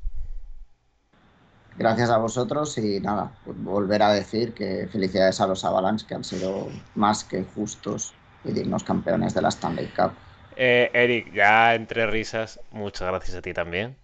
Gracias 1.78 2.10
a 2.10 2.18
vosotros 2.18 2.78
y 2.80 3.00
nada, 3.00 3.32
volver 3.46 4.02
a 4.02 4.14
decir 4.14 4.54
que 4.54 4.88
felicidades 4.92 5.42
a 5.42 5.48
los 5.48 5.64
Avalanche 5.64 6.06
que 6.08 6.16
han 6.16 6.24
sido 6.24 6.68
más 6.96 7.24
que 7.24 7.44
justos 7.44 8.14
y 8.44 8.52
dignos 8.52 8.84
campeones 8.84 9.34
de 9.34 9.42
la 9.42 9.50
Stanley 9.50 9.88
Cup. 9.88 10.12
Eh, 10.58 10.90
Eric, 10.94 11.34
ya 11.34 11.76
entre 11.76 12.08
risas, 12.08 12.60
muchas 12.72 13.08
gracias 13.08 13.38
a 13.38 13.42
ti 13.42 13.54
también. 13.54 13.96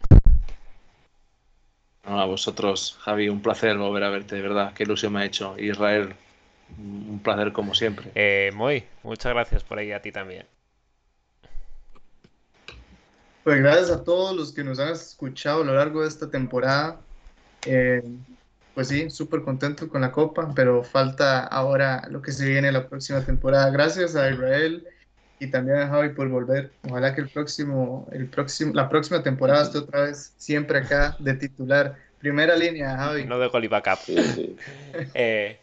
a 2.03 2.25
vosotros, 2.25 2.97
Javi, 3.01 3.29
un 3.29 3.41
placer 3.41 3.77
volver 3.77 4.03
a 4.03 4.09
verte, 4.09 4.35
de 4.35 4.41
verdad. 4.41 4.73
Qué 4.73 4.83
ilusión 4.83 5.13
me 5.13 5.21
ha 5.21 5.25
hecho. 5.25 5.55
Israel, 5.59 6.15
un 6.77 7.19
placer 7.23 7.53
como 7.53 7.73
siempre. 7.73 8.11
Eh, 8.15 8.51
Moy, 8.55 8.83
muchas 9.03 9.33
gracias 9.33 9.63
por 9.63 9.77
ahí 9.77 9.91
a 9.91 10.01
ti 10.01 10.11
también. 10.11 10.45
Pues 13.43 13.59
gracias 13.61 13.91
a 13.91 14.03
todos 14.03 14.35
los 14.35 14.51
que 14.51 14.63
nos 14.63 14.79
han 14.79 14.93
escuchado 14.93 15.61
a 15.61 15.65
lo 15.65 15.73
largo 15.73 16.01
de 16.01 16.07
esta 16.07 16.29
temporada. 16.29 16.99
Eh, 17.65 18.03
pues 18.73 18.87
sí, 18.87 19.09
súper 19.09 19.41
contento 19.41 19.89
con 19.89 20.01
la 20.01 20.11
copa, 20.11 20.51
pero 20.55 20.83
falta 20.83 21.45
ahora 21.45 22.07
lo 22.09 22.21
que 22.21 22.31
se 22.31 22.47
viene 22.47 22.71
la 22.71 22.87
próxima 22.87 23.23
temporada. 23.25 23.69
Gracias 23.71 24.15
a 24.15 24.29
Israel 24.29 24.87
y 25.39 25.47
también 25.47 25.77
a 25.77 25.87
Javi 25.87 26.09
por 26.09 26.27
volver. 26.27 26.71
Ojalá 26.89 27.15
que 27.15 27.21
el 27.21 27.29
próximo, 27.29 28.07
el 28.11 28.27
próximo, 28.27 28.73
la 28.73 28.89
próxima 28.89 29.23
temporada 29.23 29.63
esté 29.63 29.77
otra 29.77 30.01
vez 30.03 30.33
siempre 30.37 30.79
acá 30.79 31.15
de 31.19 31.33
titular. 31.33 31.95
Primera 32.19 32.55
línea, 32.55 32.97
Javi. 32.97 33.25
No 33.25 33.39
dejo 33.39 33.57
el 33.57 33.69
backup. 33.69 33.99
eh, 35.13 35.59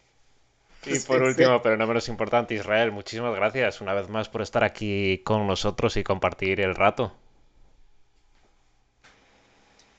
y 0.85 0.99
por 1.01 1.21
último, 1.21 1.61
pero 1.61 1.77
no 1.77 1.85
menos 1.85 2.09
importante, 2.09 2.55
Israel, 2.55 2.91
muchísimas 2.91 3.35
gracias 3.35 3.81
una 3.81 3.93
vez 3.93 4.09
más 4.09 4.29
por 4.29 4.41
estar 4.41 4.63
aquí 4.63 5.19
con 5.19 5.45
nosotros 5.45 5.95
y 5.97 6.03
compartir 6.03 6.59
el 6.61 6.75
rato. 6.75 7.13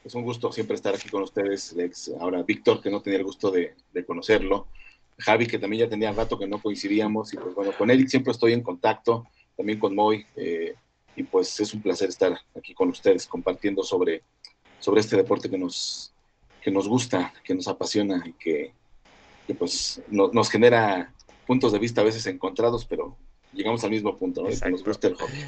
Es 0.04 0.14
un 0.14 0.22
gusto 0.22 0.50
siempre 0.50 0.74
estar 0.74 0.94
aquí 0.94 1.08
con 1.08 1.22
ustedes, 1.22 1.74
Lex. 1.74 2.12
Ahora, 2.18 2.42
Víctor, 2.42 2.80
que 2.80 2.90
no 2.90 3.00
tenía 3.02 3.18
el 3.18 3.24
gusto 3.24 3.50
de, 3.50 3.74
de 3.92 4.04
conocerlo. 4.04 4.66
Javi, 5.18 5.46
que 5.46 5.58
también 5.58 5.84
ya 5.84 5.90
tenía 5.90 6.12
rato 6.12 6.38
que 6.38 6.46
no 6.46 6.62
coincidíamos. 6.62 7.34
Y 7.34 7.36
pues 7.36 7.54
bueno, 7.54 7.72
con 7.76 7.90
él 7.90 8.08
siempre 8.08 8.32
estoy 8.32 8.54
en 8.54 8.62
contacto 8.62 9.26
también 9.58 9.78
con 9.78 9.94
Moy. 9.94 10.24
Eh, 10.36 10.74
y 11.16 11.24
pues 11.24 11.58
es 11.60 11.74
un 11.74 11.82
placer 11.82 12.08
estar 12.08 12.40
aquí 12.56 12.72
con 12.72 12.88
ustedes 12.88 13.26
compartiendo 13.26 13.82
sobre, 13.82 14.22
sobre 14.78 15.00
este 15.00 15.16
deporte 15.16 15.50
que 15.50 15.58
nos, 15.58 16.14
que 16.62 16.70
nos 16.70 16.88
gusta, 16.88 17.34
que 17.44 17.54
nos 17.54 17.66
apasiona 17.66 18.22
y 18.24 18.32
que, 18.34 18.72
pues 19.58 20.00
nos 20.10 20.48
genera 20.48 21.12
puntos 21.46 21.72
de 21.72 21.78
vista 21.78 22.02
a 22.02 22.04
veces 22.04 22.26
encontrados, 22.26 22.84
pero 22.84 23.16
llegamos 23.52 23.82
al 23.82 23.90
mismo 23.90 24.16
punto, 24.16 24.42
¿no? 24.42 24.48
que 24.48 24.70
nos 24.70 24.84
gusta 24.84 25.08
el 25.08 25.14
hockey. 25.14 25.44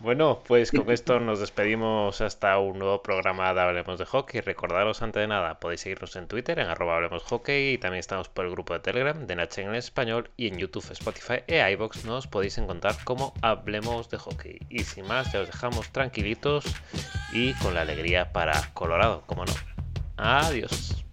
Bueno, 0.00 0.42
pues 0.46 0.72
con 0.72 0.90
esto 0.90 1.20
nos 1.20 1.40
despedimos 1.40 2.22
hasta 2.22 2.58
un 2.58 2.78
nuevo 2.78 3.02
programa 3.02 3.52
de 3.52 3.60
Hablemos 3.60 3.98
de 3.98 4.06
Hockey. 4.06 4.40
Recordaros 4.40 5.02
antes 5.02 5.20
de 5.20 5.26
nada, 5.26 5.60
podéis 5.60 5.82
seguirnos 5.82 6.16
en 6.16 6.26
Twitter 6.26 6.58
en 6.58 6.68
arroba 6.68 6.96
Hablemos 6.96 7.22
Hockey 7.24 7.74
y 7.74 7.78
también 7.78 8.00
estamos 8.00 8.30
por 8.30 8.46
el 8.46 8.50
grupo 8.50 8.72
de 8.72 8.80
Telegram 8.80 9.26
de 9.26 9.36
Nachen 9.36 9.68
en 9.68 9.74
español 9.74 10.30
y 10.38 10.46
en 10.46 10.56
YouTube, 10.56 10.90
Spotify 10.90 11.42
e 11.46 11.70
iBox 11.72 12.06
nos 12.06 12.26
podéis 12.26 12.56
encontrar 12.56 12.96
como 13.04 13.34
Hablemos 13.42 14.08
de 14.08 14.16
Hockey. 14.16 14.58
Y 14.70 14.84
sin 14.84 15.06
más, 15.06 15.34
ya 15.34 15.40
os 15.40 15.48
dejamos 15.48 15.90
tranquilitos 15.90 16.64
y 17.34 17.52
con 17.54 17.74
la 17.74 17.82
alegría 17.82 18.32
para 18.32 18.70
Colorado, 18.72 19.22
como 19.26 19.44
no. 19.44 19.52
Adiós. 20.16 21.04